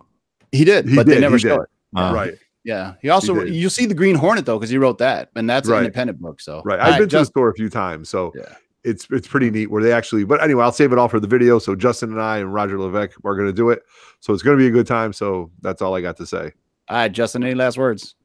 He 0.55 0.65
did, 0.65 0.87
He 0.89 0.95
but 0.95 1.05
did, 1.05 1.17
they 1.17 1.21
never 1.21 1.35
he 1.35 1.41
show 1.41 1.57
did. 1.57 1.63
it. 1.63 1.69
Uh, 1.99 2.13
right. 2.13 2.33
Yeah, 2.63 2.93
he 3.01 3.09
also 3.09 3.43
did. 3.45 3.53
you 3.53 3.69
see 3.69 3.85
the 3.85 3.93
Green 3.93 4.15
Hornet 4.15 4.45
though 4.45 4.57
because 4.57 4.69
he 4.71 4.77
wrote 4.79 4.97
that, 4.97 5.29
and 5.35 5.47
that's 5.49 5.67
Right. 5.69 5.77
an 5.79 5.85
independent 5.85 6.19
book. 6.19 6.41
So 6.41 6.61
Right. 6.65 6.79
I've 6.79 6.91
right, 6.93 6.99
been 6.99 7.09
to 7.09 7.17
the 7.19 7.25
store 7.25 7.49
a 7.49 7.53
few 7.53 7.69
times, 7.69 8.09
so 8.09 8.31
Yeah. 8.35 8.55
it's 8.83 9.07
it's 9.11 9.27
pretty 9.27 9.51
neat 9.51 9.69
where 9.69 9.83
they 9.83 9.91
actually. 9.91 10.23
But 10.23 10.41
anyway, 10.43 10.63
I'll 10.63 10.71
save 10.71 10.91
it 10.91 10.97
all 10.97 11.07
for 11.07 11.19
the 11.19 11.27
video. 11.27 11.59
So 11.59 11.75
Justin 11.75 12.11
and 12.11 12.21
I 12.21 12.39
and 12.39 12.51
Roger 12.53 12.79
Levesque 12.79 13.17
are 13.23 13.35
going 13.35 13.47
to 13.47 13.53
do 13.53 13.69
it. 13.69 13.83
So 14.19 14.33
it's 14.33 14.41
going 14.41 14.57
to 14.57 14.61
be 14.61 14.67
a 14.67 14.71
good 14.71 14.87
time. 14.87 15.13
So 15.13 15.51
that's 15.61 15.81
all 15.83 15.95
I 15.95 16.01
got 16.01 16.17
to 16.17 16.25
say. 16.25 16.53
All 16.89 16.97
right, 16.97 17.11
Justin, 17.11 17.43
any 17.43 17.53
last 17.55 17.77
words? 17.77 18.15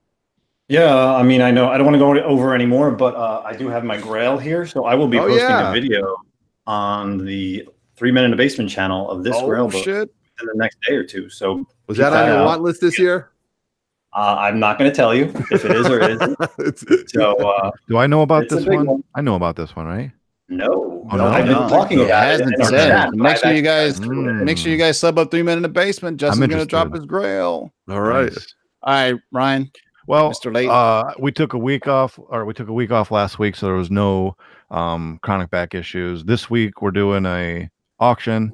Yeah, 0.69 1.15
I 1.15 1.23
mean, 1.23 1.43
I 1.43 1.51
know 1.51 1.69
I 1.69 1.77
don't 1.77 1.85
want 1.85 1.97
to 1.97 1.99
go 1.99 2.15
over 2.29 2.55
anymore, 2.55 2.91
but 2.93 3.15
uh, 3.17 3.43
I 3.45 3.55
do 3.57 3.69
have 3.69 3.85
my 3.85 3.99
Grail 3.99 4.39
here, 4.39 4.65
so 4.67 4.85
I 4.85 4.95
will 4.95 5.09
be 5.09 5.19
Oh, 5.19 5.27
posting 5.27 5.49
yeah. 5.49 5.71
a 5.71 5.73
video 5.73 6.17
on 6.67 7.19
the 7.19 7.69
Three 7.97 8.13
Men 8.13 8.25
in 8.25 8.31
the 8.31 8.37
Basement 8.37 8.71
channel 8.71 9.11
of 9.11 9.23
this 9.25 9.39
Grail 9.43 9.67
book 9.67 9.75
Oh, 9.75 9.83
shit! 9.83 10.15
In 10.41 10.47
the 10.49 10.55
next 10.55 10.79
day 10.87 10.95
or 10.95 11.05
two. 11.05 11.29
So 11.29 11.67
Was 11.87 11.99
that 11.99 12.13
on 12.13 12.27
your 12.29 12.39
Uh, 12.39 12.45
want 12.45 12.63
list 12.63 12.81
this 12.81 12.99
year? 12.99 13.31
uh, 14.13 14.37
I'm 14.39 14.59
not 14.59 14.79
going 14.79 14.91
to 14.91 14.95
tell 14.95 15.15
you 15.15 15.33
if 15.51 15.65
it 15.65 15.71
is 15.73 15.89
or 15.89 16.01
isn't. 16.01 16.37
So 17.11 17.37
uh, 17.37 17.71
Do 17.89 17.99
I 17.99 18.07
know 18.07 18.23
about 18.23 18.49
this 18.49 18.67
one? 18.67 18.87
one. 18.87 19.05
I 19.15 19.21
know 19.21 19.35
about 19.37 19.57
this 19.57 19.75
one, 19.77 19.87
right? 19.87 20.11
no, 20.49 21.07
Oh, 21.13 21.17
no, 21.17 21.27
I've 21.29 21.45
been 21.45 21.53
no. 21.55 21.69
talking 21.69 21.99
He 21.99 22.05
about 22.05 22.25
it. 22.25 22.41
hasn't 22.41 22.65
said. 22.67 22.89
chat, 22.89 23.13
Make 23.15 23.37
sure 23.39 23.53
you 23.53 23.63
guys- 23.63 23.99
actually 24.01 24.17
seen 24.17 24.29
it. 24.29 24.45
Make 24.45 24.59
sure 24.59 24.71
you 24.73 24.79
guys 24.79 24.99
sub 24.99 25.19
up 25.19 25.31
three 25.31 25.43
men 25.43 25.57
in 25.57 25.63
the 25.63 25.69
basement. 25.69 26.19
Justin's 26.21 26.49
gonna 26.49 26.67
drop 26.67 26.93
his 26.93 27.05
grail. 27.05 27.73
all 27.89 28.01
right. 28.01 28.33
Nice. 28.33 28.55
All 28.83 28.95
right, 28.95 29.15
Ryan, 29.33 29.71
Well, 30.07 30.31
Mr. 30.31 30.53
Late. 30.55 30.69
uh, 30.69 31.13
we 31.19 31.31
took 31.33 31.53
a 31.53 31.59
week 31.59 31.87
off, 31.87 32.19
or 32.19 32.45
we 32.47 32.55
took 32.55 32.69
a 32.69 32.73
week 32.73 32.91
off 32.91 33.11
last 33.11 33.39
week, 33.39 33.55
so 33.57 33.67
there 33.67 33.75
was 33.77 33.91
no 33.91 34.37
um, 34.71 35.19
chronic 35.23 35.51
back 35.51 35.75
issues. 35.75 36.25
This 36.25 36.49
week 36.51 36.81
we're 36.83 36.91
doing 36.93 37.27
a 37.27 37.69
auction 38.01 38.53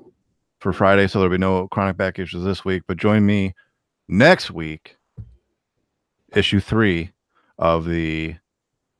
for 0.60 0.72
Friday, 0.72 1.06
so 1.06 1.18
there'll 1.18 1.32
be 1.34 1.38
no 1.38 1.68
chronic 1.68 1.96
back 1.96 2.18
issues 2.18 2.44
this 2.44 2.64
week. 2.64 2.82
But 2.86 2.96
join 2.96 3.24
me 3.26 3.54
next 4.08 4.50
week, 4.50 4.96
issue 6.34 6.60
three 6.60 7.12
of 7.58 7.86
the 7.86 8.36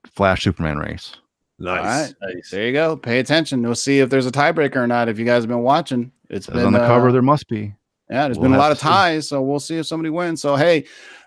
Flash 0.07 0.44
Superman 0.44 0.78
race. 0.78 1.14
Nice. 1.59 1.78
All 1.78 1.84
right. 1.84 2.14
Nice. 2.34 2.50
there 2.50 2.66
you 2.66 2.72
go. 2.72 2.96
Pay 2.96 3.18
attention. 3.18 3.62
We'll 3.62 3.74
see 3.74 4.00
if 4.00 4.11
there's 4.11 4.26
a 4.26 4.30
tiebreaker 4.32 4.76
or 4.76 4.86
not. 4.86 5.09
If 5.09 5.18
you 5.18 5.24
guys 5.24 5.42
have 5.42 5.48
been 5.48 5.62
watching, 5.62 6.12
it's 6.28 6.46
Says 6.46 6.54
been 6.54 6.66
on 6.66 6.72
the 6.72 6.82
uh, 6.82 6.86
cover, 6.86 7.12
there 7.12 7.22
must 7.22 7.48
be. 7.48 7.74
Yeah, 8.11 8.24
there's 8.26 8.38
We'll 8.38 8.50
been 8.50 8.54
a 8.54 8.59
lot 8.59 8.68
to 8.68 8.72
of 8.72 8.78
see. 8.78 8.86
ties, 8.86 9.28
so 9.28 9.42
we'll 9.42 9.59
see 9.61 9.78
if 9.78 9.86
somebody 9.86 10.11
wins. 10.11 10.40
So 10.40 10.54
hey, 10.57 10.84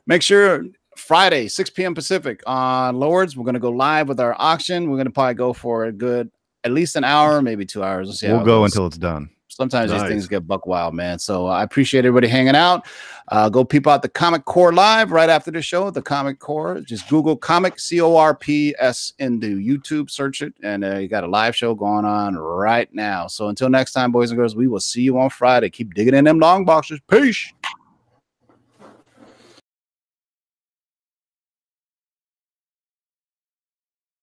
make 0.08 0.22
sure 0.22 0.66
Friday, 0.96 1.48
6 1.48 1.72
p.m. 1.72 1.96
Pacific 1.96 2.42
on 2.46 2.96
Lords, 3.00 3.36
we're 3.36 3.46
gonna 3.46 3.60
go 3.60 3.72
live 3.72 4.08
with 4.08 4.20
our 4.20 4.36
auction. 4.38 4.90
We're 4.90 4.98
gonna 4.98 5.10
probably 5.10 5.34
go 5.34 5.52
for 5.52 5.86
a 5.86 5.92
good 5.92 6.32
at 6.64 6.72
least 6.72 6.96
an 6.96 7.04
hour, 7.04 7.42
maybe 7.42 7.66
two 7.66 7.84
hours. 7.84 8.08
We'll 8.08 8.16
see 8.16 8.28
we'll 8.28 8.42
it 8.42 8.46
go 8.46 8.62
goes. 8.62 8.72
until 8.72 8.86
it's 8.88 8.98
done. 8.98 9.30
Sometimes 9.60 9.92
Nice. 9.92 10.04
these 10.04 10.10
things 10.10 10.28
get 10.30 10.48
buck 10.48 10.66
wild, 10.66 10.94
man. 10.94 11.20
So 11.20 11.46
uh, 11.46 11.50
I 11.50 11.64
appreciate 11.64 12.06
everybody 12.06 12.30
hanging 12.30 12.56
out. 12.56 12.86
Uh, 13.28 13.50
go 13.50 13.66
peep 13.66 13.88
out 13.88 14.02
the 14.02 14.08
Comic 14.08 14.46
Corps 14.46 14.72
live 14.72 15.12
right 15.12 15.30
after 15.30 15.52
the 15.52 15.62
show. 15.62 15.92
The 15.92 16.02
Comic 16.02 16.40
Corps, 16.40 16.80
just 16.80 17.10
Google 17.10 17.36
Comic 17.36 17.78
C 17.78 18.00
O 18.00 18.16
R 18.16 18.34
P 18.34 18.74
S 18.80 19.12
into 19.20 19.58
YouTube, 19.58 20.10
search 20.10 20.42
it, 20.42 20.54
and 20.64 20.86
uh, 20.86 20.96
you 20.96 21.10
got 21.10 21.26
a 21.26 21.28
live 21.28 21.58
show 21.58 21.76
going 21.76 22.06
on 22.06 22.38
right 22.38 22.88
now. 22.94 23.28
So 23.28 23.50
until 23.50 23.68
next 23.70 23.92
time, 23.92 24.14
boys 24.14 24.32
and 24.32 24.38
girls, 24.38 24.56
we 24.56 24.70
will 24.70 24.80
see 24.80 25.02
you 25.02 25.20
on 25.20 25.30
Friday. 25.30 25.70
Keep 25.70 25.94
digging 25.94 26.14
in 26.14 26.24
them 26.24 26.40
long 26.40 26.64
boxes. 26.64 27.02
Peace. 27.10 27.52